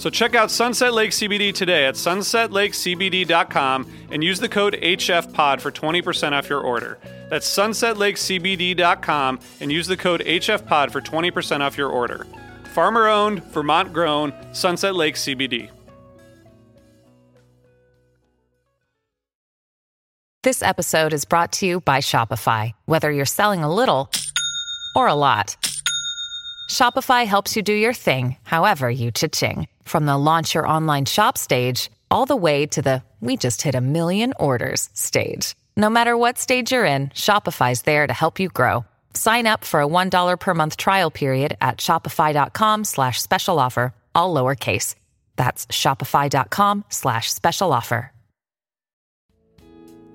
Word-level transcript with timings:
So 0.00 0.08
check 0.08 0.34
out 0.34 0.50
Sunset 0.50 0.94
Lake 0.94 1.10
CBD 1.10 1.52
today 1.52 1.84
at 1.84 1.94
sunsetlakecbd.com 1.94 3.86
and 4.10 4.24
use 4.24 4.40
the 4.40 4.48
code 4.48 4.72
HFPOD 4.80 5.60
for 5.60 5.70
20% 5.70 6.32
off 6.32 6.48
your 6.48 6.62
order. 6.62 6.98
That's 7.28 7.46
sunsetlakecbd.com 7.46 9.40
and 9.60 9.70
use 9.70 9.86
the 9.86 9.98
code 9.98 10.22
HFPOD 10.22 10.90
for 10.90 11.02
20% 11.02 11.60
off 11.60 11.76
your 11.76 11.90
order. 11.90 12.26
Farmer 12.72 13.08
owned, 13.08 13.44
Vermont 13.52 13.92
grown, 13.92 14.32
Sunset 14.54 14.94
Lake 14.96 15.16
CBD. 15.16 15.68
This 20.42 20.62
episode 20.62 21.12
is 21.12 21.26
brought 21.26 21.52
to 21.52 21.66
you 21.66 21.82
by 21.82 21.98
Shopify. 21.98 22.72
Whether 22.86 23.12
you're 23.12 23.26
selling 23.26 23.62
a 23.62 23.74
little 23.74 24.10
or 24.96 25.08
a 25.08 25.14
lot, 25.14 25.58
Shopify 26.70 27.26
helps 27.26 27.54
you 27.54 27.60
do 27.62 27.74
your 27.74 27.92
thing, 27.92 28.36
however 28.44 28.90
you 28.90 29.10
cha-ching. 29.10 29.66
From 29.90 30.06
the 30.06 30.16
launch 30.16 30.54
your 30.54 30.68
online 30.68 31.04
shop 31.04 31.36
stage, 31.36 31.90
all 32.12 32.24
the 32.24 32.36
way 32.36 32.64
to 32.64 32.80
the 32.80 33.02
we 33.18 33.36
just 33.36 33.62
hit 33.62 33.74
a 33.74 33.80
million 33.80 34.32
orders 34.38 34.88
stage. 34.94 35.56
No 35.76 35.90
matter 35.90 36.16
what 36.16 36.38
stage 36.38 36.70
you're 36.70 36.84
in, 36.84 37.08
Shopify's 37.08 37.82
there 37.82 38.06
to 38.06 38.12
help 38.12 38.38
you 38.38 38.50
grow. 38.50 38.84
Sign 39.14 39.48
up 39.48 39.64
for 39.64 39.80
a 39.80 39.88
$1 39.88 40.38
per 40.38 40.54
month 40.54 40.76
trial 40.76 41.10
period 41.10 41.56
at 41.60 41.78
shopify.com 41.78 42.84
slash 42.84 43.20
special 43.20 43.58
offer, 43.58 43.92
all 44.14 44.32
lowercase. 44.32 44.94
That's 45.34 45.66
shopify.com 45.66 46.84
slash 46.88 47.32
special 47.32 47.72
offer. 47.72 48.12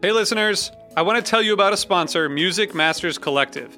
Hey, 0.01 0.13
listeners, 0.13 0.71
I 0.95 1.01
want 1.01 1.17
to 1.17 1.29
tell 1.29 1.41
you 1.41 1.51
about 1.51 1.73
a 1.73 1.77
sponsor, 1.77 2.29
Music 2.29 2.73
Masters 2.73 3.17
Collective. 3.17 3.77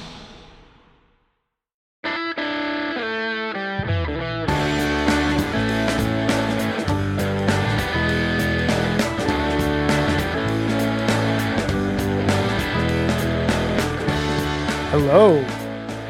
Hello. 14.91 15.41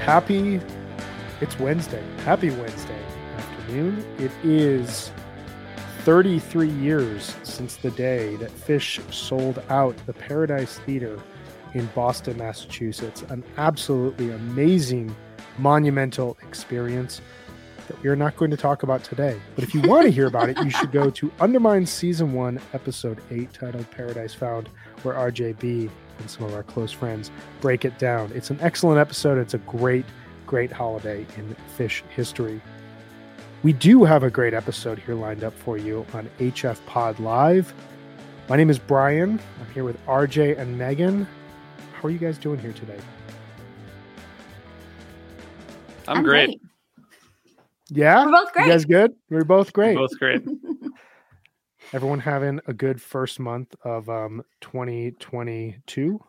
Happy. 0.06 0.59
It's 1.40 1.59
Wednesday. 1.59 2.03
Happy 2.25 2.50
Wednesday 2.50 3.00
afternoon. 3.38 4.03
It 4.18 4.31
is 4.44 5.12
33 6.00 6.68
years 6.68 7.36
since 7.44 7.75
the 7.75 7.92
day 7.92 8.38
that 8.38 8.50
Phish 8.50 9.00
sold 9.14 9.62
out 9.69 9.96
the 10.08 10.14
Paradise 10.14 10.80
Theater 10.80 11.19
in 11.75 11.86
Boston, 11.94 12.40
Massachusetts. 12.40 13.22
An 13.30 13.44
absolutely 13.58 14.31
amazing, 14.31 15.16
monumental 15.59 16.36
experience 16.42 17.22
that 17.88 18.02
we 18.02 18.09
are 18.09 18.16
not 18.16 18.36
going 18.36 18.50
to 18.50 18.58
talk 18.58 18.81
about 18.81 19.03
today. 19.03 19.40
But 19.53 19.63
if 19.63 19.75
you 19.75 19.81
want 19.81 20.06
to 20.06 20.12
hear 20.12 20.25
about 20.25 20.50
it, 20.50 20.58
you 20.58 20.72
should 20.72 20.92
go 20.92 21.12
to 21.12 21.31
Undermine 21.40 21.86
Season 21.86 22.34
1, 22.34 22.59
Episode 22.74 23.19
8, 23.30 23.53
titled 23.53 23.92
Paradise 23.92 24.34
Found, 24.34 24.69
where 25.03 25.13
RJ 25.13 25.59
Bee 25.59 25.88
and 26.22 26.30
some 26.30 26.46
of 26.46 26.54
our 26.54 26.64
close 26.64 26.92
friends 26.92 27.32
break 27.59 27.84
it 27.84 27.98
down. 28.00 28.32
It's 28.34 28.50
an 28.50 28.59
excellent 28.62 29.00
episode. 29.00 29.38
It's 29.38 29.54
a 29.54 29.58
great, 29.59 30.06
great 30.48 30.72
holiday 30.72 31.26
in 31.38 31.56
Phish 31.78 32.02
history. 32.16 32.62
We 33.64 33.74
do 33.74 34.04
have 34.06 34.24
a 34.24 34.30
great 34.30 34.54
episode 34.54 35.00
here 35.00 35.16
lined 35.16 35.44
up 35.44 35.54
for 35.54 35.78
you 35.78 36.06
on 36.14 36.30
HF 36.40 36.84
Pod 36.86 37.20
Live. 37.20 37.74
My 38.50 38.56
name 38.56 38.70
is 38.70 38.80
Brian. 38.80 39.40
I'm 39.60 39.74
here 39.74 39.84
with 39.84 40.04
RJ 40.08 40.58
and 40.58 40.78
Megan. 40.78 41.28
How 41.94 42.08
are 42.08 42.12
you 42.12 42.18
guys 42.18 42.38
doing 42.38 42.60
here 42.60 42.74
today? 42.74 43.00
I'm, 46.08 46.18
I'm 46.18 46.24
great. 46.24 46.48
great. 46.48 46.62
Yeah? 47.90 48.26
We're 48.26 48.31
both 48.31 48.54
great. 48.54 48.66
You 48.66 48.72
guys 48.72 48.86
good? 48.86 49.14
We're 49.30 49.44
both 49.44 49.74
great. 49.74 49.96
We're 49.96 50.08
both 50.08 50.18
great. 50.18 50.42
Everyone 51.94 52.19
having 52.19 52.59
a 52.68 52.74
good 52.74 53.02
first 53.02 53.40
month 53.40 53.75
of 53.84 54.09
um 54.09 54.44
2022. 54.62 56.19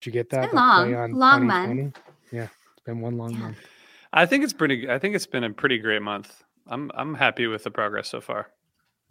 Did 0.00 0.06
you 0.06 0.12
get 0.12 0.30
that? 0.30 0.52
long, 0.52 0.90
long 1.12 1.46
month. 1.46 1.96
Yeah, 2.32 2.48
it's 2.72 2.82
been 2.84 3.00
one 3.00 3.16
long 3.16 3.32
Yeah. 3.32 3.38
month. 3.38 3.58
I 4.12 4.26
think 4.26 4.42
it's 4.44 4.52
pretty. 4.52 4.88
I 4.90 4.98
think 4.98 5.14
it's 5.14 5.26
been 5.26 5.44
a 5.44 5.50
pretty 5.50 5.78
great 5.78 6.02
month. 6.02 6.42
I'm 6.66 6.90
I'm 6.94 7.14
happy 7.14 7.46
with 7.46 7.64
the 7.64 7.70
progress 7.70 8.08
so 8.08 8.20
far. 8.20 8.48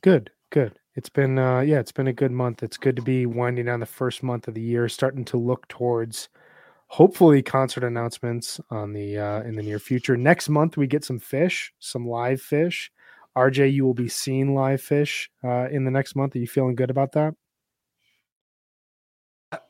Good, 0.02 0.32
good. 0.50 0.78
It's 0.96 1.10
been 1.10 1.40
uh 1.40 1.62
yeah, 1.62 1.80
it's 1.80 1.92
been 1.94 2.08
a 2.08 2.14
good 2.14 2.32
month. 2.32 2.62
It's 2.62 2.78
good 2.78 2.96
to 2.98 3.02
be 3.02 3.26
winding 3.26 3.66
down 3.66 3.80
the 3.80 3.86
first 3.86 4.22
month 4.22 4.48
of 4.50 4.54
the 4.54 4.62
year, 4.62 4.90
starting 4.90 5.24
to 5.26 5.38
look 5.38 5.68
towards 5.70 6.28
hopefully 6.88 7.42
concert 7.42 7.84
announcements 7.86 8.60
on 8.70 8.92
the 8.92 9.18
uh 9.18 9.42
in 9.44 9.56
the 9.56 9.64
near 9.64 9.80
future. 9.80 10.18
Next 10.18 10.50
month 10.50 10.76
we 10.76 10.88
get 10.88 11.06
some 11.06 11.20
Phish, 11.22 11.70
some 11.80 12.06
live 12.06 12.42
Phish. 12.42 12.90
RJ, 13.38 13.74
you 13.74 13.86
will 13.86 13.94
be 13.94 14.10
seeing 14.10 14.56
live 14.56 14.82
Phish 14.82 15.28
uh 15.44 15.68
in 15.70 15.86
the 15.86 15.92
next 15.92 16.16
month. 16.16 16.36
Are 16.36 16.40
you 16.40 16.48
feeling 16.48 16.76
good 16.76 16.90
about 16.90 17.14
that? 17.14 17.36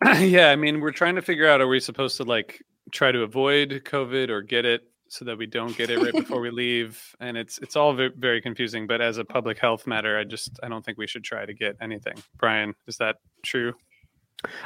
yeah, 0.20 0.50
I 0.50 0.56
mean, 0.56 0.80
we're 0.80 0.92
trying 0.92 1.16
to 1.16 1.22
figure 1.22 1.48
out: 1.48 1.62
are 1.62 1.68
we 1.68 1.80
supposed 1.80 2.18
to 2.18 2.24
like 2.24 2.62
try 2.92 3.12
to 3.12 3.22
avoid 3.22 3.84
COVID 3.86 4.30
or 4.30 4.42
get 4.42 4.66
it 4.66 4.82
so 5.10 5.26
that 5.26 5.38
we 5.38 5.46
don't 5.46 5.76
get 5.78 5.90
it 5.90 6.00
right 6.00 6.14
before 6.14 6.40
we 6.40 6.52
leave? 6.64 7.02
And 7.20 7.38
it's 7.38 7.58
it's 7.60 7.76
all 7.76 7.94
ve- 7.94 8.12
very 8.18 8.42
confusing. 8.42 8.88
But 8.88 9.02
as 9.02 9.18
a 9.18 9.26
public 9.26 9.58
health 9.58 9.88
matter, 9.88 10.18
I 10.18 10.24
just 10.24 10.60
I 10.64 10.70
don't 10.70 10.84
think 10.84 10.98
we 10.98 11.08
should 11.08 11.24
try 11.24 11.46
to 11.46 11.54
get 11.54 11.76
anything. 11.82 12.16
Brian, 12.38 12.74
is 12.88 12.98
that 12.98 13.18
true? 13.44 13.74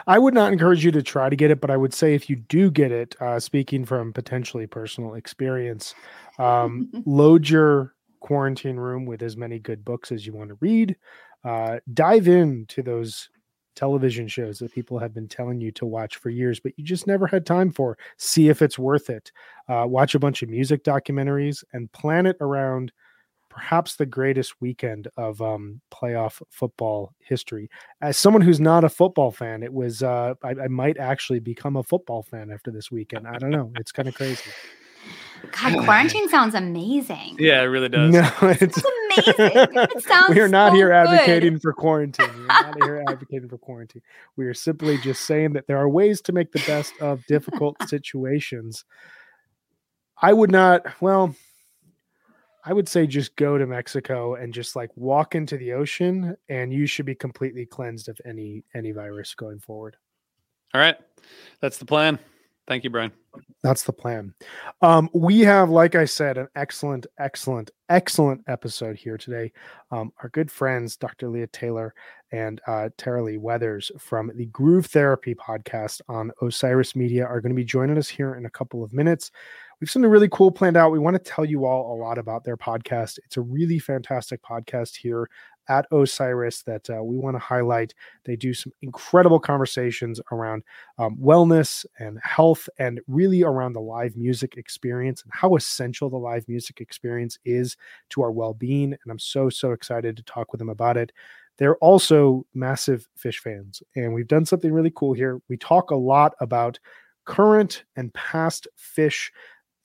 I 0.08 0.18
would 0.18 0.34
not 0.34 0.52
encourage 0.52 0.84
you 0.84 0.92
to 0.92 1.04
try 1.04 1.30
to 1.30 1.36
get 1.36 1.52
it, 1.52 1.62
but 1.62 1.70
I 1.70 1.78
would 1.78 1.94
say 1.94 2.16
if 2.16 2.30
you 2.30 2.36
do 2.36 2.72
get 2.72 2.92
it, 2.92 3.16
uh, 3.22 3.40
speaking 3.40 3.86
from 3.86 4.12
potentially 4.12 4.66
personal 4.66 5.14
experience, 5.14 5.94
um, 6.40 6.90
load 7.06 7.48
your 7.48 7.94
quarantine 8.28 8.76
room 8.76 9.06
with 9.06 9.22
as 9.22 9.38
many 9.38 9.58
good 9.58 9.86
books 9.86 10.12
as 10.12 10.26
you 10.26 10.34
want 10.34 10.50
to 10.50 10.58
read. 10.60 10.98
Uh, 11.46 11.80
dive 11.94 12.28
into 12.28 12.84
those 12.84 13.30
television 13.74 14.28
shows 14.28 14.60
that 14.60 14.74
people 14.74 15.00
have 15.00 15.14
been 15.14 15.30
telling 15.30 15.62
you 15.62 15.72
to 15.72 15.86
watch 15.86 16.18
for 16.18 16.30
years, 16.30 16.60
but 16.60 16.74
you 16.78 16.84
just 16.84 17.08
never 17.08 17.26
had 17.26 17.46
time 17.46 17.72
for. 17.72 17.98
See 18.18 18.50
if 18.50 18.62
it's 18.62 18.78
worth 18.78 19.10
it. 19.10 19.32
Uh, 19.70 19.86
watch 19.88 20.14
a 20.14 20.20
bunch 20.20 20.44
of 20.44 20.50
music 20.50 20.84
documentaries 20.84 21.64
and 21.72 21.92
plan 21.94 22.26
it 22.26 22.36
around 22.42 22.92
perhaps 23.50 23.96
the 23.96 24.06
greatest 24.06 24.60
weekend 24.62 25.08
of 25.16 25.42
um, 25.42 25.80
playoff 25.90 26.42
football 26.50 27.14
history. 27.20 27.70
As 28.02 28.18
someone 28.18 28.42
who's 28.42 28.60
not 28.60 28.84
a 28.84 28.90
football 28.90 29.32
fan, 29.32 29.64
it 29.64 29.72
was 29.74 30.04
uh, 30.04 30.34
I, 30.44 30.50
I 30.50 30.68
might 30.68 30.98
actually 30.98 31.40
become 31.40 31.78
a 31.78 31.84
football 31.84 32.24
fan 32.24 32.52
after 32.52 32.72
this 32.72 32.92
weekend. 32.92 33.26
I 33.26 33.38
don't 33.38 33.52
know. 33.52 33.72
It's 33.76 33.92
kind 33.92 34.10
of 34.10 34.16
crazy. 34.16 34.52
God, 35.52 35.84
quarantine 35.86 36.30
sounds 36.30 36.56
amazing. 36.56 37.38
Yeah, 37.40 37.62
it 37.62 37.66
really 37.66 37.90
does. 37.90 38.14
No, 38.14 38.30
it's 38.42 38.78
amazing. 38.78 39.68
It 39.76 40.04
sounds 40.08 40.30
we 40.36 40.42
are 40.42 40.48
not 40.48 40.72
so 40.72 40.76
here 40.76 40.88
good. 40.90 40.96
advocating 40.96 41.60
for 41.60 41.74
quarantine. 41.74 42.30
We 42.36 42.44
are 42.44 42.48
not 42.48 42.84
here 42.84 43.04
advocating 43.08 43.50
for 43.50 43.58
quarantine. 43.58 44.02
We 44.36 44.46
are 44.46 44.54
simply 44.54 44.98
just 45.00 45.26
saying 45.26 45.54
that 45.54 45.68
there 45.68 45.78
are 45.78 45.90
ways 45.90 46.22
to 46.22 46.32
make 46.32 46.52
the 46.52 46.64
best 46.68 46.94
of 47.02 47.26
difficult 47.28 47.76
situations. 47.88 48.86
I 50.22 50.34
would 50.34 50.52
not, 50.52 50.86
well, 51.02 51.36
I 52.66 52.74
would 52.74 52.90
say 52.90 53.08
just 53.08 53.36
go 53.36 53.58
to 53.58 53.66
Mexico 53.66 54.36
and 54.36 54.54
just 54.54 54.76
like 54.76 54.90
walk 54.96 55.36
into 55.36 55.58
the 55.58 55.74
ocean 55.74 56.36
and 56.50 56.74
you 56.74 56.86
should 56.86 57.06
be 57.06 57.16
completely 57.16 57.66
cleansed 57.66 58.10
of 58.10 58.20
any 58.26 58.64
any 58.76 58.92
virus 58.92 59.34
going 59.36 59.60
forward. 59.60 59.96
All 60.74 60.82
right. 60.82 60.98
That's 61.62 61.78
the 61.78 61.86
plan. 61.86 62.20
Thank 62.68 62.84
you, 62.84 62.90
Brian. 62.90 63.14
That's 63.64 63.84
the 63.84 63.94
plan. 63.94 64.34
Um, 64.82 65.10
we 65.14 65.40
have, 65.42 65.70
like 65.70 65.96
I 65.96 66.04
said, 66.04 66.38
an 66.38 66.50
excellent, 66.56 67.08
excellent, 67.18 67.72
excellent 67.88 68.44
episode 68.48 68.98
here 68.98 69.18
today. 69.18 69.54
Um, 69.90 70.12
our 70.22 70.30
good 70.30 70.52
friends, 70.52 70.98
Dr. 70.98 71.30
Leah 71.30 71.48
Taylor 71.48 71.94
and 72.34 72.60
uh, 72.68 72.90
Taraleigh 72.98 73.40
Weathers 73.40 73.90
from 73.98 74.32
the 74.36 74.48
Groove 74.48 74.88
Therapy 74.88 75.34
podcast 75.34 76.02
on 76.10 76.32
Osiris 76.42 76.94
Media, 76.94 77.26
are 77.26 77.40
going 77.40 77.52
to 77.52 77.56
be 77.56 77.64
joining 77.64 77.98
us 77.98 78.10
here 78.10 78.36
in 78.36 78.46
a 78.46 78.50
couple 78.50 78.84
of 78.84 78.92
minutes. 78.92 79.32
We've 79.80 79.90
something 79.90 80.12
really 80.12 80.30
cool 80.30 80.52
planned 80.52 80.76
out. 80.76 80.92
We 80.92 81.00
want 81.00 81.16
to 81.16 81.32
tell 81.32 81.46
you 81.46 81.66
all 81.66 81.96
a 81.96 81.98
lot 81.98 82.18
about 82.18 82.44
their 82.44 82.58
podcast. 82.58 83.20
It's 83.24 83.38
a 83.38 83.42
really 83.42 83.80
fantastic 83.80 84.42
podcast 84.44 84.98
here 84.98 85.30
at 85.70 85.86
Osiris 85.92 86.64
that 86.64 86.90
uh, 86.90 87.04
we 87.04 87.18
want 87.18 87.36
to 87.36 87.40
highlight. 87.40 87.94
They 88.26 88.36
do 88.36 88.54
some 88.54 88.72
incredible 88.82 89.40
conversations 89.40 90.20
around 90.32 90.64
um, 90.98 91.18
wellness 91.18 91.86
and 92.00 92.20
health, 92.22 92.70
and 92.80 93.00
really 93.08 93.44
around 93.44 93.74
the 93.74 93.82
live 93.82 94.16
music 94.16 94.58
experience 94.58 95.24
and 95.24 95.32
how 95.34 95.56
essential 95.56 96.10
the 96.10 96.18
live 96.18 96.48
music 96.48 96.82
experience 96.82 97.38
is 97.46 97.78
to 98.10 98.22
our 98.22 98.32
well 98.32 98.54
being. 98.54 98.94
And 98.94 99.12
I'm 99.12 99.20
so, 99.20 99.50
so 99.50 99.72
excited 99.72 100.18
to 100.18 100.24
talk 100.24 100.52
with 100.52 100.60
them 100.60 100.70
about 100.70 100.98
it. 100.98 101.12
They're 101.58 101.78
also 101.78 102.46
massive 102.54 103.08
Phish 103.18 103.40
fans, 103.40 103.82
and 103.96 104.14
we've 104.14 104.28
done 104.28 104.46
something 104.46 104.72
really 104.72 104.94
cool 104.96 105.14
here. 105.14 105.42
We 105.50 105.58
talk 105.58 105.92
a 105.92 105.96
lot 105.96 106.34
about 106.40 106.80
current 107.26 107.84
and 107.96 108.14
past 108.14 108.68
Phish 108.78 109.30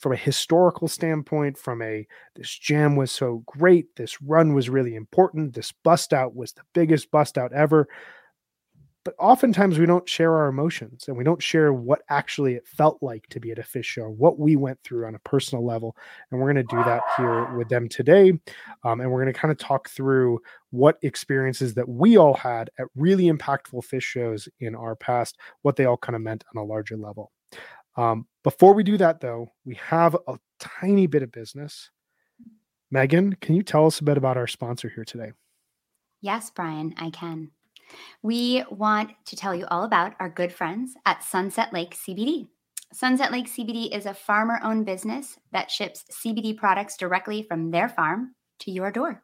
from 0.03 0.13
a 0.13 0.17
historical 0.17 0.89
standpoint, 0.89 1.57
from 1.57 1.81
a 1.81 2.05
this 2.35 2.51
jam 2.51 2.97
was 2.97 3.13
so 3.13 3.45
great, 3.47 3.95
this 3.95 4.21
run 4.21 4.53
was 4.53 4.69
really 4.69 4.97
important, 4.97 5.55
this 5.55 5.73
bust 5.85 6.13
out 6.13 6.35
was 6.35 6.53
the 6.53 6.63
biggest 6.75 7.11
bust 7.13 7.39
out 7.39 7.53
ever. 7.53 7.89
But 9.05 9.15
oftentimes 9.19 9.79
we 9.79 9.87
don't 9.87 10.09
share 10.09 10.35
our 10.35 10.49
emotions 10.49 11.07
and 11.07 11.17
we 11.17 11.25
don't 11.25 11.43
share 11.43 11.73
what 11.73 12.03
actually 12.09 12.55
it 12.55 12.67
felt 12.67 12.99
like 13.01 13.27
to 13.31 13.41
be 13.41 13.51
at 13.53 13.59
a 13.59 13.63
Phish 13.63 13.85
show, 13.85 14.09
what 14.09 14.39
we 14.39 14.55
went 14.57 14.81
through 14.83 15.07
on 15.07 15.15
a 15.15 15.21
personal 15.21 15.65
level. 15.65 15.97
And 16.31 16.41
we're 16.41 16.53
going 16.53 16.67
to 16.67 16.77
do 16.77 16.83
that 16.85 17.03
here 17.17 17.57
with 17.57 17.69
them 17.69 17.89
today. 17.89 18.31
Um, 18.85 19.01
and 19.01 19.11
we're 19.11 19.23
going 19.23 19.33
to 19.33 19.39
kind 19.39 19.51
of 19.51 19.59
talk 19.59 19.89
through 19.89 20.41
what 20.71 20.99
experiences 21.03 21.75
that 21.75 21.89
we 21.89 22.17
all 22.17 22.35
had 22.35 22.71
at 22.79 22.87
really 22.95 23.25
impactful 23.25 23.85
Phish 23.85 24.03
shows 24.03 24.49
in 24.61 24.77
our 24.77 24.95
past, 24.95 25.37
what 25.63 25.75
they 25.75 25.85
all 25.85 25.97
kind 25.97 26.15
of 26.15 26.23
meant 26.23 26.45
on 26.55 26.63
a 26.63 26.65
larger 26.65 26.97
level. 26.97 27.33
Um, 27.97 28.27
before 28.43 28.75
we 28.75 28.83
do 28.83 28.97
that, 28.99 29.21
though, 29.21 29.53
we 29.65 29.75
have 29.77 30.17
a 30.27 30.39
tiny 30.59 31.07
bit 31.07 31.23
of 31.23 31.33
business. 31.33 31.91
Megan, 32.91 33.35
can 33.35 33.55
you 33.55 33.63
tell 33.63 33.87
us 33.87 34.01
a 34.01 34.05
bit 34.05 34.17
about 34.17 34.37
our 34.37 34.47
sponsor 34.47 34.91
here 34.95 35.05
today? 35.05 35.33
Yes, 36.21 36.51
Brian, 36.51 36.95
I 36.99 37.11
can. 37.11 37.51
We 38.23 38.65
want 38.71 39.11
to 39.27 39.37
tell 39.37 39.55
you 39.55 39.67
all 39.71 39.85
about 39.85 40.15
our 40.21 40.29
good 40.29 40.53
friends 40.53 40.95
at 41.05 41.23
Sunset 41.23 41.73
Lake 41.73 41.95
CBD. 41.95 42.49
Sunset 42.93 43.33
Lake 43.33 43.49
CBD 43.49 43.95
is 43.95 44.07
a 44.07 44.15
farmer 44.15 44.61
owned 44.63 44.87
business 44.87 45.39
that 45.53 45.71
ships 45.71 46.05
CBD 46.13 46.57
products 46.57 46.97
directly 46.97 47.43
from 47.43 47.71
their 47.71 47.89
farm 47.89 48.35
to 48.61 48.71
your 48.71 48.91
door. 48.91 49.23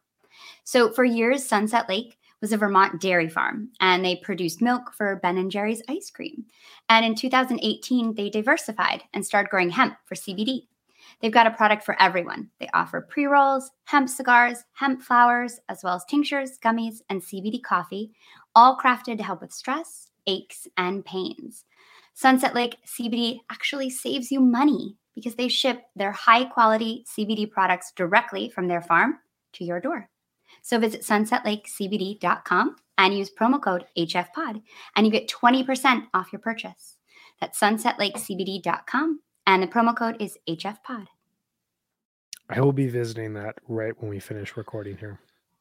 So, 0.63 0.91
for 0.91 1.03
years, 1.03 1.45
Sunset 1.45 1.87
Lake 1.89 2.17
was 2.41 2.53
a 2.53 2.57
Vermont 2.57 3.01
dairy 3.01 3.29
farm, 3.29 3.69
and 3.79 4.03
they 4.03 4.15
produced 4.15 4.61
milk 4.61 4.93
for 4.95 5.17
Ben 5.17 5.37
and 5.37 5.51
Jerry's 5.51 5.81
ice 5.89 6.09
cream. 6.09 6.45
And 6.87 7.05
in 7.05 7.15
2018, 7.15 8.15
they 8.15 8.29
diversified 8.29 9.03
and 9.13 9.25
started 9.25 9.49
growing 9.49 9.71
hemp 9.71 9.95
for 10.05 10.15
CBD. 10.15 10.67
They've 11.21 11.31
got 11.31 11.47
a 11.47 11.51
product 11.51 11.83
for 11.83 12.01
everyone. 12.01 12.49
They 12.59 12.69
offer 12.73 13.01
pre 13.01 13.25
rolls, 13.25 13.71
hemp 13.85 14.09
cigars, 14.09 14.63
hemp 14.73 15.01
flowers, 15.01 15.59
as 15.67 15.83
well 15.83 15.95
as 15.95 16.05
tinctures, 16.05 16.57
gummies, 16.63 17.01
and 17.09 17.21
CBD 17.21 17.61
coffee, 17.61 18.11
all 18.55 18.77
crafted 18.77 19.17
to 19.17 19.23
help 19.23 19.41
with 19.41 19.51
stress, 19.51 20.11
aches, 20.27 20.67
and 20.77 21.03
pains. 21.03 21.65
Sunset 22.13 22.53
Lake 22.53 22.77
CBD 22.85 23.39
actually 23.49 23.89
saves 23.89 24.31
you 24.31 24.39
money 24.39 24.97
because 25.15 25.35
they 25.35 25.47
ship 25.47 25.83
their 25.95 26.11
high 26.11 26.45
quality 26.45 27.05
CBD 27.07 27.49
products 27.49 27.91
directly 27.95 28.49
from 28.49 28.67
their 28.67 28.81
farm 28.81 29.19
to 29.53 29.63
your 29.63 29.79
door. 29.79 30.09
So 30.61 30.79
visit 30.79 31.01
sunsetlakecbd.com 31.01 32.75
and 32.97 33.17
use 33.17 33.29
promo 33.29 33.61
code 33.61 33.85
HFPOD, 33.97 34.61
and 34.95 35.05
you 35.05 35.11
get 35.11 35.29
20% 35.29 36.07
off 36.13 36.33
your 36.33 36.41
purchase. 36.41 36.97
That's 37.39 37.59
sunsetlakecbd.com, 37.59 39.21
and 39.47 39.63
the 39.63 39.67
promo 39.67 39.95
code 39.95 40.21
is 40.21 40.37
HFPOD. 40.47 41.07
I 42.49 42.61
will 42.61 42.73
be 42.73 42.87
visiting 42.87 43.33
that 43.35 43.55
right 43.67 43.93
when 43.99 44.09
we 44.09 44.19
finish 44.19 44.57
recording 44.57 44.97
here. 44.97 45.19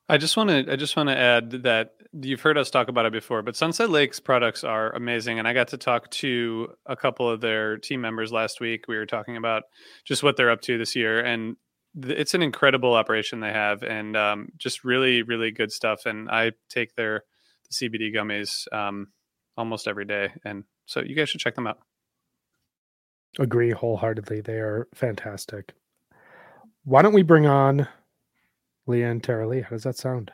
I 0.08 0.16
just 0.16 0.38
want 0.38 0.48
to 0.48 0.72
I 0.72 0.76
just 0.76 0.96
want 0.96 1.10
to 1.10 1.18
add 1.18 1.50
that 1.64 1.92
you've 2.14 2.40
heard 2.40 2.56
us 2.56 2.70
talk 2.70 2.88
about 2.88 3.04
it 3.04 3.12
before, 3.12 3.42
but 3.42 3.56
Sunset 3.56 3.90
Lake's 3.90 4.20
products 4.20 4.64
are 4.64 4.90
amazing 4.92 5.38
and 5.38 5.46
I 5.46 5.52
got 5.52 5.68
to 5.68 5.76
talk 5.76 6.10
to 6.12 6.68
a 6.86 6.96
couple 6.96 7.28
of 7.28 7.42
their 7.42 7.76
team 7.76 8.00
members 8.00 8.32
last 8.32 8.58
week. 8.58 8.88
We 8.88 8.96
were 8.96 9.04
talking 9.04 9.36
about 9.36 9.64
just 10.06 10.22
what 10.22 10.38
they're 10.38 10.50
up 10.50 10.62
to 10.62 10.78
this 10.78 10.96
year 10.96 11.20
and 11.20 11.56
it's 12.00 12.34
an 12.34 12.42
incredible 12.42 12.94
operation 12.94 13.40
they 13.40 13.52
have 13.52 13.82
and 13.82 14.16
um, 14.16 14.48
just 14.56 14.84
really 14.84 15.22
really 15.22 15.50
good 15.50 15.72
stuff 15.72 16.06
and 16.06 16.30
i 16.30 16.52
take 16.68 16.94
their 16.94 17.24
the 17.68 17.74
cbd 17.74 18.14
gummies 18.14 18.72
um, 18.72 19.08
almost 19.56 19.88
every 19.88 20.04
day 20.04 20.32
and 20.44 20.64
so 20.86 21.00
you 21.00 21.14
guys 21.14 21.28
should 21.28 21.40
check 21.40 21.54
them 21.54 21.66
out. 21.66 21.78
Agree 23.38 23.72
wholeheartedly 23.72 24.40
they 24.40 24.54
are 24.54 24.88
fantastic. 24.94 25.74
Why 26.84 27.02
don't 27.02 27.12
we 27.12 27.22
bring 27.22 27.46
on 27.46 27.86
leah 28.86 29.10
and 29.10 29.22
Taraleigh 29.22 29.64
how 29.64 29.70
does 29.70 29.82
that 29.82 29.96
sound? 29.96 30.32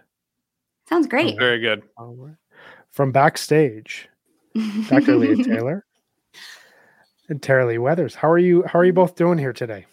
Sounds 0.88 1.08
great. 1.08 1.36
very 1.38 1.58
good. 1.58 1.82
From 2.92 3.10
backstage 3.10 4.08
dr 4.88 5.16
leah 5.16 5.42
taylor 5.44 5.84
and 7.28 7.42
Taraleigh 7.42 7.80
weathers 7.80 8.14
how 8.14 8.30
are 8.30 8.38
you 8.38 8.62
how 8.62 8.78
are 8.78 8.84
you 8.84 8.92
both 8.92 9.16
doing 9.16 9.36
here 9.36 9.52
today 9.52 9.84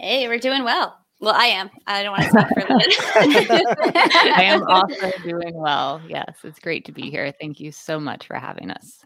Hey, 0.00 0.28
we're 0.28 0.38
doing 0.38 0.62
well. 0.62 0.96
Well, 1.20 1.34
I 1.34 1.46
am. 1.46 1.70
I 1.88 2.04
don't 2.04 2.12
want 2.12 2.22
to 2.22 2.30
speak 2.30 2.66
for 2.66 3.54
Lynn. 3.54 3.64
I 4.36 4.42
am 4.44 4.62
also 4.68 5.10
doing 5.24 5.54
well. 5.54 6.00
Yes, 6.08 6.36
it's 6.44 6.60
great 6.60 6.84
to 6.84 6.92
be 6.92 7.10
here. 7.10 7.34
Thank 7.40 7.58
you 7.58 7.72
so 7.72 7.98
much 7.98 8.28
for 8.28 8.36
having 8.36 8.70
us. 8.70 9.04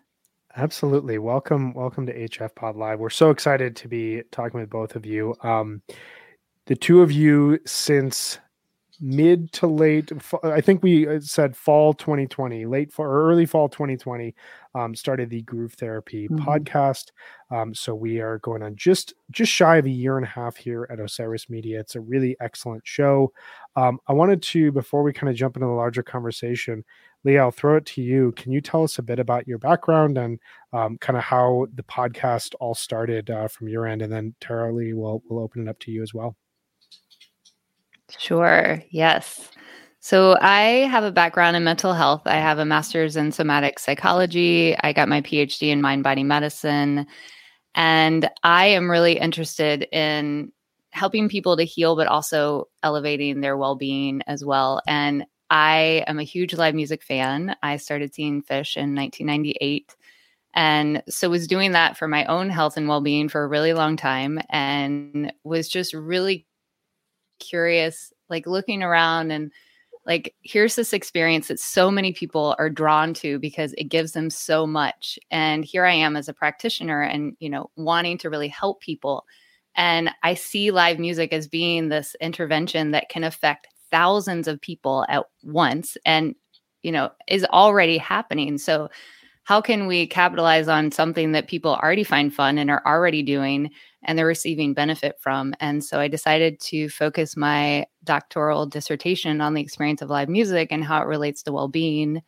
Absolutely. 0.54 1.16
Welcome, 1.16 1.72
welcome 1.72 2.04
to 2.04 2.28
HF 2.28 2.54
Pod 2.54 2.76
Live. 2.76 2.98
We're 2.98 3.08
so 3.08 3.30
excited 3.30 3.74
to 3.76 3.88
be 3.88 4.22
talking 4.32 4.60
with 4.60 4.68
both 4.68 4.94
of 4.94 5.06
you. 5.06 5.34
Um, 5.42 5.80
the 6.66 6.76
two 6.76 7.00
of 7.00 7.10
you 7.10 7.58
since 7.64 8.38
mid 9.02 9.52
to 9.52 9.66
late 9.66 10.12
i 10.44 10.60
think 10.60 10.82
we 10.82 11.08
uh, 11.08 11.20
said 11.20 11.56
fall 11.56 11.92
2020 11.92 12.66
late 12.66 12.92
fall 12.92 13.06
or 13.06 13.28
early 13.28 13.44
fall 13.44 13.68
2020 13.68 14.34
um, 14.74 14.94
started 14.94 15.28
the 15.28 15.42
groove 15.42 15.74
therapy 15.74 16.28
mm-hmm. 16.28 16.48
podcast. 16.48 17.10
Um, 17.50 17.74
so 17.74 17.94
we 17.94 18.20
are 18.20 18.38
going 18.38 18.62
on 18.62 18.76
just 18.76 19.14
just 19.30 19.52
shy 19.52 19.76
of 19.76 19.86
a 19.86 19.90
year 19.90 20.16
and 20.16 20.24
a 20.24 20.28
half 20.28 20.56
here 20.56 20.86
at 20.90 21.00
osiris 21.00 21.50
media. 21.50 21.80
It's 21.80 21.94
a 21.94 22.00
really 22.00 22.36
excellent 22.40 22.82
show. 22.86 23.32
Um, 23.76 23.98
i 24.08 24.12
wanted 24.12 24.42
to 24.42 24.72
before 24.72 25.02
we 25.02 25.12
kind 25.12 25.30
of 25.30 25.36
jump 25.36 25.56
into 25.56 25.66
the 25.66 25.72
larger 25.72 26.02
conversation 26.02 26.84
leah 27.24 27.40
i'll 27.42 27.50
throw 27.50 27.76
it 27.76 27.86
to 27.86 28.02
you. 28.02 28.32
Can 28.32 28.52
you 28.52 28.60
tell 28.60 28.82
us 28.84 28.98
a 28.98 29.02
bit 29.02 29.18
about 29.18 29.46
your 29.48 29.58
background 29.58 30.18
and 30.18 30.38
um, 30.72 30.98
kind 30.98 31.16
of 31.16 31.22
how 31.24 31.66
the 31.74 31.82
podcast 31.84 32.54
all 32.60 32.74
started 32.74 33.30
uh, 33.30 33.48
from 33.48 33.68
your 33.68 33.86
end? 33.86 34.02
And 34.02 34.12
then 34.12 34.34
Taraleigh 34.40 34.94
will 34.94 35.22
will 35.28 35.42
open 35.42 35.62
it 35.62 35.70
up 35.70 35.78
to 35.80 35.90
you 35.90 36.02
as 36.02 36.14
well 36.14 36.36
Sure. 38.18 38.82
Yes. 38.90 39.50
So 40.00 40.36
I 40.40 40.86
have 40.90 41.04
a 41.04 41.12
background 41.12 41.56
in 41.56 41.64
mental 41.64 41.94
health. 41.94 42.22
I 42.26 42.36
have 42.36 42.58
a 42.58 42.64
master's 42.64 43.16
in 43.16 43.32
somatic 43.32 43.78
psychology. 43.78 44.76
I 44.82 44.92
got 44.92 45.08
my 45.08 45.20
PhD 45.22 45.68
in 45.70 45.80
mind 45.80 46.02
body 46.02 46.24
medicine. 46.24 47.06
And 47.74 48.28
I 48.42 48.66
am 48.66 48.90
really 48.90 49.18
interested 49.18 49.88
in 49.92 50.52
helping 50.90 51.28
people 51.28 51.56
to 51.56 51.64
heal, 51.64 51.96
but 51.96 52.08
also 52.08 52.68
elevating 52.82 53.40
their 53.40 53.56
well 53.56 53.76
being 53.76 54.22
as 54.26 54.44
well. 54.44 54.82
And 54.86 55.24
I 55.50 56.04
am 56.06 56.18
a 56.18 56.24
huge 56.24 56.54
live 56.54 56.74
music 56.74 57.02
fan. 57.02 57.56
I 57.62 57.76
started 57.76 58.14
seeing 58.14 58.42
Phish 58.42 58.76
in 58.76 58.94
1998. 58.94 59.96
And 60.54 61.02
so 61.08 61.30
was 61.30 61.46
doing 61.46 61.72
that 61.72 61.96
for 61.96 62.08
my 62.08 62.24
own 62.26 62.50
health 62.50 62.76
and 62.76 62.88
well-being 62.88 63.28
for 63.28 63.44
a 63.44 63.48
really 63.48 63.72
long 63.72 63.96
time 63.96 64.40
and 64.50 65.32
was 65.44 65.68
just 65.68 65.94
really 65.94 66.46
curious 67.42 68.12
like 68.28 68.46
looking 68.46 68.82
around 68.82 69.30
and 69.30 69.52
like 70.06 70.34
here's 70.42 70.74
this 70.74 70.92
experience 70.92 71.48
that 71.48 71.60
so 71.60 71.90
many 71.90 72.12
people 72.12 72.56
are 72.58 72.70
drawn 72.70 73.14
to 73.14 73.38
because 73.38 73.72
it 73.74 73.84
gives 73.84 74.12
them 74.12 74.30
so 74.30 74.66
much. 74.66 75.18
And 75.30 75.64
here 75.64 75.84
i 75.84 75.92
am 75.92 76.16
as 76.16 76.28
a 76.28 76.34
practitioner 76.34 77.02
and 77.02 77.36
you 77.38 77.50
know 77.50 77.70
wanting 77.76 78.18
to 78.18 78.30
really 78.30 78.48
help 78.48 78.80
people. 78.80 79.24
And 79.76 80.10
i 80.22 80.34
see 80.34 80.70
live 80.70 80.98
music 80.98 81.32
as 81.32 81.48
being 81.48 81.88
this 81.88 82.16
intervention 82.20 82.92
that 82.92 83.08
can 83.08 83.24
affect 83.24 83.68
thousands 83.90 84.48
of 84.48 84.60
people 84.60 85.04
at 85.08 85.24
once 85.44 85.96
and 86.06 86.34
you 86.82 86.90
know 86.92 87.10
is 87.28 87.44
already 87.46 87.98
happening. 87.98 88.58
So 88.58 88.88
how 89.44 89.60
can 89.60 89.86
we 89.86 90.06
capitalize 90.06 90.68
on 90.68 90.92
something 90.92 91.32
that 91.32 91.48
people 91.48 91.74
already 91.74 92.04
find 92.04 92.32
fun 92.32 92.58
and 92.58 92.70
are 92.70 92.82
already 92.86 93.22
doing 93.22 93.70
and 94.04 94.18
they're 94.18 94.26
receiving 94.26 94.74
benefit 94.74 95.16
from. 95.20 95.54
And 95.60 95.84
so 95.84 96.00
I 96.00 96.08
decided 96.08 96.60
to 96.60 96.88
focus 96.88 97.36
my 97.36 97.86
doctoral 98.04 98.66
dissertation 98.66 99.40
on 99.40 99.54
the 99.54 99.60
experience 99.60 100.02
of 100.02 100.10
live 100.10 100.28
music 100.28 100.68
and 100.70 100.84
how 100.84 101.00
it 101.02 101.06
relates 101.06 101.42
to 101.44 101.52
well 101.52 101.68
being. 101.68 102.22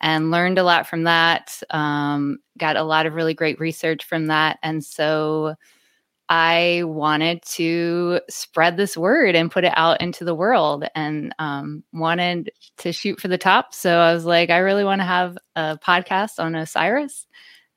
And 0.00 0.30
learned 0.30 0.58
a 0.58 0.62
lot 0.62 0.86
from 0.86 1.02
that. 1.04 1.60
Um, 1.70 2.38
got 2.56 2.76
a 2.76 2.84
lot 2.84 3.06
of 3.06 3.14
really 3.14 3.34
great 3.34 3.58
research 3.58 4.04
from 4.04 4.28
that. 4.28 4.60
And 4.62 4.84
so 4.84 5.56
I 6.28 6.82
wanted 6.84 7.42
to 7.54 8.20
spread 8.28 8.76
this 8.76 8.96
word 8.96 9.34
and 9.34 9.50
put 9.50 9.64
it 9.64 9.72
out 9.76 10.00
into 10.02 10.24
the 10.24 10.34
world 10.34 10.84
and 10.94 11.34
um, 11.38 11.82
wanted 11.92 12.50
to 12.78 12.92
shoot 12.92 13.18
for 13.18 13.28
the 13.28 13.38
top. 13.38 13.72
So 13.72 13.98
I 13.98 14.12
was 14.12 14.26
like, 14.26 14.50
I 14.50 14.58
really 14.58 14.84
want 14.84 15.00
to 15.00 15.06
have 15.06 15.38
a 15.56 15.78
podcast 15.78 16.38
on 16.38 16.54
Osiris. 16.54 17.26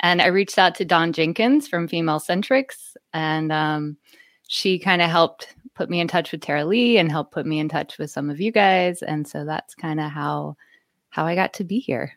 And 0.02 0.22
I 0.22 0.28
reached 0.28 0.58
out 0.58 0.76
to 0.76 0.86
Dawn 0.86 1.14
Jenkins 1.14 1.68
from 1.68 1.88
Female 1.88 2.20
Centrics, 2.20 2.96
and 3.14 3.52
um, 3.52 3.98
she 4.48 4.80
kind 4.80 5.02
of 5.02 5.12
helped 5.12 5.56
put 5.76 5.90
me 5.90 6.00
in 6.00 6.08
touch 6.08 6.32
with 6.32 6.42
Taraleigh 6.42 7.00
and 7.00 7.12
helped 7.12 7.32
put 7.32 7.46
me 7.46 7.60
in 7.60 7.70
touch 7.70 7.98
with 8.00 8.10
some 8.10 8.30
of 8.30 8.42
you 8.42 8.52
guys. 8.52 9.04
And 9.04 9.28
so 9.28 9.46
that's 9.46 9.76
kind 9.76 10.00
of 10.00 10.10
how 10.10 10.58
how 11.10 11.26
I 11.26 11.36
got 11.36 11.54
to 11.54 11.64
be 11.64 11.80
here. 11.80 12.14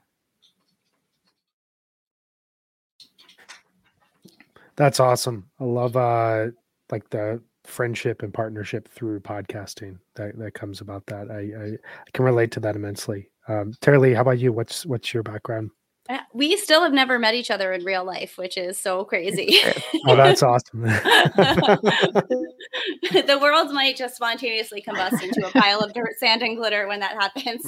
That's 4.77 5.01
awesome. 5.01 5.51
I 5.61 5.65
love 5.65 5.97
uh 5.97 6.47
like 6.91 7.09
the 7.11 7.43
friendship 7.65 8.23
and 8.23 8.33
partnership 8.33 8.89
through 8.89 9.21
podcasting 9.21 9.99
that, 10.17 10.39
that 10.39 10.55
comes 10.55 10.81
about 10.81 11.05
that. 11.07 11.31
I, 11.31 11.51
I, 11.59 11.67
I 12.07 12.11
can 12.13 12.25
relate 12.25 12.51
to 12.53 12.61
that 12.61 12.77
immensely. 12.77 13.29
Um, 13.49 13.73
Taraleigh, 13.81 14.15
how 14.15 14.23
about 14.23 14.39
you? 14.39 14.53
What's 14.53 14.87
what's 14.87 15.13
your 15.13 15.23
background? 15.23 15.71
Uh, 16.09 16.19
we 16.35 16.57
still 16.59 16.83
have 16.83 16.93
never 16.93 17.19
met 17.19 17.35
each 17.35 17.51
other 17.51 17.73
in 17.73 17.83
real 17.83 18.05
life, 18.05 18.37
which 18.37 18.59
is 18.59 18.79
so 18.79 19.05
crazy. 19.05 19.57
oh, 20.07 20.17
that's 20.17 20.43
awesome. 20.43 20.83
the 20.83 20.99
world 23.41 23.73
might 23.73 23.97
just 23.97 24.17
spontaneously 24.17 24.85
combust 24.87 25.23
into 25.23 25.47
a 25.47 25.51
pile 25.51 25.81
of 25.81 25.95
dirt, 25.95 26.19
sand, 26.19 26.43
and 26.43 26.59
glitter 26.59 26.87
when 26.87 27.01
that 27.01 27.13
happens. 27.13 27.65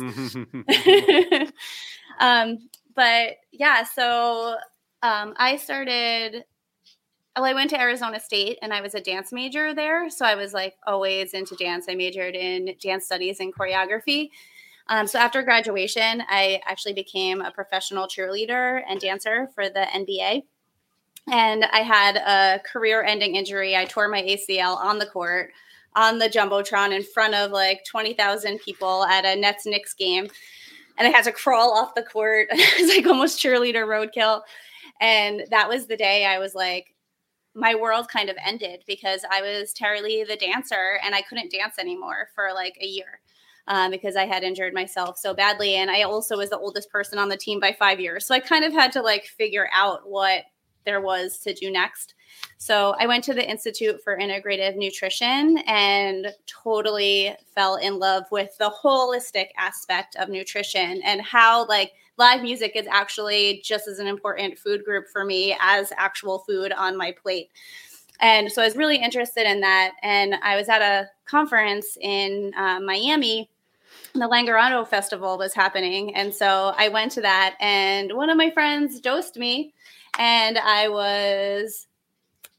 um, 2.21 2.59
but 2.95 3.37
yeah, 3.53 3.85
so 3.85 4.57
um, 5.03 5.33
I 5.39 5.57
started. 5.57 6.45
Well, 7.37 7.45
I 7.45 7.53
went 7.53 7.69
to 7.71 7.81
Arizona 7.81 8.19
State 8.19 8.59
and 8.63 8.73
I 8.73 8.81
was 8.81 8.95
a 8.95 9.01
dance 9.01 9.31
major 9.31 9.75
there. 9.75 10.09
So 10.09 10.25
I 10.25 10.35
was 10.37 10.55
like 10.55 10.75
always 10.87 11.35
into 11.35 11.55
dance. 11.55 11.85
I 11.87 11.95
majored 11.95 12.35
in 12.35 12.75
dance 12.81 13.05
studies 13.05 13.41
and 13.41 13.55
choreography. 13.55 14.31
Um, 14.89 15.07
so 15.07 15.19
after 15.19 15.43
graduation, 15.43 16.23
I 16.31 16.63
actually 16.65 16.95
became 16.95 17.43
a 17.43 17.51
professional 17.51 18.07
cheerleader 18.07 18.83
and 18.89 18.99
dancer 18.99 19.51
for 19.55 19.69
the 19.69 19.87
NBA. 19.95 20.45
And 21.31 21.65
I 21.65 21.81
had 21.81 22.17
a 22.17 22.63
career 22.63 23.03
ending 23.03 23.37
injury. 23.37 23.77
I 23.77 23.85
tore 23.85 24.09
my 24.09 24.23
ACL 24.23 24.79
on 24.79 24.99
the 24.99 25.07
court, 25.07 25.53
on 25.95 26.19
the 26.19 26.31
Jumbotron 26.31 26.97
in 26.97 27.03
front 27.03 27.35
of 27.35 27.51
like 27.51 27.85
20,000 27.85 28.61
people 28.61 29.05
at 29.05 29.27
a 29.27 29.39
Nets 29.39 29.67
Knicks 29.67 29.93
game. 29.93 30.29
And 30.97 31.07
I 31.07 31.11
had 31.11 31.25
to 31.25 31.33
crawl 31.33 31.73
off 31.73 31.95
the 31.95 32.03
court. 32.03 32.49
it 32.51 32.81
was 32.81 32.97
like 32.97 33.07
almost 33.07 33.39
cheerleader 33.39 33.85
roadkill. 33.85 34.41
And 35.03 35.45
that 35.51 35.69
was 35.69 35.87
the 35.87 35.97
day 35.99 36.25
I 36.25 36.39
was 36.39 36.55
like, 36.55 36.95
my 37.57 37.75
world 37.75 38.09
kind 38.09 38.29
of 38.29 38.37
ended 38.45 38.85
because 38.87 39.25
I 39.31 39.41
was 39.41 39.73
Taraleigh 39.73 40.27
the 40.29 40.37
dancer 40.37 40.99
and 41.03 41.15
I 41.15 41.23
couldn't 41.23 41.51
dance 41.51 41.79
anymore 41.79 42.29
for 42.35 42.51
like 42.55 42.77
a 42.81 42.87
year 42.87 43.21
um, 43.67 43.91
because 43.91 44.15
I 44.15 44.27
had 44.27 44.45
injured 44.45 44.75
myself 44.75 45.19
so 45.19 45.35
badly. 45.35 45.75
And 45.75 45.91
I 45.91 46.03
also 46.03 46.37
was 46.37 46.51
the 46.51 46.59
oldest 46.59 46.91
person 46.91 47.19
on 47.19 47.31
the 47.31 47.37
team 47.37 47.59
by 47.59 47.73
five 47.73 47.99
years. 47.99 48.27
So 48.27 48.35
I 48.35 48.41
kind 48.41 48.65
of 48.65 48.73
had 48.73 48.93
to 48.93 49.03
like 49.03 49.25
figure 49.25 49.69
out 49.73 50.09
what 50.09 50.45
there 50.85 51.01
was 51.01 51.39
to 51.39 51.55
do 51.55 51.71
next. 51.71 52.15
So 52.59 52.95
I 52.99 53.07
went 53.07 53.25
to 53.25 53.35
the 53.35 53.49
Institute 53.49 54.01
for 54.05 54.17
Integrative 54.17 54.77
Nutrition 54.77 55.59
and 55.67 56.29
totally 56.47 57.35
fell 57.55 57.77
in 57.77 57.99
love 57.99 58.25
with 58.31 58.57
the 58.59 58.71
holistic 58.71 59.49
aspect 59.59 60.15
of 60.17 60.29
nutrition 60.29 61.01
and 61.05 61.21
how 61.23 61.67
like 61.67 61.93
live 62.17 62.43
music 62.43 62.73
is 62.75 62.87
actually 62.87 63.61
just 63.65 63.89
as 63.89 63.99
an 63.99 64.07
important 64.07 64.59
food 64.59 64.85
group 64.85 65.07
for 65.09 65.25
me 65.25 65.57
as 65.61 65.93
actual 65.97 66.41
food 66.41 66.73
on 66.73 66.97
my 66.97 67.13
plate. 67.13 67.51
And 68.21 68.51
so 68.51 68.63
I 68.63 68.65
was 68.65 68.77
really 68.77 68.97
interested 68.97 69.47
in 69.47 69.61
that. 69.61 69.93
And 70.03 70.37
I 70.43 70.57
was 70.57 70.69
at 70.69 70.81
a 70.81 71.09
conference 71.27 71.99
in 72.01 72.53
uh, 72.57 72.81
Miami 72.81 73.51
the 74.15 74.29
Langerado 74.29 74.87
Festival 74.87 75.39
was 75.39 75.55
happening. 75.55 76.15
And 76.15 76.33
so 76.35 76.73
I 76.77 76.89
went 76.89 77.13
to 77.13 77.21
that, 77.23 77.57
and 77.61 78.13
one 78.15 78.31
of 78.31 78.37
my 78.37 78.51
friends 78.51 79.01
dosed 79.01 79.37
me, 79.37 79.75
and 80.19 80.59
I 80.59 80.89
was 80.89 81.86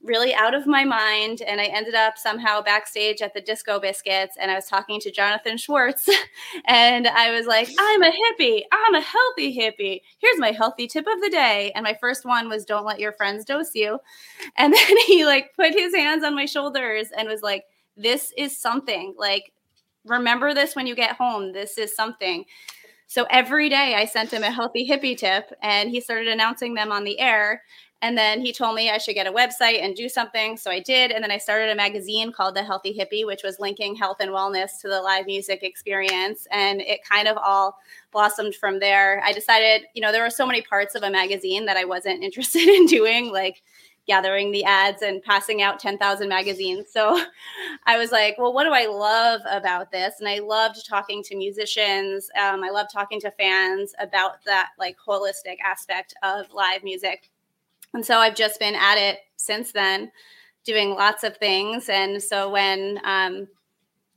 really 0.08 0.34
out 0.34 0.56
of 0.56 0.66
my 0.66 0.84
mind. 0.84 1.42
And 1.42 1.62
I 1.62 1.66
ended 1.66 1.94
up 1.94 2.18
somehow 2.18 2.62
backstage 2.62 3.22
at 3.22 3.34
the 3.34 3.42
Disco 3.42 3.80
Biscuits, 3.80 4.38
and 4.40 4.50
I 4.50 4.56
was 4.56 4.66
talking 4.66 5.00
to 5.02 5.12
Jonathan 5.12 5.58
Schwartz, 5.58 6.10
and 6.66 7.08
I 7.08 7.32
was 7.32 7.46
like, 7.46 7.70
I'm 7.78 8.02
a 8.02 8.12
hippie. 8.12 8.62
I'm 8.72 8.96
a 8.96 9.02
healthy 9.02 9.58
hippie. 9.58 10.02
Here's 10.20 10.40
my 10.40 10.52
healthy 10.52 10.88
tip 10.88 11.06
of 11.08 11.22
the 11.22 11.30
day. 11.30 11.72
And 11.76 11.84
my 11.84 11.98
first 12.00 12.26
one 12.26 12.50
was, 12.50 12.66
Don't 12.66 12.86
let 12.86 13.00
your 13.00 13.14
friends 13.14 13.46
dose 13.46 13.76
you. 13.76 14.00
And 14.58 14.74
then 14.74 14.98
he 15.06 15.26
like 15.26 15.52
put 15.56 15.74
his 15.74 15.94
hands 15.94 16.24
on 16.24 16.36
my 16.36 16.46
shoulders 16.46 17.10
and 17.16 17.28
was 17.28 17.42
like, 17.42 17.66
This 17.96 18.34
is 18.38 18.58
something. 18.58 19.14
Like, 19.18 19.52
remember 20.06 20.54
this 20.54 20.76
when 20.76 20.88
you 20.88 20.96
get 20.96 21.16
home. 21.16 21.54
This 21.54 21.78
is 21.78 21.96
something. 21.96 22.46
So 23.08 23.26
every 23.30 23.70
day 23.70 23.96
I 23.96 24.06
sent 24.06 24.34
him 24.34 24.44
a 24.44 24.52
healthy 24.52 24.88
hippie 24.88 25.18
tip 25.18 25.52
and 25.62 25.90
he 25.90 26.02
started 26.02 26.28
announcing 26.28 26.74
them 26.74 26.92
on 26.92 27.06
the 27.06 27.20
air. 27.20 27.64
And 28.02 28.16
then 28.16 28.42
he 28.42 28.54
told 28.54 28.76
me 28.76 28.92
I 28.92 29.00
should 29.00 29.16
get 29.16 29.26
a 29.26 29.32
website 29.32 29.84
and 29.84 29.96
do 29.96 30.08
something. 30.08 30.56
So 30.56 30.70
I 30.70 30.80
did. 30.80 31.12
And 31.12 31.24
then 31.24 31.32
I 31.32 31.40
started 31.40 31.72
a 31.72 31.76
magazine 31.76 32.32
called 32.32 32.56
The 32.56 32.64
Healthy 32.64 32.96
Hippie, 32.96 33.26
which 33.26 33.42
was 33.44 33.60
linking 33.60 33.96
health 33.96 34.18
and 34.20 34.32
wellness 34.32 34.80
to 34.82 34.88
the 34.88 35.02
live 35.02 35.26
music 35.26 35.64
experience. 35.64 36.48
And 36.52 36.82
it 36.82 37.00
kind 37.04 37.28
of 37.28 37.38
all 37.38 37.78
blossomed 38.12 38.54
from 38.54 38.80
there. 38.80 39.22
I 39.26 39.34
decided, 39.34 39.88
you 39.96 40.02
know, 40.02 40.12
there 40.12 40.22
were 40.22 40.30
so 40.30 40.46
many 40.46 40.62
parts 40.62 40.94
of 40.94 41.02
a 41.02 41.10
magazine 41.10 41.66
that 41.66 41.78
I 41.78 41.86
wasn't 41.86 42.24
interested 42.24 42.68
in 42.68 42.86
doing, 42.86 43.32
like 43.32 43.64
gathering 44.08 44.52
the 44.52 44.64
ads 44.64 45.02
and 45.02 45.22
passing 45.22 45.62
out 45.62 45.80
10,000 45.80 46.30
magazines. 46.30 46.86
So 46.92 47.20
I 47.86 47.98
was 47.98 48.12
like, 48.12 48.38
well, 48.38 48.54
what 48.54 48.64
do 48.64 48.74
I 48.74 48.86
love 48.86 49.42
about 49.50 49.92
this? 49.92 50.16
And 50.20 50.30
I 50.30 50.40
loved 50.40 50.88
talking 50.88 51.22
to 51.24 51.36
musicians. 51.36 52.30
Um, 52.40 52.64
I 52.64 52.70
love 52.70 52.88
talking 52.94 53.20
to 53.22 53.32
fans 53.32 53.94
about 54.00 54.44
that 54.46 54.70
like 54.80 54.98
holistic 55.06 55.58
aspect 55.64 56.14
of 56.24 56.54
live 56.54 56.84
music. 56.84 57.32
And 57.94 58.06
so 58.06 58.18
I've 58.18 58.36
just 58.36 58.60
been 58.60 58.76
at 58.76 58.98
it 58.98 59.20
since 59.38 59.72
then, 59.72 60.12
doing 60.66 60.92
lots 60.92 61.24
of 61.24 61.38
things. 61.38 61.90
And 61.90 62.22
so 62.22 62.50
when 62.52 63.00
um, 63.04 63.48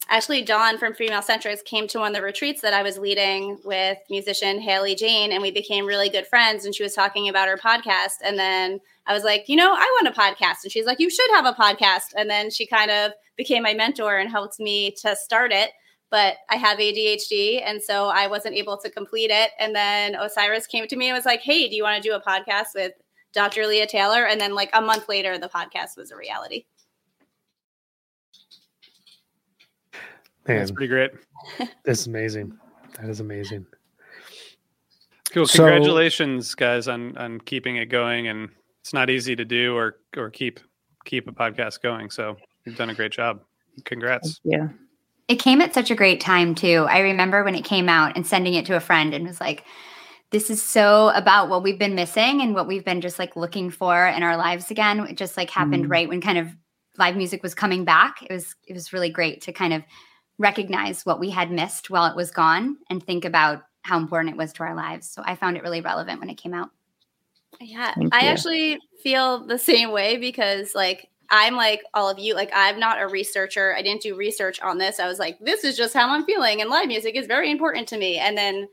actually 0.09 0.43
Dawn 0.43 0.77
from 0.77 0.93
Female 0.93 1.23
Centrics 1.23 1.65
came 1.65 1.87
to 1.89 2.01
one 2.01 2.09
of 2.09 2.17
the 2.17 2.23
retreats 2.23 2.61
that 2.63 2.75
I 2.75 2.83
was 2.83 2.99
leading 2.99 3.59
with 3.65 3.99
musician 4.11 4.61
Haley 4.61 4.97
Jane, 4.97 5.33
and 5.33 5.41
we 5.41 5.53
became 5.53 5.87
really 5.87 6.09
good 6.09 6.27
friends. 6.27 6.65
And 6.65 6.75
she 6.75 6.83
was 6.83 6.95
talking 6.95 7.29
about 7.29 7.49
her 7.49 7.57
podcast. 7.57 8.17
And 8.25 8.39
then 8.39 8.81
I 9.07 9.15
was 9.15 9.23
like, 9.23 9.45
you 9.49 9.57
know, 9.57 9.73
I 9.73 10.01
want 10.03 10.15
a 10.15 10.21
podcast. 10.21 10.65
And 10.65 10.73
she's 10.73 10.87
like, 10.87 10.99
you 10.99 11.09
should 11.09 11.31
have 11.31 11.47
a 11.47 11.53
podcast. 11.53 12.13
And 12.17 12.29
then 12.29 12.51
she 12.51 12.67
kind 12.67 12.91
of 12.91 13.13
became 13.37 13.63
my 13.63 13.73
mentor 13.73 14.19
and 14.19 14.29
helped 14.29 14.59
me 14.59 14.91
to 15.03 15.15
start 15.15 15.53
it. 15.53 15.71
But 16.11 16.39
I 16.49 16.57
have 16.57 16.79
ADHD, 16.79 17.63
and 17.65 17.81
so 17.81 18.09
I 18.09 18.27
wasn't 18.27 18.57
able 18.57 18.77
to 18.79 18.91
complete 18.91 19.31
it. 19.31 19.53
And 19.61 19.77
then 19.77 20.17
Osiris 20.17 20.67
came 20.67 20.89
to 20.89 20.97
me 20.97 21.09
and 21.09 21.17
was 21.17 21.25
like, 21.25 21.41
hey, 21.41 21.69
do 21.69 21.77
you 21.77 21.85
want 21.85 22.03
to 22.03 22.09
do 22.09 22.17
a 22.17 22.21
podcast 22.21 22.75
with 22.75 22.95
Dr. 23.33 23.67
Leah 23.67 23.87
Taylor? 23.87 24.27
And 24.27 24.41
then, 24.41 24.55
like, 24.55 24.71
a 24.73 24.81
month 24.81 25.09
later, 25.09 25.39
the 25.39 25.49
podcast 25.49 25.97
was 25.97 26.11
a 26.11 26.17
reality. 26.17 26.65
Man, 30.47 30.59
That's 30.59 30.71
pretty 30.71 30.89
great. 30.89 31.11
That's 31.85 32.07
amazing. 32.07 32.59
That 32.99 33.09
is 33.09 33.21
amazing. 33.21 33.67
Cool. 35.33 35.47
Congratulations, 35.47 36.51
so, 36.51 36.57
guys, 36.57 36.89
on 36.89 37.17
on 37.17 37.41
keeping 37.41 37.77
it 37.77 37.87
going. 37.87 38.27
And 38.27 38.49
it's 38.81 38.93
not 38.93 39.11
easy 39.11 39.37
to 39.37 39.45
do 39.45 39.77
or 39.77 39.99
or 40.17 40.31
keep 40.31 40.61
keep 41.05 41.29
a 41.29 41.33
podcast 41.33 41.83
going. 41.83 42.11
So 42.11 42.37
you've 42.65 42.77
done 42.77 42.91
a 42.91 42.95
great 42.95 43.13
job. 43.13 43.41
Congrats. 43.85 44.41
Yeah. 44.45 44.69
It 45.29 45.37
came 45.37 45.61
at 45.61 45.75
such 45.75 45.91
a 45.91 45.95
great 45.95 46.21
time 46.21 46.55
too. 46.55 46.87
I 46.91 46.99
remember 47.01 47.45
when 47.45 47.55
it 47.55 47.65
came 47.65 47.89
out 47.89 48.17
and 48.17 48.27
sending 48.27 48.55
it 48.55 48.67
to 48.67 48.77
a 48.77 48.81
friend 48.81 49.15
and 49.15 49.27
was 49.27 49.41
like, 49.41 49.65
this 50.31 50.49
is 50.51 50.63
so 50.63 51.09
about 51.15 51.49
what 51.49 51.63
we've 51.63 51.79
been 51.79 51.95
missing 51.95 52.41
and 52.41 52.55
what 52.55 52.67
we've 52.69 52.85
been 52.85 53.01
just 53.01 53.19
like 53.19 53.35
looking 53.37 53.71
for 53.71 54.07
in 54.07 54.23
our 54.23 54.37
lives 54.37 54.71
again. 54.71 55.01
It 55.01 55.17
just 55.17 55.37
like 55.37 55.51
happened 55.51 55.87
Mm. 55.87 55.91
right 55.91 56.09
when 56.09 56.21
kind 56.21 56.39
of 56.39 56.49
live 56.99 57.17
music 57.17 57.43
was 57.43 57.55
coming 57.55 57.85
back. 57.85 58.23
It 58.23 58.33
was 58.33 58.55
it 58.67 58.73
was 58.75 58.93
really 58.93 59.11
great 59.11 59.41
to 59.43 59.53
kind 59.53 59.73
of 59.73 59.83
recognize 60.39 61.05
what 61.05 61.21
we 61.21 61.31
had 61.31 61.51
missed 61.51 61.91
while 61.91 62.07
it 62.07 62.17
was 62.17 62.31
gone 62.31 62.77
and 62.89 63.03
think 63.05 63.25
about 63.25 63.63
how 63.83 63.99
important 63.99 64.35
it 64.35 64.39
was 64.39 64.53
to 64.55 64.63
our 64.63 64.75
lives. 64.75 65.09
So 65.11 65.23
I 65.25 65.35
found 65.37 65.57
it 65.57 65.63
really 65.63 65.81
relevant 65.81 66.21
when 66.21 66.31
it 66.31 66.37
came 66.37 66.55
out. 66.55 66.71
Yeah, 67.61 67.93
Thank 67.95 68.15
I 68.15 68.23
you. 68.23 68.29
actually 68.29 68.79
feel 69.03 69.45
the 69.47 69.59
same 69.59 69.91
way 69.91 70.17
because 70.17 70.75
like 70.75 71.09
I'm 71.31 71.57
like 71.57 71.83
all 71.95 72.09
of 72.09 72.19
you, 72.19 72.35
like 72.35 72.51
I'm 72.55 72.79
not 72.79 73.01
a 73.03 73.07
researcher. 73.09 73.75
I 73.77 73.83
didn't 73.83 74.03
do 74.03 74.17
research 74.17 74.61
on 74.61 74.79
this. 74.79 74.99
I 75.01 75.07
was 75.07 75.19
like, 75.19 75.39
this 75.41 75.65
is 75.65 75.77
just 75.77 75.95
how 75.95 76.09
I'm 76.11 76.25
feeling, 76.25 76.61
and 76.61 76.71
live 76.71 76.87
music 76.89 77.17
is 77.17 77.27
very 77.27 77.51
important 77.51 77.89
to 77.89 77.99
me. 77.99 78.19
And 78.19 78.37
then 78.37 78.69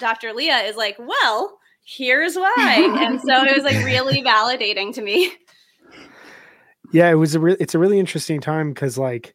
Dr. 0.00 0.32
Leah 0.32 0.58
is 0.62 0.76
like, 0.76 0.96
well, 0.98 1.58
here's 1.84 2.34
why. 2.34 2.96
and 3.00 3.20
so 3.20 3.44
it 3.44 3.54
was 3.54 3.64
like 3.64 3.84
really 3.84 4.22
validating 4.22 4.92
to 4.94 5.02
me. 5.02 5.32
Yeah, 6.92 7.10
it 7.10 7.14
was 7.14 7.34
a 7.34 7.40
re- 7.40 7.56
it's 7.60 7.74
a 7.74 7.78
really 7.78 8.00
interesting 8.00 8.40
time 8.40 8.72
because 8.72 8.98
like, 8.98 9.34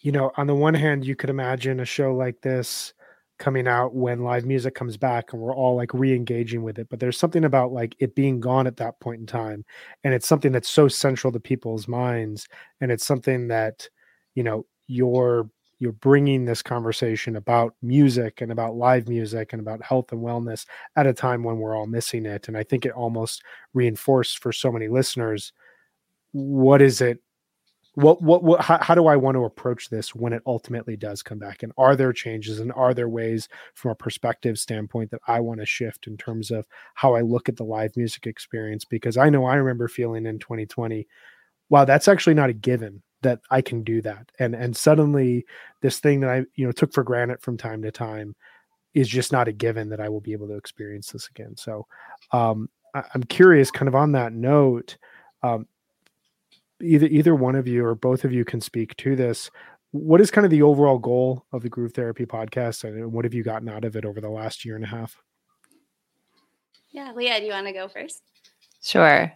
you 0.00 0.12
know, 0.12 0.32
on 0.36 0.46
the 0.46 0.54
one 0.54 0.74
hand, 0.74 1.04
you 1.04 1.16
could 1.16 1.30
imagine 1.30 1.80
a 1.80 1.84
show 1.84 2.14
like 2.14 2.40
this 2.42 2.92
coming 3.38 3.66
out 3.66 3.94
when 3.94 4.22
live 4.22 4.44
music 4.44 4.74
comes 4.74 4.98
back 4.98 5.32
and 5.32 5.40
we're 5.40 5.54
all 5.54 5.74
like 5.74 5.94
re-engaging 5.94 6.62
with 6.62 6.78
it. 6.78 6.88
But 6.90 7.00
there's 7.00 7.18
something 7.18 7.44
about 7.44 7.72
like 7.72 7.96
it 7.98 8.14
being 8.14 8.38
gone 8.38 8.66
at 8.66 8.76
that 8.76 9.00
point 9.00 9.20
in 9.20 9.26
time. 9.26 9.64
And 10.04 10.12
it's 10.12 10.28
something 10.28 10.52
that's 10.52 10.68
so 10.68 10.88
central 10.88 11.32
to 11.32 11.40
people's 11.40 11.88
minds. 11.88 12.46
And 12.82 12.92
it's 12.92 13.06
something 13.06 13.48
that, 13.48 13.88
you 14.34 14.42
know, 14.42 14.66
you're 14.86 15.48
you're 15.80 15.92
bringing 15.92 16.44
this 16.44 16.62
conversation 16.62 17.34
about 17.36 17.74
music 17.82 18.40
and 18.40 18.52
about 18.52 18.76
live 18.76 19.08
music 19.08 19.52
and 19.52 19.60
about 19.60 19.82
health 19.82 20.12
and 20.12 20.22
wellness 20.22 20.66
at 20.94 21.06
a 21.06 21.12
time 21.12 21.42
when 21.42 21.58
we're 21.58 21.74
all 21.74 21.86
missing 21.86 22.26
it. 22.26 22.46
And 22.48 22.56
I 22.56 22.62
think 22.62 22.86
it 22.86 22.92
almost 22.92 23.42
reinforced 23.74 24.38
for 24.38 24.52
so 24.52 24.70
many 24.70 24.86
listeners 24.86 25.52
what 26.32 26.80
is 26.80 27.00
it 27.00 27.18
what 27.94 28.22
what, 28.22 28.44
what 28.44 28.60
how, 28.60 28.78
how 28.78 28.94
do 28.94 29.06
i 29.06 29.16
want 29.16 29.34
to 29.34 29.44
approach 29.44 29.90
this 29.90 30.14
when 30.14 30.32
it 30.32 30.42
ultimately 30.46 30.96
does 30.96 31.22
come 31.22 31.38
back 31.38 31.62
and 31.62 31.72
are 31.76 31.96
there 31.96 32.12
changes 32.12 32.60
and 32.60 32.72
are 32.72 32.94
there 32.94 33.08
ways 33.08 33.48
from 33.74 33.90
a 33.90 33.96
perspective 33.96 34.58
standpoint 34.58 35.10
that 35.10 35.20
i 35.26 35.40
want 35.40 35.58
to 35.58 35.66
shift 35.66 36.06
in 36.06 36.16
terms 36.16 36.50
of 36.50 36.66
how 36.94 37.14
i 37.14 37.20
look 37.20 37.48
at 37.48 37.56
the 37.56 37.64
live 37.64 37.96
music 37.96 38.26
experience 38.26 38.84
because 38.84 39.16
i 39.16 39.28
know 39.28 39.44
i 39.44 39.56
remember 39.56 39.88
feeling 39.88 40.24
in 40.24 40.38
2020 40.38 41.06
wow 41.68 41.84
that's 41.84 42.08
actually 42.08 42.34
not 42.34 42.50
a 42.50 42.54
given 42.54 43.02
that 43.22 43.40
i 43.50 43.60
can 43.60 43.82
do 43.82 44.00
that 44.00 44.30
and 44.38 44.54
and 44.54 44.76
suddenly 44.76 45.44
this 45.82 45.98
thing 45.98 46.20
that 46.20 46.30
i 46.30 46.44
you 46.54 46.66
know 46.66 46.72
took 46.72 46.92
for 46.92 47.02
granted 47.02 47.40
from 47.40 47.56
time 47.56 47.82
to 47.82 47.90
time 47.90 48.34
is 48.94 49.08
just 49.08 49.32
not 49.32 49.48
a 49.48 49.52
given 49.52 49.88
that 49.88 50.00
i 50.00 50.08
will 50.08 50.20
be 50.20 50.32
able 50.32 50.48
to 50.48 50.56
experience 50.56 51.10
this 51.10 51.28
again 51.28 51.56
so 51.56 51.86
um 52.32 52.68
I, 52.94 53.04
i'm 53.14 53.22
curious 53.24 53.70
kind 53.70 53.88
of 53.88 53.94
on 53.94 54.12
that 54.12 54.32
note 54.32 54.96
um, 55.42 55.66
either 56.82 57.06
either 57.06 57.34
one 57.34 57.56
of 57.56 57.66
you 57.66 57.84
or 57.84 57.94
both 57.94 58.24
of 58.24 58.32
you 58.32 58.44
can 58.44 58.60
speak 58.60 58.96
to 58.98 59.16
this 59.16 59.50
what 59.92 60.20
is 60.20 60.30
kind 60.30 60.44
of 60.44 60.50
the 60.50 60.62
overall 60.62 60.98
goal 60.98 61.44
of 61.52 61.62
the 61.62 61.68
groove 61.68 61.92
therapy 61.92 62.26
podcast 62.26 62.84
and 62.84 63.12
what 63.12 63.24
have 63.24 63.34
you 63.34 63.42
gotten 63.42 63.68
out 63.68 63.84
of 63.84 63.96
it 63.96 64.04
over 64.04 64.20
the 64.20 64.28
last 64.28 64.64
year 64.64 64.76
and 64.76 64.84
a 64.84 64.88
half 64.88 65.16
Yeah, 66.90 67.12
Leah, 67.14 67.40
do 67.40 67.46
you 67.46 67.52
want 67.52 67.66
to 67.66 67.72
go 67.72 67.88
first? 67.88 68.22
Sure. 68.82 69.32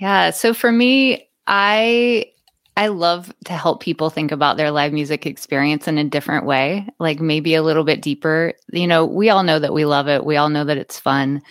Yeah. 0.00 0.30
So 0.30 0.54
for 0.54 0.72
me, 0.72 1.28
I 1.46 2.31
I 2.76 2.86
love 2.86 3.32
to 3.44 3.52
help 3.52 3.82
people 3.82 4.08
think 4.08 4.32
about 4.32 4.56
their 4.56 4.70
live 4.70 4.92
music 4.92 5.26
experience 5.26 5.86
in 5.86 5.98
a 5.98 6.04
different 6.04 6.46
way, 6.46 6.86
like 6.98 7.20
maybe 7.20 7.54
a 7.54 7.62
little 7.62 7.84
bit 7.84 8.00
deeper. 8.00 8.54
You 8.72 8.86
know, 8.86 9.04
we 9.04 9.28
all 9.28 9.42
know 9.42 9.58
that 9.58 9.74
we 9.74 9.84
love 9.84 10.08
it. 10.08 10.24
We 10.24 10.36
all 10.36 10.48
know 10.48 10.64
that 10.64 10.78
it's 10.78 10.98
fun. 10.98 11.42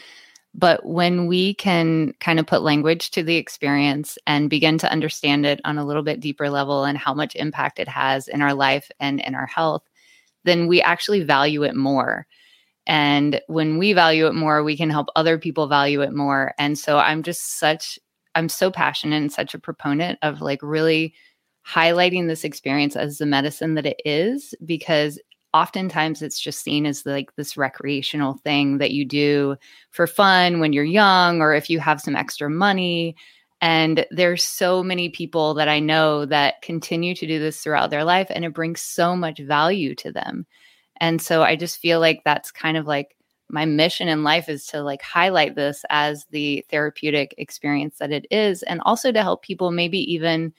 But 0.54 0.86
when 0.86 1.28
we 1.28 1.54
can 1.54 2.14
kind 2.20 2.40
of 2.40 2.48
put 2.48 2.64
language 2.64 3.12
to 3.12 3.24
the 3.24 3.38
experience 3.38 4.18
and 4.28 4.50
begin 4.50 4.78
to 4.80 4.92
understand 4.92 5.46
it 5.46 5.62
on 5.64 5.78
a 5.78 5.86
little 5.86 6.04
bit 6.04 6.20
deeper 6.20 6.50
level 6.50 6.84
and 6.84 6.98
how 6.98 7.14
much 7.14 7.36
impact 7.36 7.80
it 7.80 7.88
has 7.88 8.28
in 8.28 8.42
our 8.42 8.54
life 8.54 8.90
and 9.00 9.22
in 9.22 9.36
our 9.36 9.46
health, 9.46 9.84
then 10.44 10.68
we 10.68 10.82
actually 10.82 11.24
value 11.24 11.64
it 11.64 11.76
more. 11.76 12.26
And 12.88 13.40
when 13.48 13.78
we 13.78 13.94
value 13.94 14.28
it 14.28 14.34
more, 14.34 14.64
we 14.64 14.76
can 14.76 14.90
help 14.90 15.08
other 15.16 15.38
people 15.38 15.68
value 15.68 16.02
it 16.02 16.14
more. 16.14 16.54
And 16.58 16.78
so 16.78 16.98
I'm 16.98 17.24
just 17.24 17.60
such, 17.60 18.00
I'm 18.36 18.50
so 18.50 18.72
passionate 18.72 19.18
and 19.18 19.32
such 19.32 19.54
a 19.54 19.60
proponent 19.60 20.20
of 20.22 20.42
like 20.42 20.60
really 20.62 21.14
highlighting 21.68 22.28
this 22.28 22.44
experience 22.44 22.96
as 22.96 23.18
the 23.18 23.26
medicine 23.26 23.76
that 23.76 23.86
it 23.86 24.02
is, 24.06 24.56
because 24.66 25.20
oftentimes 25.54 26.22
it's 26.22 26.40
just 26.40 26.64
seen 26.64 26.86
as 26.86 27.06
like 27.06 27.36
this 27.36 27.58
recreational 27.58 28.36
thing 28.36 28.78
that 28.78 28.92
you 28.92 29.04
do 29.04 29.56
for 29.92 30.08
fun 30.08 30.60
when 30.60 30.72
you're 30.72 30.84
young 30.84 31.42
or 31.42 31.54
if 31.54 31.70
you 31.70 31.80
have 31.80 32.00
some 32.00 32.16
extra 32.16 32.50
money. 32.50 33.16
And 33.60 34.06
there's 34.10 34.44
so 34.44 34.82
many 34.82 35.10
people 35.10 35.54
that 35.56 35.68
I 35.68 35.80
know 35.80 36.26
that 36.26 36.62
continue 36.62 37.14
to 37.14 37.28
do 37.28 37.38
this 37.38 37.62
throughout 37.62 37.92
their 37.92 38.04
life, 38.04 38.28
and 38.32 38.44
it 38.44 38.56
brings 38.56 38.82
so 38.82 39.16
much 39.16 39.40
value 39.40 39.94
to 39.96 40.12
them. 40.12 40.48
And 41.00 41.22
so 41.22 41.44
I 41.44 41.56
just 41.56 41.78
feel 41.78 42.00
like 42.00 42.22
that's 42.26 42.50
kind 42.52 42.76
of 42.76 42.88
like 42.88 43.16
my 43.52 43.66
mission 43.66 44.08
in 44.08 44.24
life 44.24 44.50
is 44.50 44.66
to 44.68 44.82
like 44.82 45.02
highlight 45.02 45.56
this 45.56 45.84
as 45.90 46.26
the 46.32 46.66
therapeutic 46.70 47.36
experience 47.38 47.98
that 48.00 48.12
it 48.12 48.26
is, 48.32 48.64
and 48.64 48.82
also 48.86 49.12
to 49.12 49.22
help 49.22 49.44
people 49.44 49.72
maybe 49.72 50.00
even 50.12 50.54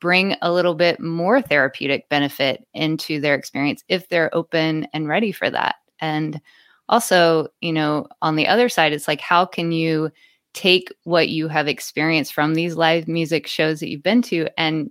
bring 0.00 0.36
a 0.42 0.52
little 0.52 0.74
bit 0.74 1.00
more 1.00 1.40
therapeutic 1.40 2.08
benefit 2.08 2.66
into 2.74 3.20
their 3.20 3.34
experience 3.34 3.82
if 3.88 4.08
they're 4.08 4.34
open 4.34 4.86
and 4.92 5.08
ready 5.08 5.32
for 5.32 5.48
that. 5.48 5.76
And 6.00 6.40
also, 6.88 7.48
you 7.60 7.72
know, 7.72 8.06
on 8.22 8.36
the 8.36 8.46
other 8.46 8.68
side, 8.68 8.92
it's 8.92 9.08
like, 9.08 9.20
how 9.20 9.46
can 9.46 9.72
you 9.72 10.10
take 10.52 10.92
what 11.04 11.28
you 11.28 11.48
have 11.48 11.68
experienced 11.68 12.34
from 12.34 12.54
these 12.54 12.76
live 12.76 13.08
music 13.08 13.46
shows 13.46 13.80
that 13.80 13.88
you've 13.88 14.02
been 14.02 14.22
to 14.22 14.48
and 14.58 14.90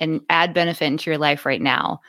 and 0.00 0.20
add 0.28 0.52
benefit 0.52 0.86
into 0.86 1.10
your 1.10 1.18
life 1.18 1.46
right 1.46 1.62
now? 1.62 2.00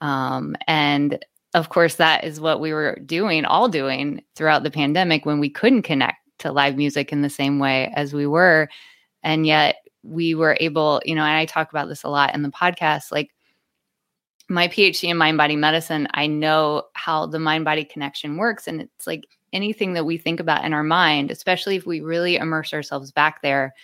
Um, 0.00 0.56
and 0.66 1.22
of 1.54 1.68
course, 1.68 1.96
that 1.96 2.24
is 2.24 2.40
what 2.40 2.60
we 2.60 2.72
were 2.72 2.98
doing, 3.06 3.44
all 3.44 3.68
doing 3.68 4.22
throughout 4.36 4.62
the 4.62 4.70
pandemic 4.70 5.26
when 5.26 5.40
we 5.40 5.50
couldn't 5.50 5.82
connect 5.82 6.18
to 6.38 6.52
live 6.52 6.76
music 6.76 7.12
in 7.12 7.22
the 7.22 7.30
same 7.30 7.58
way 7.58 7.92
as 7.94 8.14
we 8.14 8.26
were. 8.26 8.68
And 9.22 9.46
yet 9.46 9.76
we 10.02 10.34
were 10.34 10.56
able, 10.60 11.02
you 11.04 11.14
know, 11.14 11.24
and 11.24 11.36
I 11.36 11.44
talk 11.44 11.70
about 11.70 11.88
this 11.88 12.04
a 12.04 12.08
lot 12.08 12.34
in 12.34 12.42
the 12.42 12.50
podcast, 12.50 13.12
like 13.12 13.30
my 14.48 14.68
PhD 14.68 15.08
in 15.08 15.16
mind 15.16 15.38
body 15.38 15.56
medicine, 15.56 16.08
I 16.12 16.26
know 16.26 16.84
how 16.94 17.26
the 17.26 17.38
mind 17.38 17.64
body 17.64 17.84
connection 17.84 18.36
works. 18.36 18.66
And 18.66 18.80
it's 18.80 19.06
like 19.06 19.26
anything 19.52 19.92
that 19.94 20.04
we 20.04 20.18
think 20.18 20.40
about 20.40 20.64
in 20.64 20.72
our 20.72 20.82
mind, 20.82 21.30
especially 21.30 21.76
if 21.76 21.86
we 21.86 22.00
really 22.00 22.36
immerse 22.36 22.72
ourselves 22.72 23.12
back 23.12 23.42
there, 23.42 23.74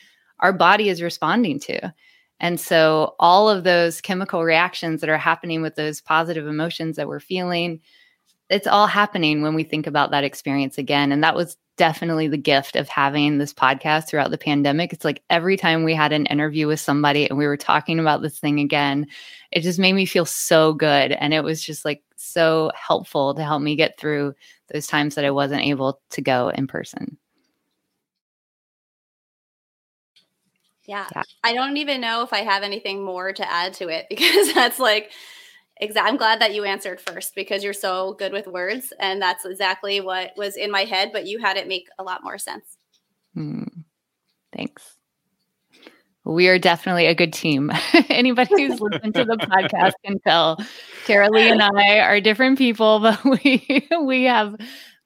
our 0.40 0.52
body 0.52 0.88
is 0.88 1.02
responding 1.02 1.60
to. 1.60 1.92
And 2.40 2.60
so 2.60 3.14
all 3.18 3.48
of 3.48 3.64
those 3.64 4.00
chemical 4.00 4.44
reactions 4.44 5.00
that 5.00 5.10
are 5.10 5.18
happening 5.18 5.62
with 5.62 5.74
those 5.74 6.00
positive 6.00 6.46
emotions 6.46 6.96
that 6.96 7.08
we're 7.08 7.20
feeling, 7.20 7.80
it's 8.50 8.66
all 8.66 8.86
happening 8.86 9.42
when 9.42 9.54
we 9.54 9.64
think 9.64 9.86
about 9.86 10.10
that 10.10 10.24
experience 10.24 10.78
again. 10.78 11.12
And 11.12 11.24
that 11.24 11.34
was 11.34 11.56
definitely 11.76 12.28
the 12.28 12.38
gift 12.38 12.76
of 12.76 12.88
having 12.88 13.38
this 13.38 13.52
podcast 13.52 14.08
throughout 14.08 14.30
the 14.30 14.38
pandemic. 14.38 14.92
It's 14.92 15.04
like 15.04 15.22
every 15.28 15.56
time 15.56 15.84
we 15.84 15.94
had 15.94 16.12
an 16.12 16.26
interview 16.26 16.66
with 16.66 16.80
somebody 16.80 17.28
and 17.28 17.38
we 17.38 17.46
were 17.46 17.56
talking 17.56 17.98
about 17.98 18.22
this 18.22 18.38
thing 18.38 18.60
again, 18.60 19.06
it 19.52 19.60
just 19.60 19.78
made 19.78 19.92
me 19.92 20.06
feel 20.06 20.24
so 20.24 20.72
good. 20.72 21.12
And 21.12 21.34
it 21.34 21.44
was 21.44 21.62
just 21.62 21.84
like 21.84 22.02
so 22.16 22.70
helpful 22.74 23.34
to 23.34 23.44
help 23.44 23.62
me 23.62 23.76
get 23.76 23.98
through 23.98 24.34
those 24.72 24.86
times 24.86 25.14
that 25.14 25.24
I 25.24 25.30
wasn't 25.30 25.62
able 25.62 26.00
to 26.10 26.22
go 26.22 26.48
in 26.50 26.66
person. 26.66 27.18
Yeah. 30.86 31.06
Yeah. 31.14 31.22
I 31.42 31.54
don't 31.54 31.76
even 31.76 32.00
know 32.00 32.22
if 32.22 32.32
I 32.32 32.38
have 32.38 32.62
anything 32.62 33.04
more 33.04 33.32
to 33.32 33.50
add 33.50 33.74
to 33.74 33.88
it 33.88 34.06
because 34.10 34.52
that's 34.54 34.78
like 34.78 35.12
exact 35.78 36.08
I'm 36.08 36.16
glad 36.16 36.40
that 36.40 36.54
you 36.54 36.64
answered 36.64 37.00
first 37.00 37.34
because 37.34 37.62
you're 37.62 37.72
so 37.72 38.14
good 38.14 38.32
with 38.32 38.46
words 38.46 38.92
and 38.98 39.20
that's 39.20 39.44
exactly 39.44 40.00
what 40.00 40.32
was 40.36 40.56
in 40.56 40.70
my 40.70 40.84
head 40.84 41.10
but 41.12 41.26
you 41.26 41.38
had 41.38 41.56
it 41.56 41.68
make 41.68 41.88
a 41.98 42.02
lot 42.02 42.22
more 42.24 42.38
sense. 42.38 42.76
Hmm. 43.34 43.64
Thanks. 44.54 44.96
We 46.24 46.48
are 46.48 46.58
definitely 46.58 47.06
a 47.06 47.14
good 47.14 47.32
team. 47.32 47.70
Anybody 48.08 48.66
who's 48.66 48.80
listened 48.80 49.14
to 49.14 49.24
the 49.24 49.36
podcast 49.36 49.92
can 50.04 50.18
tell 50.26 50.56
Taraleigh 51.06 51.52
and 51.52 51.62
I 51.62 52.00
are 52.00 52.20
different 52.20 52.58
people, 52.58 52.98
but 52.98 53.24
we 53.24 53.86
we 54.02 54.24
have 54.24 54.56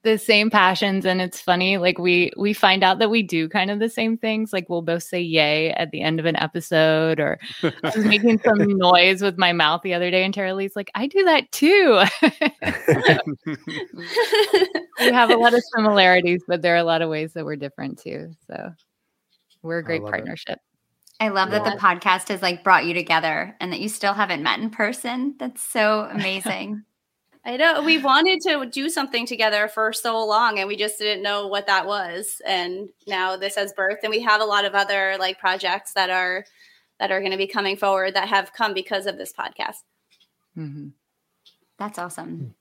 the 0.02 0.16
same 0.16 0.48
passions 0.48 1.04
and 1.04 1.20
it's 1.20 1.40
funny 1.40 1.76
like 1.76 1.98
we 1.98 2.32
we 2.38 2.54
find 2.54 2.82
out 2.82 2.98
that 2.98 3.10
we 3.10 3.22
do 3.22 3.48
kind 3.48 3.70
of 3.70 3.78
the 3.78 3.88
same 3.88 4.16
things 4.16 4.52
like 4.52 4.68
we'll 4.68 4.80
both 4.80 5.02
say 5.02 5.20
yay 5.20 5.70
at 5.72 5.90
the 5.90 6.00
end 6.00 6.18
of 6.18 6.24
an 6.24 6.36
episode 6.36 7.20
or 7.20 7.38
I 7.62 7.92
was 7.94 8.04
making 8.04 8.38
some 8.44 8.78
noise 8.78 9.20
with 9.20 9.36
my 9.36 9.52
mouth 9.52 9.82
the 9.82 9.92
other 9.92 10.10
day 10.10 10.24
and 10.24 10.32
Taraleigh's 10.32 10.74
like 10.74 10.90
I 10.94 11.06
do 11.06 11.22
that 11.24 11.52
too. 11.52 12.02
we 15.00 15.12
have 15.12 15.30
a 15.30 15.36
lot 15.36 15.52
of 15.52 15.62
similarities 15.76 16.42
but 16.48 16.62
there 16.62 16.74
are 16.74 16.78
a 16.78 16.84
lot 16.84 17.02
of 17.02 17.10
ways 17.10 17.34
that 17.34 17.44
we're 17.44 17.56
different 17.56 17.98
too. 17.98 18.30
So 18.46 18.70
we're 19.62 19.78
a 19.78 19.84
great 19.84 20.02
love 20.02 20.08
it. 20.08 20.12
partnership. 20.12 20.58
I 21.20 21.28
love 21.28 21.50
that 21.50 21.64
the 21.64 21.78
podcast 21.78 22.28
has 22.28 22.40
like 22.40 22.64
brought 22.64 22.86
you 22.86 22.94
together 22.94 23.54
and 23.60 23.70
that 23.74 23.80
you 23.80 23.90
still 23.90 24.14
haven't 24.14 24.42
met 24.42 24.60
in 24.60 24.70
person. 24.70 25.34
That's 25.38 25.60
so 25.60 26.08
amazing. 26.10 26.84
I 27.44 27.56
know 27.56 27.82
we 27.82 27.98
wanted 27.98 28.40
to 28.42 28.66
do 28.66 28.90
something 28.90 29.26
together 29.26 29.66
for 29.68 29.92
so 29.92 30.24
long 30.24 30.58
and 30.58 30.68
we 30.68 30.76
just 30.76 30.98
didn't 30.98 31.22
know 31.22 31.46
what 31.46 31.66
that 31.66 31.86
was. 31.86 32.42
And 32.46 32.90
now 33.06 33.36
this 33.36 33.56
has 33.56 33.72
birth 33.72 34.00
and 34.02 34.10
we 34.10 34.20
have 34.20 34.42
a 34.42 34.44
lot 34.44 34.66
of 34.66 34.74
other 34.74 35.16
like 35.18 35.38
projects 35.38 35.94
that 35.94 36.10
are 36.10 36.44
that 36.98 37.10
are 37.10 37.20
going 37.20 37.32
to 37.32 37.38
be 37.38 37.46
coming 37.46 37.78
forward 37.78 38.14
that 38.14 38.28
have 38.28 38.52
come 38.52 38.74
because 38.74 39.06
of 39.06 39.16
this 39.16 39.32
podcast. 39.32 39.78
Mm-hmm. 40.56 40.88
That's 41.78 41.98
awesome. 41.98 42.54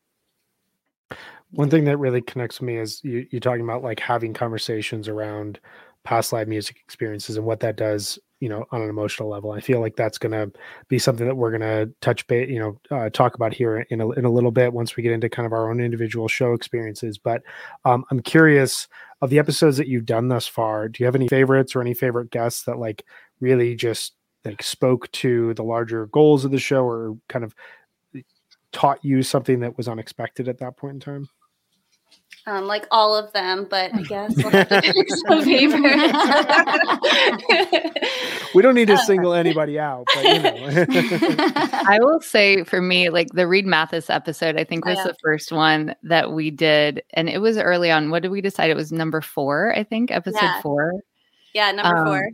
One 1.52 1.70
thing 1.70 1.84
that 1.86 1.98
really 1.98 2.22
connects 2.22 2.62
with 2.62 2.68
me 2.68 2.78
is 2.78 3.04
you, 3.04 3.28
you're 3.32 3.42
talking 3.42 3.64
about 3.64 3.84
like 3.84 4.00
having 4.00 4.34
conversations 4.34 5.10
around 5.10 5.60
past 6.06 6.32
live 6.32 6.48
music 6.48 6.78
experiences 6.82 7.36
and 7.36 7.46
what 7.46 7.60
that 7.60 7.76
does 7.76 8.18
you 8.40 8.50
know 8.50 8.66
on 8.72 8.82
an 8.82 8.90
emotional 8.90 9.30
level 9.30 9.52
i 9.52 9.60
feel 9.60 9.80
like 9.80 9.96
that's 9.96 10.18
going 10.18 10.32
to 10.32 10.52
be 10.88 10.98
something 10.98 11.28
that 11.28 11.36
we're 11.36 11.52
going 11.52 11.62
to 11.62 11.92
touch 12.02 12.26
base 12.28 12.50
you 12.50 12.60
know 12.60 12.80
uh, 12.92 13.10
talk 13.10 13.36
about 13.36 13.54
here 13.54 13.86
in 13.90 14.02
a, 14.02 14.10
in 14.12 14.26
a 14.26 14.32
little 14.32 14.52
bit 14.52 14.74
once 14.74 14.96
we 14.96 15.04
get 15.04 15.12
into 15.12 15.30
kind 15.30 15.46
of 15.46 15.54
our 15.54 15.70
own 15.70 15.80
individual 15.80 16.28
show 16.28 16.54
experiences 16.54 17.18
but 17.18 17.42
um, 17.86 18.04
i'm 18.12 18.22
curious 18.22 18.88
of 19.22 19.30
the 19.30 19.40
episodes 19.40 19.78
that 19.78 19.88
you've 19.88 20.06
done 20.06 20.28
thus 20.28 20.48
far 20.48 20.88
do 20.88 21.02
you 21.02 21.06
have 21.06 21.16
any 21.16 21.28
favorites 21.28 21.76
or 21.76 21.82
any 21.82 21.94
favorite 21.94 22.32
guests 22.32 22.64
that 22.64 22.80
like 22.80 23.06
really 23.40 23.76
just 23.76 24.14
like 24.46 24.64
spoke 24.64 25.12
to 25.12 25.54
the 25.56 25.64
larger 25.64 26.08
goals 26.08 26.46
of 26.46 26.52
the 26.52 26.60
show 26.60 26.84
or 26.84 27.18
kind 27.28 27.44
of 27.44 27.54
taught 28.72 29.04
you 29.04 29.24
something 29.24 29.60
that 29.62 29.78
was 29.78 29.88
unexpected 29.88 30.48
at 30.48 30.60
that 30.60 30.78
point 30.78 30.96
in 30.96 31.00
time? 31.00 31.30
Um, 32.48 32.68
like 32.68 32.88
all 32.90 33.16
of 33.16 33.32
them, 33.34 33.68
but 33.70 33.94
I 33.94 34.02
guess 34.02 34.36
we'll 34.38 34.50
have 34.50 34.70
to 34.70 34.82
pick 34.82 35.10
some 35.10 35.44
favorites. 35.44 36.14
we 38.56 38.62
don't 38.62 38.76
need 38.76 38.88
to 38.88 38.94
uh, 38.94 38.98
single 38.98 39.34
anybody 39.34 39.78
out, 39.78 40.08
but 40.16 40.24
you 40.24 40.40
know. 40.40 40.68
I 41.88 42.00
will 42.02 42.22
say 42.22 42.64
for 42.64 42.82
me, 42.82 43.10
like 43.10 43.28
the 43.34 43.48
Reed 43.48 43.68
Mathis 43.68 44.10
episode, 44.10 44.58
I 44.58 44.64
think 44.64 44.86
oh, 44.86 44.90
was 44.90 45.00
oh, 45.00 45.02
yeah. 45.02 45.08
the 45.08 45.18
first 45.22 45.52
one 45.52 45.96
that 46.04 46.32
we 46.32 46.50
did, 46.50 47.04
and 47.14 47.30
it 47.30 47.40
was 47.40 47.58
early 47.58 47.92
on. 47.92 48.10
What 48.10 48.24
did 48.24 48.32
we 48.32 48.42
decide? 48.42 48.70
It 48.70 48.76
was 48.76 48.92
number 48.92 49.22
four, 49.22 49.76
I 49.76 49.84
think, 49.84 50.10
episode 50.10 50.42
yeah. 50.42 50.62
four. 50.62 50.94
Yeah, 51.54 51.72
number 51.72 51.98
um, 51.98 52.08
four. 52.08 52.30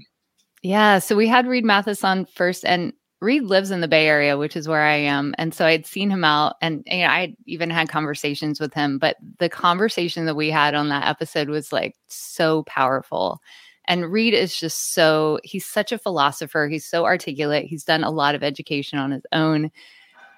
Yeah, 0.61 0.99
so 0.99 1.15
we 1.15 1.27
had 1.27 1.47
Reed 1.47 1.65
Mathis 1.65 2.03
on 2.03 2.25
first, 2.25 2.63
and 2.63 2.93
Reed 3.21 3.43
lives 3.43 3.71
in 3.71 3.81
the 3.81 3.87
Bay 3.87 4.07
Area, 4.07 4.37
which 4.37 4.55
is 4.55 4.67
where 4.67 4.83
I 4.83 4.95
am. 4.95 5.33
And 5.37 5.53
so 5.53 5.65
I'd 5.65 5.85
seen 5.85 6.09
him 6.09 6.23
out 6.23 6.55
and 6.61 6.83
you 6.85 6.99
know, 6.99 7.07
I 7.07 7.35
even 7.45 7.69
had 7.69 7.89
conversations 7.89 8.59
with 8.59 8.73
him. 8.73 8.99
But 8.99 9.17
the 9.39 9.49
conversation 9.49 10.25
that 10.25 10.35
we 10.35 10.49
had 10.49 10.75
on 10.75 10.89
that 10.89 11.07
episode 11.07 11.49
was 11.49 11.71
like 11.71 11.95
so 12.07 12.63
powerful. 12.63 13.41
And 13.87 14.11
Reed 14.11 14.33
is 14.33 14.57
just 14.57 14.93
so, 14.93 15.39
he's 15.43 15.65
such 15.65 15.91
a 15.91 15.97
philosopher. 15.97 16.67
He's 16.69 16.85
so 16.85 17.05
articulate. 17.05 17.65
He's 17.65 17.83
done 17.83 18.03
a 18.03 18.11
lot 18.11 18.35
of 18.35 18.43
education 18.43 18.99
on 18.99 19.11
his 19.11 19.25
own. 19.31 19.71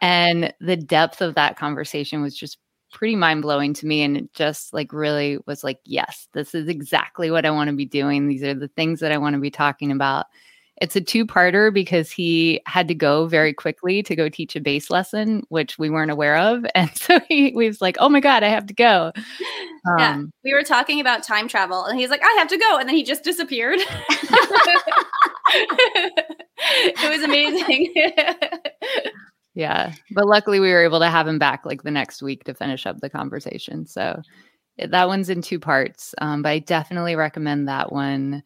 And 0.02 0.54
the 0.60 0.76
depth 0.76 1.22
of 1.22 1.36
that 1.36 1.58
conversation 1.58 2.22
was 2.22 2.36
just 2.36 2.58
pretty 2.92 3.16
mind 3.16 3.42
blowing 3.42 3.74
to 3.76 3.88
me. 3.88 4.04
And 4.04 4.18
it 4.18 4.34
just 4.34 4.74
like 4.74 4.94
really 4.94 5.40
was 5.48 5.64
like, 5.64 5.80
yes, 5.86 6.28
this 6.34 6.54
is 6.54 6.68
exactly 6.68 7.32
what 7.32 7.46
I 7.46 7.52
want 7.52 7.70
to 7.70 7.76
be 7.76 7.86
doing. 7.86 8.28
These 8.28 8.44
are 8.44 8.54
the 8.54 8.68
things 8.70 9.00
that 9.00 9.12
I 9.12 9.18
want 9.18 9.34
to 9.34 9.42
be 9.42 9.52
talking 9.52 9.92
about. 9.92 10.28
It's 10.80 10.96
a 10.96 11.02
two 11.02 11.26
parter 11.26 11.74
because 11.74 12.12
he 12.12 12.62
had 12.68 12.88
to 12.88 12.94
go 12.94 13.26
very 13.26 13.52
quickly 13.52 14.04
to 14.04 14.16
go 14.16 14.30
teach 14.30 14.56
a 14.56 14.62
bass 14.62 14.92
lesson, 14.92 15.44
which 15.50 15.80
we 15.80 15.90
weren't 15.90 16.12
aware 16.12 16.38
of. 16.38 16.66
And 16.76 16.96
so 16.96 17.20
he, 17.28 17.52
we 17.56 17.66
was 17.68 17.82
like, 17.82 17.98
oh 18.00 18.08
my 18.08 18.20
God, 18.20 18.44
I 18.44 18.50
have 18.50 18.68
to 18.68 18.74
go. 18.74 19.12
Um, 19.88 19.98
yeah. 19.98 20.22
We 20.44 20.54
were 20.54 20.62
talking 20.64 21.00
about 21.00 21.24
time 21.24 21.48
travel 21.48 21.86
and 21.86 22.00
he's 22.00 22.12
like, 22.12 22.22
I 22.24 22.36
have 22.38 22.48
to 22.50 22.58
go. 22.58 22.78
And 22.78 22.88
then 22.88 22.96
he 22.96 23.04
just 23.04 23.24
disappeared. 23.24 23.80
it 26.60 27.10
was 27.10 27.24
amazing. 27.24 27.94
yeah. 29.56 29.94
But 30.12 30.28
luckily 30.28 30.60
we 30.60 30.72
were 30.72 30.84
able 30.84 31.00
to 31.00 31.10
have 31.10 31.28
him 31.28 31.40
back 31.40 31.66
like 31.66 31.82
the 31.82 31.90
next 31.90 32.22
week 32.22 32.44
to 32.44 32.54
finish 32.54 32.86
up 32.86 33.00
the 33.00 33.10
conversation. 33.10 33.88
So 33.88 34.22
that 34.78 35.08
one's 35.08 35.30
in 35.30 35.42
two 35.42 35.60
parts. 35.60 36.14
Um, 36.20 36.44
but 36.44 36.50
I 36.50 36.60
definitely 36.60 37.16
recommend 37.16 37.68
that 37.68 37.92
one. 37.92 38.44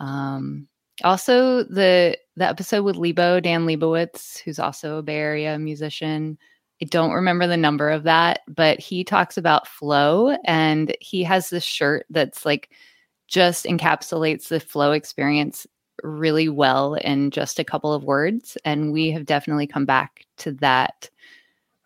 Um, 0.00 0.68
also, 1.04 1.62
the 1.64 2.16
the 2.36 2.46
episode 2.46 2.82
with 2.82 2.96
Lebo, 2.96 3.40
Dan 3.40 3.66
Lebowitz, 3.66 4.38
who's 4.40 4.58
also 4.58 4.98
a 4.98 5.02
Bay 5.02 5.16
Area 5.16 5.58
musician. 5.58 6.38
I 6.82 6.84
don't 6.86 7.12
remember 7.12 7.46
the 7.46 7.56
number 7.56 7.90
of 7.90 8.02
that, 8.02 8.40
but 8.46 8.78
he 8.78 9.02
talks 9.02 9.38
about 9.38 9.66
flow 9.66 10.36
and 10.44 10.94
he 11.00 11.22
has 11.22 11.48
this 11.48 11.64
shirt 11.64 12.04
that's 12.10 12.44
like 12.44 12.70
just 13.28 13.64
encapsulates 13.64 14.48
the 14.48 14.60
flow 14.60 14.92
experience 14.92 15.66
really 16.02 16.50
well 16.50 16.94
in 16.94 17.30
just 17.30 17.58
a 17.58 17.64
couple 17.64 17.94
of 17.94 18.04
words. 18.04 18.58
And 18.64 18.92
we 18.92 19.10
have 19.12 19.24
definitely 19.24 19.66
come 19.66 19.86
back 19.86 20.26
to 20.38 20.52
that 20.52 21.08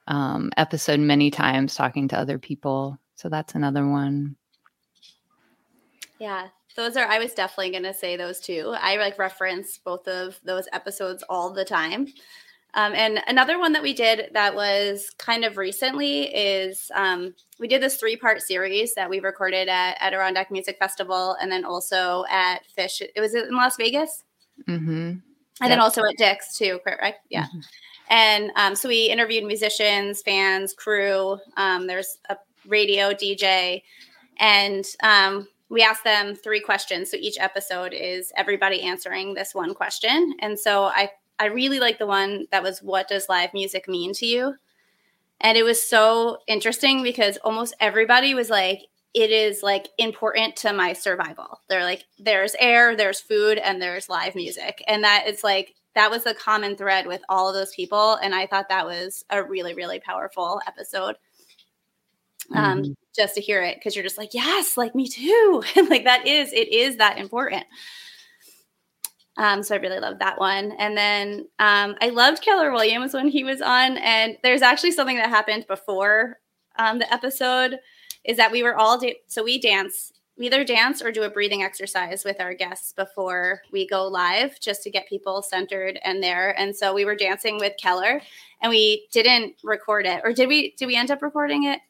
um, 0.08 0.50
episode 0.56 0.98
many 0.98 1.30
times 1.30 1.76
talking 1.76 2.08
to 2.08 2.18
other 2.18 2.38
people. 2.38 2.98
So 3.14 3.28
that's 3.28 3.54
another 3.54 3.86
one. 3.86 4.34
Yeah, 6.18 6.48
those 6.76 6.96
are, 6.96 7.06
I 7.06 7.18
was 7.18 7.34
definitely 7.34 7.70
going 7.70 7.84
to 7.84 7.94
say 7.94 8.16
those 8.16 8.40
two. 8.40 8.74
I 8.78 8.96
like 8.96 9.18
reference 9.18 9.78
both 9.78 10.06
of 10.08 10.38
those 10.44 10.68
episodes 10.72 11.24
all 11.28 11.50
the 11.50 11.64
time. 11.64 12.08
Um, 12.74 12.94
and 12.94 13.20
another 13.26 13.58
one 13.58 13.72
that 13.72 13.82
we 13.82 13.92
did 13.92 14.30
that 14.32 14.54
was 14.54 15.10
kind 15.18 15.44
of 15.44 15.56
recently 15.56 16.34
is 16.34 16.90
um, 16.94 17.34
we 17.58 17.66
did 17.66 17.82
this 17.82 17.96
three 17.96 18.16
part 18.16 18.42
series 18.42 18.94
that 18.94 19.10
we 19.10 19.18
recorded 19.18 19.68
at 19.68 19.96
Adirondack 20.00 20.52
Music 20.52 20.78
Festival 20.78 21.36
and 21.40 21.50
then 21.50 21.64
also 21.64 22.24
at 22.30 22.60
Phish. 22.78 23.02
It 23.02 23.20
was 23.20 23.34
in 23.34 23.54
Las 23.54 23.76
Vegas. 23.76 24.22
Mm-hmm. 24.68 24.90
And 24.90 25.22
yep. 25.60 25.68
then 25.68 25.80
also 25.80 26.04
at 26.04 26.16
Dick's 26.16 26.56
too, 26.56 26.78
correct? 26.84 27.20
Yeah. 27.28 27.46
Mm-hmm. 27.46 27.60
And 28.10 28.50
um, 28.56 28.74
so 28.74 28.88
we 28.88 29.06
interviewed 29.06 29.44
musicians, 29.44 30.22
fans, 30.22 30.72
crew. 30.72 31.38
Um, 31.56 31.86
there's 31.86 32.18
a 32.28 32.36
radio 32.66 33.12
DJ. 33.12 33.82
And 34.38 34.84
um, 35.02 35.48
we 35.70 35.82
ask 35.82 36.02
them 36.02 36.34
three 36.34 36.60
questions. 36.60 37.10
So 37.10 37.16
each 37.18 37.38
episode 37.38 37.94
is 37.94 38.32
everybody 38.36 38.82
answering 38.82 39.32
this 39.32 39.54
one 39.54 39.72
question. 39.72 40.34
And 40.40 40.58
so 40.58 40.84
I 40.84 41.10
I 41.38 41.46
really 41.46 41.80
like 41.80 41.98
the 41.98 42.06
one 42.06 42.46
that 42.50 42.62
was 42.62 42.82
what 42.82 43.08
does 43.08 43.30
live 43.30 43.54
music 43.54 43.88
mean 43.88 44.12
to 44.14 44.26
you? 44.26 44.56
And 45.40 45.56
it 45.56 45.62
was 45.62 45.82
so 45.82 46.38
interesting 46.46 47.02
because 47.02 47.38
almost 47.38 47.74
everybody 47.80 48.34
was 48.34 48.50
like 48.50 48.80
it 49.14 49.30
is 49.30 49.62
like 49.62 49.88
important 49.96 50.54
to 50.56 50.72
my 50.72 50.92
survival. 50.92 51.60
They're 51.68 51.84
like 51.84 52.04
there's 52.18 52.54
air, 52.58 52.94
there's 52.94 53.20
food 53.20 53.56
and 53.56 53.80
there's 53.80 54.08
live 54.08 54.34
music. 54.34 54.82
And 54.86 55.04
that 55.04 55.26
is 55.28 55.42
like 55.42 55.74
that 55.94 56.10
was 56.10 56.24
the 56.24 56.34
common 56.34 56.76
thread 56.76 57.06
with 57.06 57.22
all 57.28 57.48
of 57.48 57.54
those 57.54 57.74
people 57.74 58.14
and 58.16 58.34
I 58.34 58.46
thought 58.46 58.68
that 58.68 58.86
was 58.86 59.24
a 59.30 59.42
really 59.42 59.74
really 59.74 60.00
powerful 60.00 60.60
episode 60.66 61.16
um, 62.54 62.82
mm-hmm. 62.82 62.92
just 63.14 63.34
to 63.34 63.40
hear 63.40 63.62
it 63.62 63.76
because 63.76 63.94
you're 63.94 64.04
just 64.04 64.18
like, 64.18 64.34
yes, 64.34 64.76
like 64.76 64.94
me 64.94 65.08
too. 65.08 65.62
and 65.76 65.88
like 65.90 66.04
that 66.04 66.26
is, 66.26 66.52
it 66.52 66.72
is 66.72 66.96
that 66.96 67.18
important. 67.18 67.64
Um, 69.36 69.62
so 69.62 69.74
I 69.74 69.78
really 69.78 70.00
love 70.00 70.18
that 70.18 70.38
one. 70.38 70.72
And 70.72 70.96
then 70.96 71.46
um, 71.58 71.96
I 72.00 72.10
loved 72.10 72.42
Keller 72.42 72.72
Williams 72.72 73.14
when 73.14 73.28
he 73.28 73.42
was 73.42 73.62
on. 73.62 73.96
And 73.96 74.36
there's 74.42 74.62
actually 74.62 74.90
something 74.90 75.16
that 75.16 75.30
happened 75.30 75.66
before 75.66 76.38
um, 76.78 76.98
the 76.98 77.12
episode 77.12 77.78
is 78.24 78.36
that 78.36 78.52
we 78.52 78.62
were 78.62 78.76
all, 78.76 78.98
da- 78.98 79.18
so 79.28 79.42
we 79.42 79.58
dance, 79.58 80.12
we 80.36 80.46
either 80.46 80.62
dance 80.62 81.00
or 81.00 81.10
do 81.10 81.22
a 81.22 81.30
breathing 81.30 81.62
exercise 81.62 82.22
with 82.22 82.38
our 82.38 82.52
guests 82.52 82.92
before 82.92 83.62
we 83.72 83.86
go 83.86 84.06
live 84.06 84.60
just 84.60 84.82
to 84.82 84.90
get 84.90 85.08
people 85.08 85.40
centered 85.42 85.98
and 86.04 86.22
there. 86.22 86.58
And 86.58 86.76
so 86.76 86.92
we 86.92 87.06
were 87.06 87.16
dancing 87.16 87.58
with 87.58 87.72
Keller 87.80 88.20
and 88.60 88.68
we 88.68 89.08
didn't 89.10 89.54
record 89.64 90.04
it. 90.04 90.20
Or 90.22 90.34
did 90.34 90.48
we, 90.48 90.74
did 90.76 90.86
we 90.86 90.96
end 90.96 91.10
up 91.10 91.22
recording 91.22 91.64
it? 91.64 91.80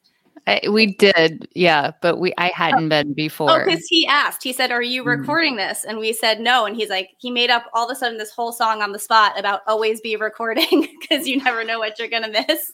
I, 0.47 0.61
we 0.69 0.87
did, 0.87 1.47
yeah, 1.53 1.91
but 2.01 2.19
we 2.19 2.33
I 2.37 2.51
hadn't 2.55 2.85
oh. 2.85 2.89
been 2.89 3.13
before. 3.13 3.61
Oh, 3.61 3.65
because 3.65 3.85
he 3.87 4.07
asked. 4.07 4.43
He 4.43 4.53
said, 4.53 4.71
"Are 4.71 4.81
you 4.81 5.03
mm. 5.03 5.17
recording 5.17 5.53
mm. 5.53 5.69
this?" 5.69 5.85
And 5.85 5.99
we 5.99 6.13
said 6.13 6.39
no. 6.39 6.65
And 6.65 6.75
he's 6.75 6.89
like, 6.89 7.11
he 7.19 7.29
made 7.29 7.51
up 7.51 7.65
all 7.73 7.85
of 7.85 7.91
a 7.91 7.95
sudden 7.95 8.17
this 8.17 8.31
whole 8.31 8.51
song 8.51 8.81
on 8.81 8.91
the 8.91 8.99
spot 8.99 9.39
about 9.39 9.61
always 9.67 10.01
be 10.01 10.15
recording 10.15 10.87
because 11.01 11.27
you 11.27 11.37
never 11.37 11.63
know 11.63 11.77
what 11.77 11.99
you're 11.99 12.07
gonna 12.07 12.29
miss. 12.29 12.71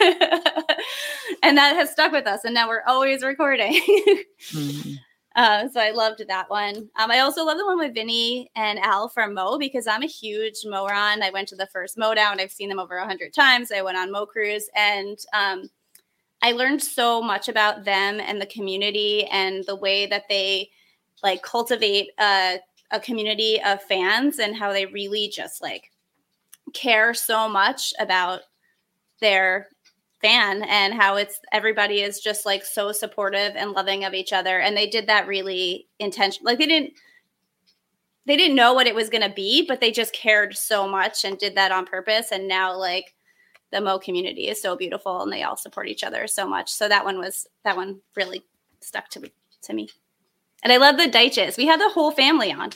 and 1.42 1.56
that 1.58 1.74
has 1.74 1.90
stuck 1.90 2.12
with 2.12 2.26
us. 2.26 2.44
And 2.44 2.54
now 2.54 2.68
we're 2.68 2.84
always 2.86 3.24
recording. 3.24 3.80
mm. 4.52 4.96
uh, 5.36 5.68
so 5.70 5.80
I 5.80 5.90
loved 5.90 6.22
that 6.28 6.48
one. 6.48 6.88
Um, 6.96 7.10
I 7.10 7.18
also 7.18 7.44
love 7.44 7.58
the 7.58 7.66
one 7.66 7.78
with 7.78 7.94
Vinnie 7.94 8.48
and 8.54 8.78
Al 8.78 9.08
from 9.08 9.34
Mo 9.34 9.58
because 9.58 9.88
I'm 9.88 10.04
a 10.04 10.06
huge 10.06 10.58
Mo 10.64 10.86
run. 10.86 11.24
I 11.24 11.30
went 11.30 11.48
to 11.48 11.56
the 11.56 11.66
first 11.66 11.98
Mo 11.98 12.14
down. 12.14 12.38
I've 12.38 12.52
seen 12.52 12.68
them 12.68 12.78
over 12.78 12.96
a 12.96 13.06
hundred 13.06 13.34
times. 13.34 13.72
I 13.72 13.82
went 13.82 13.98
on 13.98 14.12
Mo 14.12 14.24
cruise 14.24 14.70
and. 14.76 15.18
Um, 15.32 15.68
I 16.42 16.52
learned 16.52 16.82
so 16.82 17.20
much 17.20 17.48
about 17.48 17.84
them 17.84 18.20
and 18.20 18.40
the 18.40 18.46
community 18.46 19.24
and 19.26 19.64
the 19.66 19.76
way 19.76 20.06
that 20.06 20.24
they 20.28 20.70
like 21.22 21.42
cultivate 21.42 22.10
a, 22.18 22.58
a 22.90 23.00
community 23.00 23.60
of 23.62 23.82
fans 23.82 24.38
and 24.38 24.56
how 24.56 24.72
they 24.72 24.86
really 24.86 25.28
just 25.28 25.60
like 25.60 25.90
care 26.74 27.12
so 27.12 27.48
much 27.48 27.92
about 27.98 28.42
their 29.20 29.68
fan 30.20 30.62
and 30.64 30.94
how 30.94 31.16
it's 31.16 31.40
everybody 31.52 32.00
is 32.00 32.20
just 32.20 32.46
like 32.46 32.64
so 32.64 32.92
supportive 32.92 33.54
and 33.56 33.72
loving 33.72 34.04
of 34.04 34.14
each 34.14 34.32
other 34.32 34.58
and 34.58 34.76
they 34.76 34.88
did 34.88 35.06
that 35.06 35.28
really 35.28 35.86
intention 36.00 36.42
like 36.44 36.58
they 36.58 36.66
didn't 36.66 36.92
they 38.28 38.36
didn't 38.36 38.56
know 38.56 38.74
what 38.74 38.86
it 38.86 38.94
was 38.94 39.08
going 39.08 39.22
to 39.22 39.34
be, 39.34 39.64
but 39.66 39.80
they 39.80 39.90
just 39.90 40.12
cared 40.12 40.54
so 40.54 40.86
much 40.86 41.24
and 41.24 41.38
did 41.38 41.54
that 41.54 41.72
on 41.72 41.86
purpose. 41.86 42.30
And 42.30 42.46
now, 42.46 42.76
like, 42.76 43.14
the 43.70 43.80
Mo 43.80 43.98
community 43.98 44.48
is 44.48 44.60
so 44.60 44.76
beautiful 44.76 45.22
and 45.22 45.32
they 45.32 45.42
all 45.42 45.56
support 45.56 45.88
each 45.88 46.04
other 46.04 46.26
so 46.26 46.48
much. 46.48 46.70
So 46.70 46.88
that 46.88 47.04
one 47.04 47.18
was 47.18 47.46
that 47.64 47.76
one 47.76 48.00
really 48.16 48.44
stuck 48.80 49.08
to 49.10 49.20
me 49.20 49.32
to 49.62 49.74
me. 49.74 49.88
And 50.62 50.72
I 50.72 50.76
love 50.76 50.96
the 50.96 51.04
Deitches. 51.04 51.56
We 51.56 51.66
had 51.66 51.80
the 51.80 51.88
whole 51.88 52.10
family 52.10 52.52
on. 52.52 52.70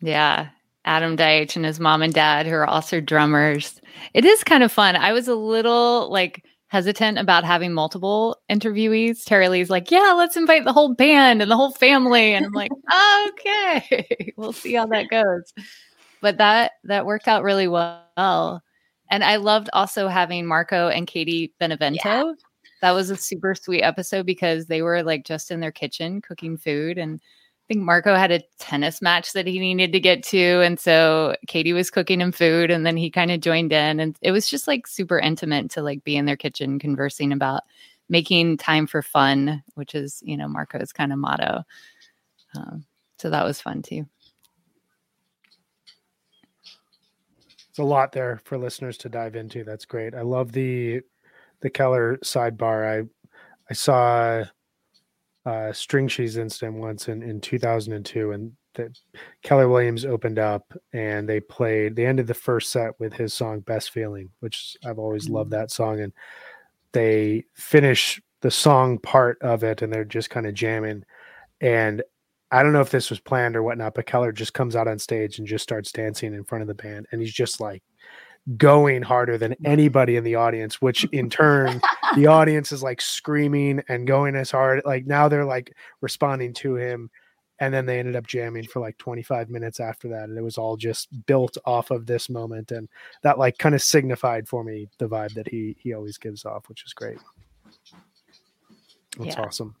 Yeah. 0.00 0.48
Adam 0.84 1.16
Deitch 1.16 1.56
and 1.56 1.64
his 1.64 1.80
mom 1.80 2.02
and 2.02 2.14
dad, 2.14 2.46
who 2.46 2.54
are 2.54 2.66
also 2.66 3.00
drummers. 3.00 3.80
It 4.14 4.24
is 4.24 4.44
kind 4.44 4.62
of 4.62 4.70
fun. 4.70 4.94
I 4.94 5.12
was 5.12 5.26
a 5.26 5.34
little 5.34 6.10
like 6.10 6.44
hesitant 6.68 7.18
about 7.18 7.44
having 7.44 7.72
multiple 7.72 8.36
interviewees. 8.50 9.24
Taraleigh's 9.24 9.70
like, 9.70 9.90
yeah, 9.90 10.14
let's 10.16 10.36
invite 10.36 10.64
the 10.64 10.72
whole 10.72 10.94
band 10.94 11.42
and 11.42 11.50
the 11.50 11.56
whole 11.56 11.72
family. 11.72 12.34
And 12.34 12.46
I'm 12.46 12.52
like, 12.52 12.70
okay, 13.28 14.32
we'll 14.36 14.52
see 14.52 14.74
how 14.74 14.86
that 14.86 15.08
goes. 15.08 15.52
But 16.20 16.38
that 16.38 16.72
that 16.84 17.06
worked 17.06 17.28
out 17.28 17.42
really 17.42 17.68
well. 17.68 18.62
And 19.10 19.24
I 19.24 19.36
loved 19.36 19.70
also 19.72 20.08
having 20.08 20.46
Marco 20.46 20.88
and 20.88 21.06
Katie 21.06 21.52
Benevento. 21.58 22.00
Yeah. 22.04 22.32
That 22.82 22.92
was 22.92 23.10
a 23.10 23.16
super 23.16 23.54
sweet 23.54 23.82
episode 23.82 24.26
because 24.26 24.66
they 24.66 24.82
were 24.82 25.02
like 25.02 25.24
just 25.24 25.50
in 25.50 25.60
their 25.60 25.72
kitchen 25.72 26.20
cooking 26.20 26.56
food. 26.56 26.98
And 26.98 27.20
I 27.20 27.66
think 27.72 27.84
Marco 27.84 28.14
had 28.14 28.30
a 28.30 28.42
tennis 28.58 29.00
match 29.00 29.32
that 29.32 29.46
he 29.46 29.58
needed 29.58 29.92
to 29.92 30.00
get 30.00 30.22
to. 30.24 30.60
And 30.60 30.78
so 30.78 31.34
Katie 31.46 31.72
was 31.72 31.90
cooking 31.90 32.20
him 32.20 32.32
food 32.32 32.70
and 32.70 32.84
then 32.84 32.96
he 32.96 33.10
kind 33.10 33.30
of 33.30 33.40
joined 33.40 33.72
in. 33.72 33.98
And 33.98 34.16
it 34.20 34.30
was 34.30 34.48
just 34.48 34.68
like 34.68 34.86
super 34.86 35.18
intimate 35.18 35.70
to 35.72 35.82
like 35.82 36.04
be 36.04 36.16
in 36.16 36.26
their 36.26 36.36
kitchen 36.36 36.78
conversing 36.78 37.32
about 37.32 37.62
making 38.08 38.58
time 38.58 38.86
for 38.86 39.02
fun, 39.02 39.62
which 39.74 39.94
is, 39.94 40.22
you 40.24 40.36
know, 40.36 40.46
Marco's 40.46 40.92
kind 40.92 41.12
of 41.12 41.18
motto. 41.18 41.64
Um, 42.56 42.84
so 43.18 43.30
that 43.30 43.44
was 43.44 43.60
fun 43.60 43.82
too. 43.82 44.06
It's 47.76 47.82
a 47.82 47.84
lot 47.84 48.10
there 48.10 48.40
for 48.46 48.56
listeners 48.56 48.96
to 48.96 49.10
dive 49.10 49.36
into. 49.36 49.62
That's 49.62 49.84
great. 49.84 50.14
I 50.14 50.22
love 50.22 50.50
the 50.50 51.02
the 51.60 51.68
Keller 51.68 52.16
sidebar. 52.24 53.04
I 53.04 53.06
I 53.68 53.74
saw 53.74 54.44
uh, 55.44 55.72
String 55.74 56.08
Cheese 56.08 56.38
incident 56.38 56.78
once 56.78 57.08
in, 57.08 57.22
in 57.22 57.38
2002, 57.38 58.32
and 58.32 58.52
the, 58.72 58.96
Keller 59.42 59.68
Williams 59.68 60.06
opened 60.06 60.38
up 60.38 60.72
and 60.94 61.28
they 61.28 61.38
played. 61.38 61.96
They 61.96 62.06
ended 62.06 62.28
the 62.28 62.32
first 62.32 62.72
set 62.72 62.98
with 62.98 63.12
his 63.12 63.34
song 63.34 63.60
"Best 63.60 63.90
Feeling," 63.90 64.30
which 64.40 64.78
I've 64.82 64.98
always 64.98 65.28
loved 65.28 65.50
mm. 65.50 65.58
that 65.58 65.70
song. 65.70 66.00
And 66.00 66.14
they 66.92 67.44
finish 67.52 68.22
the 68.40 68.50
song 68.50 68.96
part 69.00 69.36
of 69.42 69.64
it, 69.64 69.82
and 69.82 69.92
they're 69.92 70.06
just 70.06 70.30
kind 70.30 70.46
of 70.46 70.54
jamming. 70.54 71.04
And 71.60 72.02
I 72.50 72.62
don't 72.62 72.72
know 72.72 72.80
if 72.80 72.90
this 72.90 73.10
was 73.10 73.20
planned 73.20 73.56
or 73.56 73.62
whatnot, 73.62 73.94
but 73.94 74.06
Keller 74.06 74.32
just 74.32 74.54
comes 74.54 74.76
out 74.76 74.88
on 74.88 74.98
stage 74.98 75.38
and 75.38 75.48
just 75.48 75.64
starts 75.64 75.90
dancing 75.90 76.34
in 76.34 76.44
front 76.44 76.62
of 76.62 76.68
the 76.68 76.74
band, 76.74 77.06
and 77.10 77.20
he's 77.20 77.32
just 77.32 77.60
like 77.60 77.82
going 78.56 79.02
harder 79.02 79.36
than 79.36 79.56
anybody 79.64 80.16
in 80.16 80.24
the 80.24 80.36
audience, 80.36 80.80
which 80.80 81.04
in 81.12 81.28
turn 81.28 81.80
the 82.14 82.26
audience 82.26 82.72
is 82.72 82.82
like 82.82 83.00
screaming 83.00 83.82
and 83.88 84.06
going 84.06 84.36
as 84.36 84.50
hard. 84.50 84.82
Like 84.84 85.06
now 85.06 85.28
they're 85.28 85.44
like 85.44 85.74
responding 86.00 86.52
to 86.54 86.76
him. 86.76 87.10
And 87.58 87.72
then 87.72 87.86
they 87.86 87.98
ended 87.98 88.16
up 88.16 88.26
jamming 88.26 88.64
for 88.64 88.80
like 88.80 88.98
25 88.98 89.48
minutes 89.48 89.80
after 89.80 90.08
that. 90.08 90.24
And 90.24 90.36
it 90.36 90.42
was 90.42 90.58
all 90.58 90.76
just 90.76 91.08
built 91.24 91.56
off 91.64 91.90
of 91.90 92.04
this 92.04 92.28
moment. 92.28 92.70
And 92.70 92.86
that 93.22 93.38
like 93.38 93.56
kind 93.56 93.74
of 93.74 93.82
signified 93.82 94.46
for 94.46 94.62
me 94.62 94.88
the 94.98 95.08
vibe 95.08 95.32
that 95.34 95.48
he 95.48 95.74
he 95.80 95.94
always 95.94 96.18
gives 96.18 96.44
off, 96.44 96.68
which 96.68 96.84
is 96.84 96.92
great. 96.92 97.16
That's 99.18 99.36
yeah. 99.36 99.42
awesome. 99.42 99.74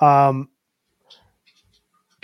Um 0.00 0.48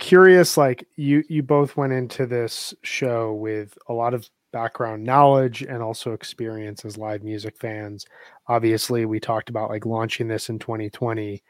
curious 0.03 0.57
like 0.57 0.85
you 0.97 1.23
you 1.29 1.41
both 1.41 1.77
went 1.77 1.93
into 1.93 2.25
this 2.25 2.73
show 2.83 3.33
with 3.33 3.77
a 3.87 3.93
lot 3.93 4.13
of 4.13 4.29
background 4.51 5.01
knowledge 5.01 5.61
and 5.61 5.81
also 5.81 6.11
experience 6.11 6.83
as 6.83 6.97
live 6.97 7.23
music 7.23 7.57
fans. 7.57 8.05
Obviously 8.47 9.05
we 9.05 9.21
talked 9.21 9.49
about 9.49 9.69
like 9.69 9.85
launching 9.85 10.27
this 10.27 10.49
in 10.49 10.59
2020 10.59 11.41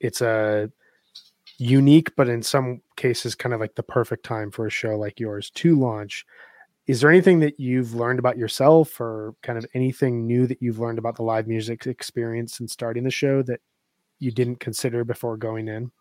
it's 0.00 0.22
a 0.22 0.68
unique 1.58 2.10
but 2.16 2.28
in 2.28 2.42
some 2.42 2.80
cases 2.96 3.36
kind 3.36 3.54
of 3.54 3.60
like 3.60 3.76
the 3.76 3.82
perfect 3.82 4.24
time 4.24 4.50
for 4.50 4.66
a 4.66 4.70
show 4.70 4.98
like 4.98 5.20
yours 5.20 5.48
to 5.50 5.78
launch. 5.78 6.26
Is 6.88 7.00
there 7.00 7.10
anything 7.10 7.38
that 7.40 7.60
you've 7.60 7.94
learned 7.94 8.18
about 8.18 8.36
yourself 8.36 9.00
or 9.00 9.36
kind 9.44 9.56
of 9.56 9.64
anything 9.72 10.26
new 10.26 10.48
that 10.48 10.60
you've 10.60 10.80
learned 10.80 10.98
about 10.98 11.14
the 11.14 11.22
live 11.22 11.46
music 11.46 11.86
experience 11.86 12.58
and 12.58 12.68
starting 12.68 13.04
the 13.04 13.10
show 13.12 13.40
that 13.42 13.60
you 14.18 14.32
didn't 14.32 14.58
consider 14.58 15.04
before 15.04 15.36
going 15.36 15.68
in 15.68 15.92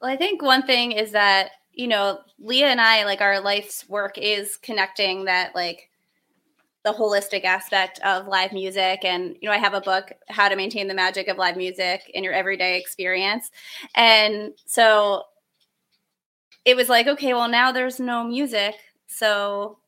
well, 0.00 0.10
I 0.10 0.16
think 0.16 0.42
one 0.42 0.62
thing 0.62 0.92
is 0.92 1.12
that, 1.12 1.50
you 1.72 1.88
know, 1.88 2.20
Leah 2.38 2.68
and 2.68 2.80
I, 2.80 3.04
like 3.04 3.20
our 3.20 3.40
life's 3.40 3.88
work 3.88 4.18
is 4.18 4.56
connecting 4.56 5.24
that, 5.24 5.54
like, 5.54 5.90
the 6.84 6.92
holistic 6.92 7.44
aspect 7.44 7.98
of 8.04 8.28
live 8.28 8.52
music. 8.52 9.04
And, 9.04 9.36
you 9.40 9.48
know, 9.48 9.54
I 9.54 9.58
have 9.58 9.74
a 9.74 9.80
book, 9.80 10.12
How 10.28 10.48
to 10.48 10.54
Maintain 10.54 10.86
the 10.86 10.94
Magic 10.94 11.26
of 11.26 11.36
Live 11.36 11.56
Music 11.56 12.08
in 12.14 12.22
Your 12.22 12.32
Everyday 12.32 12.78
Experience. 12.78 13.50
And 13.96 14.52
so 14.66 15.24
it 16.64 16.76
was 16.76 16.88
like, 16.88 17.08
okay, 17.08 17.34
well, 17.34 17.48
now 17.48 17.72
there's 17.72 17.98
no 17.98 18.22
music. 18.22 18.76
So 19.08 19.78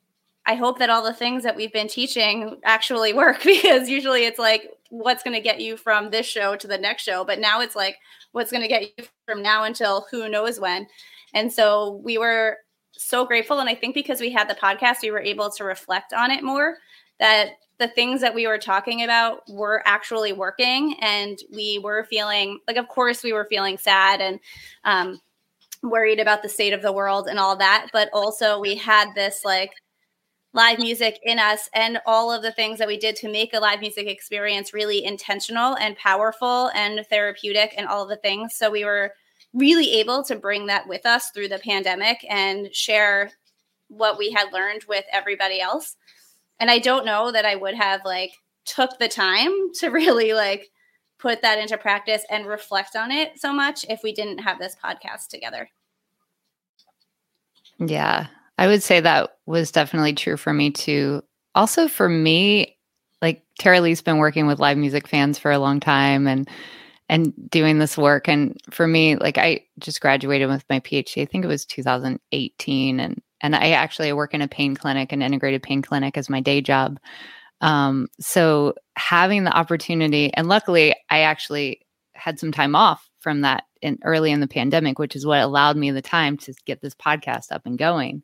I 0.44 0.56
hope 0.56 0.80
that 0.80 0.90
all 0.90 1.04
the 1.04 1.12
things 1.12 1.44
that 1.44 1.54
we've 1.54 1.72
been 1.72 1.86
teaching 1.86 2.58
actually 2.64 3.12
work 3.14 3.44
because 3.44 3.88
usually 3.88 4.24
it's 4.24 4.38
like, 4.38 4.68
what's 4.90 5.22
going 5.22 5.36
to 5.36 5.42
get 5.42 5.60
you 5.60 5.76
from 5.76 6.10
this 6.10 6.26
show 6.26 6.56
to 6.56 6.66
the 6.66 6.78
next 6.78 7.04
show. 7.04 7.24
But 7.24 7.38
now 7.38 7.60
it's 7.60 7.76
like, 7.76 7.98
what's 8.38 8.52
going 8.52 8.62
to 8.62 8.68
get 8.68 8.82
you 8.96 9.04
from 9.26 9.42
now 9.42 9.64
until 9.64 10.06
who 10.10 10.28
knows 10.28 10.58
when. 10.58 10.86
And 11.34 11.52
so 11.52 12.00
we 12.02 12.16
were 12.16 12.58
so 12.92 13.26
grateful. 13.26 13.58
And 13.58 13.68
I 13.68 13.74
think 13.74 13.94
because 13.94 14.20
we 14.20 14.32
had 14.32 14.48
the 14.48 14.54
podcast, 14.54 15.02
we 15.02 15.10
were 15.10 15.20
able 15.20 15.50
to 15.50 15.64
reflect 15.64 16.12
on 16.12 16.30
it 16.30 16.42
more 16.42 16.78
that 17.20 17.50
the 17.78 17.88
things 17.88 18.20
that 18.20 18.34
we 18.34 18.46
were 18.46 18.58
talking 18.58 19.02
about 19.02 19.42
were 19.48 19.82
actually 19.84 20.32
working. 20.32 20.96
And 21.00 21.38
we 21.52 21.80
were 21.82 22.04
feeling 22.04 22.60
like, 22.66 22.76
of 22.76 22.88
course, 22.88 23.22
we 23.22 23.32
were 23.32 23.46
feeling 23.50 23.76
sad 23.76 24.20
and, 24.20 24.40
um, 24.84 25.20
worried 25.82 26.18
about 26.18 26.42
the 26.42 26.48
state 26.48 26.72
of 26.72 26.82
the 26.82 26.92
world 26.92 27.28
and 27.28 27.38
all 27.38 27.54
that 27.54 27.86
but 27.92 28.10
also 28.12 28.58
we 28.58 28.74
had 28.74 29.14
this 29.14 29.44
like 29.44 29.70
live 30.58 30.80
music 30.80 31.20
in 31.22 31.38
us 31.38 31.70
and 31.72 32.00
all 32.04 32.32
of 32.32 32.42
the 32.42 32.50
things 32.50 32.80
that 32.80 32.88
we 32.88 32.98
did 32.98 33.14
to 33.14 33.30
make 33.30 33.54
a 33.54 33.60
live 33.60 33.78
music 33.78 34.08
experience 34.08 34.74
really 34.74 35.04
intentional 35.04 35.76
and 35.76 35.96
powerful 35.96 36.68
and 36.74 37.06
therapeutic 37.08 37.74
and 37.78 37.86
all 37.86 38.04
the 38.04 38.16
things. 38.16 38.56
So 38.56 38.68
we 38.68 38.84
were 38.84 39.12
really 39.54 40.00
able 40.00 40.24
to 40.24 40.34
bring 40.34 40.66
that 40.66 40.88
with 40.88 41.06
us 41.06 41.30
through 41.30 41.46
the 41.46 41.60
pandemic 41.60 42.26
and 42.28 42.74
share 42.74 43.30
what 43.86 44.18
we 44.18 44.32
had 44.32 44.52
learned 44.52 44.82
with 44.88 45.04
everybody 45.12 45.60
else. 45.60 45.94
And 46.58 46.72
I 46.72 46.80
don't 46.80 47.06
know 47.06 47.30
that 47.30 47.46
I 47.46 47.54
would 47.54 47.76
have 47.76 48.00
like 48.04 48.32
took 48.64 48.98
the 48.98 49.08
time 49.08 49.52
to 49.74 49.90
really 49.92 50.32
like 50.32 50.70
put 51.20 51.40
that 51.42 51.60
into 51.60 51.78
practice 51.78 52.24
and 52.30 52.46
reflect 52.46 52.96
on 52.96 53.12
it 53.12 53.38
so 53.38 53.52
much 53.52 53.86
if 53.88 54.00
we 54.02 54.12
didn't 54.12 54.38
have 54.38 54.58
this 54.58 54.74
podcast 54.84 55.28
together. 55.28 55.70
Yeah, 57.78 58.26
I 58.58 58.66
would 58.66 58.82
say 58.82 59.00
that 59.00 59.30
was 59.46 59.70
definitely 59.70 60.14
true 60.14 60.36
for 60.36 60.52
me 60.52 60.70
too. 60.70 61.22
Also, 61.54 61.88
for 61.88 62.08
me, 62.08 62.76
like 63.22 63.42
Taraleigh's 63.58 64.02
been 64.02 64.18
working 64.18 64.46
with 64.46 64.58
live 64.58 64.76
music 64.76 65.08
fans 65.08 65.38
for 65.38 65.50
a 65.50 65.58
long 65.58 65.80
time 65.80 66.26
and 66.26 66.48
and 67.08 67.32
doing 67.50 67.78
this 67.78 67.96
work. 67.96 68.28
And 68.28 68.60
for 68.70 68.86
me, 68.86 69.16
like 69.16 69.38
I 69.38 69.60
just 69.78 70.00
graduated 70.00 70.48
with 70.48 70.64
my 70.68 70.80
PhD. 70.80 71.22
I 71.22 71.24
think 71.24 71.44
it 71.44 71.48
was 71.48 71.64
2018, 71.64 73.00
and 73.00 73.22
and 73.40 73.56
I 73.56 73.70
actually 73.70 74.12
work 74.12 74.34
in 74.34 74.42
a 74.42 74.48
pain 74.48 74.74
clinic, 74.74 75.12
an 75.12 75.22
integrated 75.22 75.62
pain 75.62 75.80
clinic, 75.80 76.16
as 76.16 76.28
my 76.28 76.40
day 76.40 76.60
job. 76.60 76.98
Um, 77.60 78.08
so 78.20 78.74
having 78.96 79.44
the 79.44 79.56
opportunity, 79.56 80.32
and 80.34 80.48
luckily, 80.48 80.94
I 81.10 81.20
actually 81.20 81.86
had 82.14 82.38
some 82.38 82.52
time 82.52 82.74
off 82.74 83.08
from 83.20 83.42
that 83.42 83.64
in 83.80 83.98
early 84.04 84.32
in 84.32 84.40
the 84.40 84.48
pandemic, 84.48 84.98
which 84.98 85.16
is 85.16 85.26
what 85.26 85.40
allowed 85.40 85.76
me 85.76 85.90
the 85.90 86.02
time 86.02 86.36
to 86.38 86.52
get 86.66 86.80
this 86.80 86.94
podcast 86.94 87.52
up 87.52 87.62
and 87.64 87.78
going. 87.78 88.22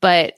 But 0.00 0.34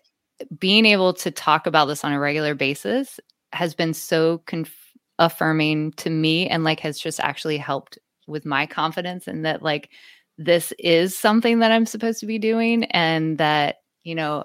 being 0.59 0.87
able 0.87 1.13
to 1.15 1.31
talk 1.31 1.67
about 1.67 1.87
this 1.87 2.05
on 2.05 2.13
a 2.13 2.21
regular 2.21 2.55
basis 2.55 3.19
has 3.53 3.75
been 3.75 3.95
so 3.95 4.39
conf- 4.47 4.95
affirming 5.19 5.93
to 5.93 6.11
me 6.11 6.49
and 6.49 6.65
like 6.65 6.81
has 6.81 6.99
just 6.99 7.21
actually 7.21 7.59
helped 7.59 7.99
with 8.27 8.47
my 8.47 8.67
confidence 8.67 9.27
and 9.27 9.45
that 9.45 9.63
like 9.63 9.91
this 10.37 10.73
is 10.79 11.19
something 11.19 11.59
that 11.59 11.73
I'm 11.73 11.87
supposed 11.87 12.21
to 12.21 12.27
be 12.27 12.39
doing 12.39 12.85
and 12.85 13.39
that, 13.39 13.77
you 14.05 14.15
know, 14.15 14.45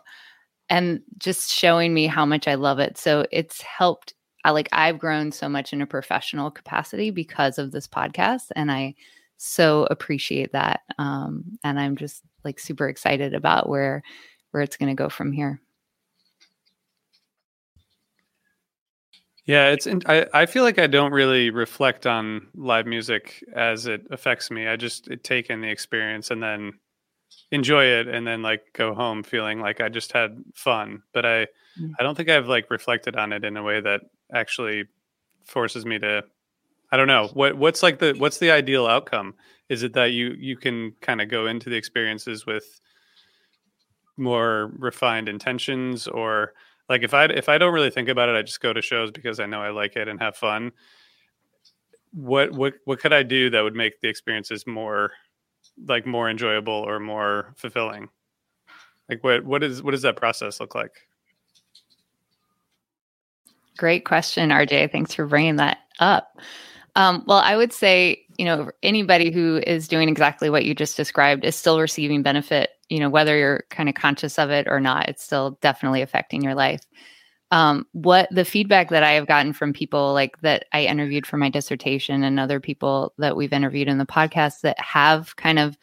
and 0.69 1.02
just 1.19 1.52
showing 1.52 1.93
me 1.93 2.08
how 2.08 2.26
much 2.26 2.47
I 2.47 2.56
love 2.56 2.80
it. 2.80 2.97
So 2.97 3.26
it's 3.32 3.62
helped 3.62 4.15
I 4.45 4.52
like 4.52 4.67
I've 4.73 4.99
grown 4.99 5.32
so 5.32 5.47
much 5.47 5.71
in 5.71 5.82
a 5.82 5.88
professional 5.88 6.52
capacity 6.52 7.12
because 7.12 7.58
of 7.58 7.71
this 7.71 7.88
podcast 7.88 8.47
and 8.56 8.71
I 8.71 8.95
so 9.38 9.88
appreciate 9.91 10.52
that. 10.54 10.82
Um 10.97 11.43
and 11.63 11.80
I'm 11.80 11.95
just 11.95 12.23
like 12.43 12.60
super 12.60 12.89
excited 12.89 13.34
about 13.34 13.69
where 13.69 14.02
where 14.53 14.61
it's 14.61 14.77
going 14.77 14.95
to 14.95 15.01
go 15.01 15.09
from 15.09 15.31
here. 15.31 15.59
Yeah, 19.45 19.71
it's. 19.71 19.87
I 20.05 20.25
I 20.33 20.45
feel 20.45 20.63
like 20.63 20.79
I 20.79 20.87
don't 20.87 21.11
really 21.11 21.49
reflect 21.49 22.07
on 22.07 22.47
live 22.55 22.85
music 22.85 23.43
as 23.53 23.87
it 23.87 24.07
affects 24.09 24.49
me. 24.49 24.67
I 24.67 24.77
just 24.77 25.09
take 25.23 25.49
in 25.49 25.59
the 25.59 25.69
experience 25.69 26.31
and 26.31 26.41
then 26.41 26.73
enjoy 27.51 27.83
it 27.83 28.07
and 28.07 28.25
then 28.25 28.41
like 28.41 28.61
go 28.71 28.93
home 28.93 29.21
feeling 29.21 29.59
like 29.59 29.81
I 29.81 29.89
just 29.89 30.13
had 30.13 30.41
fun. 30.53 31.03
But 31.13 31.25
I 31.25 31.47
mm. 31.77 31.91
I 31.99 32.03
don't 32.03 32.15
think 32.15 32.29
I've 32.29 32.47
like 32.47 32.71
reflected 32.71 33.17
on 33.17 33.33
it 33.33 33.43
in 33.43 33.57
a 33.57 33.63
way 33.63 33.81
that 33.81 34.01
actually 34.33 34.85
forces 35.43 35.85
me 35.85 35.99
to 35.99 36.23
I 36.89 36.95
don't 36.95 37.07
know. 37.07 37.27
What 37.33 37.57
what's 37.57 37.83
like 37.83 37.99
the 37.99 38.13
what's 38.13 38.37
the 38.37 38.51
ideal 38.51 38.87
outcome? 38.87 39.33
Is 39.67 39.83
it 39.83 39.91
that 39.93 40.11
you 40.13 40.35
you 40.39 40.55
can 40.55 40.93
kind 41.01 41.19
of 41.19 41.27
go 41.27 41.47
into 41.47 41.69
the 41.69 41.75
experiences 41.75 42.45
with 42.45 42.79
more 44.17 44.71
refined 44.78 45.30
intentions 45.30 46.08
or 46.08 46.54
like 46.89 47.04
if 47.04 47.13
I 47.13 47.26
if 47.26 47.49
I 47.49 47.58
don't 47.58 47.73
really 47.73 47.89
think 47.89 48.10
about 48.10 48.30
it, 48.30 48.36
I 48.36 48.41
just 48.41 48.62
go 48.62 48.73
to 48.73 48.82
shows 48.82 49.12
because 49.12 49.39
I 49.39 49.45
know 49.45 49.62
I 49.62 49.69
like 49.69 49.95
it 49.95 50.08
and 50.08 50.19
have 50.19 50.36
fun. 50.36 50.71
What 52.12 52.52
what 52.52 52.73
what 52.86 52.99
could 52.99 53.13
I 53.13 53.23
do 53.23 53.49
that 53.49 53.62
would 53.62 53.76
make 53.76 54.02
the 54.02 54.10
experiences 54.10 54.67
more 54.67 55.12
like 55.88 56.06
more 56.06 56.30
enjoyable 56.30 56.73
or 56.73 56.99
more 56.99 57.54
fulfilling? 57.56 58.10
Like 59.10 59.23
what 59.23 59.45
what 59.45 59.63
is 59.63 59.82
what 59.82 59.91
does 59.91 60.02
that 60.04 60.17
process 60.17 60.60
look 60.60 60.76
like? 60.76 60.91
Great 63.78 64.06
question, 64.06 64.49
RJ. 64.49 64.91
Thanks 64.91 65.13
for 65.13 65.26
bringing 65.26 65.56
that 65.56 65.80
up. 65.99 66.38
Um, 66.95 67.23
well, 67.26 67.39
I 67.39 67.58
would 67.58 67.73
say, 67.73 68.23
you 68.38 68.45
know, 68.45 68.69
anybody 68.84 69.32
who 69.32 69.62
is 69.65 69.88
doing 69.88 70.10
exactly 70.10 70.49
what 70.49 70.65
you 70.65 70.76
just 70.76 70.95
described 70.95 71.43
is 71.43 71.56
still 71.56 71.80
receiving 71.80 72.21
benefit, 72.21 72.69
you 72.93 72.99
know, 72.99 73.10
whether 73.10 73.36
you're 73.36 73.63
kind 73.71 73.89
of 73.89 73.95
conscious 73.95 74.38
of 74.38 74.51
it 74.51 74.67
or 74.69 74.79
not, 74.79 75.10
it's 75.10 75.23
still 75.23 75.58
definitely 75.62 76.03
affecting 76.03 76.43
your 76.43 76.53
life. 76.53 76.86
Um, 77.49 77.88
what 77.93 78.29
the 78.29 78.45
feedback 78.45 78.89
that 78.89 79.01
I 79.01 79.13
have 79.13 79.25
gotten 79.25 79.51
from 79.51 79.73
people 79.73 80.13
like 80.13 80.39
that 80.41 80.65
I 80.73 80.86
interviewed 80.86 81.25
for 81.25 81.38
my 81.38 81.49
dissertation 81.49 82.23
and 82.23 82.39
other 82.39 82.60
people 82.60 83.12
that 83.17 83.36
we've 83.36 83.51
interviewed 83.51 83.88
in 83.88 83.97
the 83.97 84.06
podcast 84.06 84.62
that 84.62 84.79
have 84.79 85.36
kind 85.38 85.58
of 85.58 85.75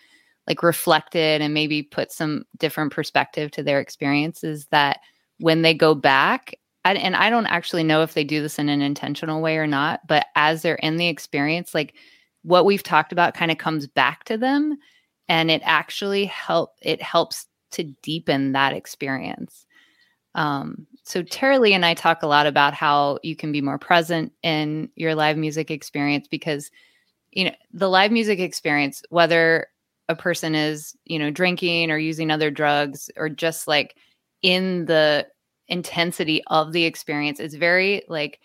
like 0.47 0.63
reflected 0.63 1.43
and 1.43 1.53
maybe 1.53 1.83
put 1.83 2.13
some 2.13 2.45
different 2.59 2.93
perspective 2.93 3.51
to 3.53 3.65
their 3.65 3.81
experiences 3.81 4.69
that 4.71 5.01
when 5.41 5.63
they 5.63 5.75
go 5.75 5.97
back 5.97 6.55
and 6.85 7.17
I 7.17 7.29
don't 7.29 7.47
actually 7.47 7.83
know 7.83 8.03
if 8.03 8.15
they 8.15 8.23
do 8.23 8.41
this 8.41 8.61
in 8.61 8.69
an 8.69 8.83
intentional 8.83 9.43
way 9.43 9.57
or 9.57 9.67
not, 9.67 10.07
but 10.07 10.27
as 10.37 10.63
they're 10.63 10.77
in 10.77 10.97
the 10.97 11.09
experience, 11.09 11.75
like 11.75 11.95
what 12.43 12.65
we've 12.65 12.85
talked 12.85 13.11
about 13.11 13.35
kind 13.35 13.51
of 13.51 13.59
comes 13.59 13.89
back 13.89 14.23
to 14.25 14.39
them 14.39 14.79
and 15.31 15.49
it 15.49 15.63
actually 15.65 16.27
help 16.27 16.75
it 16.83 17.01
helps 17.01 17.47
to 17.71 17.85
deepen 18.03 18.53
that 18.53 18.75
experience. 18.75 19.65
Um, 20.35 20.87
so 21.05 21.23
Taraleigh 21.23 21.73
and 21.73 21.87
I 21.87 21.95
talk 21.95 22.23
a 22.23 22.27
lot 22.27 22.47
about 22.47 22.75
how 22.75 23.19
you 23.23 23.37
can 23.37 23.53
be 23.53 23.61
more 23.61 23.79
present 23.79 24.33
in 24.43 24.91
your 24.97 25.15
live 25.15 25.37
music 25.37 25.71
experience 25.71 26.27
because 26.29 26.71
you 27.31 27.45
know 27.45 27.55
the 27.73 27.89
live 27.89 28.11
music 28.11 28.41
experience, 28.41 29.03
whether 29.11 29.69
a 30.09 30.17
person 30.17 30.57
is 30.57 30.97
you 31.05 31.19
know 31.19 31.31
drinking 31.31 31.93
or 31.93 31.97
using 31.99 32.31
other 32.33 32.51
drugs 32.51 33.09
or 33.17 33.29
just 33.29 33.69
like 33.69 33.95
in 34.43 34.87
the 34.87 35.27
intensity 35.69 36.43
of 36.49 36.73
the 36.73 36.85
experience 36.85 37.39
is 37.39 37.55
very 37.55 38.03
like 38.09 38.41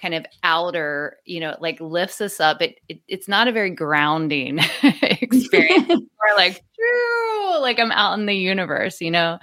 kind 0.00 0.14
of 0.14 0.24
outer, 0.44 1.16
you 1.24 1.40
know, 1.40 1.56
like 1.60 1.80
lifts 1.80 2.20
us 2.20 2.38
up. 2.38 2.62
It, 2.62 2.76
it 2.88 3.00
it's 3.08 3.26
not 3.26 3.48
a 3.48 3.52
very 3.52 3.70
grounding 3.70 4.60
experience. 4.82 5.37
More 5.52 5.98
like 6.36 6.62
true, 6.74 7.60
like 7.60 7.78
I'm 7.78 7.92
out 7.92 8.18
in 8.18 8.26
the 8.26 8.34
universe, 8.34 9.00
you 9.00 9.10
know. 9.10 9.38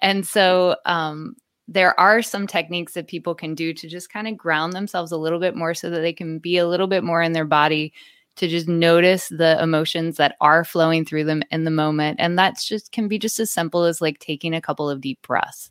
And 0.00 0.26
so 0.26 0.76
um 0.86 1.36
there 1.68 1.98
are 2.00 2.20
some 2.20 2.48
techniques 2.48 2.94
that 2.94 3.06
people 3.06 3.32
can 3.32 3.54
do 3.54 3.72
to 3.72 3.88
just 3.88 4.12
kind 4.12 4.26
of 4.26 4.36
ground 4.36 4.72
themselves 4.72 5.12
a 5.12 5.16
little 5.16 5.38
bit 5.38 5.54
more 5.54 5.72
so 5.72 5.88
that 5.88 6.00
they 6.00 6.12
can 6.12 6.40
be 6.40 6.58
a 6.58 6.66
little 6.66 6.88
bit 6.88 7.04
more 7.04 7.22
in 7.22 7.32
their 7.32 7.44
body 7.44 7.92
to 8.36 8.48
just 8.48 8.66
notice 8.66 9.28
the 9.28 9.56
emotions 9.62 10.16
that 10.16 10.34
are 10.40 10.64
flowing 10.64 11.04
through 11.04 11.24
them 11.24 11.42
in 11.50 11.64
the 11.64 11.70
moment 11.70 12.18
and 12.18 12.38
that's 12.38 12.66
just 12.66 12.90
can 12.90 13.06
be 13.06 13.18
just 13.18 13.38
as 13.38 13.50
simple 13.50 13.84
as 13.84 14.00
like 14.00 14.18
taking 14.18 14.54
a 14.54 14.60
couple 14.60 14.90
of 14.90 15.00
deep 15.00 15.20
breaths 15.22 15.70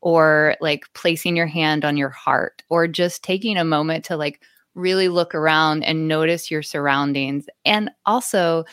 or 0.00 0.56
like 0.60 0.84
placing 0.94 1.36
your 1.36 1.46
hand 1.46 1.84
on 1.84 1.96
your 1.96 2.08
heart 2.08 2.62
or 2.68 2.88
just 2.88 3.22
taking 3.22 3.56
a 3.56 3.64
moment 3.64 4.04
to 4.04 4.16
like 4.16 4.40
really 4.78 5.08
look 5.08 5.34
around 5.34 5.82
and 5.84 6.08
notice 6.08 6.50
your 6.50 6.62
surroundings. 6.62 7.46
And 7.64 7.90
also 8.06 8.64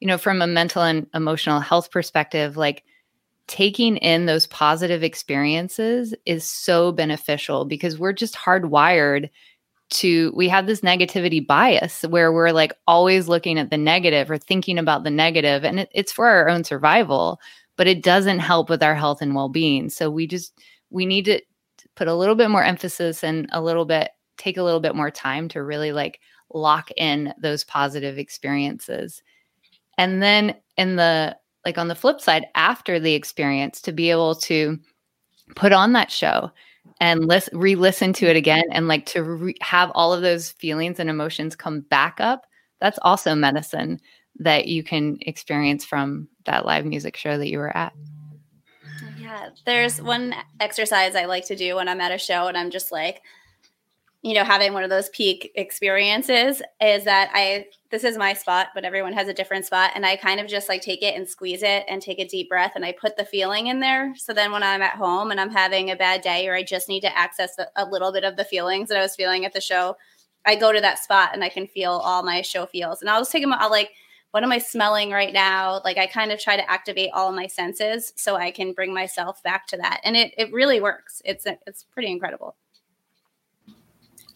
you 0.00 0.08
know 0.08 0.18
from 0.18 0.40
a 0.40 0.46
mental 0.46 0.82
and 0.82 1.06
emotional 1.12 1.60
health 1.60 1.90
perspective 1.90 2.56
like 2.56 2.84
taking 3.48 3.98
in 3.98 4.24
those 4.24 4.46
positive 4.46 5.02
experiences 5.02 6.14
is 6.24 6.42
so 6.42 6.90
beneficial 6.90 7.66
because 7.66 7.98
we're 7.98 8.12
just 8.12 8.34
hardwired 8.34 9.28
to 9.90 10.32
we 10.34 10.48
have 10.48 10.66
this 10.66 10.80
negativity 10.80 11.46
bias 11.46 12.02
where 12.08 12.32
we're 12.32 12.52
like 12.52 12.72
always 12.86 13.28
looking 13.28 13.58
at 13.58 13.68
the 13.68 13.76
negative 13.76 14.30
or 14.30 14.38
thinking 14.38 14.78
about 14.78 15.04
the 15.04 15.10
negative 15.10 15.64
and 15.64 15.80
it, 15.80 15.90
it's 15.92 16.12
for 16.12 16.28
our 16.28 16.48
own 16.48 16.64
survival 16.64 17.38
but 17.80 17.86
it 17.86 18.02
doesn't 18.02 18.40
help 18.40 18.68
with 18.68 18.82
our 18.82 18.94
health 18.94 19.22
and 19.22 19.34
well-being. 19.34 19.88
So 19.88 20.10
we 20.10 20.26
just 20.26 20.52
we 20.90 21.06
need 21.06 21.24
to 21.24 21.40
put 21.96 22.08
a 22.08 22.14
little 22.14 22.34
bit 22.34 22.50
more 22.50 22.62
emphasis 22.62 23.24
and 23.24 23.48
a 23.52 23.62
little 23.62 23.86
bit 23.86 24.10
take 24.40 24.56
a 24.56 24.62
little 24.62 24.80
bit 24.80 24.94
more 24.94 25.10
time 25.10 25.48
to 25.48 25.62
really 25.62 25.92
like 25.92 26.20
lock 26.52 26.90
in 26.96 27.32
those 27.40 27.62
positive 27.64 28.18
experiences 28.18 29.22
and 29.98 30.22
then 30.22 30.54
in 30.76 30.96
the 30.96 31.36
like 31.64 31.78
on 31.78 31.88
the 31.88 31.94
flip 31.94 32.20
side 32.20 32.46
after 32.54 32.98
the 32.98 33.14
experience 33.14 33.80
to 33.82 33.92
be 33.92 34.10
able 34.10 34.34
to 34.34 34.78
put 35.54 35.72
on 35.72 35.92
that 35.92 36.10
show 36.10 36.50
and 37.00 37.26
listen, 37.26 37.58
re-listen 37.58 38.12
to 38.12 38.26
it 38.26 38.36
again 38.36 38.64
and 38.72 38.88
like 38.88 39.06
to 39.06 39.22
re- 39.22 39.54
have 39.60 39.92
all 39.94 40.12
of 40.12 40.22
those 40.22 40.50
feelings 40.52 40.98
and 40.98 41.10
emotions 41.10 41.54
come 41.54 41.80
back 41.82 42.16
up 42.18 42.46
that's 42.80 42.98
also 43.02 43.34
medicine 43.34 44.00
that 44.38 44.66
you 44.66 44.82
can 44.82 45.18
experience 45.20 45.84
from 45.84 46.28
that 46.46 46.64
live 46.64 46.86
music 46.86 47.16
show 47.16 47.36
that 47.36 47.48
you 47.48 47.58
were 47.58 47.76
at. 47.76 47.92
Yeah, 49.18 49.50
there's 49.66 50.00
one 50.00 50.34
exercise 50.60 51.14
I 51.14 51.26
like 51.26 51.46
to 51.46 51.56
do 51.56 51.76
when 51.76 51.88
I'm 51.88 52.00
at 52.00 52.10
a 52.10 52.18
show 52.18 52.48
and 52.48 52.56
I'm 52.56 52.70
just 52.70 52.90
like, 52.90 53.20
you 54.22 54.34
know, 54.34 54.44
having 54.44 54.74
one 54.74 54.84
of 54.84 54.90
those 54.90 55.08
peak 55.10 55.50
experiences 55.54 56.60
is 56.78 57.04
that 57.04 57.30
I, 57.32 57.66
this 57.90 58.04
is 58.04 58.18
my 58.18 58.34
spot, 58.34 58.68
but 58.74 58.84
everyone 58.84 59.14
has 59.14 59.28
a 59.28 59.34
different 59.34 59.64
spot. 59.64 59.92
And 59.94 60.04
I 60.04 60.16
kind 60.16 60.40
of 60.40 60.46
just 60.46 60.68
like 60.68 60.82
take 60.82 61.02
it 61.02 61.16
and 61.16 61.26
squeeze 61.26 61.62
it 61.62 61.84
and 61.88 62.02
take 62.02 62.18
a 62.18 62.28
deep 62.28 62.50
breath 62.50 62.72
and 62.74 62.84
I 62.84 62.92
put 62.92 63.16
the 63.16 63.24
feeling 63.24 63.68
in 63.68 63.80
there. 63.80 64.14
So 64.16 64.34
then 64.34 64.52
when 64.52 64.62
I'm 64.62 64.82
at 64.82 64.96
home 64.96 65.30
and 65.30 65.40
I'm 65.40 65.50
having 65.50 65.90
a 65.90 65.96
bad 65.96 66.20
day 66.20 66.46
or 66.48 66.54
I 66.54 66.62
just 66.62 66.86
need 66.86 67.00
to 67.00 67.18
access 67.18 67.56
a, 67.76 67.84
little 67.86 68.12
bit 68.12 68.24
of 68.24 68.36
the 68.36 68.44
feelings 68.44 68.90
that 68.90 68.98
I 68.98 69.02
was 69.02 69.16
feeling 69.16 69.46
at 69.46 69.54
the 69.54 69.60
show, 69.60 69.96
I 70.44 70.54
go 70.54 70.70
to 70.70 70.80
that 70.82 70.98
spot 70.98 71.30
and 71.32 71.42
I 71.42 71.48
can 71.48 71.66
feel 71.66 71.92
all 71.92 72.22
my 72.22 72.42
show 72.42 72.66
feels. 72.66 73.00
And 73.00 73.08
I'll 73.08 73.20
just 73.20 73.32
take 73.32 73.42
them, 73.42 73.54
I'll 73.54 73.70
like, 73.70 73.90
what 74.32 74.44
am 74.44 74.52
I 74.52 74.58
smelling 74.58 75.10
right 75.10 75.32
now? 75.32 75.80
Like 75.82 75.96
I 75.96 76.06
kind 76.06 76.30
of 76.30 76.38
try 76.38 76.56
to 76.56 76.70
activate 76.70 77.10
all 77.14 77.32
my 77.32 77.46
senses 77.46 78.12
so 78.16 78.36
I 78.36 78.50
can 78.50 78.74
bring 78.74 78.92
myself 78.92 79.42
back 79.42 79.66
to 79.68 79.78
that. 79.78 80.02
And 80.04 80.14
it, 80.14 80.34
it 80.36 80.52
really 80.52 80.80
works. 80.80 81.22
It's, 81.24 81.46
it's 81.66 81.84
pretty 81.84 82.10
incredible. 82.10 82.54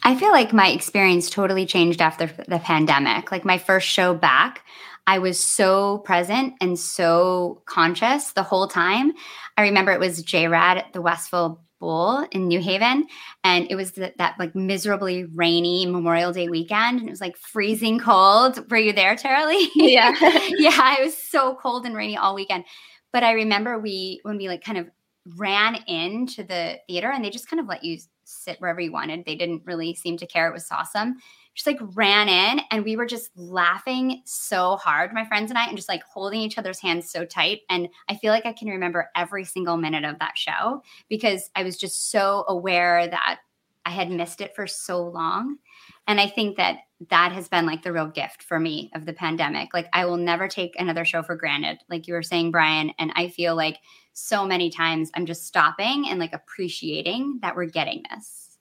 I 0.04 0.14
feel 0.16 0.30
like 0.32 0.52
my 0.52 0.68
experience 0.68 1.30
totally 1.30 1.64
changed 1.64 2.02
after 2.02 2.26
the 2.46 2.58
pandemic. 2.58 3.32
Like 3.32 3.44
my 3.44 3.56
first 3.56 3.88
show 3.88 4.14
back, 4.14 4.62
I 5.06 5.18
was 5.18 5.38
so 5.40 5.98
present 5.98 6.54
and 6.60 6.78
so 6.78 7.62
conscious 7.66 8.32
the 8.32 8.42
whole 8.42 8.68
time. 8.68 9.12
I 9.56 9.62
remember 9.62 9.92
it 9.92 10.00
was 10.00 10.22
JRAD 10.22 10.76
at 10.76 10.92
the 10.92 11.00
Westville 11.00 11.60
Bowl 11.80 12.26
in 12.32 12.48
New 12.48 12.60
Haven, 12.60 13.06
and 13.42 13.66
it 13.70 13.76
was 13.76 13.92
the, 13.92 14.12
that 14.18 14.36
like 14.38 14.54
miserably 14.54 15.24
rainy 15.24 15.86
Memorial 15.86 16.32
Day 16.32 16.48
weekend, 16.48 17.00
and 17.00 17.08
it 17.08 17.12
was 17.12 17.20
like 17.20 17.36
freezing 17.36 17.98
cold. 17.98 18.70
Were 18.70 18.76
you 18.76 18.92
there, 18.92 19.16
Taraleigh? 19.16 19.68
Yeah, 19.74 20.14
yeah, 20.58 20.96
it 20.98 21.04
was 21.04 21.16
so 21.16 21.54
cold 21.54 21.84
and 21.86 21.94
rainy 21.96 22.16
all 22.16 22.34
weekend. 22.34 22.64
But 23.12 23.22
I 23.24 23.32
remember 23.32 23.78
we 23.78 24.20
when 24.22 24.36
we 24.38 24.48
like 24.48 24.64
kind 24.64 24.78
of 24.78 24.88
ran 25.36 25.76
into 25.86 26.44
the 26.44 26.78
theater, 26.88 27.10
and 27.10 27.24
they 27.24 27.30
just 27.30 27.48
kind 27.48 27.60
of 27.60 27.66
let 27.66 27.84
you 27.84 27.98
sit 28.44 28.60
wherever 28.60 28.80
you 28.80 28.92
wanted. 28.92 29.24
They 29.24 29.34
didn't 29.34 29.62
really 29.64 29.94
seem 29.94 30.16
to 30.18 30.26
care. 30.26 30.48
It 30.48 30.54
was 30.54 30.68
awesome 30.70 31.16
just 31.54 31.66
like 31.66 31.78
ran 31.94 32.28
in 32.28 32.64
and 32.70 32.84
we 32.84 32.96
were 32.96 33.06
just 33.06 33.30
laughing 33.36 34.22
so 34.24 34.76
hard, 34.76 35.12
my 35.12 35.24
friends 35.24 35.50
and 35.50 35.58
I, 35.58 35.66
and 35.66 35.76
just 35.76 35.88
like 35.88 36.02
holding 36.02 36.40
each 36.40 36.58
other's 36.58 36.80
hands 36.80 37.10
so 37.10 37.24
tight. 37.24 37.60
And 37.70 37.88
I 38.08 38.16
feel 38.16 38.32
like 38.32 38.44
I 38.44 38.52
can 38.52 38.68
remember 38.68 39.08
every 39.14 39.44
single 39.44 39.76
minute 39.76 40.04
of 40.04 40.18
that 40.18 40.36
show 40.36 40.82
because 41.08 41.50
I 41.54 41.62
was 41.62 41.76
just 41.76 42.10
so 42.10 42.44
aware 42.48 43.06
that 43.06 43.38
I 43.86 43.90
had 43.90 44.10
missed 44.10 44.40
it 44.40 44.56
for 44.56 44.66
so 44.66 45.02
long. 45.02 45.58
And 46.06 46.20
I 46.20 46.28
think 46.28 46.56
that 46.56 46.78
that 47.10 47.32
has 47.32 47.48
been 47.48 47.66
like 47.66 47.82
the 47.82 47.92
real 47.92 48.06
gift 48.06 48.42
for 48.42 48.60
me 48.60 48.90
of 48.94 49.06
the 49.06 49.12
pandemic. 49.12 49.72
Like, 49.72 49.88
I 49.92 50.04
will 50.04 50.16
never 50.16 50.48
take 50.48 50.74
another 50.78 51.04
show 51.04 51.22
for 51.22 51.36
granted, 51.36 51.78
like 51.88 52.06
you 52.06 52.14
were 52.14 52.22
saying, 52.22 52.50
Brian. 52.50 52.92
And 52.98 53.12
I 53.14 53.28
feel 53.28 53.56
like 53.56 53.78
so 54.12 54.46
many 54.46 54.70
times 54.70 55.10
I'm 55.14 55.26
just 55.26 55.46
stopping 55.46 56.06
and 56.08 56.18
like 56.20 56.32
appreciating 56.32 57.40
that 57.42 57.56
we're 57.56 57.66
getting 57.66 58.02
this. 58.10 58.58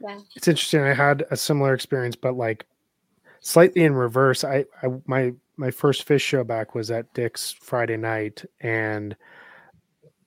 Yeah. 0.00 0.18
It's 0.34 0.48
interesting. 0.48 0.82
I 0.82 0.94
had 0.94 1.24
a 1.30 1.36
similar 1.36 1.74
experience, 1.74 2.16
but 2.16 2.36
like 2.36 2.66
slightly 3.40 3.82
in 3.82 3.94
reverse. 3.94 4.44
I, 4.44 4.64
I 4.82 4.88
my 5.06 5.34
my 5.56 5.70
first 5.70 6.06
Phish 6.06 6.20
show 6.20 6.42
back 6.42 6.74
was 6.74 6.90
at 6.90 7.12
Dick's 7.14 7.52
Friday 7.52 7.96
night, 7.96 8.44
and 8.60 9.16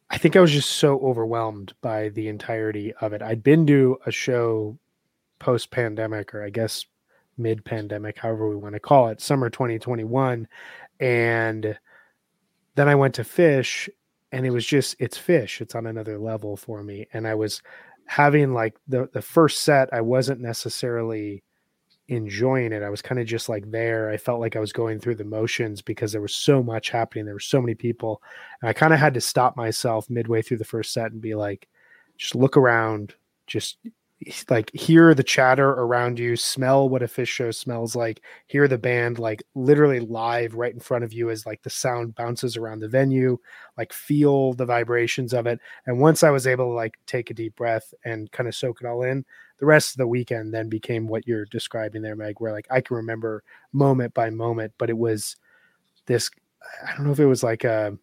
I 0.10 0.18
think 0.18 0.36
I 0.36 0.40
was 0.40 0.52
just 0.52 0.70
so 0.70 1.00
overwhelmed 1.00 1.74
by 1.82 2.10
the 2.10 2.30
entirety 2.30 2.94
of 3.02 3.14
it. 3.14 3.22
I'd 3.22 3.44
been 3.44 3.68
to 3.68 3.98
a 4.06 4.12
show 4.12 4.78
post 5.40 5.72
pandemic, 5.72 6.34
or 6.34 6.44
I 6.44 6.50
guess 6.50 6.86
mid 7.38 7.64
pandemic, 7.66 8.18
however 8.18 8.50
we 8.50 8.56
want 8.56 8.74
to 8.74 8.80
call 8.80 9.10
it, 9.10 9.22
summer 9.22 9.50
2021, 9.50 10.48
and 11.00 11.78
then 12.76 12.88
I 12.88 12.96
went 12.96 13.16
to 13.16 13.24
Phish, 13.24 13.90
and 14.32 14.46
it 14.46 14.52
was 14.52 14.66
just 14.66 14.96
it's 15.00 15.18
Phish. 15.18 15.62
It's 15.62 15.76
on 15.76 15.88
another 15.88 16.20
level 16.20 16.56
for 16.56 16.84
me. 16.84 17.08
And 17.14 17.28
I 17.28 17.36
was 17.36 17.62
having 18.06 18.54
like 18.54 18.76
the 18.88 19.10
the 19.14 19.22
first 19.22 19.62
set, 19.64 19.94
I 19.94 20.02
wasn't 20.02 20.42
necessarily 20.42 21.44
enjoying 22.10 22.72
it. 22.72 22.84
I 22.84 22.90
was 22.90 23.02
kind 23.02 23.20
of 23.20 23.28
just 23.28 23.50
like 23.50 23.70
there. 23.70 24.10
I 24.10 24.18
felt 24.18 24.40
like 24.40 24.56
I 24.56 24.60
was 24.60 24.72
going 24.72 25.00
through 25.00 25.16
the 25.16 25.26
motions 25.26 25.82
because 25.82 26.12
there 26.12 26.22
was 26.22 26.34
so 26.34 26.64
much 26.64 26.90
happening. 26.90 27.26
There 27.26 27.34
were 27.34 27.40
so 27.40 27.62
many 27.62 27.76
people. 27.76 28.22
And 28.62 28.70
I 28.70 28.74
kind 28.74 28.94
of 28.94 29.00
had 29.00 29.14
to 29.16 29.22
stop 29.22 29.58
myself 29.58 30.10
midway 30.10 30.42
through 30.42 30.58
the 30.58 30.66
first 30.66 30.94
set 30.94 31.12
and 31.12 31.22
be 31.22 31.36
like, 31.36 31.68
just 32.18 32.36
look 32.36 32.56
around, 32.56 33.16
just 33.46 33.78
like 34.50 34.72
hear 34.74 35.14
the 35.14 35.24
chatter 35.24 35.70
around 35.70 36.18
you, 36.18 36.36
smell 36.36 36.90
what 36.90 37.04
a 37.04 37.08
Phish 37.08 37.28
show 37.28 37.52
smells 37.52 37.96
like, 37.96 38.22
hear 38.48 38.68
the 38.68 38.78
band 38.78 39.20
like 39.20 39.44
literally 39.54 40.00
live 40.00 40.56
right 40.56 40.74
in 40.74 40.80
front 40.80 41.04
of 41.04 41.14
you 41.14 41.30
as 41.30 41.46
like 41.46 41.62
the 41.62 41.70
sound 41.70 42.16
bounces 42.16 42.58
around 42.58 42.80
the 42.80 42.88
venue, 42.88 43.38
like 43.78 43.94
feel 43.94 44.54
the 44.54 44.66
vibrations 44.66 45.34
of 45.34 45.46
it. 45.46 45.60
And 45.86 46.00
once 46.00 46.24
I 46.24 46.32
was 46.32 46.48
able 46.48 46.66
to 46.66 46.74
like 46.74 46.98
take 47.06 47.30
a 47.30 47.36
deep 47.36 47.56
breath 47.56 47.94
and 48.06 48.32
kind 48.32 48.50
of 48.50 48.56
soak 48.56 48.82
it 48.82 48.88
all 48.88 49.04
in, 49.04 49.24
the 49.60 49.68
rest 49.68 49.94
of 49.94 49.98
the 49.98 50.08
weekend 50.08 50.54
then 50.54 50.68
became 50.68 51.08
what 51.08 51.28
you're 51.28 51.46
describing 51.46 52.02
there, 52.02 52.16
Meg, 52.16 52.40
where 52.40 52.54
like 52.54 52.68
I 52.72 52.82
can 52.82 52.98
remember 52.98 53.44
moment 53.72 54.14
by 54.16 54.32
moment, 54.32 54.74
but 54.80 54.90
it 54.90 54.98
was 54.98 55.36
this 56.08 56.32
I 56.86 56.96
don't 56.96 57.06
know 57.06 57.12
if 57.12 57.20
it 57.20 57.26
was 57.28 57.44
like 57.44 57.64
a 57.64 57.96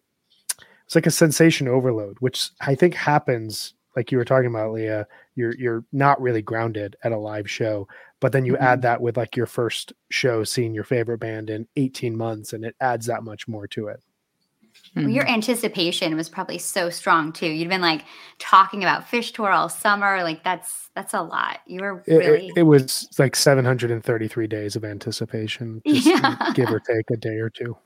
it's 0.85 0.95
like 0.95 1.07
a 1.07 1.11
sensation 1.11 1.67
overload, 1.67 2.17
which 2.19 2.51
I 2.61 2.75
think 2.75 2.93
happens 2.93 3.73
like 3.95 4.11
you 4.11 4.17
were 4.17 4.25
talking 4.25 4.47
about, 4.47 4.73
Leah, 4.73 5.07
you're 5.35 5.55
you're 5.55 5.85
not 5.91 6.21
really 6.21 6.41
grounded 6.41 6.95
at 7.03 7.11
a 7.11 7.17
live 7.17 7.49
show. 7.49 7.87
But 8.19 8.31
then 8.31 8.45
you 8.45 8.53
mm-hmm. 8.53 8.63
add 8.63 8.81
that 8.83 9.01
with 9.01 9.17
like 9.17 9.35
your 9.35 9.45
first 9.45 9.93
show, 10.09 10.43
seeing 10.43 10.73
your 10.73 10.83
favorite 10.83 11.19
band 11.19 11.49
in 11.49 11.67
18 11.75 12.15
months, 12.15 12.53
and 12.53 12.63
it 12.65 12.75
adds 12.79 13.05
that 13.07 13.23
much 13.23 13.47
more 13.47 13.67
to 13.67 13.87
it. 13.87 14.01
Mm-hmm. 14.95 15.01
Well, 15.01 15.09
your 15.09 15.27
anticipation 15.27 16.15
was 16.15 16.29
probably 16.29 16.57
so 16.57 16.89
strong 16.89 17.33
too. 17.33 17.47
You'd 17.47 17.69
been 17.69 17.81
like 17.81 18.03
talking 18.39 18.83
about 18.83 19.05
Phish 19.05 19.33
tour 19.33 19.51
all 19.51 19.69
summer. 19.69 20.23
Like 20.23 20.43
that's 20.43 20.89
that's 20.95 21.13
a 21.13 21.21
lot. 21.21 21.59
You 21.65 21.81
were 21.81 22.03
really. 22.07 22.47
It, 22.47 22.51
it, 22.51 22.59
it 22.59 22.63
was 22.63 23.07
like 23.19 23.35
733 23.35 24.47
days 24.47 24.75
of 24.75 24.85
anticipation, 24.85 25.81
yeah. 25.85 26.51
give 26.53 26.69
or 26.69 26.79
take 26.79 27.09
a 27.11 27.17
day 27.17 27.37
or 27.37 27.49
two. 27.49 27.77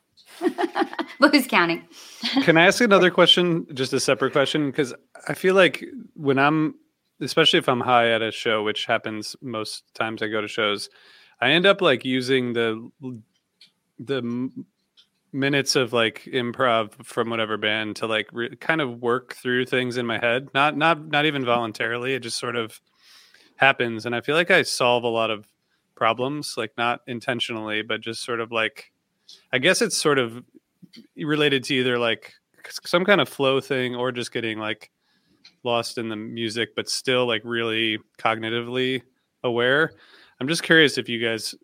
But 1.19 1.33
who's 1.33 1.47
counting? 1.47 1.85
Can 2.43 2.57
I 2.57 2.67
ask 2.67 2.81
another 2.81 3.11
question, 3.11 3.67
just 3.73 3.93
a 3.93 3.99
separate 3.99 4.31
question? 4.31 4.69
Because 4.69 4.93
I 5.27 5.33
feel 5.33 5.55
like 5.55 5.83
when 6.13 6.39
I'm, 6.39 6.75
especially 7.21 7.59
if 7.59 7.67
I'm 7.67 7.81
high 7.81 8.11
at 8.11 8.21
a 8.21 8.31
show, 8.31 8.63
which 8.63 8.85
happens 8.85 9.35
most 9.41 9.83
times 9.93 10.21
I 10.21 10.27
go 10.27 10.41
to 10.41 10.47
shows, 10.47 10.89
I 11.41 11.51
end 11.51 11.65
up 11.65 11.81
like 11.81 12.05
using 12.05 12.53
the 12.53 12.89
the 13.99 14.49
minutes 15.31 15.75
of 15.75 15.93
like 15.93 16.27
improv 16.31 16.93
from 17.05 17.29
whatever 17.29 17.57
band 17.57 17.95
to 17.97 18.07
like 18.07 18.27
re- 18.31 18.55
kind 18.55 18.81
of 18.81 19.01
work 19.01 19.35
through 19.35 19.65
things 19.65 19.97
in 19.97 20.05
my 20.05 20.17
head 20.17 20.47
not 20.55 20.75
not 20.75 21.07
not 21.07 21.25
even 21.25 21.45
voluntarily 21.45 22.15
it 22.15 22.21
just 22.21 22.39
sort 22.39 22.55
of 22.55 22.81
happens 23.57 24.07
and 24.07 24.15
i 24.15 24.21
feel 24.21 24.35
like 24.35 24.49
i 24.49 24.63
solve 24.63 25.03
a 25.03 25.07
lot 25.07 25.29
of 25.29 25.45
problems 25.95 26.55
like 26.57 26.71
not 26.77 27.01
intentionally 27.05 27.83
but 27.83 28.01
just 28.01 28.23
sort 28.23 28.39
of 28.39 28.51
like 28.51 28.91
I 29.51 29.57
guess 29.59 29.81
it's 29.81 29.97
sort 29.97 30.19
of 30.19 30.43
related 31.17 31.63
to 31.65 31.75
either 31.75 31.97
like 31.97 32.33
some 32.69 33.05
kind 33.05 33.21
of 33.21 33.29
flow 33.29 33.59
thing 33.59 33.95
or 33.95 34.11
just 34.11 34.31
getting 34.31 34.59
like 34.59 34.91
lost 35.63 35.97
in 35.97 36.09
the 36.09 36.15
music, 36.15 36.69
but 36.75 36.89
still 36.89 37.27
like 37.27 37.41
really 37.43 37.99
cognitively 38.17 39.01
aware. 39.43 39.91
I'm 40.39 40.47
just 40.47 40.63
curious 40.63 40.97
if 40.97 41.09
you 41.09 41.23
guys 41.23 41.55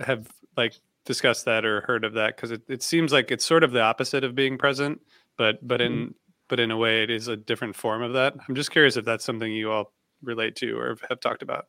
have 0.00 0.28
like 0.56 0.74
discussed 1.04 1.46
that 1.46 1.64
or 1.64 1.80
heard 1.82 2.04
of 2.04 2.14
that 2.14 2.36
because 2.36 2.50
it, 2.50 2.62
it 2.68 2.82
seems 2.82 3.12
like 3.12 3.30
it's 3.30 3.44
sort 3.44 3.64
of 3.64 3.72
the 3.72 3.80
opposite 3.80 4.24
of 4.24 4.34
being 4.34 4.58
present, 4.58 5.00
but 5.36 5.66
but 5.66 5.80
in 5.80 5.92
mm-hmm. 5.92 6.10
but 6.48 6.60
in 6.60 6.70
a 6.70 6.76
way 6.76 7.02
it 7.02 7.10
is 7.10 7.28
a 7.28 7.36
different 7.36 7.76
form 7.76 8.02
of 8.02 8.12
that. 8.14 8.34
I'm 8.48 8.54
just 8.54 8.70
curious 8.70 8.96
if 8.96 9.04
that's 9.04 9.24
something 9.24 9.50
you 9.50 9.70
all 9.70 9.92
relate 10.22 10.56
to 10.56 10.78
or 10.78 10.96
have 11.08 11.20
talked 11.20 11.42
about. 11.42 11.66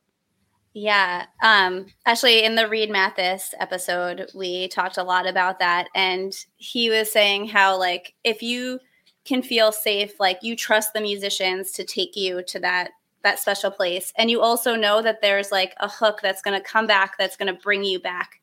Yeah. 0.74 1.26
Um, 1.42 1.86
actually, 2.06 2.44
in 2.44 2.54
the 2.54 2.68
Reed 2.68 2.90
Mathis 2.90 3.54
episode, 3.58 4.30
we 4.34 4.68
talked 4.68 4.96
a 4.96 5.02
lot 5.02 5.26
about 5.26 5.58
that. 5.58 5.88
And 5.94 6.34
he 6.56 6.88
was 6.88 7.12
saying 7.12 7.48
how, 7.48 7.78
like, 7.78 8.14
if 8.24 8.42
you 8.42 8.80
can 9.24 9.42
feel 9.42 9.70
safe, 9.70 10.18
like 10.18 10.38
you 10.42 10.56
trust 10.56 10.94
the 10.94 11.00
musicians 11.00 11.72
to 11.72 11.84
take 11.84 12.16
you 12.16 12.42
to 12.44 12.58
that 12.60 12.90
that 13.22 13.38
special 13.38 13.70
place 13.70 14.12
and 14.16 14.32
you 14.32 14.40
also 14.40 14.74
know 14.74 15.00
that 15.00 15.20
there's 15.22 15.52
like 15.52 15.74
a 15.78 15.88
hook 15.88 16.18
that's 16.22 16.42
going 16.42 16.60
to 16.60 16.68
come 16.68 16.88
back 16.88 17.16
that's 17.16 17.36
going 17.36 17.46
to 17.46 17.60
bring 17.62 17.84
you 17.84 18.00
back 18.00 18.40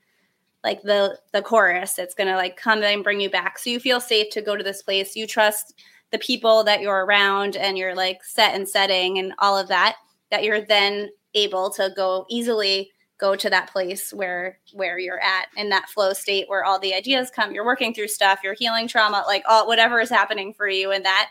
like 0.64 0.82
the 0.84 1.20
the 1.34 1.42
chorus 1.42 2.00
it's 2.00 2.16
going 2.16 2.30
to 2.30 2.36
like 2.38 2.56
come 2.56 2.82
and 2.82 3.04
bring 3.04 3.20
you 3.20 3.30
back 3.30 3.60
so 3.60 3.70
you 3.70 3.78
feel 3.78 4.00
safe 4.00 4.30
to 4.32 4.42
go 4.42 4.56
to 4.56 4.64
this 4.64 4.82
place 4.82 5.18
you 5.18 5.28
trust 5.28 5.74
the 6.12 6.18
people 6.20 6.64
that 6.64 6.80
you're 6.80 7.04
around 7.06 7.58
and 7.58 7.78
you're 7.78 7.94
like 7.94 8.24
set 8.24 8.56
and 8.56 8.70
setting 8.70 9.18
and 9.20 9.34
all 9.40 9.58
of 9.58 9.68
that 9.68 9.98
that 10.32 10.44
you're 10.44 10.62
then 10.62 11.10
able 11.34 11.70
to 11.72 11.92
go 11.96 12.26
easily 12.30 12.92
go 13.20 13.36
to 13.36 13.50
that 13.50 13.70
place 13.70 14.14
where 14.14 14.58
where 14.74 14.98
you're 14.98 15.20
at 15.20 15.48
in 15.58 15.70
that 15.70 15.90
flow 15.90 16.14
state 16.14 16.48
where 16.48 16.64
all 16.64 16.80
the 16.80 16.94
ideas 16.94 17.30
come. 17.30 17.54
You're 17.54 17.66
working 17.66 17.94
through 17.94 18.08
stuff 18.08 18.40
you're 18.44 18.54
healing 18.54 18.88
trauma 18.88 19.24
like 19.28 19.44
all 19.48 19.68
whatever 19.68 20.00
is 20.00 20.10
happening 20.10 20.54
for 20.54 20.68
you. 20.68 20.92
And 20.92 21.06
that 21.06 21.30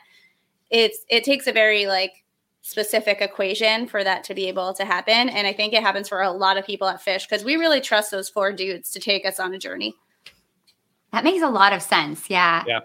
it's 0.71 0.99
it 1.09 1.25
takes 1.25 1.47
a 1.47 1.53
very 1.53 1.87
like 1.87 2.13
specific 2.61 3.23
equation 3.23 3.87
for 3.87 4.05
that 4.05 4.23
to 4.25 4.35
be 4.35 4.49
able 4.49 4.75
to 4.75 4.85
happen. 4.85 5.31
And 5.31 5.47
i 5.47 5.53
think 5.53 5.73
it 5.73 5.83
happens 5.83 6.09
for 6.09 6.21
a 6.21 6.31
lot 6.31 6.59
of 6.59 6.67
people 6.67 6.89
at 6.89 7.03
Phish 7.03 7.29
because 7.29 7.45
we 7.45 7.57
really 7.57 7.81
trust 7.81 8.11
those 8.11 8.29
four 8.29 8.53
dudes 8.53 8.91
to 8.91 9.01
take 9.01 9.25
us 9.25 9.41
on 9.41 9.55
a 9.55 9.59
journey. 9.59 9.95
That 11.13 11.25
makes 11.25 11.43
a 11.43 11.49
lot 11.49 11.73
of 11.73 11.81
sense. 11.81 12.29
Yeah. 12.29 12.65
Yeah. 12.67 12.81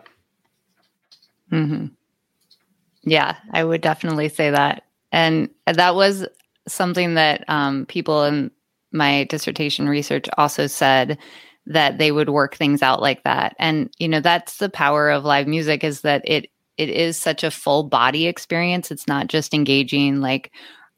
Mm-hmm. 1.51 1.88
yeah 3.03 3.36
i 3.51 3.64
would 3.64 3.82
definitely 3.82 4.30
say 4.30 4.49
that. 4.49 4.86
And 5.11 5.49
that 5.68 5.93
was 5.93 6.26
something 6.68 7.16
that 7.16 7.43
um, 7.47 7.86
people 7.88 8.24
in 8.24 8.51
my 8.91 9.26
dissertation 9.26 9.89
research 9.89 10.28
also 10.38 10.68
said 10.68 11.18
that 11.66 11.97
they 11.97 12.11
would 12.11 12.30
work 12.30 12.55
things 12.55 12.82
out 12.82 13.01
like 13.01 13.24
that. 13.24 13.55
And 13.59 13.93
you 13.97 14.07
know 14.07 14.20
that's 14.20 14.57
the 14.57 14.70
power 14.70 15.09
of 15.09 15.26
live 15.26 15.47
music 15.47 15.84
is 15.84 16.01
that 16.01 16.22
it 16.26 16.49
it 16.78 16.89
is 16.89 17.18
such 17.18 17.43
a 17.43 17.51
full 17.51 17.84
body 17.84 18.28
experience. 18.28 18.91
It's 18.91 19.07
not 19.07 19.28
just 19.28 19.53
engaging 19.53 20.22
like 20.22 20.51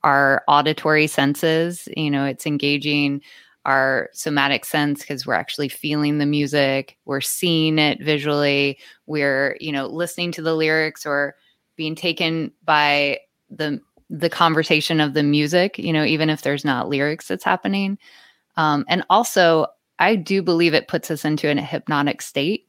our 0.05 0.43
auditory 0.47 1.07
senses 1.07 1.89
you 1.97 2.09
know 2.09 2.23
it's 2.25 2.45
engaging 2.45 3.19
our 3.65 4.09
somatic 4.13 4.63
sense 4.63 5.01
because 5.01 5.25
we're 5.25 5.33
actually 5.33 5.67
feeling 5.67 6.19
the 6.19 6.25
music 6.27 6.95
we're 7.05 7.19
seeing 7.19 7.79
it 7.79 8.01
visually 8.01 8.77
we're 9.07 9.57
you 9.59 9.71
know 9.71 9.87
listening 9.87 10.31
to 10.31 10.43
the 10.43 10.53
lyrics 10.53 11.05
or 11.05 11.35
being 11.75 11.95
taken 11.95 12.51
by 12.63 13.19
the 13.49 13.81
the 14.09 14.29
conversation 14.29 15.01
of 15.01 15.13
the 15.13 15.23
music, 15.23 15.77
you 15.79 15.91
know, 15.91 16.03
even 16.03 16.29
if 16.29 16.41
there's 16.41 16.65
not 16.65 16.89
lyrics 16.89 17.27
that's 17.27 17.43
happening. 17.43 17.97
Um, 18.57 18.85
and 18.87 19.03
also, 19.09 19.67
I 19.99 20.15
do 20.15 20.41
believe 20.41 20.73
it 20.73 20.87
puts 20.87 21.09
us 21.09 21.25
into 21.25 21.49
a 21.49 21.55
hypnotic 21.61 22.21
state. 22.21 22.67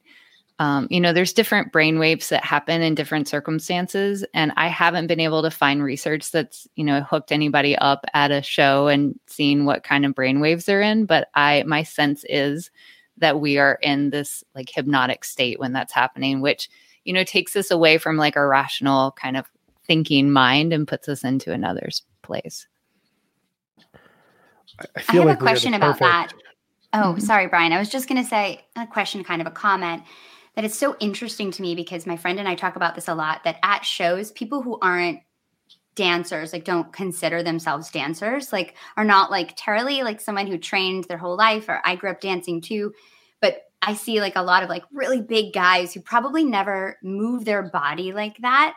Um, 0.59 0.87
you 0.89 0.99
know, 0.99 1.13
there's 1.13 1.33
different 1.33 1.71
brain 1.71 1.99
waves 1.99 2.29
that 2.29 2.43
happen 2.43 2.81
in 2.81 2.95
different 2.95 3.27
circumstances, 3.27 4.25
and 4.33 4.51
I 4.57 4.67
haven't 4.67 5.05
been 5.05 5.19
able 5.19 5.43
to 5.43 5.51
find 5.51 5.83
research 5.83 6.31
that's 6.31 6.67
you 6.75 6.83
know 6.83 7.01
hooked 7.01 7.31
anybody 7.31 7.75
up 7.75 8.05
at 8.15 8.31
a 8.31 8.41
show 8.41 8.87
and 8.87 9.19
seeing 9.27 9.65
what 9.65 9.83
kind 9.83 10.03
of 10.03 10.15
brain 10.15 10.39
waves 10.39 10.65
they're 10.65 10.81
in. 10.81 11.05
But 11.05 11.29
I, 11.35 11.63
my 11.67 11.83
sense 11.83 12.25
is 12.27 12.71
that 13.17 13.39
we 13.39 13.59
are 13.59 13.77
in 13.83 14.09
this 14.09 14.43
like 14.55 14.69
hypnotic 14.69 15.25
state 15.25 15.59
when 15.59 15.73
that's 15.73 15.93
happening, 15.93 16.41
which 16.41 16.69
you 17.03 17.13
know 17.13 17.23
takes 17.23 17.55
us 17.55 17.69
away 17.69 17.99
from 17.99 18.17
like 18.17 18.35
our 18.35 18.49
rational 18.49 19.11
kind 19.11 19.37
of 19.37 19.45
thinking 19.87 20.31
mind 20.31 20.73
and 20.73 20.87
puts 20.87 21.07
us 21.07 21.23
into 21.23 21.51
another's 21.51 22.03
place. 22.21 22.67
I, 24.79 24.85
I 24.95 25.01
have 25.13 25.25
like 25.25 25.37
a 25.37 25.41
question 25.41 25.73
about 25.73 25.99
that. 25.99 26.33
Oh, 26.93 26.97
mm-hmm. 26.97 27.19
sorry, 27.19 27.47
Brian. 27.47 27.73
I 27.73 27.79
was 27.79 27.89
just 27.89 28.07
going 28.07 28.21
to 28.21 28.27
say 28.27 28.65
a 28.75 28.85
question, 28.87 29.23
kind 29.23 29.41
of 29.41 29.47
a 29.47 29.51
comment 29.51 30.03
that 30.55 30.65
it's 30.65 30.77
so 30.77 30.95
interesting 30.99 31.51
to 31.51 31.61
me 31.61 31.75
because 31.75 32.05
my 32.05 32.17
friend 32.17 32.39
and 32.39 32.47
I 32.47 32.55
talk 32.55 32.75
about 32.75 32.95
this 32.95 33.07
a 33.07 33.15
lot 33.15 33.43
that 33.43 33.59
at 33.63 33.85
shows, 33.85 34.31
people 34.31 34.61
who 34.61 34.79
aren't 34.81 35.19
dancers, 35.95 36.53
like 36.53 36.63
don't 36.63 36.93
consider 36.93 37.43
themselves 37.43 37.91
dancers, 37.91 38.53
like 38.53 38.75
are 38.95 39.03
not 39.03 39.31
like 39.31 39.53
terribly 39.57 40.03
like 40.03 40.21
someone 40.21 40.47
who 40.47 40.57
trained 40.57 41.03
their 41.05 41.17
whole 41.17 41.35
life 41.35 41.67
or 41.69 41.81
I 41.83 41.95
grew 41.95 42.09
up 42.09 42.21
dancing 42.21 42.61
too. 42.61 42.93
But 43.41 43.63
I 43.81 43.93
see 43.93 44.21
like 44.21 44.35
a 44.35 44.41
lot 44.41 44.63
of 44.63 44.69
like 44.69 44.83
really 44.91 45.21
big 45.21 45.53
guys 45.53 45.93
who 45.93 45.99
probably 45.99 46.43
never 46.43 46.97
move 47.03 47.45
their 47.45 47.63
body 47.63 48.13
like 48.13 48.37
that 48.39 48.75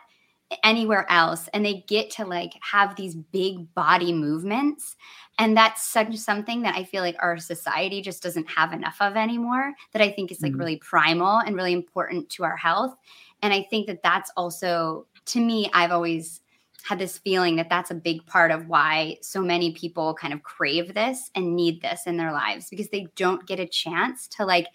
anywhere 0.63 1.05
else 1.09 1.47
and 1.53 1.65
they 1.65 1.83
get 1.87 2.09
to 2.09 2.25
like 2.25 2.53
have 2.61 2.95
these 2.95 3.15
big 3.15 3.73
body 3.73 4.11
movements 4.13 4.95
and 5.39 5.55
that's 5.55 5.85
such 5.85 6.15
something 6.17 6.61
that 6.61 6.75
i 6.75 6.83
feel 6.83 7.01
like 7.01 7.15
our 7.19 7.37
society 7.37 8.01
just 8.01 8.21
doesn't 8.21 8.49
have 8.49 8.73
enough 8.73 8.97
of 8.99 9.15
anymore 9.15 9.73
that 9.93 10.01
i 10.01 10.11
think 10.11 10.31
is 10.31 10.41
like 10.41 10.51
mm-hmm. 10.51 10.59
really 10.59 10.77
primal 10.77 11.37
and 11.39 11.55
really 11.55 11.73
important 11.73 12.29
to 12.29 12.43
our 12.43 12.57
health 12.57 12.95
and 13.41 13.53
i 13.53 13.65
think 13.69 13.87
that 13.87 14.03
that's 14.03 14.31
also 14.35 15.05
to 15.25 15.39
me 15.39 15.69
i've 15.73 15.91
always 15.91 16.41
had 16.83 16.99
this 16.99 17.19
feeling 17.19 17.55
that 17.55 17.69
that's 17.69 17.91
a 17.91 17.95
big 17.95 18.25
part 18.25 18.51
of 18.51 18.67
why 18.67 19.15
so 19.21 19.41
many 19.41 19.71
people 19.73 20.15
kind 20.15 20.33
of 20.33 20.41
crave 20.43 20.93
this 20.93 21.29
and 21.35 21.55
need 21.55 21.81
this 21.81 22.07
in 22.07 22.17
their 22.17 22.31
lives 22.31 22.69
because 22.69 22.89
they 22.89 23.07
don't 23.15 23.45
get 23.47 23.59
a 23.59 23.67
chance 23.67 24.27
to 24.27 24.45
like 24.45 24.67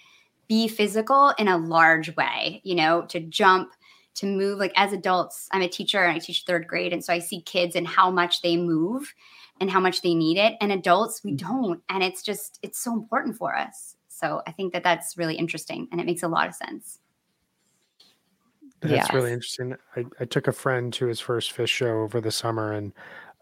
be 0.48 0.68
physical 0.68 1.32
in 1.38 1.48
a 1.48 1.58
large 1.58 2.14
way, 2.16 2.60
you 2.64 2.74
know, 2.74 3.02
to 3.06 3.20
jump, 3.20 3.72
to 4.16 4.26
move. 4.26 4.58
Like 4.58 4.72
as 4.76 4.92
adults, 4.92 5.48
I'm 5.52 5.62
a 5.62 5.68
teacher 5.68 6.02
and 6.02 6.14
I 6.14 6.18
teach 6.18 6.44
third 6.46 6.66
grade. 6.66 6.92
And 6.92 7.04
so 7.04 7.12
I 7.12 7.18
see 7.18 7.40
kids 7.42 7.76
and 7.76 7.86
how 7.86 8.10
much 8.10 8.42
they 8.42 8.56
move 8.56 9.14
and 9.60 9.70
how 9.70 9.80
much 9.80 10.02
they 10.02 10.14
need 10.14 10.38
it. 10.38 10.54
And 10.60 10.72
adults, 10.72 11.22
we 11.22 11.32
mm-hmm. 11.32 11.62
don't. 11.62 11.82
And 11.88 12.02
it's 12.02 12.22
just, 12.22 12.58
it's 12.62 12.78
so 12.78 12.92
important 12.92 13.36
for 13.36 13.56
us. 13.56 13.96
So 14.08 14.42
I 14.46 14.52
think 14.52 14.72
that 14.72 14.82
that's 14.82 15.16
really 15.16 15.36
interesting 15.36 15.88
and 15.92 16.00
it 16.00 16.06
makes 16.06 16.22
a 16.22 16.28
lot 16.28 16.48
of 16.48 16.54
sense. 16.54 16.98
That's 18.80 18.92
yes. 18.92 19.12
really 19.12 19.32
interesting. 19.32 19.74
I, 19.94 20.04
I 20.20 20.24
took 20.24 20.48
a 20.48 20.52
friend 20.52 20.92
to 20.94 21.06
his 21.06 21.20
first 21.20 21.54
Phish 21.54 21.68
show 21.68 22.00
over 22.00 22.20
the 22.20 22.30
summer 22.30 22.72
and 22.72 22.92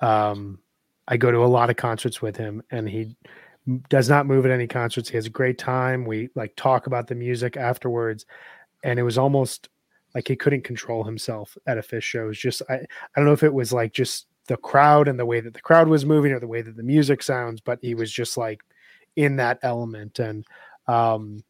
um, 0.01 0.59
I 1.07 1.17
go 1.17 1.31
to 1.31 1.45
a 1.45 1.47
lot 1.47 1.71
of 1.71 1.77
concerts 1.77 2.21
with 2.21 2.37
him 2.37 2.63
and 2.71 2.89
he 2.89 3.17
does 3.89 4.09
not 4.09 4.27
move 4.27 4.45
at 4.45 4.53
any 4.53 4.67
concerts. 4.67 5.09
He 5.09 5.17
has 5.17 5.27
a 5.27 5.31
great 5.31 5.59
time. 5.59 6.05
We 6.05 6.31
like 6.35 6.55
talk 6.57 6.87
about 6.87 7.07
the 7.07 7.15
music 7.15 7.57
afterwards. 7.57 8.27
And 8.83 8.99
it 8.99 9.03
was 9.03 9.17
almost 9.17 9.69
like 10.15 10.29
he 10.29 10.37
couldn't 10.37 10.63
control 10.63 11.05
himself 11.05 11.57
at 11.67 11.79
a 11.79 11.83
Phish 11.83 12.03
show. 12.03 12.29
It 12.29 12.35
just 12.35 12.63
I, 12.69 12.75
I 12.75 12.87
don't 13.17 13.27
know 13.27 13.33
if 13.33 13.43
it 13.43 13.55
was 13.55 13.73
like 13.73 13.93
just 13.93 14.27
the 14.47 14.57
crowd 14.57 15.09
and 15.09 15.19
the 15.19 15.27
way 15.27 15.41
that 15.41 15.55
the 15.55 15.61
crowd 15.61 15.89
was 15.89 16.05
moving 16.05 16.33
or 16.33 16.41
the 16.41 16.47
way 16.47 16.63
that 16.63 16.77
the 16.77 16.83
music 16.83 17.23
sounds, 17.23 17.61
but 17.61 17.79
he 17.83 17.95
was 17.95 18.13
just 18.13 18.37
like 18.37 18.63
in 19.17 19.37
that 19.37 19.59
element. 19.63 20.19
And 20.19 20.45
um 20.87 21.43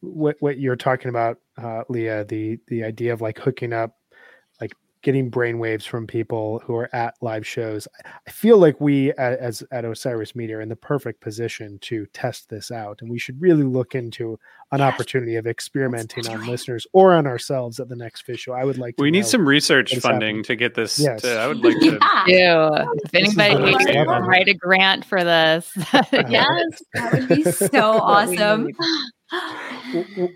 what 0.00 0.36
what 0.40 0.58
you're 0.58 0.76
talking 0.76 1.08
about, 1.08 1.38
uh, 1.56 1.82
Leah, 1.88 2.24
the 2.24 2.58
the 2.68 2.84
idea 2.84 3.12
of 3.12 3.20
like 3.20 3.38
hooking 3.38 3.72
up 3.72 3.97
getting 5.02 5.30
brainwaves 5.30 5.86
from 5.86 6.06
people 6.06 6.60
who 6.64 6.74
are 6.74 6.90
at 6.94 7.14
live 7.20 7.46
shows. 7.46 7.86
I 8.26 8.30
feel 8.30 8.58
like 8.58 8.80
we 8.80 9.12
as 9.12 9.62
at 9.70 9.84
Osiris 9.84 10.34
Media 10.34 10.58
are 10.58 10.60
in 10.60 10.68
the 10.68 10.76
perfect 10.76 11.20
position 11.20 11.78
to 11.82 12.06
test 12.06 12.48
this 12.48 12.70
out, 12.70 13.00
and 13.00 13.10
we 13.10 13.18
should 13.18 13.40
really 13.40 13.62
look 13.62 13.94
into 13.94 14.38
an 14.72 14.80
yes. 14.80 14.92
opportunity 14.92 15.36
of 15.36 15.46
experimenting 15.46 16.28
on 16.28 16.46
listeners 16.46 16.86
or 16.92 17.14
on 17.14 17.26
ourselves 17.26 17.80
at 17.80 17.88
the 17.88 17.96
next 17.96 18.26
Phish 18.26 18.40
show. 18.40 18.52
I 18.52 18.64
would 18.64 18.78
like. 18.78 18.96
we 18.98 19.10
need 19.10 19.26
some 19.26 19.46
research 19.46 19.94
funding 19.96 20.36
happening. 20.38 20.42
to 20.44 20.56
get 20.56 20.74
this. 20.74 20.98
Yes. 20.98 21.22
To, 21.22 21.38
I 21.38 21.46
would 21.46 21.58
like 21.64 21.78
to. 21.80 21.98
yeah. 22.26 22.84
If 23.04 23.14
anybody 23.14 24.04
write 24.04 24.48
a 24.48 24.54
grant 24.54 25.04
for 25.04 25.22
this, 25.22 25.70
yes, 26.12 26.82
that 26.94 27.12
would 27.12 27.28
be 27.28 27.44
so 27.50 27.92
awesome. 27.98 28.68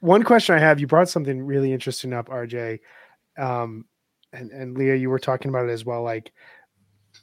One 0.00 0.22
question 0.22 0.54
I 0.54 0.58
have: 0.58 0.78
You 0.78 0.86
brought 0.86 1.08
something 1.08 1.42
really 1.42 1.72
interesting 1.72 2.12
up, 2.12 2.28
RJ. 2.28 2.78
Um, 3.38 3.86
and 4.32 4.50
and 4.50 4.76
Leah, 4.76 4.96
you 4.96 5.10
were 5.10 5.18
talking 5.18 5.48
about 5.48 5.68
it 5.68 5.72
as 5.72 5.84
well, 5.84 6.02
like 6.02 6.32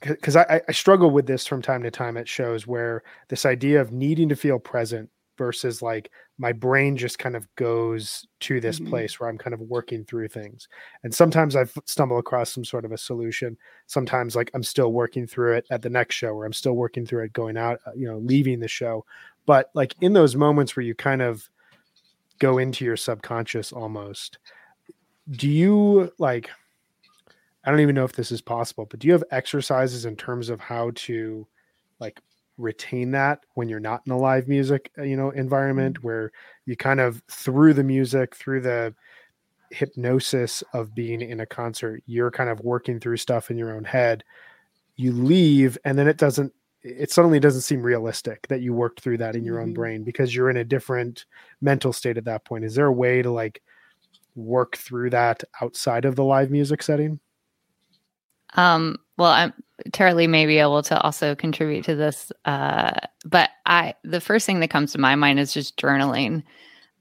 because 0.01 0.35
I, 0.35 0.61
I 0.67 0.71
struggle 0.71 1.09
with 1.09 1.25
this 1.25 1.47
from 1.47 1.61
time 1.61 1.83
to 1.83 1.91
time 1.91 2.17
at 2.17 2.27
shows 2.27 2.67
where 2.67 3.03
this 3.29 3.45
idea 3.45 3.81
of 3.81 3.91
needing 3.91 4.29
to 4.29 4.35
feel 4.35 4.59
present 4.59 5.09
versus 5.37 5.81
like 5.81 6.11
my 6.37 6.51
brain 6.51 6.97
just 6.97 7.19
kind 7.19 7.35
of 7.35 7.47
goes 7.55 8.27
to 8.41 8.59
this 8.59 8.79
mm-hmm. 8.79 8.89
place 8.89 9.19
where 9.19 9.29
I'm 9.29 9.37
kind 9.37 9.53
of 9.53 9.61
working 9.61 10.03
through 10.03 10.27
things. 10.29 10.67
And 11.03 11.13
sometimes 11.13 11.55
I 11.55 11.65
stumble 11.85 12.17
across 12.17 12.51
some 12.51 12.65
sort 12.65 12.85
of 12.85 12.91
a 12.91 12.97
solution. 12.97 13.57
Sometimes 13.85 14.35
like 14.35 14.51
I'm 14.53 14.63
still 14.63 14.91
working 14.91 15.27
through 15.27 15.53
it 15.53 15.65
at 15.71 15.81
the 15.81 15.89
next 15.89 16.15
show 16.15 16.29
or 16.29 16.45
I'm 16.45 16.53
still 16.53 16.73
working 16.73 17.05
through 17.05 17.25
it 17.25 17.33
going 17.33 17.57
out, 17.57 17.79
uh, 17.85 17.91
you 17.95 18.07
know, 18.07 18.17
leaving 18.17 18.59
the 18.59 18.67
show. 18.67 19.05
But 19.45 19.69
like 19.73 19.95
in 20.01 20.13
those 20.13 20.35
moments 20.35 20.75
where 20.75 20.85
you 20.85 20.95
kind 20.95 21.21
of 21.21 21.47
go 22.39 22.57
into 22.57 22.83
your 22.83 22.97
subconscious 22.97 23.71
almost, 23.71 24.39
do 25.31 25.49
you 25.49 26.11
like 26.17 26.49
I 27.67 27.69
don't 27.69 27.81
even 27.81 27.95
know 27.95 28.05
if 28.05 28.13
this 28.13 28.31
is 28.31 28.39
possible, 28.39 28.85
but 28.89 29.01
do 29.01 29.07
you 29.07 29.13
have 29.13 29.25
exercises 29.29 30.05
in 30.05 30.15
terms 30.15 30.47
of 30.47 30.61
how 30.61 30.91
to 30.95 31.45
like 31.99 32.21
retain 32.57 33.11
that 33.11 33.41
when 33.55 33.67
you're 33.67 33.81
not 33.81 34.03
in 34.05 34.13
a 34.13 34.17
live 34.17 34.47
music, 34.47 34.89
uh, 34.97 35.03
you 35.03 35.17
know, 35.17 35.31
environment 35.31 35.97
mm-hmm. 35.97 36.07
where 36.07 36.31
you 36.65 36.77
kind 36.77 37.01
of 37.01 37.21
through 37.29 37.73
the 37.73 37.83
music, 37.83 38.37
through 38.37 38.61
the 38.61 38.95
hypnosis 39.71 40.63
of 40.71 40.95
being 40.95 41.19
in 41.19 41.41
a 41.41 41.45
concert, 41.45 42.01
you're 42.05 42.31
kind 42.31 42.49
of 42.49 42.61
working 42.61 43.01
through 43.01 43.17
stuff 43.17 43.51
in 43.51 43.57
your 43.57 43.75
own 43.75 43.83
head. 43.83 44.23
You 44.95 45.11
leave 45.11 45.77
and 45.83 45.99
then 45.99 46.07
it 46.07 46.15
doesn't 46.15 46.53
it 46.83 47.11
suddenly 47.11 47.41
doesn't 47.41 47.63
seem 47.63 47.81
realistic 47.81 48.47
that 48.47 48.61
you 48.61 48.73
worked 48.73 49.01
through 49.01 49.17
that 49.17 49.35
in 49.35 49.43
your 49.43 49.57
mm-hmm. 49.57 49.63
own 49.63 49.73
brain 49.73 50.03
because 50.05 50.33
you're 50.33 50.49
in 50.49 50.55
a 50.55 50.63
different 50.63 51.25
mental 51.59 51.91
state 51.91 52.17
at 52.17 52.23
that 52.23 52.45
point. 52.45 52.63
Is 52.63 52.75
there 52.75 52.85
a 52.85 52.93
way 52.93 53.21
to 53.21 53.29
like 53.29 53.61
work 54.35 54.77
through 54.77 55.09
that 55.09 55.43
outside 55.61 56.05
of 56.05 56.15
the 56.15 56.23
live 56.23 56.49
music 56.49 56.81
setting? 56.81 57.19
Um, 58.55 58.97
well, 59.17 59.31
I'm 59.31 59.53
Taraleigh 59.91 60.29
may 60.29 60.45
be 60.45 60.57
able 60.57 60.81
to 60.83 60.99
also 61.01 61.35
contribute 61.35 61.85
to 61.85 61.95
this. 61.95 62.31
Uh, 62.45 62.91
but 63.25 63.51
I, 63.65 63.93
the 64.03 64.21
first 64.21 64.45
thing 64.45 64.59
that 64.61 64.69
comes 64.69 64.91
to 64.91 64.97
my 64.97 65.15
mind 65.15 65.39
is 65.39 65.53
just 65.53 65.77
journaling. 65.77 66.43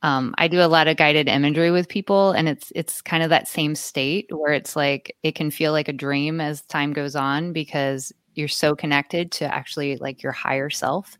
Um, 0.03 0.35
I 0.39 0.47
do 0.49 0.61
a 0.61 0.69
lot 0.69 0.89
of 0.89 0.99
guided 0.99 1.29
imagery 1.29 1.71
with 1.71 1.89
people, 1.89 2.33
and 2.33 2.49
it's 2.49 2.71
it's 2.75 3.01
kind 3.01 3.23
of 3.23 3.31
that 3.31 3.49
same 3.49 3.75
state 3.75 4.27
where 4.31 4.53
it's 4.53 4.77
like 4.77 5.17
it 5.23 5.35
can 5.35 5.51
feel 5.51 5.73
like 5.73 5.89
a 5.89 5.93
dream 5.93 6.41
as 6.41 6.63
time 6.63 6.93
goes 6.93 7.17
on 7.17 7.53
because 7.53 8.13
you're 8.35 8.49
so 8.49 8.77
connected 8.77 9.33
to 9.33 9.53
actually 9.53 9.97
like 9.97 10.23
your 10.23 10.33
higher 10.33 10.69
self. 10.69 11.17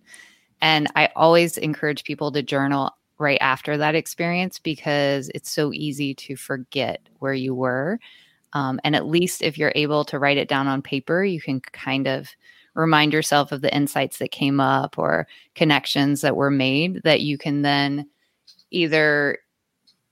And 0.61 0.89
I 0.95 1.09
always 1.17 1.57
encourage 1.59 2.05
people 2.05 2.31
to 2.33 2.43
journal 2.43 2.91
right 3.19 3.39
after 3.41 3.79
that 3.79 3.95
experience 3.95 4.59
because 4.59 5.31
it's 5.35 5.51
so 5.51 5.73
easy 5.73 6.15
to 6.15 6.37
forget 6.37 7.09
where 7.19 7.33
you 7.35 7.55
were 7.55 7.99
um, 8.53 8.81
and 8.85 8.97
at 8.97 9.07
least 9.07 9.43
if 9.43 9.59
you're 9.59 9.73
able 9.75 10.05
to 10.07 10.19
write 10.19 10.39
it 10.39 10.49
down 10.49 10.67
on 10.67 10.83
paper, 10.83 11.25
you 11.25 11.41
can 11.41 11.61
kind 11.61 12.07
of 12.07 12.29
remind 12.75 13.13
yourself 13.13 13.53
of 13.53 13.63
the 13.63 13.75
insights 13.75 14.19
that 14.19 14.31
came 14.31 14.61
up 14.61 14.99
or 14.99 15.27
connections 15.55 16.21
that 16.21 16.37
were 16.37 16.51
made 16.51 17.03
that 17.05 17.23
you 17.23 17.39
can 17.39 17.63
then 17.63 18.07
either 18.71 19.39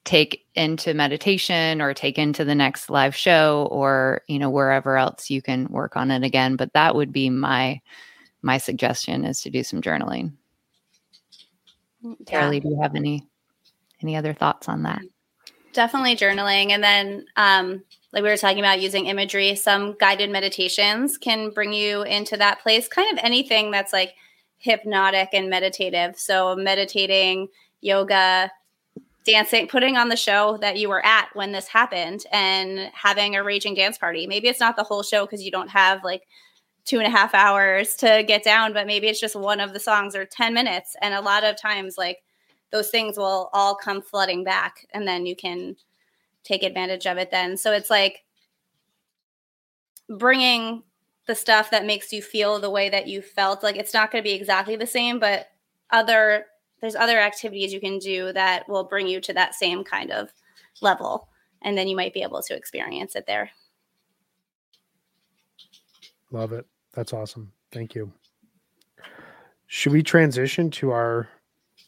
take 0.04 0.44
into 0.54 0.94
meditation 0.94 1.80
or 1.80 1.94
take 1.94 2.18
into 2.18 2.44
the 2.44 2.54
next 2.54 2.90
live 2.90 3.16
show 3.16 3.68
or 3.70 4.22
you 4.28 4.38
know 4.38 4.50
wherever 4.50 4.96
else 4.98 5.30
you 5.30 5.40
can 5.40 5.66
work 5.68 5.96
on 5.96 6.10
it 6.10 6.22
again. 6.22 6.56
But 6.56 6.72
that 6.74 6.94
would 6.94 7.12
be 7.12 7.30
my 7.30 7.80
my 8.42 8.58
suggestion 8.58 9.24
is 9.24 9.40
to 9.42 9.50
do 9.50 9.62
some 9.62 9.80
journaling. 9.80 10.32
Yeah. 12.02 12.14
Taraleigh, 12.24 12.62
do 12.62 12.68
you 12.68 12.80
have 12.82 12.94
any 12.94 13.26
any 14.02 14.16
other 14.16 14.34
thoughts 14.34 14.68
on 14.68 14.82
that? 14.82 15.00
Definitely 15.72 16.16
journaling. 16.16 16.70
And 16.70 16.84
then 16.84 17.24
um 17.36 17.82
like 18.14 18.22
we 18.22 18.28
were 18.30 18.36
talking 18.36 18.60
about 18.60 18.80
using 18.80 19.06
imagery 19.06 19.54
some 19.56 19.96
guided 19.98 20.30
meditations 20.30 21.18
can 21.18 21.50
bring 21.50 21.72
you 21.72 22.02
into 22.02 22.36
that 22.36 22.60
place 22.62 22.86
kind 22.88 23.12
of 23.12 23.22
anything 23.22 23.72
that's 23.72 23.92
like 23.92 24.14
hypnotic 24.64 25.28
and 25.34 25.50
meditative. 25.50 26.18
So 26.18 26.56
meditating 26.56 27.48
yoga 27.82 28.50
dancing 29.26 29.66
putting 29.66 29.96
on 29.96 30.08
the 30.08 30.16
show 30.16 30.56
that 30.58 30.78
you 30.78 30.88
were 30.88 31.04
at 31.04 31.28
when 31.34 31.52
this 31.52 31.66
happened 31.66 32.24
and 32.32 32.90
having 32.94 33.36
a 33.36 33.42
raging 33.42 33.74
dance 33.74 33.98
party. 33.98 34.26
Maybe 34.26 34.48
it's 34.48 34.60
not 34.60 34.76
the 34.76 34.84
whole 34.84 35.02
show 35.02 35.26
because 35.26 35.42
you 35.42 35.50
don't 35.50 35.68
have 35.68 36.02
like 36.02 36.22
two 36.86 36.98
and 36.98 37.06
a 37.06 37.10
half 37.10 37.34
hours 37.34 37.94
to 37.96 38.22
get 38.26 38.44
down 38.44 38.72
but 38.72 38.86
maybe 38.86 39.08
it's 39.08 39.20
just 39.20 39.36
one 39.36 39.60
of 39.60 39.72
the 39.72 39.80
songs 39.80 40.14
or 40.14 40.24
10 40.24 40.54
minutes. 40.54 40.96
And 41.02 41.14
a 41.14 41.20
lot 41.20 41.44
of 41.44 41.60
times 41.60 41.98
like 41.98 42.18
those 42.70 42.90
things 42.90 43.18
will 43.18 43.50
all 43.52 43.74
come 43.74 44.00
flooding 44.00 44.44
back 44.44 44.86
and 44.94 45.06
then 45.06 45.26
you 45.26 45.34
can 45.36 45.76
take 46.44 46.62
advantage 46.62 47.06
of 47.06 47.18
it 47.18 47.30
then. 47.30 47.56
So 47.56 47.72
it's 47.72 47.90
like 47.90 48.24
bringing 50.08 50.82
the 51.26 51.34
stuff 51.34 51.70
that 51.70 51.86
makes 51.86 52.12
you 52.12 52.22
feel 52.22 52.60
the 52.60 52.70
way 52.70 52.90
that 52.90 53.08
you 53.08 53.22
felt. 53.22 53.62
Like 53.62 53.76
it's 53.76 53.94
not 53.94 54.10
going 54.10 54.22
to 54.22 54.28
be 54.28 54.34
exactly 54.34 54.76
the 54.76 54.86
same, 54.86 55.18
but 55.18 55.48
other 55.90 56.46
there's 56.80 56.96
other 56.96 57.18
activities 57.18 57.72
you 57.72 57.80
can 57.80 57.98
do 57.98 58.32
that 58.34 58.68
will 58.68 58.84
bring 58.84 59.08
you 59.08 59.20
to 59.22 59.32
that 59.32 59.54
same 59.54 59.82
kind 59.84 60.10
of 60.10 60.28
level 60.82 61.28
and 61.62 61.78
then 61.78 61.88
you 61.88 61.96
might 61.96 62.12
be 62.12 62.22
able 62.22 62.42
to 62.42 62.54
experience 62.54 63.16
it 63.16 63.26
there. 63.26 63.50
Love 66.30 66.52
it. 66.52 66.66
That's 66.92 67.12
awesome. 67.12 67.50
Thank 67.72 67.94
you. 67.94 68.12
Should 69.66 69.92
we 69.92 70.02
transition 70.02 70.70
to 70.72 70.90
our 70.90 71.28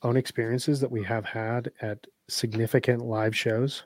own 0.03 0.17
experiences 0.17 0.81
that 0.81 0.91
we 0.91 1.05
have 1.05 1.27
had 1.27 1.71
at 1.83 2.07
significant 2.29 3.05
live 3.05 3.37
shows? 3.37 3.85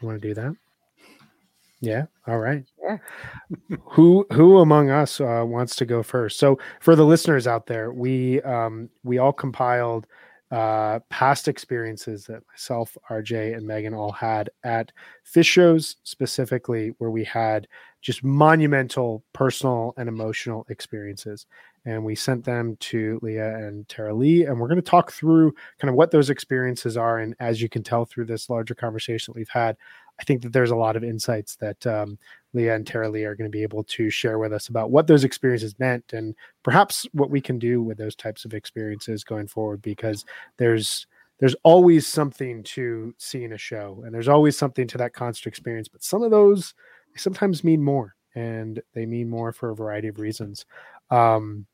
You 0.00 0.08
want 0.08 0.20
to 0.22 0.28
do 0.28 0.34
that? 0.34 0.54
Yeah. 1.80 2.06
All 2.26 2.38
right. 2.38 2.64
Yeah. 2.82 2.98
who 3.84 4.26
who 4.32 4.58
among 4.58 4.90
us 4.90 5.20
uh, 5.20 5.44
wants 5.46 5.76
to 5.76 5.84
go 5.84 6.02
first? 6.02 6.38
So 6.38 6.58
for 6.80 6.96
the 6.96 7.04
listeners 7.04 7.46
out 7.46 7.66
there, 7.66 7.92
we 7.92 8.42
um, 8.42 8.88
we 9.04 9.18
all 9.18 9.32
compiled 9.32 10.06
uh, 10.50 11.00
past 11.10 11.46
experiences 11.46 12.24
that 12.26 12.42
myself, 12.48 12.96
RJ, 13.10 13.56
and 13.56 13.66
Megan 13.66 13.94
all 13.94 14.12
had 14.12 14.48
at 14.64 14.92
fish 15.24 15.46
shows, 15.46 15.96
specifically 16.04 16.94
where 16.98 17.10
we 17.10 17.24
had 17.24 17.68
just 18.00 18.24
monumental 18.24 19.22
personal 19.32 19.92
and 19.96 20.08
emotional 20.08 20.64
experiences. 20.70 21.46
And 21.84 22.04
we 22.04 22.14
sent 22.14 22.44
them 22.44 22.76
to 22.80 23.18
Leah 23.22 23.56
and 23.56 23.86
Taraleigh. 23.88 24.48
and 24.48 24.58
we're 24.58 24.68
going 24.68 24.76
to 24.76 24.90
talk 24.90 25.12
through 25.12 25.52
kind 25.78 25.88
of 25.88 25.94
what 25.94 26.10
those 26.10 26.30
experiences 26.30 26.96
are. 26.96 27.18
And 27.18 27.34
as 27.40 27.60
you 27.60 27.68
can 27.68 27.82
tell 27.82 28.04
through 28.04 28.26
this 28.26 28.50
larger 28.50 28.74
conversation 28.74 29.32
that 29.32 29.38
we've 29.38 29.48
had, 29.48 29.76
I 30.20 30.24
think 30.24 30.42
that 30.42 30.52
there's 30.52 30.70
a 30.70 30.76
lot 30.76 30.96
of 30.96 31.04
insights 31.04 31.56
that 31.56 31.86
um, 31.86 32.18
Leah 32.52 32.74
and 32.74 32.84
Taraleigh 32.84 33.26
are 33.26 33.34
going 33.34 33.50
to 33.50 33.56
be 33.56 33.62
able 33.62 33.84
to 33.84 34.10
share 34.10 34.38
with 34.38 34.52
us 34.52 34.68
about 34.68 34.90
what 34.90 35.06
those 35.06 35.24
experiences 35.24 35.78
meant 35.78 36.12
and 36.12 36.34
perhaps 36.62 37.06
what 37.12 37.30
we 37.30 37.40
can 37.40 37.58
do 37.58 37.82
with 37.82 37.98
those 37.98 38.16
types 38.16 38.44
of 38.44 38.54
experiences 38.54 39.24
going 39.24 39.46
forward 39.46 39.82
because 39.82 40.24
there's 40.56 41.06
there's 41.38 41.54
always 41.62 42.04
something 42.04 42.64
to 42.64 43.14
seeing 43.18 43.52
a 43.52 43.58
show 43.58 44.02
and 44.04 44.12
there's 44.12 44.28
always 44.28 44.58
something 44.58 44.88
to 44.88 44.98
that 44.98 45.12
concert 45.12 45.46
experience 45.46 45.88
but 45.88 46.02
some 46.02 46.22
of 46.22 46.30
those 46.30 46.74
sometimes 47.16 47.62
mean 47.62 47.82
more 47.82 48.14
and 48.34 48.82
they 48.94 49.06
mean 49.06 49.28
more 49.28 49.52
for 49.52 49.70
a 49.70 49.76
variety 49.76 50.08
of 50.08 50.18
reasons. 50.18 50.64
Um 51.10 51.66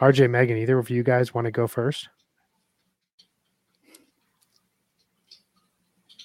rj 0.00 0.30
megan 0.30 0.56
either 0.56 0.78
of 0.78 0.88
you 0.88 1.02
guys 1.02 1.34
want 1.34 1.44
to 1.44 1.50
go 1.50 1.66
first 1.66 2.08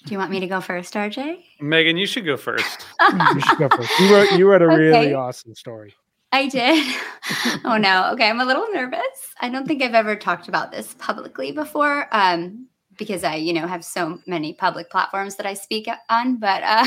Do 0.06 0.12
you 0.12 0.18
want 0.18 0.30
me 0.30 0.38
to 0.38 0.46
go 0.46 0.60
first, 0.60 0.94
RJ? 0.94 1.38
Megan, 1.60 1.96
you 1.96 2.06
should 2.06 2.24
go 2.24 2.36
first. 2.36 2.86
you 3.12 3.40
should 3.40 3.58
go 3.58 3.68
first. 3.68 3.98
You 3.98 4.14
wrote, 4.14 4.32
you 4.38 4.48
wrote 4.48 4.62
a 4.62 4.68
really 4.68 5.12
awesome 5.12 5.56
story. 5.56 5.94
I 6.30 6.46
did. 6.46 6.94
oh 7.64 7.76
no. 7.76 8.12
Okay, 8.12 8.30
I'm 8.30 8.38
a 8.38 8.44
little 8.44 8.66
nervous. 8.72 9.00
I 9.40 9.48
don't 9.48 9.66
think 9.66 9.82
I've 9.82 9.94
ever 9.94 10.14
talked 10.14 10.46
about 10.46 10.70
this 10.70 10.94
publicly 10.94 11.50
before. 11.50 12.06
Um, 12.12 12.68
because 12.96 13.24
I, 13.24 13.34
you 13.34 13.52
know, 13.52 13.66
have 13.66 13.84
so 13.84 14.20
many 14.28 14.54
public 14.54 14.90
platforms 14.90 15.36
that 15.36 15.46
I 15.46 15.54
speak 15.54 15.88
on. 16.08 16.36
But 16.38 16.62
uh, 16.62 16.86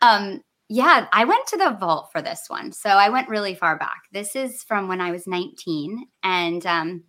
um, 0.02 0.42
yeah, 0.68 1.08
I 1.12 1.24
went 1.24 1.48
to 1.48 1.56
the 1.56 1.76
vault 1.80 2.10
for 2.12 2.22
this 2.22 2.44
one. 2.46 2.70
So 2.70 2.90
I 2.90 3.08
went 3.08 3.28
really 3.28 3.56
far 3.56 3.76
back. 3.76 4.04
This 4.12 4.36
is 4.36 4.62
from 4.62 4.86
when 4.86 5.00
I 5.00 5.10
was 5.10 5.26
19. 5.26 6.06
And 6.22 6.64
um, 6.64 7.04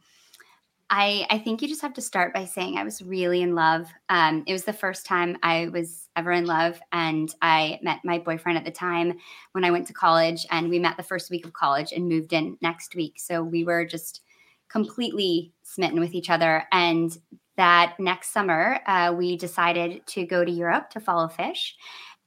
I, 0.92 1.28
I 1.30 1.38
think 1.38 1.62
you 1.62 1.68
just 1.68 1.84
have 1.84 1.94
to 1.94 2.02
start 2.02 2.34
by 2.34 2.46
saying 2.46 2.78
I 2.78 2.84
was 2.84 3.02
really 3.02 3.42
in 3.42 3.54
love. 3.54 3.88
Um, 4.10 4.44
it 4.48 4.54
was 4.54 4.64
the 4.64 4.74
first 4.74 5.06
time 5.06 5.38
I 5.44 5.68
was 5.68 6.08
ever 6.16 6.32
in 6.32 6.46
love. 6.46 6.80
And 6.92 7.34
I 7.42 7.80
met 7.84 8.00
my 8.04 8.18
boyfriend 8.18 8.58
at 8.58 8.66
the 8.66 8.72
time 8.72 9.20
when 9.52 9.64
I 9.64 9.72
went 9.72 9.86
to 9.88 9.94
college. 9.94 10.48
And 10.50 10.70
we 10.70 10.80
met 10.80 10.98
the 10.98 11.04
first 11.04 11.30
week 11.30 11.46
of 11.46 11.54
college 11.54 11.92
and 11.92 12.10
moved 12.10 12.34
in 12.34 12.58
next 12.62 12.96
week. 12.96 13.20
So 13.20 13.44
we 13.44 13.64
were 13.64 13.86
just 13.86 14.22
completely 14.68 15.54
smitten 15.64 16.00
with 16.00 16.16
each 16.16 16.30
other. 16.30 16.64
And 16.72 17.16
that 17.58 17.96
next 18.00 18.32
summer, 18.32 18.80
uh, 18.88 19.14
we 19.16 19.38
decided 19.38 20.06
to 20.08 20.26
go 20.26 20.46
to 20.46 20.52
Europe 20.52 20.90
to 20.92 21.00
follow 21.00 21.28
Phish. 21.28 21.74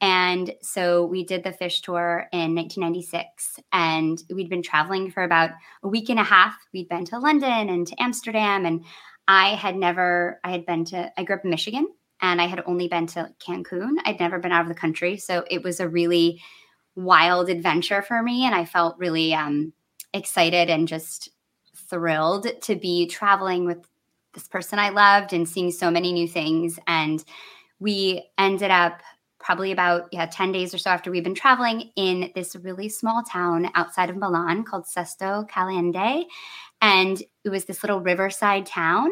And 0.02 0.52
so 0.60 1.06
we 1.06 1.24
did 1.24 1.44
the 1.44 1.52
Phish 1.52 1.80
tour 1.80 2.28
in 2.32 2.56
1996. 2.56 3.60
And 3.72 4.20
we'd 4.28 4.50
been 4.50 4.62
traveling 4.62 5.12
for 5.12 5.22
about 5.22 5.50
a 5.84 5.88
week 5.88 6.10
and 6.10 6.18
a 6.18 6.24
half. 6.24 6.56
We'd 6.74 6.88
been 6.88 7.04
to 7.06 7.20
London 7.20 7.68
and 7.68 7.86
to 7.86 8.02
Amsterdam. 8.02 8.66
And 8.66 8.84
I 9.28 9.50
had 9.50 9.76
never, 9.76 10.40
I 10.42 10.50
had 10.50 10.66
been 10.66 10.84
to, 10.86 11.12
I 11.16 11.22
grew 11.22 11.36
up 11.36 11.44
in 11.44 11.50
Michigan 11.50 11.86
and 12.20 12.40
I 12.40 12.46
had 12.46 12.64
only 12.66 12.88
been 12.88 13.06
to 13.08 13.30
Cancun. 13.38 13.94
I'd 14.04 14.18
never 14.18 14.40
been 14.40 14.50
out 14.50 14.62
of 14.62 14.68
the 14.68 14.74
country. 14.74 15.18
So 15.18 15.44
it 15.48 15.62
was 15.62 15.78
a 15.78 15.88
really 15.88 16.42
wild 16.96 17.48
adventure 17.48 18.02
for 18.02 18.24
me. 18.24 18.44
And 18.44 18.56
I 18.56 18.64
felt 18.64 18.98
really 18.98 19.32
um, 19.32 19.72
excited 20.12 20.68
and 20.68 20.88
just 20.88 21.28
thrilled 21.76 22.48
to 22.62 22.74
be 22.74 23.06
traveling 23.06 23.66
with 23.66 23.86
this 24.34 24.48
person 24.48 24.80
I 24.80 24.88
loved 24.88 25.32
and 25.32 25.48
seeing 25.48 25.70
so 25.70 25.92
many 25.92 26.12
new 26.12 26.26
things. 26.26 26.80
And 26.88 27.22
we 27.78 28.28
ended 28.36 28.72
up 28.72 29.00
probably 29.42 29.72
about 29.72 30.08
yeah 30.12 30.26
10 30.26 30.52
days 30.52 30.72
or 30.72 30.78
so 30.78 30.90
after 30.90 31.10
we've 31.10 31.24
been 31.24 31.34
traveling 31.34 31.90
in 31.96 32.30
this 32.34 32.56
really 32.56 32.88
small 32.88 33.22
town 33.22 33.70
outside 33.74 34.08
of 34.08 34.16
Milan 34.16 34.64
called 34.64 34.86
Sesto 34.86 35.48
Calende. 35.50 36.24
And 36.80 37.22
it 37.44 37.48
was 37.50 37.64
this 37.64 37.82
little 37.82 38.00
riverside 38.00 38.66
town 38.66 39.10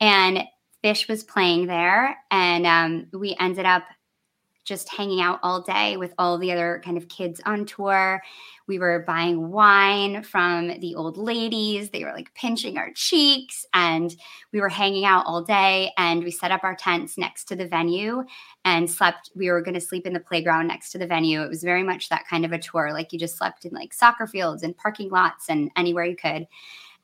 and 0.00 0.44
Phish 0.84 1.08
was 1.08 1.24
playing 1.24 1.66
there. 1.66 2.16
And 2.30 2.66
um, 2.66 3.06
we 3.12 3.36
ended 3.40 3.66
up 3.66 3.84
just 4.68 4.88
hanging 4.94 5.20
out 5.20 5.40
all 5.42 5.62
day 5.62 5.96
with 5.96 6.12
all 6.18 6.38
the 6.38 6.52
other 6.52 6.80
kind 6.84 6.98
of 6.98 7.08
kids 7.08 7.40
on 7.46 7.64
tour. 7.64 8.22
We 8.66 8.78
were 8.78 9.02
buying 9.06 9.50
wine 9.50 10.22
from 10.22 10.78
the 10.80 10.94
old 10.94 11.16
ladies. 11.16 11.88
They 11.88 12.04
were 12.04 12.12
like 12.12 12.34
pinching 12.34 12.76
our 12.76 12.92
cheeks, 12.94 13.64
and 13.72 14.14
we 14.52 14.60
were 14.60 14.68
hanging 14.68 15.06
out 15.06 15.24
all 15.26 15.42
day. 15.42 15.90
And 15.96 16.22
we 16.22 16.30
set 16.30 16.52
up 16.52 16.64
our 16.64 16.76
tents 16.76 17.16
next 17.16 17.44
to 17.46 17.56
the 17.56 17.66
venue 17.66 18.24
and 18.66 18.90
slept. 18.90 19.30
We 19.34 19.50
were 19.50 19.62
going 19.62 19.74
to 19.74 19.80
sleep 19.80 20.06
in 20.06 20.12
the 20.12 20.20
playground 20.20 20.68
next 20.68 20.92
to 20.92 20.98
the 20.98 21.06
venue. 21.06 21.42
It 21.42 21.48
was 21.48 21.62
very 21.62 21.82
much 21.82 22.10
that 22.10 22.28
kind 22.28 22.44
of 22.44 22.52
a 22.52 22.58
tour. 22.58 22.92
Like 22.92 23.12
you 23.12 23.18
just 23.18 23.38
slept 23.38 23.64
in 23.64 23.72
like 23.72 23.94
soccer 23.94 24.26
fields 24.26 24.62
and 24.62 24.76
parking 24.76 25.08
lots 25.08 25.48
and 25.48 25.70
anywhere 25.74 26.04
you 26.04 26.16
could. 26.16 26.46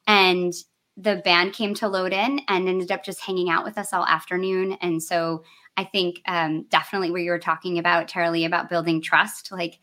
And 0.06 0.52
the 0.96 1.16
band 1.24 1.54
came 1.54 1.74
to 1.74 1.88
load 1.88 2.12
in 2.12 2.40
and 2.48 2.68
ended 2.68 2.92
up 2.92 3.02
just 3.02 3.20
hanging 3.20 3.50
out 3.50 3.64
with 3.64 3.78
us 3.78 3.92
all 3.92 4.06
afternoon. 4.06 4.76
And 4.80 5.02
so 5.02 5.42
I 5.76 5.84
think 5.84 6.20
um, 6.26 6.64
definitely 6.68 7.10
where 7.10 7.20
you 7.20 7.30
were 7.30 7.38
talking 7.38 7.78
about, 7.78 8.08
Charlie, 8.08 8.44
about 8.44 8.68
building 8.68 9.02
trust. 9.02 9.50
Like, 9.50 9.78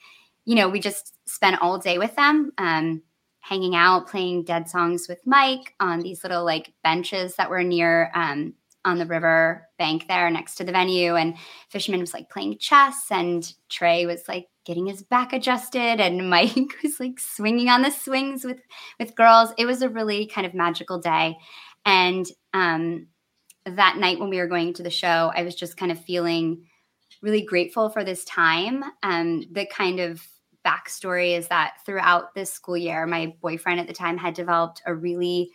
you 0.46 0.56
know, 0.56 0.70
we 0.70 0.80
just 0.80 1.14
spent 1.28 1.62
all 1.62 1.78
day 1.78 1.98
with 1.98 2.16
them, 2.16 2.52
um, 2.58 3.02
hanging 3.42 3.76
out, 3.76 4.08
playing 4.08 4.44
dead 4.44 4.70
songs 4.70 5.08
with 5.10 5.20
Mike 5.26 5.74
on 5.80 6.00
these 6.00 6.24
little 6.24 6.46
like 6.46 6.74
benches 6.84 7.36
that 7.36 7.50
were 7.50 7.64
near 7.64 8.12
um, 8.14 8.54
on 8.86 8.98
the 8.98 9.06
river 9.06 9.68
bank 9.78 10.08
there 10.08 10.30
next 10.30 10.56
to 10.56 10.64
the 10.64 10.72
venue. 10.72 11.16
And 11.16 11.36
Fishman 11.70 12.00
was 12.00 12.14
like 12.14 12.30
playing 12.30 12.58
chess, 12.60 13.08
and 13.12 13.52
Trey 13.70 14.06
was 14.06 14.28
like 14.28 14.48
getting 14.66 14.86
his 14.86 15.04
back 15.04 15.34
adjusted, 15.34 16.00
and 16.00 16.30
Mike 16.30 16.76
was 16.84 17.00
like 17.00 17.20
swinging 17.20 17.70
on 17.70 17.82
the 17.82 17.92
swings 17.92 18.46
with 18.46 18.62
with 19.00 19.16
girls. 19.16 19.52
It 19.58 19.66
was 19.66 19.82
a 19.82 19.90
really 19.90 20.26
kind 20.26 20.48
of 20.48 20.54
magical 20.54 21.00
day, 21.00 21.38
and 21.86 22.26
um, 22.54 23.08
that 23.66 23.98
night 23.98 24.20
when 24.20 24.30
we 24.30 24.38
were 24.38 24.48
going 24.48 24.74
to 24.76 24.84
the 24.84 24.90
show, 24.90 25.32
I 25.36 25.44
was 25.44 25.56
just 25.56 25.78
kind 25.78 25.92
of 25.92 26.04
feeling 26.04 26.66
really 27.22 27.44
grateful 27.44 27.90
for 27.90 28.04
this 28.04 28.26
time. 28.26 28.84
Um, 29.04 29.46
the 29.52 29.66
kind 29.66 30.00
of 30.00 30.26
backstory 30.66 31.38
is 31.38 31.48
that 31.48 31.74
throughout 31.86 32.34
this 32.36 32.52
school 32.52 32.78
year, 32.78 33.06
my 33.06 33.36
boyfriend 33.42 33.80
at 33.80 33.88
the 33.88 33.94
time 33.94 34.18
had 34.18 34.34
developed 34.34 34.82
a 34.86 34.94
really 34.94 35.52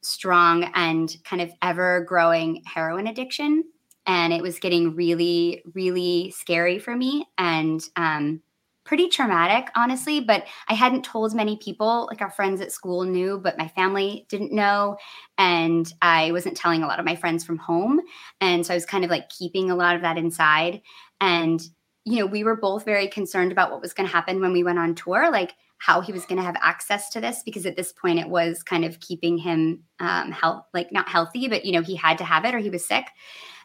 strong 0.00 0.70
and 0.74 1.16
kind 1.24 1.42
of 1.42 1.50
ever 1.62 2.04
growing 2.08 2.62
heroin 2.66 3.06
addiction. 3.06 3.64
And 4.06 4.32
it 4.32 4.42
was 4.42 4.58
getting 4.58 4.94
really, 4.94 5.62
really 5.74 6.30
scary 6.30 6.78
for 6.78 6.96
me 6.96 7.26
and 7.36 7.82
um, 7.96 8.40
pretty 8.88 9.08
traumatic, 9.08 9.70
honestly. 9.76 10.18
But 10.18 10.46
I 10.66 10.72
hadn't 10.72 11.04
told 11.04 11.34
many 11.34 11.58
people, 11.58 12.08
like 12.10 12.22
our 12.22 12.30
friends 12.30 12.62
at 12.62 12.72
school 12.72 13.04
knew, 13.04 13.38
but 13.38 13.58
my 13.58 13.68
family 13.68 14.24
didn't 14.30 14.50
know. 14.50 14.96
And 15.36 15.92
I 16.00 16.32
wasn't 16.32 16.56
telling 16.56 16.82
a 16.82 16.86
lot 16.86 16.98
of 16.98 17.04
my 17.04 17.14
friends 17.14 17.44
from 17.44 17.58
home. 17.58 18.00
And 18.40 18.64
so 18.64 18.72
I 18.72 18.76
was 18.76 18.86
kind 18.86 19.04
of 19.04 19.10
like 19.10 19.28
keeping 19.28 19.70
a 19.70 19.76
lot 19.76 19.94
of 19.94 20.00
that 20.02 20.16
inside. 20.16 20.80
And, 21.20 21.60
you 22.04 22.18
know, 22.18 22.24
we 22.26 22.44
were 22.44 22.56
both 22.56 22.86
very 22.86 23.08
concerned 23.08 23.52
about 23.52 23.70
what 23.70 23.82
was 23.82 23.92
going 23.92 24.08
to 24.08 24.12
happen 24.12 24.40
when 24.40 24.54
we 24.54 24.64
went 24.64 24.78
on 24.78 24.94
tour. 24.94 25.30
Like, 25.30 25.52
how 25.80 26.00
he 26.00 26.10
was 26.10 26.24
going 26.24 26.38
to 26.38 26.44
have 26.44 26.56
access 26.60 27.08
to 27.10 27.20
this 27.20 27.44
because 27.44 27.64
at 27.64 27.76
this 27.76 27.92
point 27.92 28.18
it 28.18 28.28
was 28.28 28.64
kind 28.64 28.84
of 28.84 28.98
keeping 28.98 29.38
him 29.38 29.84
um 30.00 30.32
health 30.32 30.64
like 30.74 30.90
not 30.90 31.08
healthy 31.08 31.46
but 31.46 31.64
you 31.64 31.70
know 31.70 31.82
he 31.82 31.94
had 31.94 32.18
to 32.18 32.24
have 32.24 32.44
it 32.44 32.52
or 32.52 32.58
he 32.58 32.68
was 32.68 32.84
sick 32.84 33.06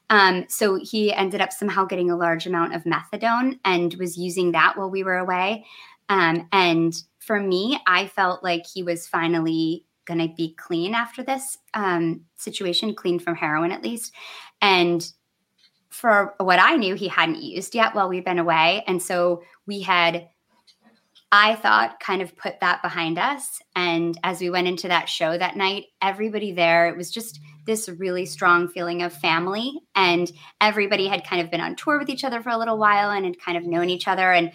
um, 0.09 0.45
so 0.47 0.75
he 0.75 1.13
ended 1.13 1.41
up 1.41 1.51
somehow 1.51 1.85
getting 1.85 2.11
a 2.11 2.17
large 2.17 2.45
amount 2.45 2.75
of 2.75 2.83
methadone 2.83 3.59
and 3.65 3.93
was 3.95 4.17
using 4.17 4.51
that 4.51 4.77
while 4.77 4.89
we 4.89 5.03
were 5.03 5.17
away. 5.17 5.65
Um, 6.09 6.47
and 6.51 6.93
for 7.19 7.39
me 7.39 7.79
i 7.87 8.07
felt 8.07 8.43
like 8.43 8.65
he 8.67 8.83
was 8.83 9.07
finally 9.07 9.85
going 10.05 10.19
to 10.19 10.33
be 10.35 10.53
clean 10.55 10.93
after 10.93 11.23
this 11.23 11.57
um, 11.73 12.25
situation 12.35 12.93
clean 12.93 13.19
from 13.19 13.35
heroin 13.35 13.71
at 13.71 13.83
least. 13.83 14.13
And 14.61 15.05
for 15.89 16.33
what 16.39 16.59
i 16.59 16.75
knew 16.75 16.95
he 16.95 17.07
hadn't 17.07 17.41
used 17.41 17.73
yet 17.73 17.95
while 17.95 18.09
we've 18.09 18.25
been 18.25 18.39
away. 18.39 18.83
And 18.87 19.01
so 19.01 19.43
we 19.65 19.81
had 19.81 20.27
I 21.35 21.55
thought 21.55 21.99
kind 21.99 22.21
of 22.21 22.37
put 22.37 22.59
that 22.59 22.83
behind 22.83 23.17
us. 23.17 23.59
And 23.75 24.19
as 24.23 24.39
we 24.39 24.51
went 24.51 24.67
into 24.67 24.87
that 24.89 25.09
show 25.09 25.35
that 25.35 25.57
night, 25.57 25.85
everybody 25.99 26.51
there, 26.51 26.87
it 26.87 26.95
was 26.95 27.09
just 27.09 27.39
this 27.65 27.89
really 27.89 28.25
strong 28.25 28.67
feeling 28.67 29.01
of 29.01 29.13
family. 29.13 29.73
And 29.95 30.31
everybody 30.61 31.07
had 31.07 31.25
kind 31.25 31.41
of 31.41 31.51
been 31.51 31.61
on 31.61 31.75
tour 31.75 31.99
with 31.99 32.09
each 32.09 32.23
other 32.23 32.41
for 32.41 32.49
a 32.49 32.57
little 32.57 32.77
while 32.77 33.09
and 33.09 33.25
had 33.25 33.39
kind 33.39 33.57
of 33.57 33.65
known 33.65 33.89
each 33.89 34.07
other. 34.07 34.31
And 34.31 34.51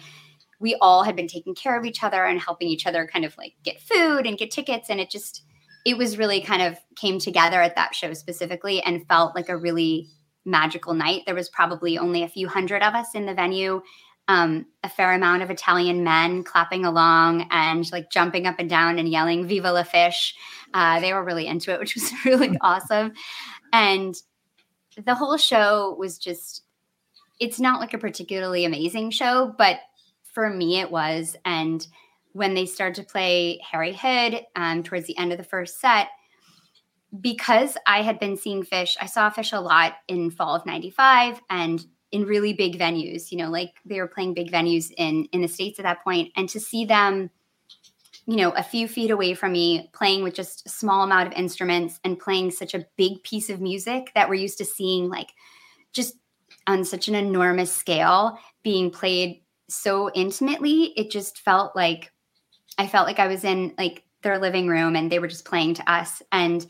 we 0.59 0.75
all 0.81 1.03
had 1.03 1.15
been 1.15 1.27
taking 1.27 1.55
care 1.55 1.77
of 1.77 1.85
each 1.85 2.03
other 2.03 2.25
and 2.25 2.39
helping 2.39 2.67
each 2.67 2.85
other 2.85 3.07
kind 3.11 3.25
of 3.25 3.37
like 3.37 3.53
get 3.63 3.81
food 3.81 4.25
and 4.25 4.37
get 4.37 4.51
tickets. 4.51 4.89
And 4.89 4.99
it 4.99 5.09
just, 5.09 5.43
it 5.85 5.97
was 5.97 6.17
really 6.17 6.41
kind 6.41 6.61
of 6.61 6.77
came 6.95 7.19
together 7.19 7.61
at 7.61 7.75
that 7.75 7.95
show 7.95 8.13
specifically 8.13 8.81
and 8.81 9.07
felt 9.07 9.35
like 9.35 9.49
a 9.49 9.57
really 9.57 10.09
magical 10.45 10.93
night. 10.93 11.23
There 11.25 11.35
was 11.35 11.49
probably 11.49 11.97
only 11.97 12.23
a 12.23 12.29
few 12.29 12.47
hundred 12.47 12.83
of 12.83 12.93
us 12.93 13.15
in 13.15 13.25
the 13.25 13.33
venue 13.33 13.81
um, 14.29 14.67
a 14.83 14.89
fair 14.89 15.11
amount 15.13 15.41
of 15.41 15.49
Italian 15.49 16.03
men 16.03 16.43
clapping 16.43 16.85
along 16.85 17.47
and 17.49 17.91
like 17.91 18.11
jumping 18.11 18.45
up 18.45 18.59
and 18.59 18.69
down 18.69 18.99
and 18.99 19.09
yelling 19.09 19.47
"Viva 19.47 19.73
la 19.73 19.83
Phish!" 19.83 20.33
Uh, 20.71 20.99
they 20.99 21.11
were 21.11 21.23
really 21.23 21.47
into 21.47 21.73
it, 21.73 21.79
which 21.79 21.95
was 21.95 22.13
really 22.25 22.55
awesome. 22.61 23.13
And 23.73 24.15
the 25.03 25.15
whole 25.15 25.35
show 25.37 25.95
was 25.97 26.19
just, 26.19 26.63
it's 27.39 27.59
not 27.59 27.79
like 27.79 27.95
a 27.95 27.97
particularly 27.97 28.65
amazing 28.65 29.09
show, 29.09 29.53
but 29.57 29.79
for 30.21 30.47
me 30.47 30.79
it 30.79 30.91
was. 30.91 31.35
And 31.43 31.85
when 32.33 32.53
they 32.53 32.67
started 32.67 33.01
to 33.01 33.11
play 33.11 33.59
Harry 33.69 33.93
Hood 33.93 34.45
um, 34.55 34.83
towards 34.83 35.07
the 35.07 35.17
end 35.17 35.31
of 35.31 35.39
the 35.39 35.43
first 35.43 35.81
set, 35.81 36.09
because 37.19 37.75
I 37.87 38.03
had 38.03 38.19
been 38.19 38.37
seeing 38.37 38.63
Phish, 38.63 38.95
I 39.01 39.07
saw 39.07 39.31
Phish 39.31 39.57
a 39.57 39.61
lot 39.61 39.95
in 40.07 40.29
fall 40.29 40.53
of 40.53 40.67
95 40.67 41.41
and 41.49 41.83
in 42.11 42.25
really 42.25 42.53
big 42.53 42.77
venues, 42.77 43.31
you 43.31 43.37
know, 43.37 43.49
like 43.49 43.73
they 43.85 43.99
were 43.99 44.07
playing 44.07 44.33
big 44.33 44.51
venues 44.51 44.91
in 44.97 45.25
in 45.31 45.41
the 45.41 45.47
states 45.47 45.79
at 45.79 45.83
that 45.83 46.03
point 46.03 46.31
and 46.35 46.49
to 46.49 46.59
see 46.59 46.85
them 46.85 47.29
you 48.25 48.35
know, 48.35 48.51
a 48.51 48.61
few 48.61 48.87
feet 48.87 49.09
away 49.09 49.33
from 49.33 49.53
me, 49.53 49.89
playing 49.91 50.23
with 50.23 50.35
just 50.35 50.63
a 50.67 50.69
small 50.69 51.01
amount 51.01 51.25
of 51.25 51.33
instruments 51.33 51.99
and 52.03 52.19
playing 52.19 52.51
such 52.51 52.75
a 52.75 52.85
big 52.95 53.23
piece 53.23 53.49
of 53.49 53.59
music 53.59 54.11
that 54.13 54.29
we're 54.29 54.35
used 54.35 54.59
to 54.59 54.65
seeing, 54.65 55.09
like, 55.09 55.29
just 55.93 56.15
on 56.67 56.85
such 56.85 57.07
an 57.07 57.15
enormous 57.15 57.75
scale 57.75 58.37
being 58.61 58.91
played 58.91 59.41
so 59.67 60.11
intimately. 60.13 60.93
It 60.95 61.09
just 61.09 61.39
felt 61.39 61.75
like 61.75 62.11
I 62.77 62.85
felt 62.85 63.07
like 63.07 63.17
I 63.17 63.27
was 63.27 63.43
in 63.43 63.73
like 63.77 64.03
their 64.21 64.37
living 64.37 64.67
room 64.67 64.95
and 64.95 65.11
they 65.11 65.19
were 65.19 65.27
just 65.27 65.45
playing 65.45 65.73
to 65.75 65.91
us. 65.91 66.21
And 66.31 66.65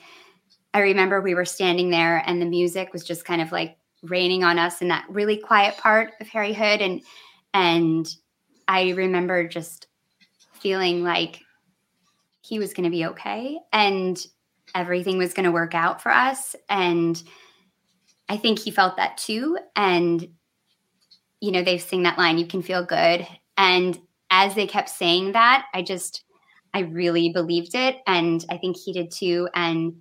I 0.73 0.79
remember 0.79 1.19
we 1.19 1.35
were 1.35 1.45
standing 1.45 1.89
there 1.89 2.23
and 2.25 2.41
the 2.41 2.45
music 2.45 2.93
was 2.93 3.03
just 3.03 3.25
kind 3.25 3.41
of 3.41 3.51
like 3.51 3.77
raining 4.03 4.43
on 4.43 4.57
us 4.59 4.81
in 4.81 4.87
that 4.89 5.05
really 5.09 5.37
quiet 5.37 5.77
part 5.77 6.13
of 6.19 6.27
Harry 6.27 6.53
Hood. 6.53 6.81
And 6.81 7.01
and 7.53 8.07
I 8.67 8.91
remember 8.91 9.47
just 9.47 9.87
feeling 10.53 11.03
like 11.03 11.39
he 12.41 12.59
was 12.59 12.73
going 12.73 12.85
to 12.85 12.89
be 12.89 13.05
okay 13.05 13.57
and 13.71 14.25
everything 14.75 15.17
was 15.17 15.33
going 15.33 15.45
to 15.45 15.51
work 15.51 15.73
out 15.73 16.01
for 16.01 16.11
us. 16.11 16.55
And 16.69 17.21
I 18.27 18.37
think 18.37 18.59
he 18.59 18.71
felt 18.71 18.97
that 18.97 19.17
too. 19.17 19.57
And, 19.75 20.27
you 21.39 21.51
know, 21.51 21.63
they've 21.63 21.81
sing 21.81 22.03
that 22.03 22.17
line, 22.17 22.37
you 22.37 22.45
can 22.45 22.61
feel 22.61 22.85
good. 22.85 23.27
And 23.57 23.99
as 24.29 24.55
they 24.55 24.67
kept 24.67 24.89
saying 24.89 25.31
that, 25.31 25.65
I 25.73 25.81
just, 25.81 26.23
I 26.73 26.81
really 26.81 27.29
believed 27.29 27.73
it. 27.73 27.97
And 28.05 28.45
I 28.49 28.57
think 28.57 28.77
he 28.77 28.93
did 28.93 29.11
too. 29.11 29.49
And 29.55 29.95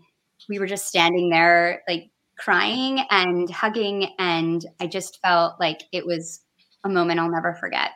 we 0.49 0.59
were 0.59 0.66
just 0.66 0.86
standing 0.86 1.30
there, 1.30 1.82
like 1.88 2.11
crying 2.39 3.01
and 3.11 3.51
hugging. 3.51 4.14
And 4.18 4.64
I 4.80 4.86
just 4.86 5.20
felt 5.20 5.55
like 5.61 5.82
it 5.93 6.07
was 6.07 6.41
a 6.84 6.89
moment 6.89 7.20
I'll 7.20 7.30
never 7.30 7.55
forget. 7.55 7.91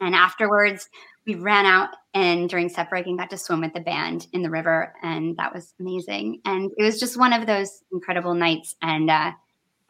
And 0.00 0.14
afterwards, 0.14 0.88
we 1.28 1.34
ran 1.34 1.66
out 1.66 1.90
and 2.14 2.48
during 2.48 2.70
set 2.70 2.88
break 2.88 3.06
and 3.06 3.18
got 3.18 3.28
to 3.30 3.36
swim 3.36 3.60
with 3.60 3.74
the 3.74 3.80
band 3.80 4.26
in 4.32 4.42
the 4.42 4.48
river 4.48 4.94
and 5.02 5.36
that 5.36 5.54
was 5.54 5.74
amazing 5.78 6.40
and 6.46 6.70
it 6.78 6.82
was 6.82 6.98
just 6.98 7.18
one 7.18 7.34
of 7.34 7.46
those 7.46 7.82
incredible 7.92 8.32
nights 8.34 8.74
and 8.80 9.10
uh, 9.10 9.30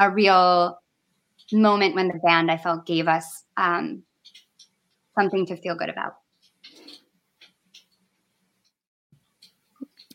a 0.01 0.11
real 0.11 0.79
moment 1.53 1.95
when 1.95 2.09
the 2.09 2.19
band 2.25 2.51
i 2.51 2.57
felt 2.57 2.85
gave 2.85 3.07
us 3.07 3.45
um, 3.57 4.03
something 5.17 5.47
to 5.47 5.57
feel 5.57 5.77
good 5.77 5.89
about 5.89 6.17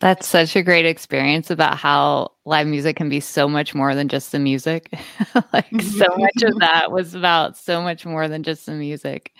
That's 0.00 0.26
such 0.26 0.56
a 0.56 0.62
great 0.62 0.86
experience 0.86 1.50
about 1.50 1.78
how 1.78 2.32
live 2.44 2.66
music 2.66 2.96
can 2.96 3.08
be 3.08 3.20
so 3.20 3.48
much 3.48 3.74
more 3.74 3.94
than 3.94 4.08
just 4.08 4.32
the 4.32 4.40
music. 4.40 4.92
like 5.52 5.70
so 5.70 6.06
mm-hmm. 6.06 6.20
much 6.20 6.42
of 6.42 6.58
that 6.58 6.90
was 6.90 7.14
about 7.14 7.56
so 7.56 7.80
much 7.80 8.04
more 8.04 8.28
than 8.28 8.42
just 8.42 8.66
the 8.66 8.72
music. 8.72 9.32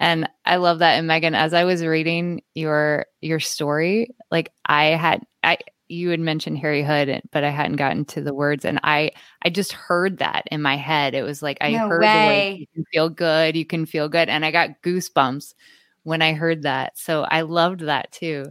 And 0.00 0.28
I 0.44 0.56
love 0.56 0.80
that. 0.80 0.98
And 0.98 1.06
Megan, 1.06 1.34
as 1.34 1.54
I 1.54 1.64
was 1.64 1.84
reading 1.84 2.42
your 2.54 3.06
your 3.22 3.40
story, 3.40 4.14
like 4.30 4.52
I 4.66 4.86
had 4.86 5.24
I 5.42 5.58
you 5.88 6.10
had 6.10 6.20
mentioned 6.20 6.58
Harry 6.58 6.82
Hood, 6.82 7.22
but 7.30 7.44
I 7.44 7.50
hadn't 7.50 7.76
gotten 7.76 8.04
to 8.06 8.20
the 8.20 8.34
words, 8.34 8.64
and 8.64 8.80
I 8.82 9.12
I 9.42 9.50
just 9.50 9.72
heard 9.72 10.18
that 10.18 10.44
in 10.50 10.60
my 10.60 10.76
head. 10.76 11.14
It 11.14 11.22
was 11.22 11.42
like 11.42 11.58
I 11.60 11.70
No 11.72 11.88
heard 11.88 12.02
the 12.02 12.06
words, 12.06 12.60
"You 12.60 12.66
can 12.74 12.84
feel 12.92 13.08
good, 13.08 13.56
you 13.56 13.64
can 13.64 13.86
feel 13.86 14.08
good," 14.08 14.28
and 14.28 14.44
I 14.44 14.50
got 14.50 14.82
goosebumps 14.82 15.54
when 16.02 16.22
I 16.22 16.34
heard 16.34 16.62
that. 16.62 16.98
So 16.98 17.22
I 17.22 17.42
loved 17.42 17.80
that 17.80 18.12
too. 18.12 18.46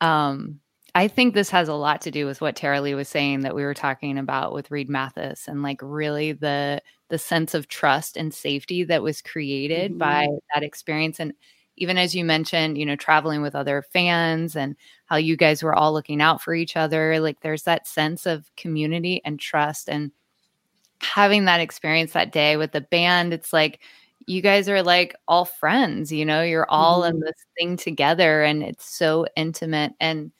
Um, 0.00 0.60
I 0.94 1.08
think 1.08 1.34
this 1.34 1.50
has 1.50 1.68
a 1.68 1.74
lot 1.74 2.00
to 2.02 2.10
do 2.10 2.26
with 2.26 2.40
what 2.40 2.56
Taraleigh 2.56 2.96
was 2.96 3.08
saying 3.08 3.40
that 3.42 3.54
we 3.54 3.64
were 3.64 3.74
talking 3.74 4.18
about 4.18 4.52
with 4.54 4.70
Reed 4.70 4.88
Mathis, 4.88 5.46
and 5.48 5.62
like 5.62 5.80
really 5.82 6.32
the 6.32 6.82
the 7.08 7.18
sense 7.18 7.54
of 7.54 7.68
trust 7.68 8.16
and 8.16 8.32
safety 8.34 8.82
that 8.84 9.02
was 9.02 9.22
created 9.22 9.92
Mhm. 9.92 9.98
by 9.98 10.26
that 10.54 10.62
experience 10.64 11.20
and 11.20 11.32
even 11.76 11.98
as 11.98 12.14
you 12.16 12.24
mentioned 12.24 12.76
you 12.78 12.84
know 12.86 12.96
traveling 12.96 13.42
with 13.42 13.54
other 13.54 13.82
fans 13.92 14.56
and 14.56 14.74
how 15.06 15.14
you 15.16 15.36
guys 15.36 15.62
were 15.62 15.74
all 15.74 15.92
looking 15.92 16.20
out 16.20 16.42
for 16.42 16.52
each 16.54 16.76
other 16.76 17.20
like 17.20 17.40
there's 17.42 17.62
that 17.64 17.86
sense 17.86 18.26
of 18.26 18.50
community 18.56 19.20
and 19.24 19.38
trust 19.38 19.88
and 19.88 20.10
having 21.00 21.44
that 21.44 21.60
experience 21.60 22.12
that 22.12 22.32
day 22.32 22.56
with 22.56 22.72
the 22.72 22.80
band 22.80 23.32
it's 23.32 23.52
like 23.52 23.80
you 24.26 24.42
guys 24.42 24.68
are 24.68 24.82
like 24.82 25.14
all 25.28 25.44
friends 25.44 26.12
you 26.12 26.24
know 26.24 26.42
you're 26.42 26.70
all 26.70 27.04
in 27.04 27.14
mm-hmm. 27.14 27.24
this 27.24 27.46
thing 27.58 27.76
together 27.76 28.42
and 28.42 28.62
it's 28.62 28.84
so 28.84 29.26
intimate 29.36 29.92
and 30.00 30.32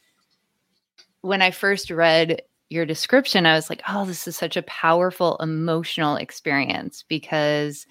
when 1.21 1.43
i 1.43 1.51
first 1.51 1.91
read 1.91 2.43
your 2.69 2.87
description, 2.87 3.47
I 3.47 3.55
was 3.55 3.71
like, 3.71 3.83
oh, 3.89 4.05
this 4.05 4.27
is 4.27 4.37
such 4.37 4.57
a 4.57 4.63
powerful 4.63 5.37
emotional 5.37 6.17
experience 6.17 7.05
because, 7.09 7.87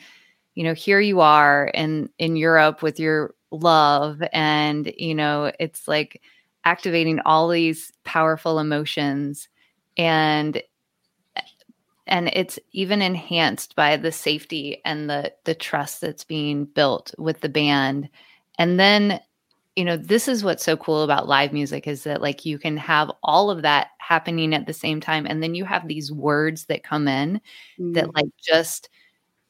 you 0.54 0.64
know, 0.64 0.74
here 0.74 1.00
you 1.00 1.22
are 1.22 1.68
in 1.74 2.10
in 2.18 2.36
Europe 2.36 2.82
with 2.82 3.00
your 3.00 3.34
love, 3.52 4.22
and 4.34 4.92
you 4.98 5.16
know, 5.16 5.52
it's 5.60 5.88
like 5.88 6.22
activating 6.66 7.20
all 7.22 7.48
these 7.48 7.92
powerful 8.04 8.60
emotions, 8.60 9.48
and 9.98 10.62
and 12.08 12.30
it's 12.34 12.60
even 12.72 13.02
enhanced 13.02 13.76
by 13.76 13.98
the 13.98 14.12
safety 14.12 14.82
and 14.86 15.10
the 15.10 15.34
the 15.46 15.56
trust 15.56 16.02
that's 16.02 16.24
being 16.24 16.66
built 16.66 17.14
with 17.18 17.42
the 17.42 17.50
band, 17.50 18.10
and 18.60 18.80
then 18.80 19.20
you 19.76 19.86
know 19.86 19.98
this 19.98 20.28
is 20.28 20.44
what's 20.44 20.64
so 20.64 20.78
cool 20.78 21.04
about 21.04 21.28
live 21.28 21.54
music 21.54 21.88
is 21.88 22.04
that 22.06 22.22
like 22.22 22.46
you 22.46 22.58
can 22.60 22.78
have 22.78 23.12
all 23.24 23.50
of 23.52 23.62
that 23.64 23.90
happening 24.00 24.54
at 24.54 24.66
the 24.68 24.74
same 24.74 25.02
time 25.02 25.26
and 25.28 25.44
then 25.44 25.56
you 25.56 25.66
have 25.66 25.88
these 25.88 26.12
words 26.12 26.66
that 26.68 26.84
come 26.84 27.08
in 27.08 27.42
that 27.80 28.06
mm. 28.06 28.16
like 28.16 28.28
just 28.44 28.90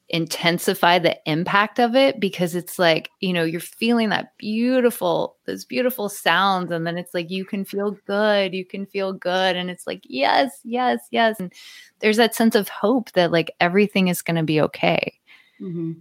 intensify 0.08 0.98
the 0.98 1.18
impact 1.28 1.80
of 1.80 1.96
it 1.96 2.20
because 2.20 2.54
it's 2.54 2.78
like 2.78 3.10
you 3.20 3.32
know 3.32 3.42
you're 3.42 3.58
feeling 3.60 4.08
that 4.10 4.36
beautiful 4.38 5.36
those 5.46 5.64
beautiful 5.64 6.08
sounds 6.08 6.70
and 6.70 6.86
then 6.86 6.96
it's 6.96 7.12
like 7.12 7.28
you 7.28 7.44
can 7.44 7.64
feel 7.64 7.90
good 8.06 8.54
you 8.54 8.64
can 8.64 8.86
feel 8.86 9.12
good 9.12 9.56
and 9.56 9.68
it's 9.68 9.84
like 9.84 10.00
yes 10.04 10.60
yes 10.62 11.00
yes 11.10 11.40
and 11.40 11.52
there's 11.98 12.18
that 12.18 12.36
sense 12.36 12.54
of 12.54 12.68
hope 12.68 13.10
that 13.12 13.32
like 13.32 13.50
everything 13.58 14.06
is 14.06 14.22
going 14.22 14.36
to 14.36 14.44
be 14.44 14.60
okay 14.60 15.12
Mhm. 15.60 15.96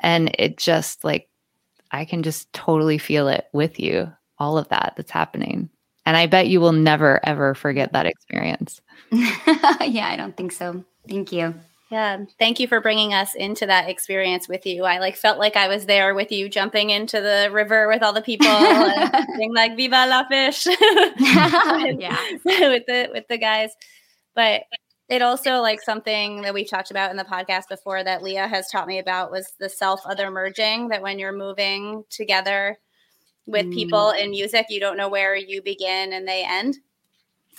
and 0.00 0.30
it 0.38 0.58
just 0.58 1.02
like 1.04 1.28
i 1.90 2.04
can 2.04 2.22
just 2.22 2.52
totally 2.52 2.98
feel 2.98 3.28
it 3.28 3.46
with 3.54 3.80
you 3.80 4.12
all 4.38 4.58
of 4.58 4.68
that 4.68 4.92
that's 4.96 5.10
happening 5.10 5.70
and 6.04 6.18
i 6.18 6.26
bet 6.26 6.48
you 6.48 6.60
will 6.60 6.72
never 6.72 7.18
ever 7.26 7.54
forget 7.54 7.92
that 7.94 8.04
experience 8.06 8.82
yeah, 9.10 10.08
I 10.12 10.16
don't 10.18 10.36
think 10.36 10.52
so. 10.52 10.84
Thank 11.08 11.32
you. 11.32 11.54
Yeah, 11.90 12.18
thank 12.38 12.60
you 12.60 12.68
for 12.68 12.82
bringing 12.82 13.14
us 13.14 13.34
into 13.34 13.64
that 13.66 13.88
experience 13.88 14.46
with 14.46 14.66
you. 14.66 14.84
I 14.84 14.98
like 14.98 15.16
felt 15.16 15.38
like 15.38 15.56
I 15.56 15.68
was 15.68 15.86
there 15.86 16.14
with 16.14 16.30
you, 16.30 16.50
jumping 16.50 16.90
into 16.90 17.18
the 17.22 17.48
river 17.50 17.88
with 17.88 18.02
all 18.02 18.12
the 18.12 18.20
people, 18.20 18.46
and 18.46 19.26
being 19.38 19.54
like 19.54 19.74
"Viva 19.74 20.06
la 20.06 20.24
Phish!" 20.30 20.66
yeah. 21.98 22.18
with 22.44 22.84
the 22.86 23.08
with 23.12 23.26
the 23.28 23.38
guys. 23.38 23.70
But 24.34 24.64
it 25.08 25.22
also 25.22 25.60
like 25.62 25.80
something 25.80 26.42
that 26.42 26.52
we've 26.52 26.68
talked 26.68 26.90
about 26.90 27.10
in 27.10 27.16
the 27.16 27.24
podcast 27.24 27.68
before 27.70 28.04
that 28.04 28.22
Leah 28.22 28.48
has 28.48 28.68
taught 28.68 28.86
me 28.86 28.98
about 28.98 29.30
was 29.30 29.54
the 29.58 29.70
self 29.70 30.02
other 30.06 30.30
merging. 30.30 30.88
That 30.88 31.00
when 31.02 31.18
you're 31.18 31.32
moving 31.32 32.04
together 32.10 32.78
with 33.46 33.66
Mm. 33.66 33.74
people 33.74 34.10
in 34.10 34.30
music, 34.30 34.66
you 34.68 34.80
don't 34.80 34.98
know 34.98 35.08
where 35.08 35.34
you 35.36 35.62
begin 35.62 36.12
and 36.12 36.28
they 36.28 36.44
end. 36.46 36.76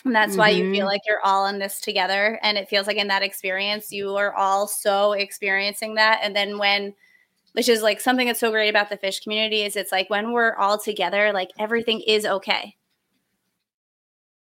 And 0.05 0.15
that's 0.15 0.37
why 0.37 0.49
you 0.49 0.63
feel 0.71 0.85
Mhm. 0.85 0.89
like 0.89 1.01
you're 1.05 1.21
all 1.25 1.45
in 1.47 1.59
this 1.59 1.79
together. 1.81 2.39
And 2.41 2.57
it 2.57 2.69
feels 2.69 2.87
like 2.87 2.97
in 2.97 3.07
that 3.09 3.21
experience, 3.23 3.91
you 3.91 4.15
are 4.15 4.33
all 4.33 4.67
so 4.67 5.11
experiencing 5.13 5.95
that. 5.95 6.19
And 6.23 6.35
then 6.35 6.57
when, 6.57 6.95
which 7.53 7.69
is 7.69 7.81
like 7.81 7.99
something 7.99 8.27
that's 8.27 8.39
so 8.39 8.51
great 8.51 8.69
about 8.69 8.89
the 8.89 8.97
Phish 8.97 9.21
community, 9.23 9.63
is 9.63 9.75
it's 9.75 9.91
like 9.91 10.09
when 10.09 10.31
we're 10.31 10.55
all 10.55 10.77
together, 10.79 11.33
like 11.33 11.49
everything 11.59 12.01
is 12.01 12.25
okay. 12.25 12.75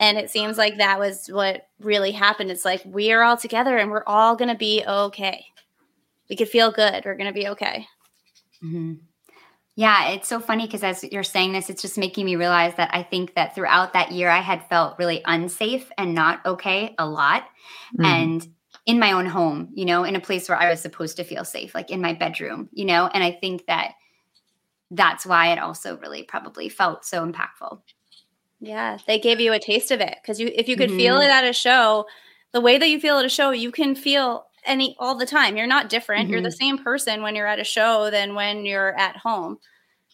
And 0.00 0.18
it 0.18 0.28
seems 0.30 0.58
like 0.58 0.78
that 0.78 0.98
was 0.98 1.28
what 1.28 1.68
really 1.80 2.10
happened. 2.12 2.50
It's 2.50 2.64
like 2.64 2.82
we 2.84 3.12
are 3.12 3.22
all 3.22 3.36
together 3.36 3.76
and 3.78 3.90
we're 3.90 4.04
all 4.06 4.36
going 4.36 4.50
to 4.50 4.56
be 4.56 4.82
okay. 4.86 5.46
We 6.28 6.36
could 6.36 6.48
feel 6.48 6.72
good. 6.72 7.04
We're 7.04 7.16
going 7.16 7.32
to 7.32 7.40
be 7.40 7.48
okay. 7.48 7.86
Mhm. 8.62 9.00
Yeah, 9.76 10.10
it's 10.10 10.28
so 10.28 10.38
funny 10.38 10.66
because 10.66 10.84
as 10.84 11.02
you're 11.02 11.24
saying 11.24 11.52
this, 11.52 11.68
it's 11.68 11.82
just 11.82 11.98
making 11.98 12.24
me 12.26 12.36
realize 12.36 12.74
that 12.76 12.90
I 12.92 13.02
think 13.02 13.34
that 13.34 13.54
throughout 13.54 13.92
that 13.94 14.12
year, 14.12 14.28
I 14.30 14.38
had 14.40 14.68
felt 14.68 14.98
really 14.98 15.20
unsafe 15.26 15.90
and 15.98 16.14
not 16.14 16.44
okay 16.46 16.94
a 16.98 17.06
lot. 17.06 17.44
Mhm. 17.92 18.04
And 18.04 18.46
in 18.86 19.00
my 19.00 19.12
own 19.12 19.26
home, 19.26 19.70
you 19.74 19.84
know, 19.84 20.04
in 20.04 20.14
a 20.14 20.20
place 20.20 20.48
where 20.48 20.58
I 20.58 20.70
was 20.70 20.80
supposed 20.80 21.16
to 21.16 21.24
feel 21.24 21.44
safe, 21.44 21.74
like 21.74 21.90
in 21.90 22.00
my 22.00 22.12
bedroom, 22.12 22.68
you 22.72 22.84
know, 22.84 23.08
and 23.12 23.24
I 23.24 23.32
think 23.32 23.66
that 23.66 23.92
that's 24.90 25.26
why 25.26 25.52
it 25.52 25.58
also 25.58 25.98
really 25.98 26.24
probably 26.24 26.68
felt 26.68 27.04
so 27.04 27.26
impactful. 27.26 27.80
Yeah, 28.60 28.98
they 29.06 29.18
gave 29.18 29.40
you 29.40 29.52
a 29.52 29.58
taste 29.58 29.90
of 29.90 30.00
it 30.00 30.16
because 30.22 30.40
you, 30.40 30.50
if 30.54 30.68
you 30.68 30.76
could 30.76 30.92
feel 30.92 31.16
Mhm. 31.16 31.24
it 31.24 31.30
at 31.30 31.44
a 31.44 31.52
show, 31.52 32.06
the 32.52 32.60
way 32.60 32.78
that 32.78 32.88
you 32.88 33.00
feel 33.00 33.18
at 33.18 33.24
a 33.24 33.28
show, 33.28 33.50
you 33.50 33.70
can 33.70 33.94
feel 33.94 34.46
any 34.64 34.96
all 34.98 35.14
the 35.14 35.26
time. 35.26 35.56
You're 35.56 35.66
not 35.66 35.88
different. 35.88 36.28
You're 36.28 36.40
the 36.40 36.50
same 36.50 36.78
person 36.78 37.22
when 37.22 37.34
you're 37.34 37.46
at 37.46 37.58
a 37.58 37.64
show 37.64 38.10
than 38.10 38.34
when 38.34 38.64
you're 38.64 38.98
at 38.98 39.16
home. 39.16 39.58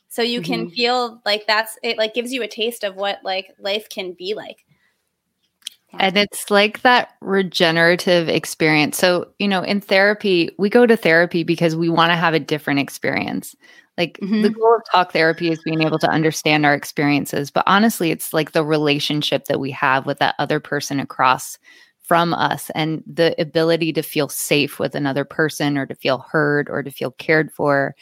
So 0.09 0.23
you 0.23 0.43
can 0.43 0.67
Mhm. 0.67 0.75
feel 0.75 1.23
like 1.25 1.47
that's 1.47 1.79
it. 1.83 1.97
Like 1.97 2.15
gives 2.15 2.33
you 2.33 2.43
a 2.43 2.49
taste 2.49 2.85
of 2.85 2.97
what 2.97 3.21
like 3.23 3.55
life 3.59 3.89
can 3.89 4.13
be 4.13 4.35
like. 4.35 4.65
And 5.99 6.17
it's 6.17 6.51
like 6.51 6.83
that 6.83 7.17
regenerative 7.21 8.29
experience. 8.29 8.97
So, 8.97 9.29
you 9.39 9.49
know, 9.49 9.63
in 9.63 9.81
therapy, 9.81 10.51
we 10.57 10.71
go 10.71 10.87
to 10.87 10.97
therapy 10.97 11.43
because 11.43 11.75
we 11.75 11.89
want 11.89 12.11
to 12.11 12.17
have 12.17 12.35
a 12.35 12.41
different 12.41 12.79
experience. 12.81 13.57
Like 13.99 14.19
mm-hmm. 14.23 14.43
the 14.43 14.51
goal 14.51 14.77
of 14.77 14.83
talk 14.91 15.13
therapy 15.13 15.51
is 15.51 15.61
being 15.65 15.83
able 15.83 15.99
to 15.99 16.09
understand 16.09 16.65
our 16.65 16.75
experiences, 16.75 17.51
but 17.51 17.65
honestly, 17.67 18.11
it's 18.11 18.33
like 18.33 18.53
the 18.53 18.65
relationship 18.65 19.47
that 19.47 19.61
we 19.61 19.71
have 19.73 20.07
with 20.07 20.21
that 20.21 20.37
other 20.39 20.61
person 20.61 21.01
across 21.01 21.59
from 22.11 22.35
us 22.35 22.73
and 22.75 23.05
the 23.07 23.41
ability 23.41 23.93
to 23.93 24.03
feel 24.03 24.29
safe 24.29 24.81
with 24.81 24.97
another 24.97 25.25
person 25.25 25.79
or 25.79 25.87
to 25.87 25.95
feel 25.95 26.19
heard 26.19 26.69
or 26.69 26.83
to 26.83 26.91
feel 26.91 27.13
cared 27.13 27.53
for. 27.53 27.95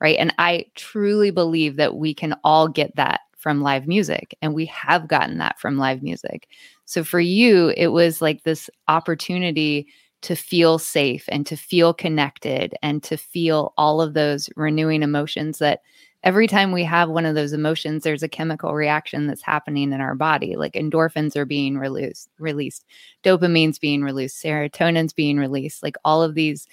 Right. 0.00 0.16
And 0.18 0.34
I 0.38 0.66
truly 0.74 1.30
believe 1.30 1.76
that 1.76 1.94
we 1.94 2.12
can 2.12 2.34
all 2.42 2.66
get 2.66 2.96
that 2.96 3.20
from 3.36 3.60
live 3.62 3.86
music, 3.86 4.36
and 4.42 4.52
we 4.52 4.66
have 4.66 5.06
gotten 5.06 5.38
that 5.38 5.60
from 5.60 5.78
live 5.78 6.02
music. 6.02 6.48
So 6.86 7.04
for 7.04 7.20
you, 7.20 7.72
it 7.76 7.88
was 7.88 8.20
like 8.20 8.42
this 8.42 8.68
opportunity 8.88 9.86
to 10.22 10.34
feel 10.34 10.80
safe 10.80 11.24
and 11.28 11.46
to 11.46 11.56
feel 11.56 11.94
connected 11.94 12.74
and 12.82 13.00
to 13.04 13.16
feel 13.16 13.74
all 13.78 14.00
of 14.00 14.14
those 14.14 14.50
renewing 14.56 15.04
emotions 15.04 15.58
that 15.58 15.82
every 16.24 16.46
time 16.46 16.72
we 16.72 16.84
have 16.84 17.08
one 17.08 17.26
of 17.26 17.34
those 17.34 17.52
emotions 17.52 18.04
there's 18.04 18.22
a 18.22 18.28
chemical 18.28 18.74
reaction 18.74 19.26
that's 19.26 19.42
happening 19.42 19.92
in 19.92 20.00
our 20.00 20.14
body 20.14 20.56
like 20.56 20.74
endorphins 20.74 21.36
are 21.36 21.44
being 21.44 21.76
released 21.76 22.28
released 22.38 22.84
dopamine's 23.22 23.78
being 23.78 24.02
released 24.02 24.42
serotonin's 24.42 25.12
being 25.12 25.36
released 25.36 25.82
like 25.82 25.96
all 26.04 26.22
of 26.22 26.34
these 26.34 26.66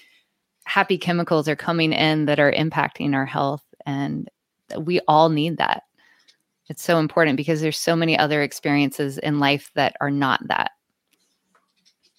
happy 0.65 0.97
chemicals 0.97 1.47
are 1.47 1.55
coming 1.55 1.93
in 1.93 2.25
that 2.25 2.39
are 2.39 2.51
impacting 2.51 3.13
our 3.13 3.25
health 3.25 3.63
and 3.85 4.29
we 4.77 4.99
all 5.07 5.29
need 5.29 5.57
that 5.57 5.83
it's 6.69 6.83
so 6.83 6.99
important 6.99 7.37
because 7.37 7.61
there's 7.61 7.79
so 7.79 7.95
many 7.95 8.17
other 8.17 8.43
experiences 8.43 9.17
in 9.17 9.39
life 9.39 9.71
that 9.73 9.95
are 10.01 10.11
not 10.11 10.47
that 10.47 10.71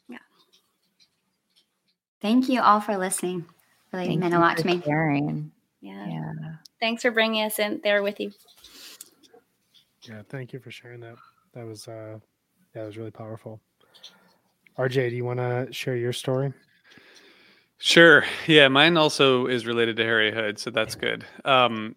Yeah. 0.08 0.18
Thank 2.20 2.48
you 2.48 2.60
all 2.60 2.80
for 2.80 2.98
listening. 2.98 3.46
Really 3.92 4.06
Thank 4.06 4.20
meant 4.20 4.34
a 4.34 4.38
lot 4.38 4.56
to 4.58 4.66
me. 4.66 4.82
Sharing. 4.84 5.50
Yeah. 5.80 6.06
yeah. 6.06 6.32
Thanks 6.80 7.02
for 7.02 7.10
bringing 7.10 7.44
us 7.44 7.58
in 7.58 7.80
there 7.84 8.02
with 8.02 8.18
you. 8.18 8.32
Yeah, 10.02 10.22
thank 10.28 10.52
you 10.52 10.58
for 10.58 10.70
sharing 10.70 11.00
that. 11.00 11.16
That 11.54 11.66
was 11.66 11.86
uh 11.86 12.18
yeah, 12.74 12.82
that 12.82 12.86
was 12.86 12.96
really 12.96 13.10
powerful. 13.10 13.60
RJ, 14.78 15.10
do 15.10 15.16
you 15.16 15.24
want 15.24 15.40
to 15.40 15.68
share 15.72 15.96
your 15.96 16.12
story? 16.12 16.52
Sure. 17.78 18.24
Yeah, 18.46 18.68
mine 18.68 18.96
also 18.96 19.46
is 19.46 19.66
related 19.66 19.96
to 19.96 20.04
Harry 20.04 20.32
Hood, 20.32 20.58
so 20.58 20.70
that's 20.70 20.94
good. 20.94 21.24
Um 21.44 21.96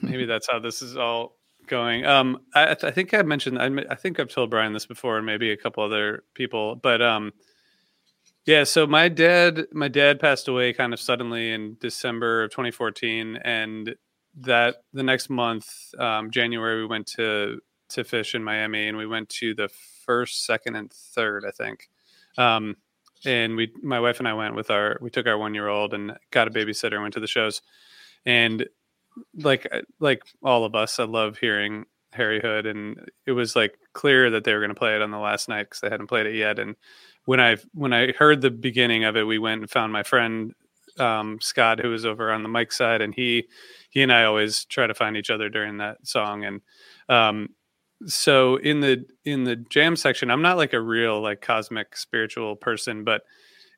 maybe 0.00 0.24
that's 0.24 0.48
how 0.50 0.58
this 0.58 0.80
is 0.80 0.96
all 0.96 1.36
going. 1.66 2.06
Um 2.06 2.40
I, 2.54 2.70
I 2.70 2.90
think 2.90 3.12
I 3.12 3.22
mentioned 3.22 3.58
I, 3.58 3.70
I 3.90 3.96
think 3.96 4.18
I've 4.18 4.30
told 4.30 4.50
Brian 4.50 4.72
this 4.72 4.86
before 4.86 5.18
and 5.18 5.26
maybe 5.26 5.50
a 5.50 5.56
couple 5.56 5.84
other 5.84 6.24
people, 6.34 6.76
but 6.76 7.02
um 7.02 7.32
yeah, 8.44 8.64
so 8.64 8.88
my 8.88 9.08
dad, 9.08 9.66
my 9.72 9.86
dad 9.86 10.18
passed 10.18 10.48
away 10.48 10.72
kind 10.72 10.92
of 10.92 10.98
suddenly 10.98 11.52
in 11.52 11.76
December 11.80 12.42
of 12.42 12.50
2014, 12.50 13.36
and 13.36 13.94
that 14.40 14.82
the 14.92 15.02
next 15.02 15.30
month, 15.30 15.68
um, 15.98 16.30
January, 16.30 16.80
we 16.80 16.86
went 16.86 17.06
to 17.08 17.60
to 17.90 18.04
Phish 18.04 18.34
in 18.34 18.42
Miami, 18.42 18.88
and 18.88 18.96
we 18.96 19.06
went 19.06 19.28
to 19.28 19.54
the 19.54 19.68
first, 20.06 20.46
second, 20.46 20.76
and 20.76 20.90
third, 20.90 21.44
I 21.46 21.50
think. 21.50 21.90
Um, 22.38 22.76
and 23.24 23.54
we, 23.54 23.70
my 23.82 24.00
wife 24.00 24.18
and 24.18 24.26
I 24.26 24.32
went 24.32 24.54
with 24.54 24.70
our, 24.70 24.96
we 25.02 25.10
took 25.10 25.26
our 25.26 25.36
one 25.36 25.54
year 25.54 25.68
old 25.68 25.92
and 25.92 26.16
got 26.30 26.48
a 26.48 26.50
babysitter, 26.50 26.94
and 26.94 27.02
went 27.02 27.14
to 27.14 27.20
the 27.20 27.26
shows, 27.26 27.60
and 28.24 28.66
like 29.34 29.70
like 30.00 30.22
all 30.42 30.64
of 30.64 30.74
us, 30.74 30.98
I 30.98 31.04
love 31.04 31.38
hearing 31.38 31.84
Harry 32.12 32.40
Hood, 32.40 32.66
and 32.66 33.10
it 33.26 33.32
was 33.32 33.54
like 33.54 33.78
clear 33.92 34.30
that 34.30 34.44
they 34.44 34.54
were 34.54 34.60
going 34.60 34.70
to 34.70 34.74
play 34.74 34.96
it 34.96 35.02
on 35.02 35.10
the 35.10 35.18
last 35.18 35.48
night 35.48 35.64
because 35.64 35.80
they 35.80 35.90
hadn't 35.90 36.06
played 36.06 36.26
it 36.26 36.34
yet, 36.34 36.58
and 36.58 36.76
when 37.24 37.40
I 37.40 37.56
when 37.74 37.92
I 37.92 38.12
heard 38.12 38.40
the 38.40 38.50
beginning 38.50 39.04
of 39.04 39.16
it, 39.16 39.24
we 39.24 39.38
went 39.38 39.60
and 39.60 39.70
found 39.70 39.92
my 39.92 40.02
friend 40.02 40.54
um, 40.98 41.40
Scott, 41.40 41.80
who 41.80 41.90
was 41.90 42.04
over 42.04 42.32
on 42.32 42.42
the 42.42 42.48
Mike 42.48 42.72
side, 42.72 43.00
and 43.00 43.14
he 43.14 43.48
he 43.92 44.02
and 44.02 44.10
I 44.10 44.24
always 44.24 44.64
try 44.64 44.86
to 44.86 44.94
find 44.94 45.18
each 45.18 45.28
other 45.28 45.50
during 45.50 45.76
that 45.76 45.98
song. 46.06 46.44
And 46.44 46.60
um, 47.10 47.50
so 48.06 48.56
in 48.56 48.80
the 48.80 49.04
in 49.26 49.44
the 49.44 49.56
jam 49.56 49.96
section, 49.96 50.30
I'm 50.30 50.40
not 50.40 50.56
like 50.56 50.72
a 50.72 50.80
real 50.80 51.20
like 51.20 51.42
cosmic 51.42 51.94
spiritual 51.94 52.56
person, 52.56 53.04
but 53.04 53.22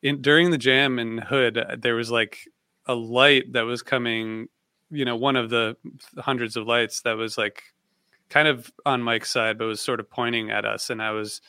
in 0.03 0.23
during 0.23 0.53
the 0.53 0.59
jam 0.59 1.01
in 1.01 1.19
Hood, 1.19 1.61
there 1.79 1.97
was 1.97 2.13
like 2.13 2.39
a 2.87 2.95
light 2.95 3.53
that 3.55 3.63
was 3.63 3.83
coming. 3.83 4.47
You 4.91 5.05
know, 5.05 5.17
one 5.17 5.35
of 5.35 5.51
the 5.51 5.77
hundreds 6.17 6.57
of 6.57 6.69
lights 6.69 7.01
that 7.01 7.17
was 7.17 7.37
like 7.37 7.65
kind 8.29 8.47
of 8.47 8.73
on 8.87 9.03
Mike's 9.03 9.33
side, 9.33 9.59
but 9.59 9.67
was 9.67 9.81
sort 9.81 9.99
of 9.99 10.09
pointing 10.09 10.51
at 10.51 10.65
us, 10.65 10.91
and 10.91 11.03
I 11.03 11.11
was 11.11 11.41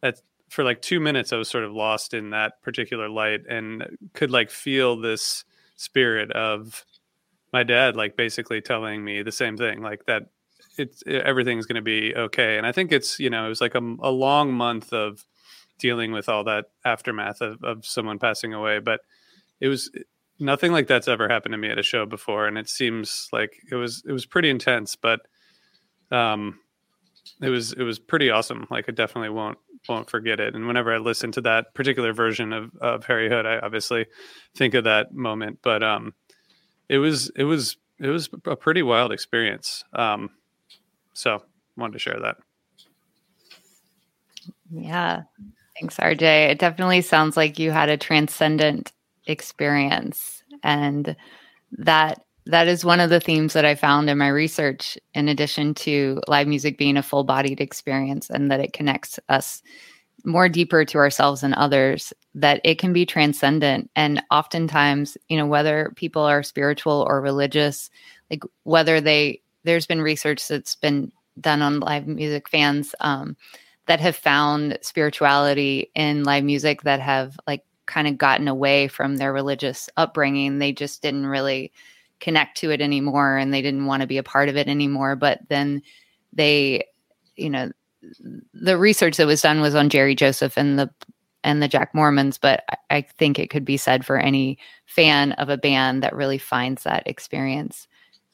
at 0.00 0.20
for 0.48 0.62
like 0.62 0.80
two 0.80 1.00
minutes, 1.00 1.32
I 1.32 1.38
was 1.38 1.48
sort 1.48 1.64
of 1.64 1.72
lost 1.72 2.14
in 2.14 2.30
that 2.30 2.62
particular 2.62 3.08
light 3.08 3.40
and 3.48 3.98
could 4.12 4.30
like 4.30 4.50
feel 4.50 4.96
this 4.96 5.44
spirit 5.74 6.30
of 6.30 6.84
my 7.52 7.62
dad, 7.62 7.96
like 7.96 8.16
basically 8.16 8.60
telling 8.60 9.04
me 9.04 9.22
the 9.22 9.32
same 9.32 9.56
thing, 9.56 9.82
like 9.82 10.06
that 10.06 10.24
it's 10.78 11.02
it, 11.06 11.22
everything's 11.22 11.66
going 11.66 11.76
to 11.76 11.82
be 11.82 12.14
okay. 12.14 12.56
And 12.56 12.66
I 12.66 12.72
think 12.72 12.92
it's 12.92 13.18
you 13.18 13.30
know 13.30 13.46
it 13.46 13.48
was 13.48 13.60
like 13.60 13.74
a, 13.74 13.96
a 14.00 14.10
long 14.10 14.52
month 14.52 14.92
of 14.92 15.24
dealing 15.78 16.12
with 16.12 16.28
all 16.28 16.44
that 16.44 16.66
aftermath 16.84 17.40
of, 17.40 17.62
of 17.64 17.84
someone 17.84 18.18
passing 18.18 18.54
away, 18.54 18.78
but 18.78 19.00
it 19.60 19.68
was 19.68 19.90
nothing 20.38 20.72
like 20.72 20.86
that's 20.86 21.08
ever 21.08 21.28
happened 21.28 21.52
to 21.52 21.58
me 21.58 21.68
at 21.68 21.78
a 21.78 21.82
show 21.82 22.06
before, 22.06 22.46
and 22.46 22.58
it 22.58 22.68
seems 22.68 23.28
like 23.32 23.54
it 23.70 23.74
was 23.74 24.02
it 24.06 24.12
was 24.12 24.26
pretty 24.26 24.50
intense, 24.50 24.96
but 24.96 25.20
um, 26.10 26.58
it 27.40 27.48
was 27.48 27.72
it 27.72 27.82
was 27.82 27.98
pretty 27.98 28.30
awesome. 28.30 28.66
Like 28.70 28.86
I 28.88 28.92
definitely 28.92 29.30
won't 29.30 29.58
won't 29.88 30.10
forget 30.10 30.40
it. 30.40 30.54
And 30.54 30.66
whenever 30.66 30.94
I 30.94 30.98
listen 30.98 31.32
to 31.32 31.40
that 31.42 31.74
particular 31.74 32.12
version 32.12 32.52
of, 32.52 32.70
of 32.80 33.04
Harry 33.06 33.28
Hood, 33.28 33.46
I 33.46 33.58
obviously 33.58 34.06
think 34.54 34.74
of 34.74 34.84
that 34.84 35.12
moment. 35.12 35.58
But 35.62 35.82
um, 35.82 36.14
it 36.92 36.98
was 36.98 37.30
it 37.36 37.44
was 37.44 37.78
it 37.98 38.08
was 38.08 38.28
a 38.44 38.54
pretty 38.54 38.82
wild 38.82 39.12
experience. 39.12 39.82
Um, 39.94 40.28
so 41.14 41.42
wanted 41.76 41.94
to 41.94 41.98
share 41.98 42.20
that. 42.20 42.36
Yeah. 44.70 45.22
Thanks, 45.80 45.96
RJ. 45.96 46.50
It 46.50 46.58
definitely 46.58 47.00
sounds 47.00 47.34
like 47.34 47.58
you 47.58 47.70
had 47.70 47.88
a 47.88 47.96
transcendent 47.96 48.92
experience. 49.26 50.42
And 50.62 51.16
that 51.78 52.22
that 52.44 52.68
is 52.68 52.84
one 52.84 53.00
of 53.00 53.08
the 53.08 53.20
themes 53.20 53.54
that 53.54 53.64
I 53.64 53.74
found 53.74 54.10
in 54.10 54.18
my 54.18 54.28
research, 54.28 54.98
in 55.14 55.28
addition 55.28 55.72
to 55.74 56.20
live 56.28 56.46
music 56.46 56.76
being 56.76 56.98
a 56.98 57.02
full 57.02 57.24
bodied 57.24 57.60
experience 57.60 58.28
and 58.28 58.50
that 58.50 58.60
it 58.60 58.74
connects 58.74 59.18
us 59.30 59.62
more 60.24 60.48
deeper 60.48 60.84
to 60.84 60.98
ourselves 60.98 61.42
and 61.42 61.54
others, 61.54 62.12
that 62.34 62.60
it 62.64 62.78
can 62.78 62.92
be 62.92 63.06
transcendent. 63.06 63.90
And 63.96 64.22
oftentimes, 64.30 65.16
you 65.28 65.36
know, 65.36 65.46
whether 65.46 65.92
people 65.96 66.22
are 66.22 66.42
spiritual 66.42 67.04
or 67.08 67.20
religious, 67.20 67.90
like 68.30 68.42
whether 68.64 69.00
they, 69.00 69.40
there's 69.64 69.86
been 69.86 70.02
research 70.02 70.46
that's 70.48 70.76
been 70.76 71.12
done 71.40 71.62
on 71.62 71.80
live 71.80 72.06
music 72.06 72.48
fans 72.48 72.94
um, 73.00 73.36
that 73.86 74.00
have 74.00 74.16
found 74.16 74.78
spirituality 74.82 75.90
in 75.94 76.24
live 76.24 76.44
music 76.44 76.82
that 76.82 77.00
have 77.00 77.38
like 77.46 77.64
kind 77.86 78.06
of 78.06 78.18
gotten 78.18 78.48
away 78.48 78.88
from 78.88 79.16
their 79.16 79.32
religious 79.32 79.88
upbringing. 79.96 80.58
They 80.58 80.72
just 80.72 81.02
didn't 81.02 81.26
really 81.26 81.72
connect 82.22 82.56
to 82.56 82.70
it 82.70 82.80
anymore 82.80 83.36
and 83.36 83.52
they 83.52 83.60
didn't 83.60 83.86
want 83.86 84.00
to 84.00 84.06
be 84.06 84.16
a 84.16 84.22
part 84.22 84.48
of 84.48 84.56
it 84.56 84.68
anymore 84.68 85.16
but 85.16 85.40
then 85.48 85.82
they 86.32 86.84
you 87.34 87.50
know 87.50 87.68
the 88.52 88.78
research 88.78 89.16
that 89.16 89.26
was 89.26 89.42
done 89.42 89.60
was 89.60 89.74
on 89.74 89.88
Jerry 89.88 90.14
Joseph 90.14 90.56
and 90.56 90.78
the 90.78 90.90
and 91.44 91.62
the 91.62 91.68
Jack 91.68 91.94
Mormons 91.94 92.38
but 92.38 92.64
I 92.90 93.02
think 93.02 93.38
it 93.38 93.50
could 93.50 93.64
be 93.64 93.76
said 93.76 94.04
for 94.04 94.18
any 94.18 94.58
fan 94.86 95.32
of 95.32 95.48
a 95.48 95.56
band 95.56 96.02
that 96.02 96.14
really 96.14 96.38
finds 96.38 96.84
that 96.84 97.06
experience 97.06 97.88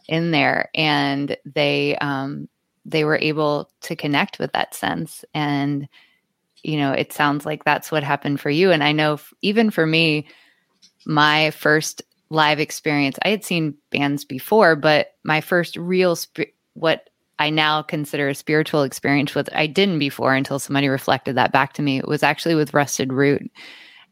in 0.09 0.31
there 0.31 0.71
and 0.75 1.37
they 1.45 1.97
um 1.99 2.49
they 2.85 3.05
were 3.05 3.19
able 3.19 3.71
to 3.83 3.97
connect 3.97 4.39
with 4.39 4.53
that 4.53 4.75
sense 4.75 5.25
and 5.35 5.89
you 6.63 6.77
know 6.77 6.93
it 6.93 7.13
sounds 7.13 7.47
like 7.47 7.65
that's 7.65 7.93
what 7.93 8.03
happened 8.03 8.41
for 8.41 8.51
you 8.51 8.71
and 8.71 8.83
I 8.83 8.93
know 8.93 9.15
f- 9.15 9.33
even 9.43 9.71
for 9.71 9.87
me 9.87 10.27
my 11.07 11.51
first 11.53 12.03
live 12.31 12.61
experience. 12.61 13.19
I 13.23 13.29
had 13.29 13.45
seen 13.45 13.75
bands 13.91 14.25
before, 14.25 14.77
but 14.77 15.13
my 15.25 15.41
first 15.41 15.77
real 15.77 16.15
sp- 16.15 16.55
what 16.75 17.08
I 17.39 17.51
now 17.51 17.83
consider 17.83 18.29
a 18.29 18.35
spiritual 18.35 18.83
experience 18.83 19.35
with 19.35 19.49
I 19.55 19.67
didn't 19.67 19.99
before 19.99 20.35
until 20.35 20.59
somebody 20.59 20.89
reflected 20.89 21.37
that 21.37 21.53
back 21.53 21.73
to 21.75 21.83
me. 21.83 21.99
It 21.99 22.09
was 22.09 22.23
actually 22.23 22.55
with 22.55 22.75
Rusted 22.75 23.13
Root. 23.13 23.51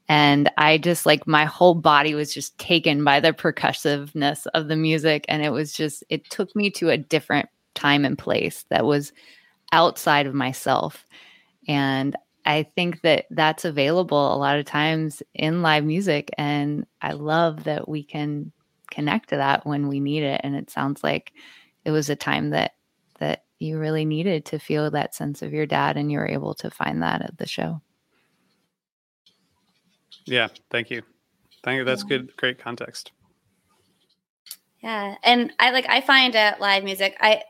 And 0.09 0.49
I 0.57 0.79
just 0.79 1.05
like 1.07 1.27
my 1.27 1.45
whole 1.45 1.75
body 1.75 2.15
was 2.15 2.33
just 2.33 2.57
taken 2.59 3.03
by 3.03 3.19
the 3.19 3.33
percussiveness 3.33 4.47
of 4.55 4.69
the 4.69 4.77
music. 4.77 5.25
And 5.29 5.43
it 5.43 5.51
was 5.51 5.73
just, 5.73 6.05
it 6.09 6.29
took 6.31 6.55
me 6.55 6.71
to 6.73 6.91
a 6.91 6.97
different 6.97 7.49
time 7.75 8.05
and 8.05 8.17
place 8.17 8.65
that 8.71 8.85
was 8.85 9.13
outside 9.73 10.27
of 10.27 10.35
myself. 10.35 11.05
And 11.67 12.15
I 12.45 12.63
think 12.77 13.01
that 13.01 13.27
that's 13.31 13.65
available 13.65 14.33
a 14.33 14.39
lot 14.39 14.57
of 14.57 14.65
times 14.67 15.25
in 15.35 15.63
live 15.63 15.85
music. 15.85 16.31
And 16.39 16.87
I 17.03 17.13
love 17.13 17.65
that 17.65 17.89
we 17.89 18.05
can 18.05 18.53
connect 18.93 19.31
to 19.31 19.37
that 19.37 19.67
when 19.67 19.89
we 19.89 19.99
need 19.99 20.23
it. 20.23 20.41
And 20.45 20.55
it 20.55 20.71
sounds 20.71 21.03
like 21.03 21.33
it 21.85 21.91
was 21.91 22.09
a 22.09 22.15
time 22.15 22.51
that, 22.51 22.76
that 23.19 23.45
you 23.59 23.79
really 23.79 24.05
needed 24.05 24.45
to 24.47 24.59
feel 24.59 24.91
that 24.91 25.15
sense 25.15 25.43
of 25.43 25.53
your 25.53 25.67
dad 25.67 25.97
and 25.97 26.11
you 26.13 26.19
were 26.19 26.29
able 26.29 26.55
to 26.55 26.71
find 26.71 27.03
that 27.03 27.23
at 27.23 27.39
the 27.39 27.47
show. 27.47 27.81
Yeah. 30.25 30.49
Thank 30.71 30.91
you. 30.91 31.03
Thank 31.63 31.79
you. 31.79 31.85
That's 31.85 32.03
good. 32.03 32.37
Great 32.37 32.59
context. 32.59 33.13
Yeah, 34.83 35.17
and 35.25 35.53
I 35.59 35.71
like 35.71 35.87
I 35.89 36.01
find 36.01 36.37
at 36.37 36.61
live 36.61 36.85
music, 36.85 37.17
I 37.21 37.43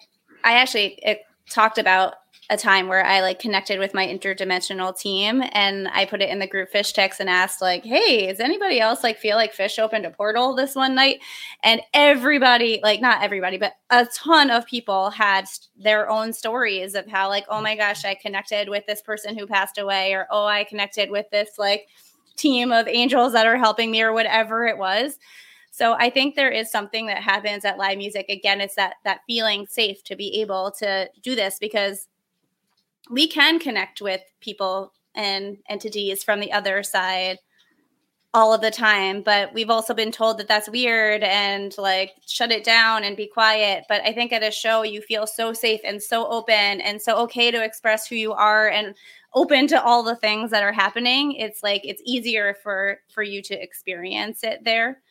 I 0.42 0.54
actually 0.54 0.98
it 1.02 1.20
talked 1.50 1.76
about 1.76 2.14
a 2.48 2.56
time 2.56 2.86
where 2.86 3.04
I 3.04 3.22
like 3.22 3.40
connected 3.40 3.78
with 3.80 3.92
my 3.92 4.06
interdimensional 4.06 4.96
team 4.96 5.42
and 5.52 5.88
I 5.88 6.04
put 6.04 6.22
it 6.22 6.30
in 6.30 6.38
the 6.38 6.46
group 6.46 6.70
Phish 6.72 6.92
text 6.92 7.18
and 7.18 7.28
asked 7.28 7.60
like, 7.60 7.84
"Hey, 7.84 8.28
does 8.28 8.38
anybody 8.38 8.80
else 8.80 9.02
like 9.02 9.18
feel 9.18 9.36
like 9.36 9.54
Phish 9.54 9.78
opened 9.80 10.06
a 10.06 10.10
portal 10.10 10.54
this 10.54 10.76
one 10.76 10.94
night?" 10.94 11.20
And 11.62 11.80
everybody, 11.92 12.80
like 12.82 13.00
not 13.00 13.22
everybody, 13.22 13.58
but 13.58 13.74
a 13.90 14.06
ton 14.06 14.50
of 14.50 14.66
people 14.66 15.10
had 15.10 15.46
their 15.76 16.08
own 16.08 16.32
stories 16.32 16.94
of 16.94 17.08
how 17.08 17.28
like, 17.28 17.46
"Oh 17.48 17.60
my 17.60 17.74
gosh, 17.76 18.04
I 18.04 18.14
connected 18.14 18.68
with 18.68 18.86
this 18.86 19.02
person 19.02 19.36
who 19.36 19.46
passed 19.46 19.78
away," 19.78 20.12
or 20.12 20.28
"Oh, 20.30 20.46
I 20.46 20.64
connected 20.64 21.10
with 21.10 21.28
this 21.30 21.58
like 21.58 21.88
team 22.36 22.70
of 22.70 22.86
angels 22.86 23.32
that 23.32 23.46
are 23.46 23.56
helping 23.58 23.90
me," 23.90 24.02
or 24.02 24.12
whatever 24.12 24.66
it 24.66 24.78
was. 24.78 25.18
So 25.72 25.94
I 25.94 26.10
think 26.10 26.36
there 26.36 26.50
is 26.50 26.70
something 26.70 27.06
that 27.08 27.22
happens 27.22 27.64
at 27.64 27.76
live 27.76 27.98
music. 27.98 28.26
Again, 28.28 28.60
it's 28.60 28.76
that 28.76 28.94
that 29.04 29.20
feeling 29.26 29.66
safe 29.66 30.02
to 30.04 30.16
be 30.16 30.40
able 30.40 30.70
to 30.78 31.10
do 31.22 31.34
this 31.34 31.58
because 31.58 32.08
we 33.10 33.28
can 33.28 33.58
connect 33.58 34.00
with 34.00 34.20
people 34.40 34.92
and 35.14 35.58
entities 35.68 36.22
from 36.22 36.40
the 36.40 36.52
other 36.52 36.82
side 36.82 37.38
all 38.34 38.52
of 38.52 38.60
the 38.60 38.70
time 38.70 39.22
but 39.22 39.54
we've 39.54 39.70
also 39.70 39.94
been 39.94 40.12
told 40.12 40.36
that 40.36 40.46
that's 40.46 40.68
weird 40.68 41.22
and 41.22 41.74
like 41.78 42.12
shut 42.26 42.52
it 42.52 42.64
down 42.64 43.02
and 43.02 43.16
be 43.16 43.26
quiet. 43.26 43.84
But 43.88 44.02
i 44.02 44.12
think 44.12 44.32
at 44.32 44.42
a 44.42 44.50
show 44.50 44.82
you 44.82 45.00
feel 45.00 45.26
so 45.26 45.52
safe 45.52 45.80
and 45.84 46.02
so 46.02 46.26
open 46.26 46.80
and 46.80 47.00
so 47.00 47.16
okay 47.22 47.50
to 47.50 47.64
express 47.64 48.06
who 48.06 48.16
you 48.16 48.32
are 48.32 48.68
and 48.68 48.94
open 49.34 49.66
to 49.68 49.82
all 49.82 50.02
the 50.02 50.16
things 50.16 50.50
that 50.50 50.62
are 50.62 50.72
happening. 50.72 51.32
It's 51.32 51.62
like 51.62 51.82
it's 51.84 52.02
easier 52.04 52.56
for 52.62 52.98
for 53.10 53.22
you 53.22 53.42
to 53.42 53.62
experience 53.62 54.42
it 54.42 54.64
there. 54.64 55.02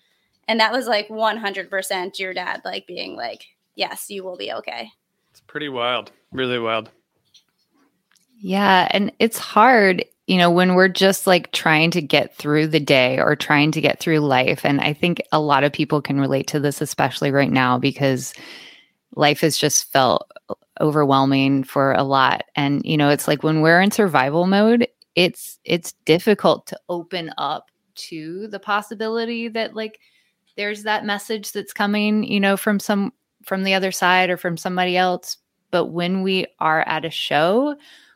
And 0.48 0.60
that 0.60 0.72
was 0.72 0.88
like 0.88 1.08
100% 1.08 2.20
your 2.20 2.34
dad 2.34 2.62
like 2.64 2.86
being 2.86 3.16
like 3.16 3.46
yes 3.76 4.10
you 4.10 4.24
will 4.24 4.38
be 4.38 4.52
okay. 4.52 4.92
It's 5.32 5.42
pretty 5.42 5.70
wild 5.70 6.12
really 6.32 6.60
wild 6.60 6.92
yeah. 8.46 8.88
And 8.92 9.12
it's 9.18 9.40
hard, 9.40 10.06
you 10.28 10.38
know, 10.38 10.52
when 10.52 10.76
we're 10.76 10.88
just 10.88 11.26
like 11.26 11.52
trying 11.52 11.90
to 11.90 12.00
get 12.00 12.38
through 12.38 12.68
the 12.68 12.80
day 12.80 13.18
or 13.18 13.36
trying 13.36 13.72
to 13.72 13.82
get 13.82 14.00
through 14.00 14.20
life. 14.20 14.64
And 14.64 14.80
I 14.82 14.94
think 14.94 15.20
a 15.32 15.40
lot 15.40 15.64
of 15.64 15.74
people 15.74 16.00
can 16.00 16.20
relate 16.20 16.46
to 16.50 16.60
this, 16.60 16.80
especially 16.80 17.32
right 17.32 17.52
now, 17.52 17.80
because 17.80 18.36
life 19.16 19.42
has 19.42 19.58
just 19.58 19.92
felt 19.92 20.32
overwhelming 20.80 21.64
for 21.64 21.94
a 21.94 22.04
lot. 22.04 22.44
And, 22.56 22.84
you 22.86 22.98
know, 22.98 23.10
it's 23.10 23.28
like 23.28 23.42
when 23.42 23.62
we're 23.62 23.82
in 23.82 23.90
survival 23.90 24.46
mode, 24.46 24.88
it's 25.16 25.58
it's 25.64 25.94
difficult 26.06 26.68
to 26.68 26.80
open 26.88 27.32
up 27.40 27.72
to 27.96 28.48
the 28.50 28.60
possibility 28.60 29.48
that 29.48 29.74
like 29.74 30.00
there's 30.56 30.84
that 30.84 31.04
message 31.04 31.52
that's 31.52 31.74
coming, 31.74 32.24
you 32.24 32.40
know, 32.40 32.58
from 32.58 32.80
some 32.80 33.12
from 33.44 33.64
the 33.64 33.74
other 33.74 33.92
side 33.92 34.30
or 34.30 34.38
from 34.38 34.56
somebody 34.56 34.96
else. 34.96 35.38
But 35.72 35.88
when 35.88 36.22
we 36.22 36.46
are 36.60 36.82
at 36.82 37.06
a 37.06 37.10
show, 37.10 37.76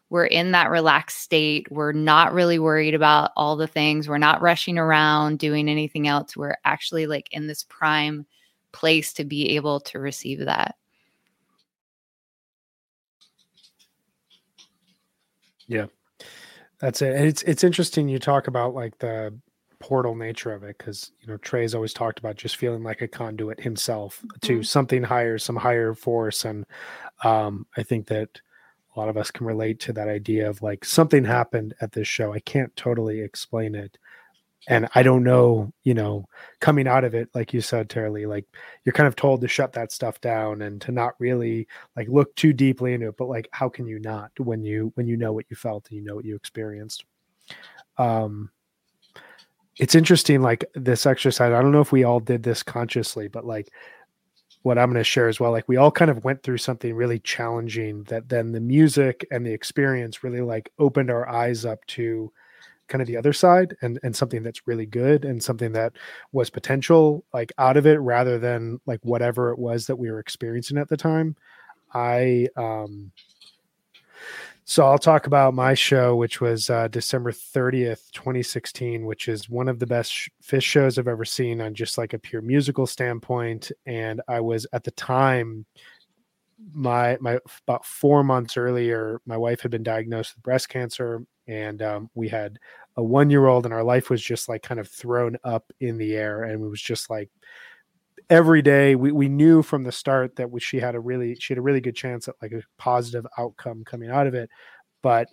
we're 0.09 0.25
in 0.25 0.51
that 0.51 0.69
relaxed 0.69 1.21
state. 1.21 1.71
We're 1.71 1.91
not 1.91 2.33
really 2.33 2.59
worried 2.59 2.95
about 2.95 3.31
all 3.37 3.55
the 3.55 3.67
things. 3.67 4.07
We're 4.07 4.17
not 4.17 4.41
rushing 4.41 4.77
around 4.77 5.39
doing 5.39 5.69
anything 5.69 6.07
else. 6.07 6.35
We're 6.35 6.57
actually 6.65 7.05
like 7.07 7.29
in 7.31 7.47
this 7.47 7.63
prime 7.63 8.25
place 8.71 9.13
to 9.13 9.23
be 9.23 9.55
able 9.55 9.79
to 9.81 9.99
receive 9.99 10.39
that. 10.39 10.75
Yeah. 15.67 15.85
That's 16.79 17.01
it. 17.01 17.15
And 17.15 17.25
it's 17.25 17.43
it's 17.43 17.63
interesting 17.63 18.07
you 18.07 18.19
talk 18.19 18.47
about 18.47 18.73
like 18.73 18.97
the 18.99 19.37
portal 19.79 20.15
nature 20.15 20.51
of 20.51 20.63
it 20.63 20.77
because 20.77 21.11
you 21.21 21.27
know 21.27 21.37
Trey's 21.37 21.75
always 21.75 21.93
talked 21.93 22.19
about 22.19 22.35
just 22.35 22.57
feeling 22.57 22.83
like 22.83 23.01
a 23.01 23.07
conduit 23.07 23.59
himself 23.59 24.23
to 24.41 24.53
mm-hmm. 24.53 24.61
something 24.63 25.03
higher, 25.03 25.37
some 25.37 25.55
higher 25.55 25.93
force, 25.93 26.45
and 26.45 26.65
um, 27.23 27.65
I 27.77 27.83
think 27.83 28.07
that 28.07 28.41
a 28.99 29.01
lot 29.01 29.09
of 29.09 29.15
us 29.15 29.31
can 29.31 29.45
relate 29.45 29.79
to 29.79 29.93
that 29.93 30.09
idea 30.09 30.49
of 30.49 30.61
like 30.61 30.83
something 30.83 31.23
happened 31.23 31.73
at 31.79 31.93
this 31.93 32.07
show. 32.07 32.33
I 32.33 32.39
can't 32.39 32.75
totally 32.75 33.21
explain 33.21 33.73
it. 33.73 33.97
And 34.67 34.89
I 34.93 35.03
don't 35.03 35.23
know, 35.23 35.71
you 35.83 35.93
know, 35.93 36.25
coming 36.59 36.85
out 36.85 37.05
of 37.05 37.15
it, 37.15 37.29
like 37.33 37.53
you 37.53 37.61
said, 37.61 37.89
Tara 37.89 38.11
like 38.27 38.45
you're 38.83 38.93
kind 38.93 39.07
of 39.07 39.15
told 39.15 39.39
to 39.39 39.47
shut 39.47 39.71
that 39.73 39.93
stuff 39.93 40.19
down 40.19 40.61
and 40.63 40.81
to 40.81 40.91
not 40.91 41.13
really 41.17 41.65
like 41.95 42.09
look 42.09 42.35
too 42.35 42.51
deeply 42.51 42.93
into 42.93 43.07
it. 43.07 43.15
But 43.17 43.29
like, 43.29 43.47
how 43.51 43.69
can 43.69 43.87
you 43.87 43.99
not 43.99 44.31
when 44.37 44.65
you 44.65 44.91
when 44.95 45.07
you 45.07 45.15
know 45.15 45.31
what 45.31 45.45
you 45.49 45.55
felt 45.55 45.87
and 45.89 45.97
you 45.97 46.03
know 46.03 46.15
what 46.15 46.25
you 46.25 46.35
experienced? 46.35 47.05
Um 47.97 48.51
it's 49.77 49.95
interesting, 49.95 50.41
like 50.41 50.65
this 50.75 51.05
exercise. 51.05 51.53
I 51.53 51.61
don't 51.61 51.71
know 51.71 51.79
if 51.79 51.93
we 51.93 52.03
all 52.03 52.19
did 52.19 52.43
this 52.43 52.63
consciously, 52.63 53.29
but 53.29 53.45
like 53.45 53.71
what 54.61 54.77
I'm 54.77 54.89
going 54.89 54.99
to 54.99 55.03
share 55.03 55.29
as 55.29 55.39
well. 55.39 55.51
Like 55.51 55.67
we 55.67 55.77
all 55.77 55.91
kind 55.91 56.11
of 56.11 56.23
went 56.23 56.43
through 56.43 56.57
something 56.57 56.93
really 56.93 57.19
challenging 57.19 58.03
that 58.05 58.29
then 58.29 58.51
the 58.51 58.59
music 58.59 59.25
and 59.31 59.45
the 59.45 59.53
experience 59.53 60.23
really 60.23 60.41
like 60.41 60.71
opened 60.79 61.09
our 61.09 61.27
eyes 61.29 61.65
up 61.65 61.85
to 61.87 62.31
kind 62.87 63.01
of 63.01 63.07
the 63.07 63.17
other 63.17 63.31
side 63.31 63.77
and 63.81 63.99
and 64.03 64.15
something 64.15 64.41
that's 64.43 64.67
really 64.67 64.85
good 64.85 65.23
and 65.23 65.41
something 65.43 65.71
that 65.73 65.93
was 66.31 66.49
potential 66.49 67.23
like 67.33 67.51
out 67.59 67.77
of 67.77 67.85
it 67.85 67.99
rather 67.99 68.39
than 68.39 68.81
like 68.87 68.99
whatever 69.03 69.51
it 69.51 69.59
was 69.59 69.85
that 69.85 69.95
we 69.95 70.11
were 70.11 70.19
experiencing 70.19 70.77
at 70.77 70.89
the 70.89 70.97
time. 70.97 71.35
I 71.93 72.47
um 72.57 73.11
so 74.69 74.85
I'll 74.85 74.99
talk 74.99 75.25
about 75.25 75.55
my 75.55 75.73
show, 75.73 76.15
which 76.15 76.41
was 76.41 76.69
uh, 76.69 76.87
December 76.89 77.31
30th, 77.31 78.11
2016, 78.11 79.03
which 79.03 79.27
is 79.27 79.49
one 79.49 79.67
of 79.67 79.79
the 79.79 79.87
best 79.87 80.11
sh- 80.13 80.29
Phish 80.43 80.61
shows 80.61 80.99
I've 80.99 81.07
ever 81.07 81.25
seen 81.25 81.59
on 81.59 81.73
just 81.73 81.97
like 81.97 82.13
a 82.13 82.19
pure 82.19 82.43
musical 82.43 82.85
standpoint. 82.85 83.71
And 83.87 84.21
I 84.27 84.41
was 84.41 84.67
at 84.71 84.83
the 84.83 84.91
time, 84.91 85.65
my 86.71 87.17
my 87.19 87.39
about 87.67 87.83
four 87.83 88.23
months 88.23 88.57
earlier, 88.57 89.19
my 89.25 89.37
wife 89.37 89.61
had 89.61 89.71
been 89.71 89.81
diagnosed 89.81 90.35
with 90.35 90.43
breast 90.43 90.69
cancer, 90.69 91.23
and 91.47 91.81
um, 91.81 92.11
we 92.13 92.29
had 92.29 92.59
a 92.95 93.01
one 93.01 93.31
year 93.31 93.47
old, 93.47 93.65
and 93.65 93.73
our 93.73 93.83
life 93.83 94.11
was 94.11 94.21
just 94.21 94.47
like 94.47 94.61
kind 94.61 94.79
of 94.79 94.87
thrown 94.87 95.35
up 95.43 95.65
in 95.79 95.97
the 95.97 96.15
air, 96.15 96.43
and 96.43 96.63
it 96.63 96.67
was 96.69 96.79
just 96.81 97.09
like 97.09 97.31
every 98.29 98.61
day 98.61 98.95
we, 98.95 99.11
we 99.11 99.27
knew 99.27 99.61
from 99.61 99.83
the 99.83 99.91
start 99.91 100.35
that 100.35 100.51
we, 100.51 100.59
she 100.59 100.79
had 100.79 100.95
a 100.95 100.99
really 100.99 101.35
she 101.35 101.53
had 101.53 101.57
a 101.57 101.61
really 101.63 101.81
good 101.81 101.95
chance 101.95 102.27
at 102.27 102.35
like 102.41 102.51
a 102.51 102.61
positive 102.77 103.25
outcome 103.37 103.83
coming 103.85 104.09
out 104.09 104.27
of 104.27 104.33
it. 104.33 104.49
But 105.01 105.27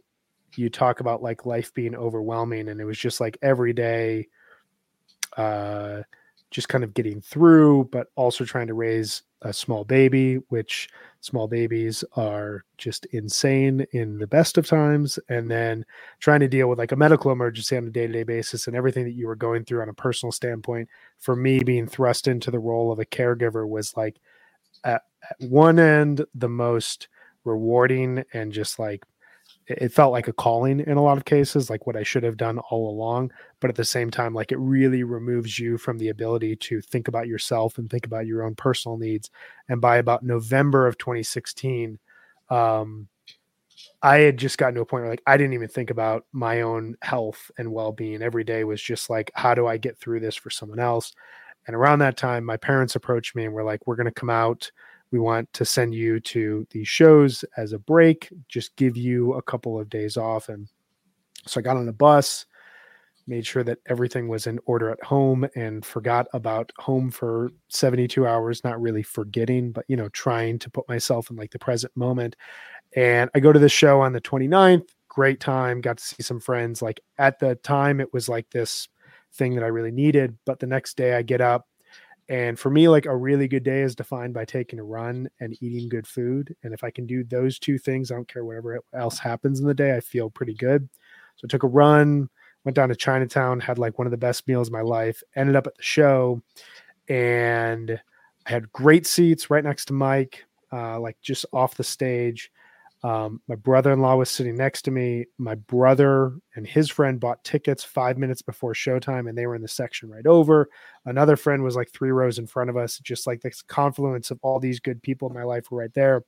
you 0.57 0.71
talk 0.71 1.01
about 1.01 1.23
like 1.23 1.47
life 1.47 1.73
being 1.75 1.95
overwhelming 1.95 2.69
and 2.69 2.81
it 2.81 2.85
was 2.85 2.99
just 2.99 3.21
like 3.21 3.39
every 3.43 3.73
day 3.73 4.29
uh 5.37 6.03
just 6.57 6.71
kind 6.71 6.83
of 6.83 6.95
getting 6.95 7.21
through 7.21 7.87
but 7.93 8.07
also 8.17 8.43
trying 8.43 8.67
to 8.67 8.73
raise 8.73 9.23
a 9.43 9.53
small 9.53 9.85
baby 9.85 10.37
which 10.49 10.89
small 11.21 11.49
babies 11.49 12.03
are 12.15 12.65
just 12.79 13.05
insane 13.07 13.85
in 13.93 14.19
the 14.19 14.27
best 14.27 14.57
of 14.57 14.67
times. 14.67 15.19
And 15.29 15.51
then 15.51 15.85
trying 16.21 16.41
to 16.41 16.49
deal 16.49 16.69
with 16.69 16.79
like 16.79 16.93
a 16.93 16.97
medical 16.97 17.31
emergency 17.31 17.77
on 17.77 17.87
a 17.87 17.91
day-to-day 17.91 18.23
basis 18.23 18.67
and 18.67 18.77
everything 18.77 19.05
that 19.05 19.15
you 19.15 19.27
were 19.27 19.37
going 19.37 19.65
through 19.65 19.83
on 19.83 19.89
a 19.89 19.95
personal 19.95 20.33
standpoint 20.33 20.89
for 21.19 21.37
me 21.37 21.59
being 21.63 21.87
thrust 21.87 22.27
into 22.27 22.51
the 22.51 22.59
role 22.59 22.91
of 22.91 23.01
a 23.01 23.05
caregiver 23.05 23.69
was 23.69 23.95
like 23.97 24.19
at, 24.85 25.03
at 25.29 25.37
one 25.49 25.79
end 25.79 26.25
the 26.35 26.49
most 26.49 27.09
rewarding 27.45 28.25
and 28.33 28.53
just 28.53 28.79
like 28.79 29.05
it 29.69 29.93
felt 29.93 30.13
like 30.13 30.29
a 30.29 30.33
calling 30.33 30.81
in 30.81 30.97
a 30.97 31.03
lot 31.03 31.17
of 31.17 31.25
cases, 31.25 31.69
like 31.69 31.87
what 31.87 31.97
I 31.97 32.05
should 32.05 32.23
have 32.23 32.37
done 32.37 32.59
all 32.59 32.89
along. 32.89 33.33
But 33.61 33.71
at 33.71 33.77
the 33.77 33.85
same 33.85 34.11
time, 34.11 34.33
like 34.33 34.53
it 34.53 34.59
really 34.59 35.03
removes 35.03 35.59
you 35.59 35.77
from 35.77 35.99
the 35.99 36.09
ability 36.09 36.57
to 36.57 36.81
think 36.81 37.09
about 37.09 37.27
yourself 37.27 37.77
and 37.79 37.91
think 37.91 38.07
about 38.07 38.27
your 38.27 38.45
own 38.45 38.55
personal 38.55 38.97
needs. 38.97 39.31
And 39.69 39.81
by 39.81 39.97
about 39.97 40.23
November 40.23 40.87
of 40.87 40.99
2016, 40.99 41.99
um, 42.49 43.09
I 44.03 44.19
had 44.19 44.37
just 44.37 44.57
gotten 44.57 44.77
to 44.77 44.83
a 44.83 44.87
point 44.87 45.03
where 45.03 45.11
like 45.11 45.23
I 45.27 45.37
didn't 45.37 45.55
even 45.55 45.69
think 45.69 45.91
about 45.91 46.25
my 46.33 46.61
own 46.61 46.97
health 47.03 47.51
and 47.59 47.73
well 47.73 47.93
being. 47.93 48.23
Every 48.23 48.45
day 48.45 48.63
was 48.63 48.81
just 48.81 49.11
like, 49.11 49.33
how 49.35 49.55
do 49.55 49.67
I 49.67 49.79
get 49.79 49.99
through 49.99 50.21
this 50.21 50.37
for 50.37 50.51
someone 50.51 50.79
else? 50.79 51.13
And 51.67 51.75
around 51.75 51.99
that 51.99 52.17
time, 52.17 52.45
my 52.45 52.57
parents 52.57 52.95
approached 52.95 53.35
me 53.35 53.45
and 53.45 53.53
were 53.53 53.65
like, 53.65 53.87
we're 53.87 53.97
going 53.97 54.07
to 54.07 54.13
come 54.13 54.31
out 54.31 54.71
we 55.11 55.19
want 55.19 55.53
to 55.53 55.65
send 55.65 55.95
you 55.95 56.21
to 56.21 56.67
these 56.71 56.89
shows 56.89 57.45
as 57.57 57.73
a 57.73 57.79
break, 57.79 58.29
just 58.49 58.75
give 58.77 58.97
you 58.97 59.35
a 59.35 59.43
couple 59.43 59.79
of 59.79 59.89
days 59.89 60.17
off. 60.17 60.49
And 60.49 60.69
so 61.47 61.61
I 61.61 61.63
got 61.63 61.77
on 61.77 61.87
the 61.87 61.93
bus, 61.93 62.47
made 63.27 63.47
sure 63.47 63.65
that 63.65 63.79
everything 63.87 64.29
was 64.29 64.47
in 64.47 64.59
order 64.67 64.91
at 64.91 65.03
home 65.03 65.47
and 65.57 65.85
forgot 65.85 66.27
about 66.33 66.71
home 66.79 67.11
for 67.11 67.51
72 67.69 68.27
hours, 68.27 68.63
not 68.63 68.81
really 68.81 69.03
forgetting, 69.03 69.73
but 69.73 69.85
you 69.89 69.97
know, 69.97 70.09
trying 70.11 70.59
to 70.61 70.71
put 70.71 70.89
myself 70.89 71.31
in 71.31 71.37
like 71.37 71.51
the 71.51 71.59
present 71.59 71.97
moment. 71.97 72.37
And 72.95 73.31
I 73.35 73.41
go 73.41 73.53
to 73.53 73.59
the 73.59 73.69
show 73.69 74.01
on 74.01 74.13
the 74.13 74.21
29th, 74.21 74.89
great 75.09 75.41
time, 75.41 75.81
got 75.81 75.99
to 75.99 76.05
see 76.05 76.23
some 76.23 76.41
friends. 76.41 76.83
Like 76.83 77.01
at 77.19 77.39
the 77.39 77.57
time, 77.57 78.01
it 78.01 78.13
was 78.13 78.29
like 78.29 78.49
this 78.51 78.89
thing 79.33 79.55
that 79.55 79.65
I 79.65 79.69
really 79.69 79.91
needed. 79.91 80.37
But 80.45 80.61
the 80.61 80.67
next 80.67 80.97
day 80.97 81.15
I 81.15 81.23
get 81.23 81.41
up, 81.41 81.67
and 82.29 82.59
for 82.59 82.71
me, 82.71 82.89
like 82.89 83.07
a 83.07 83.17
really 83.17 83.47
good 83.47 83.63
day 83.63 83.83
is 83.83 83.95
defined 83.95 84.35
by 84.35 84.45
taking 84.45 84.81
a 84.81 84.85
run 84.85 85.29
and 85.41 85.57
eating 85.63 85.89
good 85.89 86.07
food. 86.07 86.55
And 86.63 86.75
if 86.75 86.83
I 86.83 86.91
can 86.91 87.07
do 87.07 87.23
those 87.23 87.59
two 87.59 87.79
things, 87.79 88.11
I 88.11 88.17
don't 88.17 88.29
care 88.29 88.45
whatever 88.45 88.81
else 88.93 89.19
happens 89.19 89.61
in 89.61 89.67
the 89.67 89.75
day, 89.75 89.95
I 89.97 90.01
feel 90.01 90.29
pretty 90.31 90.55
good. 90.55 90.89
So 91.37 91.45
I 91.45 91.49
took 91.49 91.63
a 91.63 91.69
run, 91.69 92.29
went 92.65 92.75
down 92.75 92.89
to 92.89 92.97
Chinatown, 92.97 93.61
had 93.61 93.79
like 93.79 93.99
one 93.99 94.09
of 94.09 94.11
the 94.11 94.17
best 94.17 94.49
meals 94.49 94.69
of 94.69 94.73
my 94.73 94.81
life, 94.81 95.23
ended 95.37 95.55
up 95.55 95.69
at 95.69 95.77
the 95.77 95.83
show. 95.83 96.43
And 97.09 98.01
I 98.47 98.51
had 98.51 98.73
great 98.73 99.07
seats 99.07 99.49
right 99.49 99.63
next 99.63 99.85
to 99.87 99.93
Mike, 99.93 100.45
uh, 100.73 100.99
like 100.99 101.17
just 101.23 101.47
off 101.53 101.77
the 101.77 101.85
stage. 101.85 102.51
Um, 103.07 103.41
my 103.47 103.55
brother 103.55 103.93
in 103.93 104.01
law 104.01 104.17
was 104.17 104.29
sitting 104.29 104.57
next 104.57 104.83
to 104.83 104.91
me. 104.91 105.27
My 105.39 105.55
brother 105.55 106.33
and 106.57 106.67
his 106.67 106.91
friend 106.91 107.21
bought 107.21 107.45
tickets 107.45 107.85
five 107.85 108.19
minutes 108.19 108.43
before 108.43 108.75
showtime, 108.75 109.29
and 109.29 109.39
they 109.39 109.47
were 109.47 109.55
in 109.55 109.63
the 109.63 109.69
section 109.69 110.11
right 110.11 110.27
over. 110.27 110.69
Another 111.05 111.37
friend 111.37 111.63
was 111.63 111.77
like 111.77 111.93
three 111.93 112.11
rows 112.11 112.41
in 112.41 112.49
front 112.49 112.69
of 112.69 112.77
us, 112.77 112.99
just 112.99 113.25
like 113.25 113.41
this 113.41 113.63
confluence 113.63 114.33
of 114.33 114.41
all 114.43 114.59
these 114.59 114.81
good 114.81 115.01
people 115.05 115.29
in 115.29 115.35
my 115.35 115.45
life 115.45 115.71
were 115.71 115.79
right 115.79 115.95
there. 115.95 116.17
And 116.17 116.25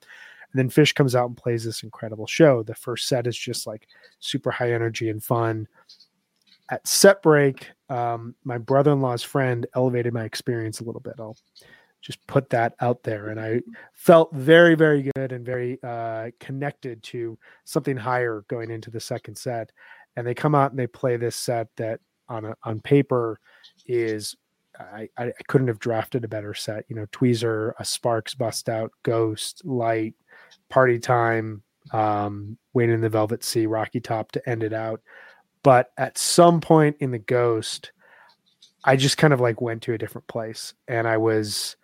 then 0.54 0.70
Phish 0.70 0.94
comes 0.94 1.16
out 1.16 1.26
and 1.26 1.36
plays 1.36 1.64
this 1.64 1.82
incredible 1.82 2.28
show. 2.28 2.62
The 2.62 2.76
first 2.76 3.08
set 3.08 3.26
is 3.26 3.36
just 3.36 3.66
like 3.66 3.88
super 4.20 4.52
high 4.52 4.72
energy 4.72 5.08
and 5.08 5.22
fun. 5.22 5.66
At 6.70 6.86
set 6.86 7.22
break, 7.22 7.66
um, 7.88 8.36
my 8.44 8.56
brother 8.58 8.92
in 8.92 9.00
law's 9.00 9.24
friend 9.24 9.66
elevated 9.74 10.14
my 10.14 10.22
experience 10.22 10.78
a 10.78 10.84
little 10.84 11.00
bit. 11.00 11.14
I'll 11.18 11.36
just 12.00 12.24
put 12.26 12.50
that 12.50 12.74
out 12.80 13.02
there. 13.02 13.28
And 13.28 13.40
I 13.40 13.60
felt 13.92 14.32
very, 14.34 14.74
very 14.74 15.10
good 15.14 15.32
and 15.32 15.44
very 15.44 15.78
uh, 15.82 16.30
connected 16.40 17.02
to 17.04 17.38
something 17.64 17.96
higher 17.96 18.44
going 18.48 18.70
into 18.70 18.90
the 18.90 19.00
second 19.00 19.36
set. 19.36 19.72
And 20.16 20.26
they 20.26 20.34
come 20.34 20.54
out 20.54 20.70
and 20.70 20.78
they 20.78 20.86
play 20.86 21.16
this 21.16 21.36
set 21.36 21.68
that 21.76 22.00
on 22.28 22.44
a, 22.44 22.56
on 22.64 22.80
paper 22.80 23.40
is 23.86 24.36
I, 24.78 25.08
I 25.16 25.32
couldn't 25.48 25.68
have 25.68 25.78
drafted 25.78 26.24
a 26.24 26.28
better 26.28 26.54
set. 26.54 26.84
You 26.88 26.96
know, 26.96 27.06
Tweezer, 27.06 27.72
a 27.78 27.84
Sparks 27.84 28.34
bust 28.34 28.68
out, 28.68 28.92
Ghost, 29.02 29.62
Light, 29.64 30.14
Party 30.68 30.98
Time, 30.98 31.62
um, 31.92 32.58
Waiting 32.74 32.94
in 32.94 33.00
the 33.00 33.08
Velvet 33.08 33.42
Sea, 33.42 33.66
Rocky 33.66 34.00
Top 34.00 34.30
to 34.32 34.48
end 34.48 34.62
it 34.62 34.72
out. 34.72 35.00
But 35.62 35.90
at 35.98 36.16
some 36.16 36.60
point 36.60 36.96
in 37.00 37.10
the 37.10 37.18
Ghost, 37.18 37.92
I 38.84 38.96
just 38.96 39.18
kind 39.18 39.32
of 39.32 39.40
like 39.40 39.60
went 39.60 39.82
to 39.82 39.94
a 39.94 39.98
different 39.98 40.28
place, 40.28 40.74
and 40.86 41.08
I 41.08 41.16
was 41.16 41.76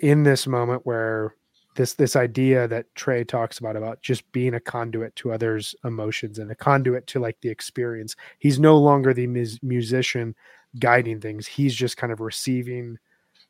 in 0.00 0.22
this 0.22 0.46
moment 0.46 0.82
where 0.84 1.34
this 1.76 1.94
this 1.94 2.16
idea 2.16 2.66
that 2.68 2.92
Trey 2.94 3.24
talks 3.24 3.58
about 3.58 3.76
about 3.76 4.02
just 4.02 4.30
being 4.32 4.54
a 4.54 4.60
conduit 4.60 5.14
to 5.16 5.32
others' 5.32 5.74
emotions 5.84 6.38
and 6.38 6.50
a 6.50 6.54
conduit 6.54 7.06
to 7.08 7.20
like 7.20 7.40
the 7.40 7.48
experience. 7.48 8.16
He's 8.38 8.58
no 8.58 8.76
longer 8.76 9.14
the 9.14 9.26
mus- 9.26 9.62
musician 9.62 10.34
guiding 10.78 11.20
things. 11.20 11.46
He's 11.46 11.74
just 11.74 11.96
kind 11.96 12.12
of 12.12 12.20
receiving 12.20 12.98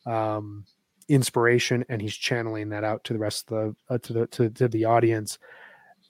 um, 0.07 0.65
inspiration 1.09 1.85
and 1.89 2.01
he's 2.01 2.15
channeling 2.15 2.69
that 2.71 2.85
out 2.85 3.05
to 3.05 3.13
the 3.13 3.19
rest 3.19 3.51
of 3.51 3.75
the 3.89 3.95
uh, 3.95 3.99
to 3.99 4.13
the 4.13 4.27
to, 4.29 4.51
to 4.51 4.69
the 4.69 4.85
audience. 4.85 5.39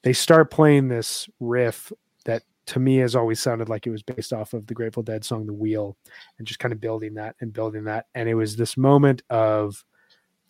They 0.03 0.13
start 0.13 0.51
playing 0.51 0.89
this 0.89 1.29
riff 1.39 1.93
that 2.25 2.43
to 2.67 2.81
me 2.81 2.97
has 2.97 3.15
always 3.15 3.41
sounded 3.41 3.69
like 3.69 3.87
it 3.87 3.91
was 3.91 4.03
based 4.03 4.33
off 4.33 4.53
of 4.53 4.67
the 4.67 4.75
Grateful 4.75 5.03
Dead 5.03 5.25
song 5.25 5.47
"The 5.47 5.53
Wheel," 5.53 5.97
and 6.39 6.47
just 6.47 6.61
kind 6.61 6.73
of 6.73 6.81
building 6.81 7.15
that 7.15 7.37
and 7.41 7.53
building 7.53 7.85
that. 7.85 8.07
And 8.15 8.29
it 8.29 8.35
was 8.35 8.57
this 8.57 8.77
moment 8.77 9.23
of 9.31 9.85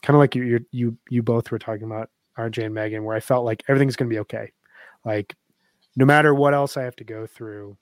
kind 0.02 0.16
of 0.16 0.20
like 0.20 0.34
you 0.34 0.64
you 0.70 0.96
you 1.08 1.22
both 1.22 1.50
were 1.50 1.58
talking 1.58 1.84
about 1.84 2.10
RJ 2.38 2.64
and 2.64 2.74
Megan, 2.74 3.04
where 3.04 3.16
I 3.16 3.20
felt 3.20 3.44
like 3.44 3.62
everything's 3.68 3.96
going 3.96 4.08
to 4.08 4.14
be 4.14 4.20
okay. 4.20 4.52
Like 5.04 5.34
no 5.96 6.04
matter 6.04 6.34
what 6.34 6.54
else 6.54 6.76
I 6.76 6.82
have 6.82 6.96
to 6.96 7.04
go 7.04 7.26
through, 7.26 7.76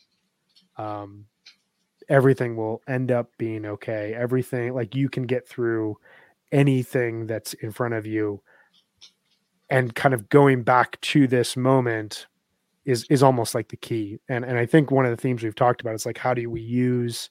um, 0.77 1.27
everything 2.09 2.57
will 2.57 2.83
end 2.89 3.13
up 3.13 3.31
being 3.39 3.67
okay. 3.67 4.15
Everything 4.15 4.75
like 4.75 4.95
you 4.95 5.09
can 5.09 5.25
get 5.25 5.49
through 5.49 5.97
anything 6.51 7.27
that's 7.27 7.53
in 7.55 7.71
front 7.71 7.95
of 7.95 8.07
you, 8.07 8.43
and 9.71 9.95
kind 9.95 10.15
of 10.15 10.29
going 10.29 10.63
back 10.63 11.01
to 11.03 11.27
this 11.27 11.57
moment 11.57 12.27
is 12.85 13.05
is 13.11 13.23
almost 13.23 13.55
like 13.55 13.69
the 13.69 13.77
key. 13.77 14.19
And 14.29 14.45
and 14.45 14.59
I 14.59 14.67
think 14.67 14.91
one 14.91 15.05
of 15.05 15.11
the 15.11 15.21
themes 15.21 15.43
we've 15.43 15.55
talked 15.55 15.81
about 15.81 15.95
is 15.95 16.07
like 16.07 16.19
how 16.19 16.35
do 16.35 16.49
we 16.51 16.63
use 16.63 17.31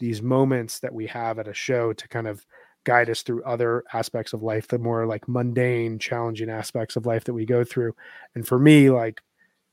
these 0.00 0.22
moments 0.22 0.80
that 0.80 0.92
we 0.92 1.06
have 1.06 1.38
at 1.38 1.48
a 1.48 1.54
show 1.54 1.92
to 1.92 2.08
kind 2.08 2.26
of 2.26 2.44
guide 2.84 3.10
us 3.10 3.22
through 3.22 3.42
other 3.44 3.84
aspects 3.92 4.32
of 4.32 4.42
life, 4.42 4.68
the 4.68 4.78
more 4.78 5.06
like 5.06 5.28
mundane, 5.28 5.98
challenging 5.98 6.50
aspects 6.50 6.96
of 6.96 7.06
life 7.06 7.24
that 7.24 7.34
we 7.34 7.46
go 7.46 7.64
through. 7.64 7.94
And 8.34 8.46
for 8.46 8.58
me, 8.58 8.90
like 8.90 9.22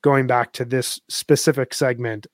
going 0.01 0.27
back 0.27 0.53
to 0.53 0.65
this 0.65 0.99
specific 1.07 1.73
segment, 1.73 2.27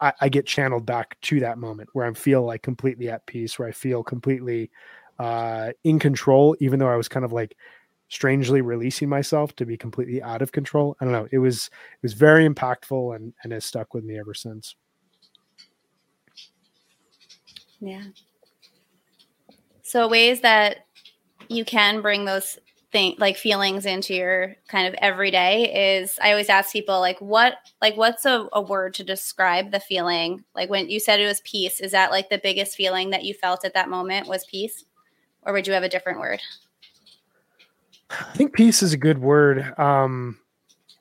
I, 0.00 0.12
I 0.20 0.28
get 0.28 0.46
channeled 0.46 0.86
back 0.86 1.20
to 1.22 1.40
that 1.40 1.58
moment 1.58 1.90
where 1.92 2.06
I 2.06 2.12
feel 2.14 2.42
like 2.42 2.62
completely 2.62 3.08
at 3.08 3.26
peace, 3.26 3.58
where 3.58 3.68
I 3.68 3.72
feel 3.72 4.02
completely 4.02 4.70
uh, 5.18 5.72
in 5.84 5.98
control, 5.98 6.56
even 6.60 6.78
though 6.78 6.88
I 6.88 6.96
was 6.96 7.08
kind 7.08 7.24
of 7.24 7.32
like 7.32 7.56
strangely 8.08 8.60
releasing 8.60 9.08
myself 9.08 9.54
to 9.56 9.64
be 9.64 9.76
completely 9.76 10.22
out 10.22 10.42
of 10.42 10.52
control. 10.52 10.96
I 11.00 11.04
don't 11.04 11.12
know. 11.12 11.28
It 11.30 11.38
was 11.38 11.66
it 11.66 12.02
was 12.02 12.14
very 12.14 12.48
impactful 12.48 13.14
and 13.14 13.32
and 13.42 13.52
has 13.52 13.64
stuck 13.64 13.94
with 13.94 14.04
me 14.04 14.18
ever 14.18 14.34
since. 14.34 14.74
Yeah. 17.80 18.02
So 19.90 20.06
ways 20.06 20.42
that 20.42 20.86
you 21.48 21.64
can 21.64 22.00
bring 22.00 22.24
those 22.24 22.60
thing 22.92 23.16
like 23.18 23.36
feelings 23.36 23.86
into 23.86 24.14
your 24.14 24.54
kind 24.68 24.86
of 24.86 24.94
everyday 24.98 25.98
is 25.98 26.16
I 26.22 26.30
always 26.30 26.48
ask 26.48 26.72
people 26.72 27.00
like 27.00 27.18
what 27.18 27.54
like 27.82 27.96
what's 27.96 28.24
a, 28.24 28.46
a 28.52 28.62
word 28.62 28.94
to 28.94 29.04
describe 29.04 29.72
the 29.72 29.80
feeling? 29.80 30.44
Like 30.54 30.70
when 30.70 30.88
you 30.88 31.00
said 31.00 31.18
it 31.18 31.26
was 31.26 31.40
peace, 31.40 31.80
is 31.80 31.90
that 31.90 32.12
like 32.12 32.30
the 32.30 32.38
biggest 32.38 32.76
feeling 32.76 33.10
that 33.10 33.24
you 33.24 33.34
felt 33.34 33.64
at 33.64 33.74
that 33.74 33.88
moment 33.88 34.28
was 34.28 34.44
peace? 34.44 34.84
Or 35.42 35.52
would 35.52 35.66
you 35.66 35.72
have 35.72 35.82
a 35.82 35.88
different 35.88 36.20
word? 36.20 36.40
I 38.10 38.36
think 38.36 38.52
peace 38.52 38.84
is 38.84 38.92
a 38.92 38.96
good 38.96 39.18
word. 39.18 39.76
Um 39.76 40.38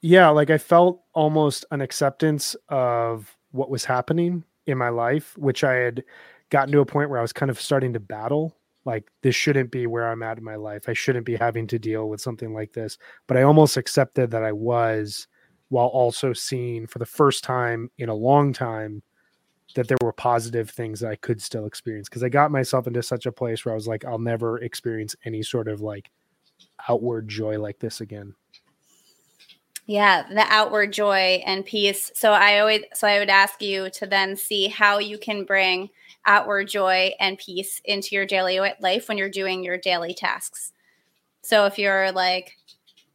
yeah, 0.02 0.30
like 0.30 0.50
I 0.50 0.58
felt 0.58 1.04
almost 1.14 1.64
an 1.70 1.82
acceptance 1.82 2.56
of 2.70 3.38
what 3.52 3.70
was 3.70 3.86
happening 3.86 4.46
in 4.66 4.80
my 4.80 4.90
life, 4.90 5.38
which 5.38 5.64
I 5.64 5.74
had 5.74 6.04
gotten 6.50 6.72
to 6.72 6.80
a 6.80 6.88
point 6.88 7.12
where 7.12 7.20
I 7.20 7.22
was 7.22 7.34
kind 7.34 7.52
of 7.52 7.62
starting 7.62 7.94
to 7.94 8.00
battle 8.00 8.56
like 8.86 9.10
this 9.22 9.36
shouldn't 9.36 9.72
be 9.72 9.88
where 9.88 10.10
I'm 10.10 10.24
at 10.24 10.38
in 10.38 10.44
my 10.44 10.56
life. 10.56 10.88
I 10.88 10.94
shouldn't 10.94 11.26
be 11.26 11.36
having 11.36 11.68
to 11.68 11.80
deal 11.80 12.10
with 12.10 12.22
something 12.22 12.54
like 12.54 12.74
this. 12.74 12.98
But 13.28 13.38
I 13.38 13.44
almost 13.44 13.78
accepted 13.78 14.32
that 14.32 14.44
I 14.44 14.52
was 14.52 15.28
while 15.70 15.88
also 15.88 16.34
seeing 16.34 16.88
for 16.88 17.00
the 17.00 17.06
first 17.06 17.44
time 17.44 17.92
in 17.98 18.10
a 18.10 18.16
long 18.16 18.54
time 18.54 19.04
that 19.76 19.88
there 19.88 19.98
were 20.02 20.14
positive 20.14 20.70
things 20.70 21.00
that 21.00 21.12
I 21.12 21.16
could 21.16 21.42
still 21.42 21.66
experience 21.66 22.10
because 22.10 22.24
I 22.24 22.30
got 22.30 22.52
myself 22.52 22.88
into 22.88 23.04
such 23.04 23.26
a 23.28 23.32
place 23.32 23.64
where 23.64 23.74
I 23.74 23.76
was 23.76 23.88
like 23.88 24.04
I'll 24.04 24.18
never 24.18 24.58
experience 24.60 25.16
any 25.26 25.44
sort 25.44 25.68
of 25.68 25.82
like 25.82 26.10
outward 26.88 27.28
joy 27.28 27.60
like 27.60 27.80
this 27.80 28.02
again. 28.02 28.34
Yeah, 29.86 30.28
the 30.30 30.46
outward 30.50 30.94
joy 30.94 31.42
and 31.46 31.66
peace. 31.66 32.12
So 32.14 32.32
I 32.32 32.60
always 32.60 32.84
so 32.94 33.08
I 33.08 33.20
would 33.20 33.30
ask 33.30 33.62
you 33.62 33.90
to 33.92 34.08
then 34.08 34.36
see 34.36 34.68
how 34.68 35.00
you 35.00 35.18
can 35.18 35.46
bring 35.46 35.90
outward 36.30 36.70
joy 36.70 37.12
and 37.20 37.40
peace 37.40 37.82
into 37.84 38.16
your 38.16 38.26
daily 38.26 38.60
life 38.80 39.10
when 39.10 39.18
you're 39.18 39.30
doing 39.30 39.64
your 39.64 39.78
daily 39.78 40.14
tasks. 40.14 40.72
So 41.42 41.66
if 41.66 41.80
you're 41.80 42.12
like 42.12 42.56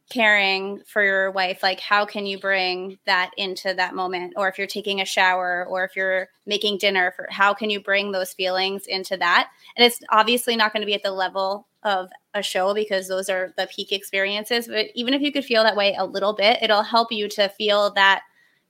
caring 0.09 0.81
for 0.85 1.01
your 1.01 1.31
wife, 1.31 1.63
like 1.63 1.79
how 1.79 2.05
can 2.05 2.25
you 2.25 2.37
bring 2.37 2.99
that 3.05 3.31
into 3.37 3.73
that 3.73 3.95
moment? 3.95 4.33
Or 4.35 4.49
if 4.49 4.57
you're 4.57 4.67
taking 4.67 4.99
a 4.99 5.05
shower 5.05 5.65
or 5.67 5.85
if 5.85 5.95
you're 5.95 6.27
making 6.45 6.77
dinner, 6.77 7.13
for 7.15 7.27
how 7.31 7.53
can 7.53 7.69
you 7.69 7.79
bring 7.79 8.11
those 8.11 8.33
feelings 8.33 8.85
into 8.85 9.15
that? 9.17 9.49
And 9.77 9.85
it's 9.85 10.01
obviously 10.09 10.57
not 10.57 10.73
going 10.73 10.81
to 10.81 10.87
be 10.87 10.93
at 10.93 11.01
the 11.01 11.11
level 11.11 11.67
of 11.83 12.09
a 12.33 12.43
show 12.43 12.73
because 12.73 13.07
those 13.07 13.29
are 13.29 13.53
the 13.57 13.67
peak 13.73 13.93
experiences. 13.93 14.67
But 14.67 14.87
even 14.93 15.13
if 15.13 15.21
you 15.21 15.31
could 15.31 15.45
feel 15.45 15.63
that 15.63 15.77
way 15.77 15.95
a 15.97 16.05
little 16.05 16.33
bit, 16.33 16.59
it'll 16.61 16.83
help 16.83 17.11
you 17.11 17.29
to 17.29 17.47
feel 17.47 17.91
that 17.93 18.23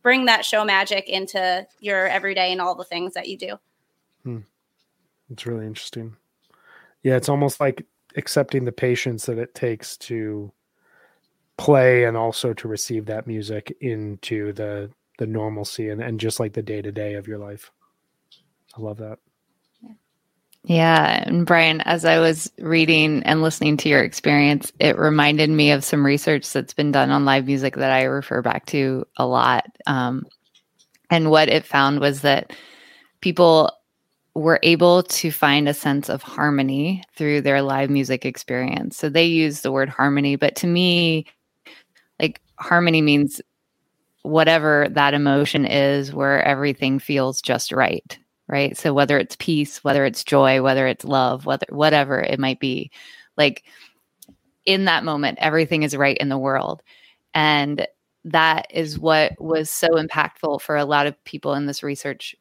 bring 0.04 0.26
that 0.26 0.46
show 0.46 0.64
magic 0.64 1.10
into 1.10 1.66
your 1.80 2.08
everyday 2.08 2.52
and 2.52 2.62
all 2.62 2.76
the 2.76 2.84
things 2.84 3.16
that 3.16 3.28
you 3.28 3.38
do. 3.38 3.58
Hmm. 4.26 4.40
It's 5.30 5.46
really 5.46 5.66
interesting. 5.66 6.18
Yeah, 7.04 7.16
it's 7.16 7.30
almost 7.30 7.60
like 7.60 7.86
accepting 8.18 8.66
the 8.66 8.72
patience 8.72 9.26
that 9.28 9.38
it 9.38 9.56
takes 9.56 9.96
to 9.98 10.52
play 11.58 12.04
and 12.04 12.18
also 12.18 12.54
to 12.54 12.68
receive 12.68 13.06
that 13.06 13.28
music 13.28 13.76
into 13.80 14.52
the 14.54 14.92
the 15.18 15.28
normalcy 15.28 15.90
and, 15.90 16.02
and 16.02 16.20
just 16.20 16.42
like 16.42 16.52
the 16.54 16.62
day 16.62 16.82
to 16.82 16.92
day 16.92 17.14
of 17.14 17.28
your 17.28 17.38
life. 17.38 17.72
I 18.78 18.82
love 18.82 18.98
that. 18.98 19.20
Yeah. 20.64 21.24
And 21.26 21.46
Brian, 21.46 21.80
as 21.82 22.06
I 22.06 22.20
was 22.20 22.52
reading 22.58 23.24
and 23.24 23.42
listening 23.42 23.78
to 23.78 23.90
your 23.90 24.04
experience, 24.04 24.74
it 24.80 24.98
reminded 24.98 25.50
me 25.50 25.72
of 25.72 25.86
some 25.86 26.06
research 26.06 26.52
that's 26.52 26.74
been 26.74 26.92
done 26.92 27.12
on 27.12 27.24
live 27.24 27.46
music 27.46 27.76
that 27.76 27.92
I 27.92 28.04
refer 28.04 28.42
back 28.42 28.66
to 28.68 29.06
a 29.16 29.26
lot. 29.28 29.66
Um, 29.86 30.26
and 31.10 31.30
what 31.30 31.50
it 31.50 31.66
found 31.66 32.00
was 32.00 32.22
that 32.22 32.52
people 33.22 33.72
were 34.36 34.60
able 34.64 35.02
to 35.04 35.32
find 35.32 35.68
a 35.68 35.74
sense 35.74 36.10
of 36.10 36.22
harmony 36.22 37.02
through 37.16 37.40
their 37.42 37.62
live 37.62 37.90
music 37.90 38.26
experience. 38.26 38.98
So 38.98 39.08
they 39.08 39.26
use 39.26 39.62
the 39.62 39.72
word 39.72 39.88
harmony, 39.88 40.36
but 40.36 40.56
to 40.58 40.68
me, 40.68 41.26
like 42.20 42.42
harmony 42.60 43.02
means 43.02 43.42
whatever 44.24 44.88
that 44.92 45.14
emotion 45.14 45.66
is 45.66 46.14
where 46.14 46.44
everything 46.44 47.00
feels 47.00 47.42
just 47.42 47.72
right, 47.72 48.18
right? 48.48 48.78
So 48.78 48.94
whether 48.94 49.18
it's 49.18 49.38
peace, 49.38 49.84
whether 49.86 50.04
it's 50.04 50.24
joy, 50.24 50.62
whether 50.62 50.86
it's 50.86 51.06
love, 51.06 51.46
whether 51.46 51.68
whatever 51.70 52.20
it 52.20 52.40
might 52.40 52.60
be, 52.60 52.92
like 53.38 53.64
in 54.66 54.86
that 54.86 55.06
moment 55.06 55.38
everything 55.40 55.84
is 55.84 55.96
right 55.96 56.18
in 56.18 56.28
the 56.28 56.38
world. 56.38 56.82
And 57.34 57.88
that 58.26 58.68
is 58.70 59.00
what 59.00 59.40
was 59.40 59.70
so 59.70 59.90
impactful 59.90 60.60
for 60.60 60.76
a 60.76 60.86
lot 60.86 61.08
of 61.08 61.24
people 61.24 61.54
in 61.54 61.68
this 61.68 61.84
research 61.84 62.36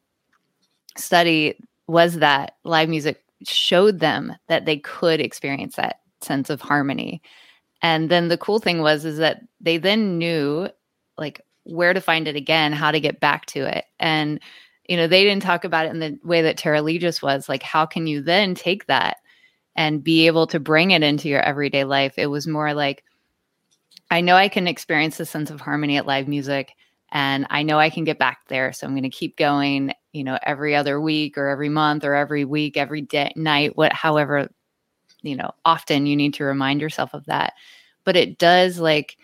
study 0.97 1.57
was 1.87 2.19
that 2.19 2.55
live 2.63 2.89
music 2.89 3.23
showed 3.43 3.99
them 3.99 4.35
that 4.47 4.65
they 4.65 4.77
could 4.77 5.19
experience 5.19 5.75
that 5.75 5.99
sense 6.21 6.49
of 6.49 6.61
harmony. 6.61 7.21
And 7.81 8.09
then 8.09 8.29
the 8.29 8.37
cool 8.37 8.59
thing 8.59 8.81
was 8.81 9.05
is 9.05 9.17
that 9.17 9.41
they 9.61 9.77
then 9.77 10.17
knew 10.17 10.69
like 11.17 11.41
where 11.63 11.93
to 11.93 12.01
find 12.01 12.27
it 12.27 12.35
again, 12.35 12.73
how 12.73 12.91
to 12.91 12.99
get 12.99 13.19
back 13.19 13.45
to 13.47 13.65
it. 13.65 13.85
And 13.99 14.39
you 14.87 14.97
know, 14.97 15.07
they 15.07 15.23
didn't 15.23 15.43
talk 15.43 15.63
about 15.63 15.87
it 15.87 15.89
in 15.89 15.99
the 15.99 16.19
way 16.23 16.43
that 16.43 16.57
Taraleigh 16.57 16.99
just 16.99 17.23
was. 17.23 17.49
Like, 17.49 17.63
how 17.63 17.85
can 17.85 18.05
you 18.05 18.21
then 18.21 18.53
take 18.53 18.85
that 18.85 19.17
and 19.75 20.03
be 20.03 20.27
able 20.27 20.47
to 20.47 20.59
bring 20.59 20.91
it 20.91 21.01
into 21.01 21.27
your 21.27 21.41
everyday 21.41 21.83
life? 21.83 22.13
It 22.17 22.27
was 22.27 22.45
more 22.45 22.73
like, 22.73 23.03
I 24.11 24.21
know 24.21 24.35
I 24.35 24.47
can 24.47 24.67
experience 24.67 25.17
the 25.17 25.25
sense 25.25 25.49
of 25.49 25.59
harmony 25.59 25.97
at 25.97 26.05
live 26.05 26.27
music 26.27 26.73
and 27.15 27.47
I 27.49 27.63
know 27.63 27.79
I 27.79 27.89
can 27.89 28.03
get 28.03 28.19
back 28.19 28.39
there. 28.49 28.73
So 28.73 28.85
I'm 28.85 28.91
going 28.91 29.03
to 29.03 29.09
keep 29.09 29.37
going, 29.37 29.93
you 30.11 30.25
know, 30.25 30.37
every 30.43 30.75
other 30.75 30.99
week 30.99 31.37
or 31.37 31.47
every 31.47 31.69
month 31.69 32.03
or 32.03 32.13
every 32.13 32.43
week, 32.43 32.75
every 32.75 33.01
day, 33.01 33.31
night, 33.37 33.77
what, 33.77 33.93
however, 33.93 34.49
you 35.21 35.37
know, 35.37 35.51
often 35.63 36.07
you 36.07 36.17
need 36.17 36.33
to 36.33 36.43
remind 36.43 36.81
yourself 36.81 37.13
of 37.13 37.23
that. 37.27 37.53
But 38.03 38.17
it 38.17 38.37
does 38.37 38.79
like, 38.79 39.15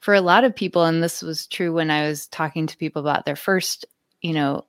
for 0.00 0.12
a 0.12 0.20
lot 0.20 0.42
of 0.42 0.56
people, 0.56 0.84
and 0.84 1.04
this 1.04 1.22
was 1.22 1.46
true 1.46 1.72
when 1.72 1.88
I 1.88 2.08
was 2.08 2.26
talking 2.26 2.66
to 2.66 2.76
people 2.76 3.00
about 3.00 3.26
their 3.26 3.36
first, 3.36 3.86
you 4.22 4.32
know, 4.32 4.66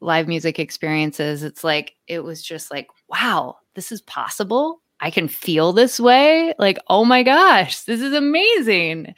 live 0.00 0.28
music 0.28 0.58
experiences, 0.58 1.42
it's 1.42 1.62
like, 1.62 1.94
it 2.06 2.24
was 2.24 2.42
just 2.42 2.70
like, 2.70 2.88
wow, 3.10 3.58
this 3.74 3.92
is 3.92 4.00
possible. 4.00 4.80
I 4.98 5.10
can 5.10 5.28
feel 5.28 5.74
this 5.74 6.00
way. 6.00 6.54
Like, 6.58 6.78
oh 6.88 7.04
my 7.04 7.22
gosh, 7.22 7.82
this 7.82 8.00
is 8.00 8.14
amazing. 8.14 9.14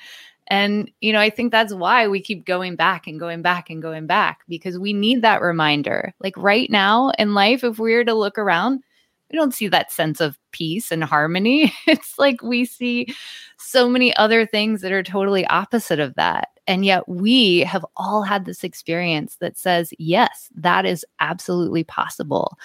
And, 0.50 0.90
you 1.00 1.12
know, 1.12 1.20
I 1.20 1.30
think 1.30 1.52
that's 1.52 1.72
why 1.72 2.08
we 2.08 2.20
keep 2.20 2.44
going 2.44 2.74
back 2.74 3.06
and 3.06 3.20
going 3.20 3.40
back 3.40 3.70
and 3.70 3.80
going 3.80 4.08
back 4.08 4.40
because 4.48 4.78
we 4.78 4.92
need 4.92 5.22
that 5.22 5.42
reminder. 5.42 6.12
Like 6.18 6.36
right 6.36 6.68
now 6.68 7.12
in 7.18 7.34
life, 7.34 7.62
if 7.62 7.78
we 7.78 7.94
were 7.94 8.04
to 8.04 8.14
look 8.14 8.36
around, 8.36 8.82
we 9.30 9.38
don't 9.38 9.54
see 9.54 9.68
that 9.68 9.92
sense 9.92 10.20
of 10.20 10.36
peace 10.50 10.90
and 10.90 11.04
harmony. 11.04 11.72
It's 11.86 12.18
like 12.18 12.42
we 12.42 12.64
see 12.64 13.14
so 13.58 13.88
many 13.88 14.14
other 14.16 14.44
things 14.44 14.80
that 14.80 14.90
are 14.90 15.04
totally 15.04 15.46
opposite 15.46 16.00
of 16.00 16.14
that. 16.16 16.48
And 16.66 16.84
yet 16.84 17.08
we 17.08 17.60
have 17.60 17.86
all 17.96 18.22
had 18.22 18.44
this 18.44 18.64
experience 18.64 19.36
that 19.36 19.56
says, 19.56 19.92
yes, 19.98 20.48
that 20.56 20.84
is 20.84 21.06
absolutely 21.20 21.84
possible. 21.84 22.58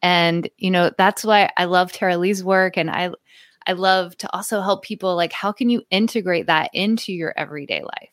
And, 0.00 0.48
you 0.58 0.70
know, 0.70 0.92
that's 0.96 1.24
why 1.24 1.50
I 1.56 1.64
love 1.64 1.90
Taraleigh's 1.90 2.44
work. 2.44 2.76
And 2.76 2.88
I, 2.88 3.10
I 3.66 3.72
love 3.72 4.16
to 4.18 4.32
also 4.34 4.60
help 4.60 4.84
people 4.84 5.16
like, 5.16 5.32
how 5.32 5.52
can 5.52 5.68
you 5.68 5.82
integrate 5.90 6.46
that 6.46 6.70
into 6.72 7.12
your 7.12 7.34
everyday 7.36 7.82
life? 7.82 8.10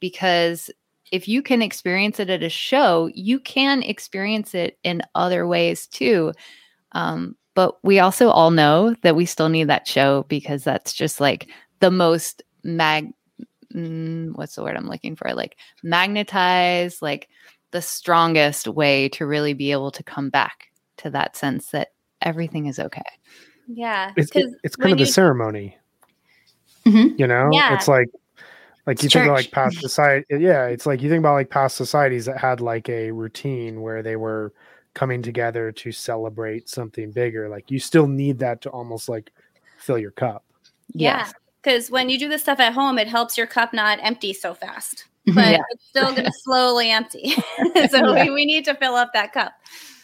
Because 0.00 0.70
if 1.10 1.28
you 1.28 1.42
can 1.42 1.62
experience 1.62 2.20
it 2.20 2.30
at 2.30 2.42
a 2.42 2.48
show, 2.48 3.10
you 3.14 3.40
can 3.40 3.82
experience 3.82 4.54
it 4.54 4.78
in 4.84 5.02
other 5.14 5.46
ways 5.46 5.86
too. 5.86 6.32
Um, 6.92 7.36
but 7.54 7.82
we 7.82 7.98
also 7.98 8.28
all 8.28 8.50
know 8.50 8.94
that 9.02 9.16
we 9.16 9.26
still 9.26 9.48
need 9.48 9.68
that 9.68 9.88
show 9.88 10.24
because 10.28 10.64
that's 10.64 10.92
just 10.92 11.20
like 11.20 11.48
the 11.80 11.90
most 11.90 12.42
mag 12.62 13.12
mm, 13.74 14.32
what's 14.36 14.54
the 14.54 14.62
word 14.62 14.76
I'm 14.76 14.88
looking 14.88 15.16
for? 15.16 15.32
Like 15.34 15.56
magnetized, 15.82 17.02
like 17.02 17.28
the 17.70 17.82
strongest 17.82 18.66
way 18.66 19.08
to 19.10 19.26
really 19.26 19.52
be 19.52 19.72
able 19.72 19.90
to 19.92 20.02
come 20.02 20.30
back 20.30 20.70
to 20.98 21.10
that 21.10 21.36
sense 21.36 21.70
that 21.70 21.88
everything 22.22 22.66
is 22.66 22.78
okay. 22.78 23.02
Yeah. 23.68 24.12
It's, 24.16 24.34
it, 24.34 24.46
it's 24.64 24.76
kind 24.76 24.92
of 24.92 24.98
you, 24.98 25.06
the 25.06 25.12
ceremony. 25.12 25.76
Mhm. 26.84 27.18
You 27.18 27.26
know? 27.26 27.50
Yeah. 27.52 27.74
It's 27.74 27.86
like 27.88 28.08
like 28.86 29.02
you 29.02 29.06
It's 29.06 29.12
think 29.12 29.26
about 29.26 29.36
like 29.36 29.50
past 29.50 29.80
society 29.80 30.24
yeah, 30.30 30.66
it's 30.66 30.86
like 30.86 31.02
you 31.02 31.10
think 31.10 31.20
about 31.20 31.34
like 31.34 31.50
past 31.50 31.76
societies 31.76 32.24
that 32.24 32.38
had 32.38 32.60
like 32.62 32.88
a 32.88 33.10
routine 33.10 33.82
where 33.82 34.02
they 34.02 34.16
were 34.16 34.52
coming 34.94 35.20
together 35.22 35.70
to 35.70 35.92
celebrate 35.92 36.68
something 36.68 37.10
bigger. 37.12 37.48
Like 37.48 37.70
you 37.70 37.78
still 37.78 38.06
need 38.08 38.38
that 38.38 38.62
to 38.62 38.70
almost 38.70 39.08
like 39.08 39.30
fill 39.78 39.98
your 39.98 40.10
cup. 40.12 40.44
Yeah. 40.94 41.18
Yes. 41.18 41.34
Because 41.62 41.90
when 41.90 42.08
you 42.08 42.18
do 42.18 42.28
this 42.28 42.42
stuff 42.42 42.60
at 42.60 42.72
home, 42.72 42.98
it 42.98 43.08
helps 43.08 43.36
your 43.36 43.46
cup 43.46 43.74
not 43.74 43.98
empty 44.02 44.32
so 44.32 44.54
fast. 44.54 45.04
Mhm. 45.26 45.34
But 45.34 45.52
Yeah. 45.52 45.58
it's 45.70 45.84
still 45.86 46.12
going 46.12 46.24
to 46.24 46.32
slowly 46.44 46.90
empty. 46.90 47.34
so 47.90 48.14
we, 48.14 48.30
we 48.30 48.46
need 48.46 48.64
to 48.64 48.74
fill 48.74 48.94
up 48.94 49.10
that 49.12 49.32
cup. 49.34 49.52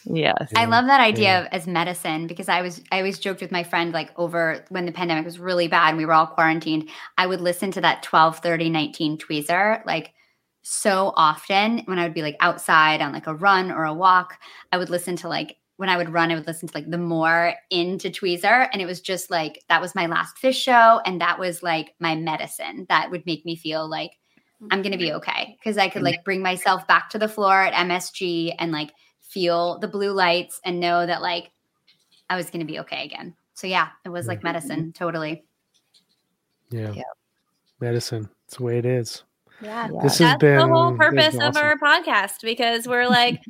Yes. 0.06 0.52
I 0.56 0.66
love 0.66 0.86
that 0.86 1.00
idea 1.00 1.24
yeah. 1.24 1.40
of 1.40 1.46
as 1.52 1.66
medicine 1.66 2.26
because 2.26 2.48
I 2.48 2.62
was 2.62 2.82
I 2.92 2.98
always 2.98 3.18
joked 3.18 3.40
with 3.40 3.52
my 3.52 3.62
friend 3.62 3.92
like 3.92 4.10
over 4.16 4.64
when 4.68 4.86
the 4.86 4.92
pandemic 4.92 5.24
was 5.24 5.38
really 5.38 5.68
bad 5.68 5.90
and 5.90 5.98
we 5.98 6.06
were 6.06 6.12
all 6.12 6.26
quarantined, 6.26 6.88
I 7.16 7.26
would 7.26 7.40
listen 7.40 7.70
to 7.72 7.80
that 7.80 8.02
12 8.02 8.38
30 8.38 8.70
19 8.70 9.18
tweezer 9.18 9.84
like 9.86 10.12
so 10.62 11.12
often 11.16 11.80
when 11.84 11.98
I 11.98 12.04
would 12.04 12.14
be 12.14 12.22
like 12.22 12.36
outside 12.40 13.00
on 13.00 13.12
like 13.12 13.26
a 13.26 13.34
run 13.34 13.70
or 13.70 13.84
a 13.84 13.94
walk. 13.94 14.38
I 14.72 14.78
would 14.78 14.90
listen 14.90 15.16
to 15.16 15.28
like 15.28 15.56
when 15.76 15.88
I 15.88 15.96
would 15.96 16.10
run, 16.10 16.30
I 16.30 16.36
would 16.36 16.46
listen 16.46 16.68
to 16.68 16.76
like 16.76 16.90
the 16.90 16.98
more 16.98 17.54
into 17.70 18.08
tweezer. 18.08 18.68
And 18.72 18.80
it 18.80 18.86
was 18.86 19.00
just 19.00 19.30
like 19.30 19.62
that 19.68 19.80
was 19.80 19.94
my 19.94 20.06
last 20.06 20.36
Phish 20.42 20.62
show. 20.62 21.00
And 21.04 21.20
that 21.20 21.38
was 21.38 21.62
like 21.62 21.94
my 22.00 22.14
medicine 22.14 22.86
that 22.88 23.10
would 23.10 23.26
make 23.26 23.44
me 23.44 23.56
feel 23.56 23.88
like 23.88 24.12
I'm 24.70 24.82
gonna 24.82 24.96
be 24.96 25.08
mm-hmm. 25.08 25.16
okay. 25.16 25.58
Cause 25.62 25.76
I 25.76 25.88
could 25.88 26.02
like 26.02 26.24
bring 26.24 26.40
myself 26.40 26.86
back 26.86 27.10
to 27.10 27.18
the 27.18 27.28
floor 27.28 27.60
at 27.60 27.74
MSG 27.74 28.54
and 28.58 28.72
like 28.72 28.92
feel 29.34 29.80
the 29.80 29.88
blue 29.88 30.12
lights 30.12 30.60
and 30.64 30.78
know 30.78 31.04
that 31.04 31.20
like 31.20 31.50
I 32.30 32.36
was 32.36 32.48
going 32.50 32.60
to 32.60 32.72
be 32.72 32.78
okay 32.80 33.04
again. 33.04 33.34
So 33.54 33.66
yeah, 33.66 33.88
it 34.04 34.08
was 34.08 34.26
like 34.28 34.38
mm-hmm, 34.38 34.46
mm-hmm. 34.46 34.54
medicine, 34.54 34.92
totally. 34.92 35.44
Yeah. 36.70 36.92
Yeah. 36.92 37.02
Medicine. 37.80 38.28
It's 38.46 38.56
the 38.56 38.62
way 38.62 38.78
it 38.78 38.86
is. 38.86 39.24
Yeah. 39.60 39.88
This 40.02 40.18
has 40.18 40.18
That's 40.18 40.40
been 40.40 40.58
the 40.58 40.68
whole 40.68 40.96
purpose 40.96 41.24
has 41.24 41.34
been 41.34 41.42
of 41.42 41.56
our 41.56 41.76
podcast 41.76 42.42
because 42.42 42.86
we're 42.86 43.08
like 43.08 43.40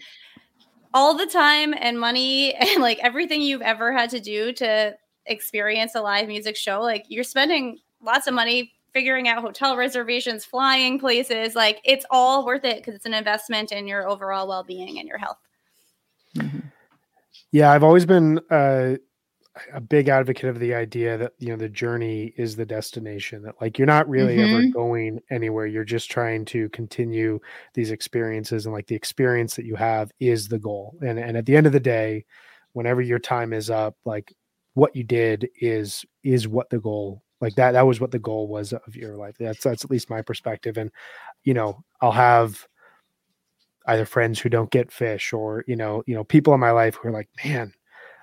all 0.94 1.14
the 1.14 1.26
time 1.26 1.74
and 1.78 2.00
money 2.00 2.54
and 2.54 2.82
like 2.82 2.98
everything 3.00 3.42
you've 3.42 3.62
ever 3.62 3.92
had 3.92 4.10
to 4.10 4.20
do 4.20 4.52
to 4.54 4.96
experience 5.26 5.94
a 5.94 6.00
live 6.00 6.28
music 6.28 6.56
show. 6.56 6.80
Like 6.80 7.04
you're 7.08 7.24
spending 7.24 7.78
lots 8.02 8.26
of 8.26 8.34
money 8.34 8.72
figuring 8.94 9.28
out 9.28 9.42
hotel 9.42 9.76
reservations, 9.76 10.44
flying 10.44 10.98
places. 10.98 11.54
Like 11.54 11.80
it's 11.84 12.06
all 12.10 12.46
worth 12.46 12.64
it 12.64 12.78
because 12.78 12.94
it's 12.94 13.06
an 13.06 13.14
investment 13.14 13.72
in 13.72 13.86
your 13.86 14.08
overall 14.08 14.48
well 14.48 14.64
being 14.64 14.98
and 14.98 15.08
your 15.08 15.18
health. 15.18 15.38
Mhm. 16.36 16.72
Yeah, 17.52 17.72
I've 17.72 17.84
always 17.84 18.06
been 18.06 18.40
uh, 18.50 18.96
a 19.74 19.80
big 19.80 20.08
advocate 20.08 20.50
of 20.50 20.58
the 20.60 20.74
idea 20.74 21.18
that 21.18 21.34
you 21.38 21.48
know 21.48 21.56
the 21.56 21.68
journey 21.68 22.34
is 22.38 22.56
the 22.56 22.66
destination. 22.66 23.42
That 23.42 23.56
like 23.60 23.78
you're 23.78 23.86
not 23.86 24.08
really 24.08 24.42
ever 24.42 24.64
Mhm. 24.64 24.72
going 24.74 25.20
anywhere. 25.30 25.66
You're 25.66 25.84
just 25.84 26.10
trying 26.10 26.44
to 26.46 26.68
continue 26.70 27.40
these 27.74 27.90
experiences, 27.92 28.66
and 28.66 28.74
like 28.74 28.86
the 28.88 28.96
experience 28.96 29.56
that 29.56 29.66
you 29.66 29.76
have 29.76 30.12
is 30.20 30.48
the 30.48 30.58
goal. 30.60 30.96
And 31.02 31.18
and 31.18 31.36
at 31.36 31.46
the 31.46 31.56
end 31.56 31.66
of 31.66 31.72
the 31.74 31.80
day, 31.80 32.24
whenever 32.74 33.02
your 33.02 33.18
time 33.20 33.52
is 33.52 33.70
up, 33.70 33.96
like 34.04 34.34
what 34.74 34.96
you 34.96 35.04
did 35.04 35.48
is 35.60 36.04
is 36.24 36.48
what 36.48 36.70
the 36.70 36.80
goal 36.80 37.22
like 37.40 37.54
that 37.56 37.72
that 37.72 37.86
was 37.86 38.00
what 38.00 38.10
the 38.12 38.18
goal 38.18 38.48
was 38.48 38.72
of 38.72 38.96
your 38.96 39.16
life. 39.16 39.36
That's 39.38 39.62
that's 39.64 39.84
at 39.84 39.90
least 39.90 40.10
my 40.10 40.22
perspective. 40.22 40.78
And 40.78 40.90
you 41.44 41.54
know, 41.54 41.84
I'll 42.00 42.12
have 42.12 42.66
either 43.86 44.04
friends 44.06 44.40
who 44.40 44.48
don't 44.48 44.70
get 44.70 44.90
Phish 44.90 45.32
or 45.36 45.64
you 45.66 45.76
know 45.76 46.02
you 46.06 46.14
know 46.14 46.24
people 46.24 46.54
in 46.54 46.60
my 46.60 46.70
life 46.70 46.94
who 46.96 47.08
are 47.08 47.12
like 47.12 47.28
man 47.44 47.72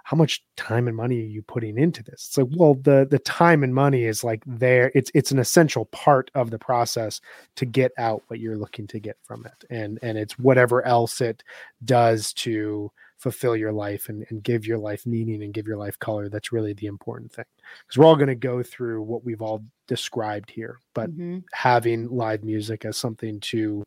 how 0.04 0.18
much 0.18 0.44
time 0.58 0.88
and 0.88 0.98
money 0.98 1.20
are 1.20 1.26
you 1.26 1.44
putting 1.44 1.78
into 1.78 2.02
this 2.04 2.26
it's 2.26 2.38
like 2.38 2.48
well 2.58 2.74
the 2.74 3.08
the 3.10 3.20
time 3.20 3.64
and 3.64 3.74
money 3.76 4.04
is 4.06 4.24
like 4.24 4.42
there 4.48 4.92
it's 4.96 5.12
it's 5.14 5.32
an 5.32 5.38
essential 5.40 5.86
part 5.86 6.32
of 6.34 6.50
the 6.50 6.58
process 6.60 7.22
to 7.56 7.66
get 7.66 7.92
out 8.00 8.24
what 8.28 8.40
you're 8.40 8.58
looking 8.58 8.88
to 8.88 9.00
get 9.00 9.18
from 9.24 9.46
it 9.46 9.64
and 9.70 10.00
and 10.02 10.18
it's 10.18 10.40
whatever 10.40 10.84
else 10.86 11.22
it 11.22 11.44
does 11.86 12.34
to 12.34 12.92
fulfill 13.20 13.56
your 13.56 13.72
life 13.72 14.10
and, 14.10 14.26
and 14.32 14.42
give 14.42 14.66
your 14.66 14.80
life 14.80 15.06
meaning 15.06 15.44
and 15.44 15.54
give 15.54 15.68
your 15.68 15.78
life 15.78 16.00
color 16.00 16.28
that's 16.28 16.52
really 16.52 16.74
the 16.74 16.88
important 16.88 17.32
thing 17.32 17.46
because 17.86 17.96
we're 18.00 18.06
all 18.06 18.16
going 18.16 18.28
to 18.28 18.34
go 18.36 18.64
through 18.64 19.04
what 19.04 19.24
we've 19.24 19.44
all 19.44 19.64
described 19.88 20.50
here 20.50 20.80
but 20.96 21.12
Mhm. 21.12 21.44
having 21.54 22.10
live 22.10 22.44
music 22.44 22.86
as 22.86 22.98
something 22.98 23.40
to 23.42 23.86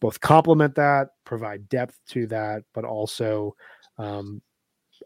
both 0.00 0.20
complement 0.20 0.74
that, 0.76 1.08
provide 1.24 1.68
depth 1.68 1.98
to 2.08 2.26
that, 2.28 2.62
but 2.74 2.84
also 2.84 3.54
um, 3.98 4.40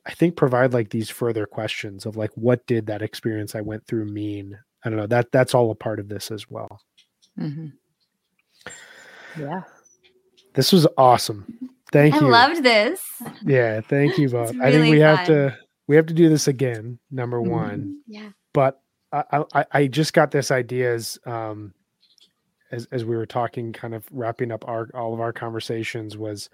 I 0.06 0.12
think 0.14 0.36
provide 0.36 0.72
like 0.72 0.90
these 0.90 1.10
further 1.10 1.46
questions 1.46 2.06
of 2.06 2.16
like 2.16 2.30
what 2.34 2.66
did 2.66 2.86
that 2.86 3.02
experience 3.02 3.54
I 3.54 3.60
went 3.60 3.86
through 3.86 4.06
mean? 4.06 4.58
I 4.84 4.90
don't 4.90 4.98
know. 4.98 5.06
That 5.06 5.32
that's 5.32 5.54
all 5.54 5.70
a 5.70 5.74
part 5.74 5.98
of 6.00 6.08
this 6.08 6.30
as 6.30 6.48
well. 6.50 6.80
Mhm. 7.38 7.72
Yeah. 9.38 9.62
This 10.54 10.72
was 10.72 10.86
awesome. 10.96 11.46
Thank 11.90 12.14
I 12.14 12.20
you. 12.20 12.26
I 12.26 12.30
loved 12.30 12.62
this. 12.62 13.00
yeah, 13.44 13.80
thank 13.80 14.18
you 14.18 14.28
both. 14.30 14.50
It's 14.50 14.58
I 14.60 14.70
think 14.70 14.84
really 14.84 14.90
we 14.92 15.00
have 15.00 15.26
to 15.26 15.56
we 15.88 15.96
have 15.96 16.06
to 16.06 16.14
do 16.14 16.28
this 16.28 16.48
again. 16.48 16.98
Number 17.10 17.40
Mhm. 17.40 17.48
one, 17.50 18.00
Yeah. 18.06 18.30
but 18.52 18.80
I, 19.12 19.44
I 19.54 19.66
I 19.72 19.86
just 19.86 20.12
got 20.12 20.30
this 20.30 20.50
idea 20.50 20.92
as 20.94 21.18
um 21.26 21.72
as 22.72 22.86
as 22.92 23.04
we 23.04 23.16
were 23.16 23.26
talking, 23.26 23.72
kind 23.72 23.94
of 23.94 24.04
wrapping 24.10 24.50
up 24.52 24.66
our 24.68 24.88
all 24.94 25.14
of 25.14 25.20
our 25.20 25.32
conversations 25.32 26.16
was 26.16 26.48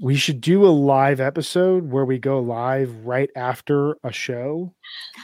we 0.00 0.16
should 0.16 0.40
do 0.40 0.64
a 0.66 0.68
live 0.68 1.20
episode 1.20 1.90
where 1.90 2.04
we 2.04 2.18
go 2.18 2.40
live 2.40 2.92
right 3.04 3.30
after 3.36 3.96
a 4.02 4.10
show 4.12 4.74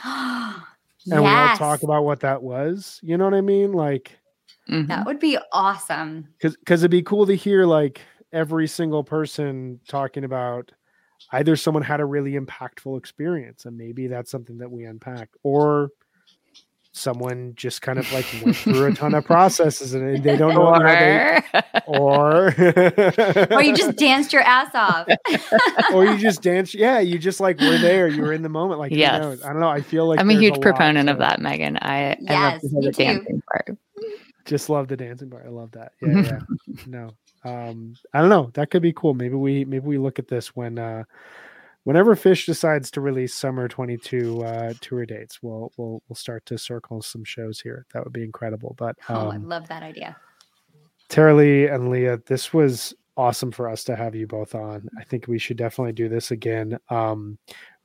yes. 0.04 0.60
and 1.10 1.22
we 1.22 1.28
all 1.28 1.56
talk 1.56 1.82
about 1.82 2.04
what 2.04 2.20
that 2.20 2.42
was. 2.42 3.00
You 3.02 3.16
know 3.16 3.24
what 3.24 3.34
I 3.34 3.40
mean? 3.40 3.72
Like 3.72 4.18
Mhm. 4.68 4.86
that 4.88 5.06
would 5.06 5.18
be 5.18 5.38
awesome. 5.52 6.28
because 6.38 6.56
because 6.58 6.82
it'd 6.82 6.90
be 6.90 7.02
cool 7.02 7.26
to 7.26 7.34
hear 7.34 7.64
like 7.64 8.00
every 8.32 8.66
single 8.68 9.02
person 9.02 9.80
talking 9.88 10.24
about 10.24 10.70
either 11.32 11.56
someone 11.56 11.82
had 11.82 12.00
a 12.00 12.04
really 12.04 12.32
impactful 12.38 12.96
experience 12.98 13.64
and 13.64 13.76
maybe 13.76 14.06
that's 14.06 14.30
something 14.30 14.58
that 14.58 14.70
we 14.70 14.84
unpack 14.84 15.30
or 15.42 15.88
someone 16.92 17.52
just 17.54 17.82
kind 17.82 17.98
of 17.98 18.10
like 18.12 18.24
went 18.42 18.56
through 18.56 18.86
a 18.86 18.92
ton 18.94 19.14
of 19.14 19.24
processes 19.26 19.94
and 19.94 20.22
they 20.24 20.36
don't 20.36 20.54
know, 20.54 20.68
or, 20.74 20.78
know, 20.78 20.84
they, 20.88 21.42
or 21.86 22.46
or 23.56 23.62
you 23.62 23.76
just 23.76 23.96
danced 23.98 24.32
your 24.32 24.42
ass 24.42 24.74
off. 24.74 25.06
or 25.92 26.06
you 26.06 26.16
just 26.16 26.42
danced 26.42 26.74
yeah 26.74 26.98
you 26.98 27.18
just 27.18 27.40
like 27.40 27.60
were 27.60 27.78
there 27.78 28.08
you 28.08 28.22
were 28.22 28.32
in 28.32 28.42
the 28.42 28.48
moment 28.48 28.80
like 28.80 28.90
yeah 28.90 29.16
i 29.16 29.18
don't 29.18 29.60
know 29.60 29.68
i 29.68 29.80
feel 29.80 30.06
like 30.06 30.18
I'm 30.18 30.30
a 30.30 30.34
huge 30.34 30.54
lot 30.54 30.62
proponent 30.62 31.08
of 31.08 31.16
to- 31.16 31.20
that, 31.20 31.40
Megan. 31.40 31.76
I, 31.82 32.12
I 32.12 32.16
love 32.18 32.18
Yes, 32.20 32.62
the 32.62 32.92
dancing 32.96 33.42
part. 33.52 33.78
just 34.46 34.68
love 34.70 34.88
the 34.88 34.96
dancing 34.96 35.28
part 35.30 35.44
i 35.46 35.50
love 35.50 35.70
that 35.72 35.92
yeah 36.00 36.22
yeah 36.22 36.38
no 36.86 37.10
um 37.44 37.94
i 38.14 38.20
don't 38.20 38.30
know 38.30 38.50
that 38.54 38.70
could 38.70 38.82
be 38.82 38.92
cool 38.94 39.12
maybe 39.14 39.34
we 39.34 39.64
maybe 39.66 39.86
we 39.86 39.98
look 39.98 40.18
at 40.18 40.26
this 40.26 40.56
when 40.56 40.78
uh 40.78 41.04
whenever 41.88 42.14
Phish 42.14 42.44
decides 42.44 42.90
to 42.90 43.00
release 43.00 43.34
summer 43.34 43.66
22 43.66 44.44
uh 44.44 44.74
tour 44.82 45.06
dates 45.06 45.38
we'll 45.42 45.72
we'll 45.78 46.02
we'll 46.06 46.16
start 46.16 46.44
to 46.44 46.58
circle 46.58 47.00
some 47.00 47.24
shows 47.24 47.60
here 47.60 47.86
that 47.94 48.04
would 48.04 48.12
be 48.12 48.22
incredible 48.22 48.74
but 48.76 48.94
oh, 49.08 49.30
I 49.30 49.36
um 49.36 49.48
love 49.48 49.66
that 49.68 49.82
idea. 49.82 50.14
Taraleigh 51.08 51.72
and 51.72 51.88
Leah, 51.88 52.20
this 52.26 52.52
was 52.52 52.94
awesome 53.16 53.50
for 53.50 53.68
us 53.68 53.82
to 53.84 53.96
have 53.96 54.14
you 54.14 54.26
both 54.26 54.54
on. 54.54 54.88
I 54.98 55.04
think 55.04 55.26
we 55.26 55.38
should 55.38 55.56
definitely 55.56 55.92
do 55.92 56.08
this 56.08 56.30
again. 56.30 56.78
Um, 56.90 57.38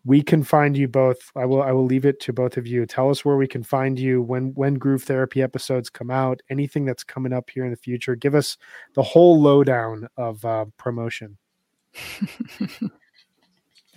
we 0.05 0.21
can 0.21 0.43
find 0.43 0.75
you 0.75 0.89
both. 0.89 1.31
I 1.35 1.45
will. 1.45 1.63
I 1.63 1.71
will 1.71 1.85
leave 1.85 2.05
it 2.05 2.19
to 2.21 2.33
both 2.33 2.57
of 2.57 2.67
you. 2.67 2.85
Tell 2.85 3.09
us 3.09 3.23
where 3.23 3.37
we 3.37 3.47
can 3.47 3.63
find 3.63 3.97
you 3.97 4.21
when 4.21 4.53
when 4.55 4.73
Groove 4.73 5.03
Therapy 5.03 5.41
episodes 5.41 5.89
come 5.89 6.11
out. 6.11 6.41
Anything 6.49 6.83
that's 6.83 7.05
coming 7.05 7.31
up 7.31 7.49
here 7.49 7.63
in 7.63 7.71
the 7.71 7.77
future. 7.77 8.17
Give 8.17 8.35
us 8.35 8.57
the 8.95 9.01
whole 9.01 9.41
lowdown 9.41 10.09
of 10.17 10.43
uh, 10.43 10.65
promotion. 10.77 11.37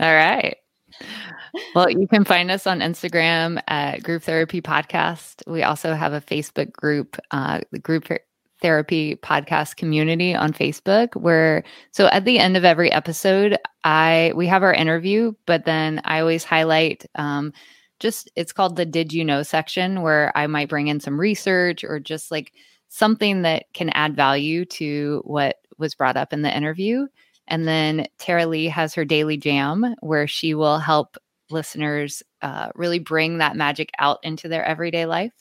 All 0.01 0.15
right. 0.15 0.57
Well, 1.75 1.91
you 1.91 2.07
can 2.07 2.25
find 2.25 2.51
us 2.51 2.67
on 2.67 2.81
Instagram 2.81 3.61
at 3.69 4.03
Groove 4.03 4.25
Therapy 4.25 4.61
Podcast. 4.61 5.43
We 5.47 5.63
also 5.63 5.95
have 5.95 6.13
a 6.13 6.21
Facebook 6.21 6.73
group, 6.73 7.17
uh, 7.31 7.61
the 7.73 7.79
Groove 7.79 8.05
Therapy 8.61 9.17
Podcast 9.17 9.77
community 9.77 10.35
on 10.35 10.53
Facebook. 10.53 11.17
Where 11.17 11.65
so 11.93 12.07
at 12.09 12.25
the 12.25 12.39
end 12.39 12.57
of 12.57 12.65
every 12.65 12.91
episode, 12.93 13.59
I 13.85 14.33
we 14.35 14.47
have 14.47 14.63
our 14.63 14.75
interview, 14.75 15.33
but 15.47 15.65
then 15.65 16.01
I 16.05 16.21
always 16.21 16.45
highlight 16.45 17.07
um, 17.15 17.53
just 18.01 18.31
it's 18.37 18.53
called 18.53 18.77
the 18.77 18.87
Did 18.87 19.13
You 19.13 19.25
Know 19.25 19.43
section, 19.43 20.03
where 20.03 20.33
I 20.37 20.47
might 20.47 20.69
bring 20.69 20.89
in 20.89 21.01
some 21.01 21.19
research 21.19 21.85
or 21.85 22.01
just 22.01 22.31
like 22.31 22.53
something 22.89 23.43
that 23.43 23.65
can 23.73 23.91
add 23.91 24.17
value 24.17 24.65
to 24.67 25.23
what 25.25 25.57
was 25.79 25.95
brought 25.95 26.17
up 26.17 26.33
in 26.33 26.43
the 26.43 26.55
interview. 26.55 27.07
And 27.49 27.67
then 27.67 28.07
Taraleigh 28.19 28.71
has 28.71 28.95
her 28.95 29.05
daily 29.05 29.37
jam 29.37 29.95
where 30.01 30.27
she 30.27 30.55
will 30.55 30.79
help 30.79 31.17
listeners 31.51 32.23
uh, 32.43 32.71
really 32.75 32.99
bring 32.99 33.39
that 33.39 33.57
magic 33.57 33.91
out 33.99 34.19
into 34.23 34.49
their 34.49 34.65
everyday 34.65 35.07
life. 35.07 35.33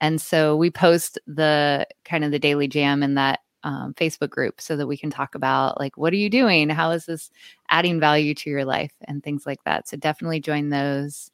And 0.00 0.20
so 0.20 0.56
we 0.56 0.70
post 0.70 1.18
the 1.26 1.86
kind 2.04 2.24
of 2.24 2.30
the 2.30 2.38
daily 2.38 2.68
jam 2.68 3.02
in 3.02 3.14
that 3.14 3.40
um, 3.62 3.94
Facebook 3.94 4.30
group 4.30 4.60
so 4.60 4.76
that 4.76 4.86
we 4.86 4.96
can 4.96 5.10
talk 5.10 5.34
about 5.34 5.78
like, 5.78 5.96
what 5.96 6.12
are 6.12 6.16
you 6.16 6.30
doing? 6.30 6.70
How 6.70 6.90
is 6.92 7.06
this 7.06 7.30
adding 7.68 8.00
value 8.00 8.34
to 8.34 8.50
your 8.50 8.64
life 8.64 8.92
and 9.04 9.22
things 9.22 9.46
like 9.46 9.62
that. 9.64 9.88
So 9.88 9.96
definitely 9.96 10.40
join 10.40 10.68
those. 10.70 11.30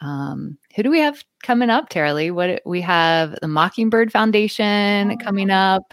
Um, 0.00 0.58
who 0.76 0.84
do 0.84 0.90
we 0.90 1.00
have 1.00 1.24
coming 1.42 1.70
up, 1.70 1.90
Taraleigh? 1.90 2.32
What 2.32 2.62
we 2.64 2.80
have 2.82 3.36
the 3.40 3.48
Mockingbird 3.48 4.12
Foundation 4.12 5.18
coming 5.18 5.50
up 5.50 5.92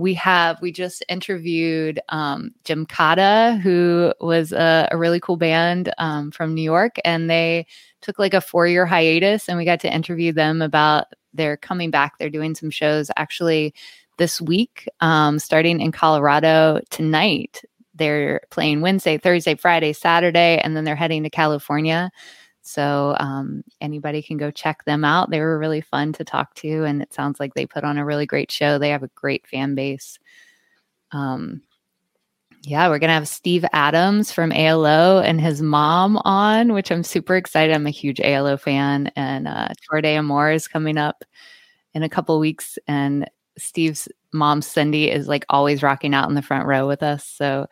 we 0.00 0.14
have 0.14 0.60
we 0.62 0.72
just 0.72 1.04
interviewed 1.08 2.00
um, 2.08 2.52
Jimkata, 2.64 3.60
who 3.60 4.12
was 4.20 4.50
a, 4.52 4.88
a 4.90 4.96
really 4.96 5.20
cool 5.20 5.36
band 5.36 5.92
um, 5.98 6.30
from 6.30 6.54
New 6.54 6.62
York, 6.62 6.96
and 7.04 7.28
they 7.28 7.66
took 8.00 8.18
like 8.18 8.32
a 8.32 8.40
four 8.40 8.66
year 8.66 8.86
hiatus, 8.86 9.48
and 9.48 9.58
we 9.58 9.64
got 9.64 9.80
to 9.80 9.94
interview 9.94 10.32
them 10.32 10.62
about 10.62 11.06
their 11.34 11.56
coming 11.56 11.90
back. 11.90 12.14
They're 12.18 12.30
doing 12.30 12.54
some 12.54 12.70
shows 12.70 13.10
actually 13.16 13.74
this 14.16 14.40
week, 14.40 14.88
um, 15.00 15.38
starting 15.38 15.80
in 15.80 15.92
Colorado 15.92 16.80
tonight. 16.90 17.62
They're 17.94 18.40
playing 18.50 18.80
Wednesday, 18.80 19.18
Thursday, 19.18 19.54
Friday, 19.54 19.92
Saturday, 19.92 20.60
and 20.64 20.74
then 20.74 20.84
they're 20.84 20.96
heading 20.96 21.24
to 21.24 21.30
California. 21.30 22.10
So 22.62 23.16
um, 23.18 23.64
anybody 23.80 24.22
can 24.22 24.36
go 24.36 24.50
check 24.50 24.84
them 24.84 25.04
out. 25.04 25.30
They 25.30 25.40
were 25.40 25.58
really 25.58 25.80
fun 25.80 26.12
to 26.14 26.24
talk 26.24 26.54
to, 26.56 26.84
and 26.84 27.02
it 27.02 27.12
sounds 27.12 27.40
like 27.40 27.54
they 27.54 27.66
put 27.66 27.84
on 27.84 27.98
a 27.98 28.04
really 28.04 28.26
great 28.26 28.50
show. 28.50 28.78
They 28.78 28.90
have 28.90 29.02
a 29.02 29.10
great 29.14 29.46
fan 29.46 29.74
base. 29.74 30.18
Um, 31.12 31.62
yeah, 32.62 32.88
we're 32.88 32.98
gonna 32.98 33.14
have 33.14 33.28
Steve 33.28 33.64
Adams 33.72 34.30
from 34.30 34.52
ALO 34.52 35.20
and 35.20 35.40
his 35.40 35.62
mom 35.62 36.18
on, 36.18 36.74
which 36.74 36.92
I'm 36.92 37.02
super 37.02 37.36
excited. 37.36 37.74
I'm 37.74 37.86
a 37.86 37.90
huge 37.90 38.20
ALO 38.20 38.56
fan, 38.58 39.10
and 39.16 39.48
uh, 39.48 39.68
de 40.00 40.16
Amor 40.16 40.52
is 40.52 40.68
coming 40.68 40.98
up 40.98 41.24
in 41.94 42.02
a 42.02 42.08
couple 42.08 42.38
weeks, 42.38 42.78
and 42.86 43.28
Steve's 43.60 44.08
mom 44.32 44.62
Cindy 44.62 45.10
is 45.10 45.28
like 45.28 45.44
always 45.48 45.82
rocking 45.82 46.14
out 46.14 46.28
in 46.28 46.34
the 46.34 46.42
front 46.42 46.66
row 46.66 46.86
with 46.86 47.02
us. 47.02 47.26
So 47.26 47.66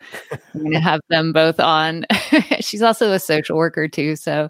I'm 0.53 0.63
gonna 0.63 0.79
have 0.79 1.01
them 1.09 1.33
both 1.33 1.59
on. 1.59 2.05
she's 2.59 2.81
also 2.81 3.11
a 3.11 3.19
social 3.19 3.57
worker 3.57 3.87
too, 3.87 4.15
so 4.15 4.49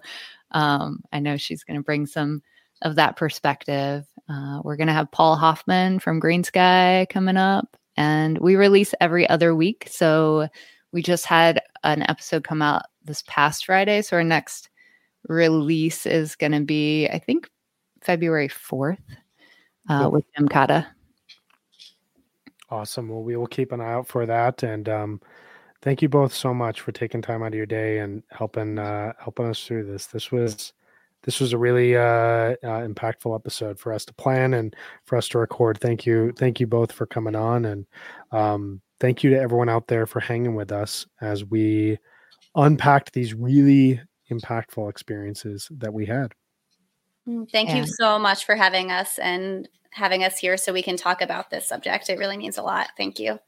um, 0.52 1.02
I 1.14 1.20
know 1.20 1.38
she's 1.38 1.64
gonna 1.64 1.82
bring 1.82 2.06
some 2.06 2.42
of 2.82 2.96
that 2.96 3.18
perspective. 3.18 4.06
Uh, 4.28 4.62
we're 4.64 4.78
gonna 4.78 4.94
have 4.94 5.12
Paul 5.12 5.36
Hoffman 5.36 6.00
from 6.00 6.22
Greensky 6.22 7.08
coming 7.10 7.38
up, 7.38 7.78
and 7.98 8.38
we 8.40 8.56
release 8.56 8.94
every 9.02 9.28
other 9.30 9.56
week. 9.56 9.88
So 9.90 10.48
we 10.92 11.02
just 11.02 11.26
had 11.26 11.62
an 11.84 12.04
episode 12.10 12.44
come 12.44 12.62
out 12.62 12.84
this 13.04 13.24
past 13.28 13.66
Friday. 13.66 14.02
So 14.02 14.18
our 14.18 14.24
next 14.24 14.70
release 15.28 16.06
is 16.06 16.36
gonna 16.36 16.62
be, 16.62 17.08
I 17.08 17.20
think, 17.20 17.50
February 18.02 18.48
fourth 18.48 19.00
uh, 19.90 20.04
Cool. 20.04 20.12
with 20.12 20.26
Jimkata. 20.38 20.88
Awesome. 22.72 23.10
Well, 23.10 23.24
we 23.24 23.36
will 23.36 23.48
keep 23.48 23.72
an 23.72 23.82
eye 23.82 23.94
out 23.94 24.08
for 24.08 24.26
that. 24.26 24.64
And 24.64 24.88
um, 24.90 25.22
thank 25.82 26.02
you 26.02 26.10
both 26.10 26.34
so 26.34 26.54
much 26.54 26.82
for 26.82 26.92
taking 26.92 27.22
time 27.22 27.42
out 27.42 27.48
of 27.48 27.56
your 27.56 27.66
day 27.66 28.00
and 28.00 28.24
helping 28.30 28.78
uh, 28.78 29.14
helping 29.20 29.48
us 29.48 29.64
through 29.66 29.86
this. 29.86 30.08
This 30.08 30.32
was 30.32 30.74
this 31.24 31.40
was 31.40 31.52
a 31.54 31.58
really 31.58 31.98
uh, 31.98 32.02
uh, 32.02 32.56
impactful 32.88 33.36
episode 33.36 33.80
for 33.80 33.92
us 33.92 34.06
to 34.06 34.14
plan 34.14 34.54
and 34.54 34.76
for 35.06 35.18
us 35.18 35.28
to 35.30 35.40
record. 35.40 35.80
Thank 35.80 36.06
you, 36.06 36.32
thank 36.38 36.60
you 36.60 36.68
both 36.68 36.92
for 36.92 37.06
coming 37.06 37.36
on, 37.36 37.66
and 37.66 37.86
um, 38.32 38.82
thank 39.00 39.24
you 39.24 39.30
to 39.32 39.40
everyone 39.40 39.70
out 39.70 39.88
there 39.88 40.06
for 40.06 40.20
hanging 40.22 40.56
with 40.56 40.72
us 40.72 41.06
as 41.22 41.44
we 41.44 41.98
unpacked 42.56 43.14
these 43.14 43.34
really 43.34 44.00
impactful 44.32 44.90
experiences 44.90 45.68
that 45.72 45.94
we 45.94 46.06
had. 46.06 46.34
Mm, 47.30 47.50
Thank 47.52 47.70
Yeah. 47.70 47.78
you 47.78 47.86
so 47.86 48.18
much 48.18 48.46
for 48.46 48.56
having 48.56 48.92
us 48.92 49.20
and 49.20 49.68
having 49.92 50.24
us 50.24 50.38
here 50.38 50.58
so 50.58 50.74
we 50.74 50.82
can 50.82 50.98
talk 50.98 51.22
about 51.22 51.50
this 51.50 51.68
subject. 51.68 52.10
It 52.10 52.18
really 52.18 52.38
means 52.38 52.58
a 52.58 52.64
lot. 52.64 52.90
Thank 52.98 53.20
you. 53.20 53.40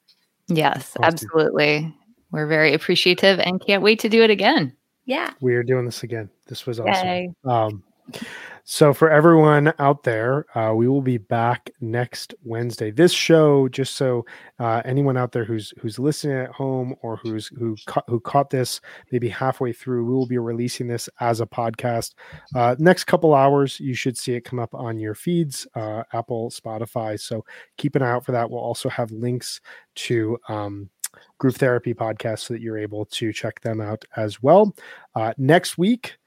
Yes, 0.47 0.95
absolutely. 1.01 1.93
We're 2.31 2.47
very 2.47 2.73
appreciative 2.73 3.39
and 3.39 3.63
can't 3.65 3.83
wait 3.83 3.99
to 3.99 4.09
do 4.09 4.23
it 4.23 4.29
again. 4.29 4.75
Yeah. 5.05 5.33
We 5.41 5.55
are 5.55 5.63
doing 5.63 5.85
this 5.85 6.03
again. 6.03 6.29
This 6.47 6.65
was 6.65 6.79
awesome. 6.79 7.35
Um, 7.45 7.83
so 8.63 8.93
for 8.93 9.09
everyone 9.09 9.73
out 9.79 10.03
there, 10.03 10.45
uh, 10.57 10.73
we 10.73 10.87
will 10.87 11.01
be 11.01 11.17
back 11.17 11.69
next 11.81 12.33
Wednesday. 12.43 12.91
This 12.91 13.11
show, 13.11 13.67
just 13.69 13.95
so 13.95 14.25
uh, 14.59 14.81
anyone 14.85 15.17
out 15.17 15.31
there 15.31 15.43
who's 15.43 15.73
who's 15.79 15.97
listening 15.97 16.37
at 16.37 16.51
home 16.51 16.95
or 17.01 17.17
who's 17.17 17.47
who 17.47 17.75
ca- 17.87 18.03
who 18.07 18.19
caught 18.19 18.49
this 18.49 18.79
maybe 19.11 19.29
halfway 19.29 19.73
through, 19.73 20.05
we 20.05 20.13
will 20.13 20.27
be 20.27 20.37
releasing 20.37 20.87
this 20.87 21.09
as 21.19 21.41
a 21.41 21.45
podcast. 21.45 22.13
Uh, 22.55 22.75
next 22.79 23.05
couple 23.05 23.33
hours, 23.33 23.79
you 23.79 23.93
should 23.93 24.17
see 24.17 24.33
it 24.33 24.41
come 24.41 24.59
up 24.59 24.73
on 24.73 24.99
your 24.99 25.15
feeds, 25.15 25.67
uh, 25.75 26.03
Apple, 26.13 26.49
Spotify. 26.51 27.19
So 27.19 27.43
keep 27.77 27.95
an 27.95 28.03
eye 28.03 28.11
out 28.11 28.25
for 28.25 28.31
that. 28.31 28.49
We'll 28.49 28.61
also 28.61 28.89
have 28.89 29.11
links 29.11 29.61
to. 29.95 30.37
Um, 30.47 30.89
Groove 31.39 31.57
Therapy 31.57 31.93
podcast 31.93 32.39
so 32.39 32.53
that 32.53 32.61
you're 32.61 32.77
able 32.77 33.03
to 33.07 33.33
check 33.33 33.59
them 33.59 33.81
out 33.81 34.05
as 34.15 34.41
well. 34.41 34.73
Uh, 35.13 35.33
next 35.37 35.77
week, 35.77 36.17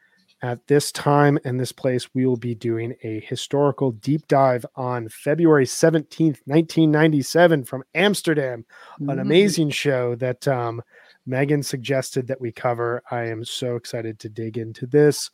at 0.42 0.66
this 0.66 0.92
time 0.92 1.38
and 1.44 1.58
this 1.58 1.72
place, 1.72 2.08
we 2.14 2.26
will 2.26 2.36
be 2.36 2.54
doing 2.54 2.94
a 3.02 3.20
historical 3.20 3.92
deep 3.92 4.26
dive 4.28 4.66
on 4.76 5.08
February 5.08 5.64
17th, 5.64 6.40
1997 6.46 7.64
from 7.64 7.82
Amsterdam, 7.94 8.64
an 9.00 9.06
Mhm. 9.06 9.20
amazing 9.20 9.70
show 9.70 10.14
that 10.16 10.46
um, 10.46 10.82
Megan 11.26 11.62
suggested 11.62 12.26
that 12.26 12.40
we 12.40 12.52
cover. 12.52 13.02
I 13.10 13.24
am 13.28 13.44
so 13.44 13.76
excited 13.76 14.18
to 14.20 14.28
dig 14.28 14.58
into 14.58 14.86
this. 14.86 15.30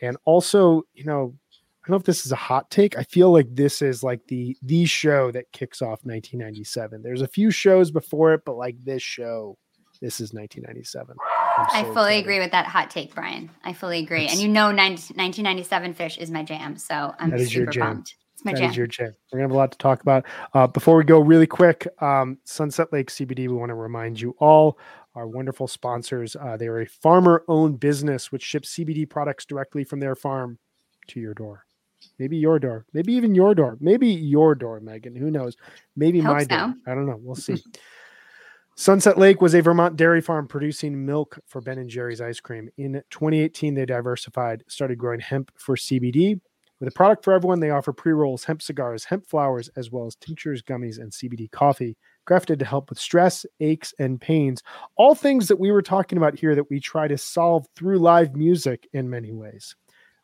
And 0.00 0.16
also, 0.24 0.82
you 0.94 1.04
know, 1.04 1.34
I 1.84 1.88
don't 1.88 1.94
know 1.94 1.96
if 1.96 2.04
this 2.04 2.24
is 2.24 2.30
a 2.30 2.36
hot 2.36 2.70
take. 2.70 2.96
I 2.96 3.02
feel 3.02 3.32
like 3.32 3.48
this 3.50 3.82
is 3.82 4.04
like 4.04 4.24
the 4.28 4.56
the 4.62 4.84
show 4.84 5.32
that 5.32 5.50
kicks 5.50 5.82
off 5.82 6.04
1997. 6.04 7.02
There's 7.02 7.22
a 7.22 7.26
few 7.26 7.50
shows 7.50 7.90
before 7.90 8.32
it, 8.34 8.42
but 8.46 8.56
like 8.56 8.76
this 8.84 9.02
show, 9.02 9.58
this 10.00 10.20
is 10.20 10.32
1997. 10.32 11.16
I'm 11.58 11.66
I 11.72 11.82
fully 11.84 11.92
excited. 12.18 12.20
agree 12.20 12.38
with 12.40 12.50
that 12.52 12.66
hot 12.66 12.90
take, 12.90 13.14
Brian. 13.14 13.50
I 13.64 13.72
fully 13.72 13.98
agree. 14.00 14.24
It's- 14.24 14.32
and 14.34 14.40
you 14.42 14.48
know, 14.48 14.70
90, 14.70 15.14
1997 15.14 15.94
Phish 15.94 16.18
is 16.18 16.30
my 16.30 16.42
jam. 16.42 16.76
So 16.76 17.14
I'm 17.18 17.30
That 17.30 17.40
is 17.40 17.54
your 17.54 17.62
super 17.62 17.72
jam. 17.72 17.86
pumped. 17.86 18.16
It's 18.34 18.44
my 18.44 18.52
That 18.52 18.58
jam. 18.58 18.70
is 18.70 18.76
your 18.76 18.86
jam. 18.86 19.14
We're 19.32 19.38
gonna 19.38 19.48
have 19.48 19.50
a 19.50 19.56
lot 19.56 19.72
to 19.72 19.78
talk 19.78 20.00
about. 20.02 20.24
Uh, 20.54 20.66
before 20.66 20.96
we 20.96 21.04
go, 21.04 21.20
really 21.20 21.46
quick, 21.46 21.86
um, 22.02 22.38
Sunset 22.44 22.92
Lake 22.92 23.10
CBD. 23.10 23.48
We 23.48 23.54
want 23.54 23.70
to 23.70 23.74
remind 23.74 24.20
you 24.20 24.34
all 24.38 24.78
our 25.14 25.26
wonderful 25.26 25.68
sponsors. 25.68 26.34
Uh, 26.36 26.56
they 26.56 26.66
are 26.68 26.80
a 26.80 26.86
farmer 26.86 27.44
owned 27.48 27.78
business 27.80 28.32
which 28.32 28.42
ships 28.42 28.70
CBD 28.70 29.04
products 29.08 29.44
directly 29.44 29.84
from 29.84 30.00
their 30.00 30.14
farm 30.14 30.58
to 31.08 31.20
your 31.20 31.34
door. 31.34 31.64
Maybe 32.18 32.36
your 32.36 32.58
door, 32.58 32.84
maybe 32.92 33.12
even 33.12 33.34
your 33.34 33.54
door, 33.54 33.76
maybe 33.80 34.08
your 34.08 34.54
door, 34.54 34.80
Megan. 34.80 35.14
Who 35.14 35.30
knows? 35.30 35.56
Maybe 35.96 36.18
Hope 36.20 36.34
my 36.36 36.42
so. 36.42 36.48
door. 36.48 36.74
I 36.86 36.94
don't 36.94 37.06
know. 37.06 37.18
We'll 37.20 37.34
see. 37.36 37.62
Sunset 38.82 39.16
Lake 39.16 39.40
was 39.40 39.54
a 39.54 39.62
Vermont 39.62 39.94
dairy 39.94 40.20
farm 40.20 40.48
producing 40.48 41.06
milk 41.06 41.38
for 41.46 41.60
Ben 41.60 41.78
and 41.78 41.88
Jerry's 41.88 42.20
ice 42.20 42.40
cream. 42.40 42.68
In 42.76 42.94
2018, 43.10 43.74
they 43.74 43.86
diversified, 43.86 44.64
started 44.66 44.98
growing 44.98 45.20
hemp 45.20 45.52
for 45.56 45.76
CBD. 45.76 46.40
With 46.80 46.88
a 46.88 46.90
product 46.90 47.22
for 47.22 47.32
everyone, 47.32 47.60
they 47.60 47.70
offer 47.70 47.92
pre 47.92 48.10
rolls, 48.10 48.42
hemp 48.42 48.60
cigars, 48.60 49.04
hemp 49.04 49.28
flowers, 49.28 49.70
as 49.76 49.92
well 49.92 50.06
as 50.06 50.16
tinctures, 50.16 50.64
gummies, 50.64 50.98
and 50.98 51.12
CBD 51.12 51.48
coffee, 51.52 51.96
crafted 52.28 52.58
to 52.58 52.64
help 52.64 52.90
with 52.90 52.98
stress, 52.98 53.46
aches, 53.60 53.94
and 54.00 54.20
pains. 54.20 54.64
All 54.96 55.14
things 55.14 55.46
that 55.46 55.60
we 55.60 55.70
were 55.70 55.80
talking 55.80 56.18
about 56.18 56.36
here 56.36 56.56
that 56.56 56.68
we 56.68 56.80
try 56.80 57.06
to 57.06 57.16
solve 57.16 57.64
through 57.76 58.00
live 58.00 58.34
music 58.34 58.88
in 58.92 59.08
many 59.08 59.30
ways. 59.30 59.76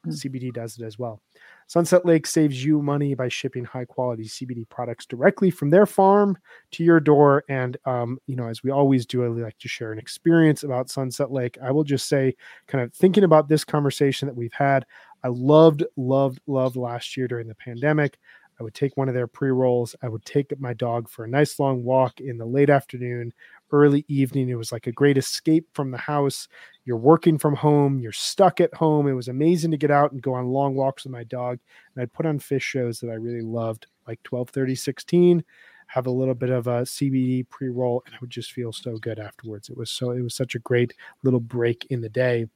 Hmm. 0.02 0.10
CBD 0.10 0.52
does 0.52 0.76
it 0.80 0.84
as 0.84 0.98
well. 0.98 1.22
Sunset 1.68 2.06
Lake 2.06 2.26
saves 2.26 2.64
you 2.64 2.80
money 2.80 3.14
by 3.14 3.28
shipping 3.28 3.62
high 3.62 3.84
quality 3.84 4.24
CBD 4.24 4.66
products 4.70 5.04
directly 5.04 5.50
from 5.50 5.68
their 5.68 5.84
farm 5.84 6.38
to 6.70 6.82
your 6.82 6.98
door. 6.98 7.44
And, 7.50 7.76
um, 7.84 8.18
you 8.26 8.36
know, 8.36 8.48
as 8.48 8.62
we 8.62 8.70
always 8.70 9.04
do, 9.04 9.22
I 9.22 9.28
like 9.28 9.58
to 9.58 9.68
share 9.68 9.92
an 9.92 9.98
experience 9.98 10.62
about 10.64 10.88
Sunset 10.88 11.30
Lake. 11.30 11.58
I 11.62 11.70
will 11.70 11.84
just 11.84 12.08
say, 12.08 12.34
kind 12.68 12.82
of 12.82 12.94
thinking 12.94 13.22
about 13.22 13.50
this 13.50 13.64
conversation 13.64 14.26
that 14.26 14.34
we've 14.34 14.52
had, 14.54 14.86
I 15.22 15.28
loved, 15.28 15.84
loved, 15.98 16.40
loved 16.46 16.76
last 16.76 17.18
year 17.18 17.28
during 17.28 17.48
the 17.48 17.54
pandemic. 17.54 18.18
I 18.58 18.62
would 18.62 18.74
take 18.74 18.96
one 18.96 19.08
of 19.08 19.14
their 19.14 19.26
pre 19.26 19.50
rolls. 19.50 19.94
I 20.02 20.08
would 20.08 20.24
take 20.24 20.58
my 20.58 20.72
dog 20.72 21.08
for 21.08 21.24
a 21.24 21.28
nice 21.28 21.58
long 21.58 21.84
walk 21.84 22.20
in 22.20 22.38
the 22.38 22.46
late 22.46 22.70
afternoon, 22.70 23.32
early 23.72 24.04
evening. 24.08 24.48
It 24.48 24.56
was 24.56 24.72
like 24.72 24.86
a 24.86 24.92
great 24.92 25.18
escape 25.18 25.66
from 25.72 25.90
the 25.90 25.98
house. 25.98 26.48
You're 26.84 26.96
working 26.96 27.38
from 27.38 27.54
home, 27.54 27.98
you're 27.98 28.12
stuck 28.12 28.60
at 28.60 28.74
home. 28.74 29.06
It 29.08 29.12
was 29.12 29.28
amazing 29.28 29.70
to 29.72 29.76
get 29.76 29.90
out 29.90 30.12
and 30.12 30.22
go 30.22 30.34
on 30.34 30.48
long 30.48 30.74
walks 30.74 31.04
with 31.04 31.12
my 31.12 31.24
dog. 31.24 31.58
And 31.94 32.02
I'd 32.02 32.12
put 32.12 32.26
on 32.26 32.38
Phish 32.38 32.62
shows 32.62 33.00
that 33.00 33.10
I 33.10 33.14
really 33.14 33.42
loved, 33.42 33.86
like 34.06 34.22
12, 34.22 34.50
30, 34.50 34.74
16, 34.74 35.44
have 35.88 36.06
a 36.06 36.10
little 36.10 36.34
bit 36.34 36.50
of 36.50 36.66
a 36.66 36.82
CBD 36.82 37.48
pre 37.48 37.68
roll, 37.68 38.02
and 38.06 38.14
I 38.14 38.18
would 38.20 38.30
just 38.30 38.52
feel 38.52 38.72
so 38.72 38.96
good 38.98 39.18
afterwards. 39.18 39.70
It 39.70 39.76
was 39.76 39.90
so, 39.90 40.10
it 40.10 40.20
was 40.20 40.34
such 40.34 40.54
a 40.54 40.60
great 40.60 40.94
little 41.24 41.40
break 41.40 41.86
in 41.90 42.00
the 42.00 42.10
day. 42.10 42.46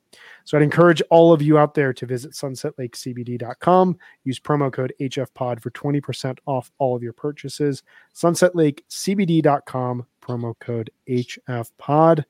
So 0.45 0.57
I'd 0.57 0.63
encourage 0.63 1.03
all 1.11 1.33
of 1.33 1.41
you 1.41 1.59
out 1.59 1.75
there 1.75 1.95
to 1.95 2.07
visit 2.07 2.33
sunsetlakecbd.com. 2.33 3.99
Use 4.25 4.39
promo 4.39 4.71
code 4.71 4.93
HFPod 5.01 5.61
for 5.61 5.71
20% 5.71 6.39
off 6.47 6.71
all 6.79 6.95
of 6.95 7.03
your 7.03 7.15
purchases. 7.15 7.83
Sunsetlakecbd.com, 8.15 10.07
promo 10.23 10.59
code 10.59 10.90
HFPod. 11.09 12.24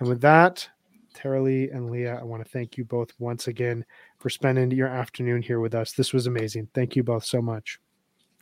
And 0.00 0.08
with 0.08 0.20
that, 0.22 0.68
Taraleigh 1.14 1.72
and 1.74 1.90
Leah, 1.90 2.18
I 2.20 2.24
want 2.24 2.44
to 2.44 2.50
thank 2.50 2.76
you 2.76 2.84
both 2.84 3.12
once 3.18 3.46
again 3.46 3.84
for 4.18 4.28
spending 4.30 4.70
your 4.72 4.88
afternoon 4.88 5.42
here 5.42 5.60
with 5.60 5.74
us. 5.74 5.92
This 5.92 6.12
was 6.12 6.26
amazing. 6.26 6.68
Thank 6.74 6.96
you 6.96 7.04
both 7.04 7.24
so 7.24 7.40
much. 7.40 7.78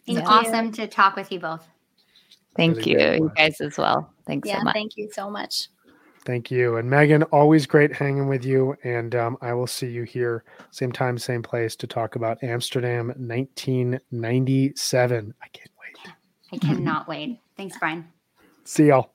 It's 0.07 0.17
Thank 0.17 0.29
you. 0.29 0.35
awesome 0.35 0.73
to 0.73 0.87
talk 0.87 1.17
with 1.17 1.31
you 1.31 1.39
both. 1.39 1.69
Thank 2.57 2.79
Really 2.79 2.93
you, 2.93 2.99
you 3.25 3.31
guys 3.37 3.61
as 3.61 3.77
well. 3.79 4.13
Thanks 4.27 4.49
Yeah, 4.49 4.59
so 4.59 4.65
much. 4.65 4.75
thank 4.75 4.97
you 4.97 5.09
so 5.13 5.31
much. 5.31 5.69
Thank 6.25 6.51
you. 6.51 6.77
And 6.77 6.89
Megan, 6.89 7.25
always 7.25 7.67
great 7.67 7.93
hanging 7.93 8.29
with 8.29 8.45
you. 8.45 8.77
And 8.85 9.15
um, 9.15 9.37
I 9.41 9.55
will 9.55 9.67
see 9.67 9.89
you 9.89 10.05
here, 10.05 10.45
same 10.71 10.93
time, 10.93 11.19
same 11.19 11.43
place, 11.43 11.75
to 11.77 11.87
talk 11.87 12.15
about 12.15 12.43
Amsterdam 12.45 13.09
1997. 13.09 15.35
I 15.43 15.49
can't 15.49 15.71
wait. 15.81 15.97
I 16.53 16.59
cannot 16.59 17.09
wait. 17.09 17.41
Thanks, 17.57 17.77
Brian. 17.79 18.12
See 18.65 18.87
y'all. 18.87 19.15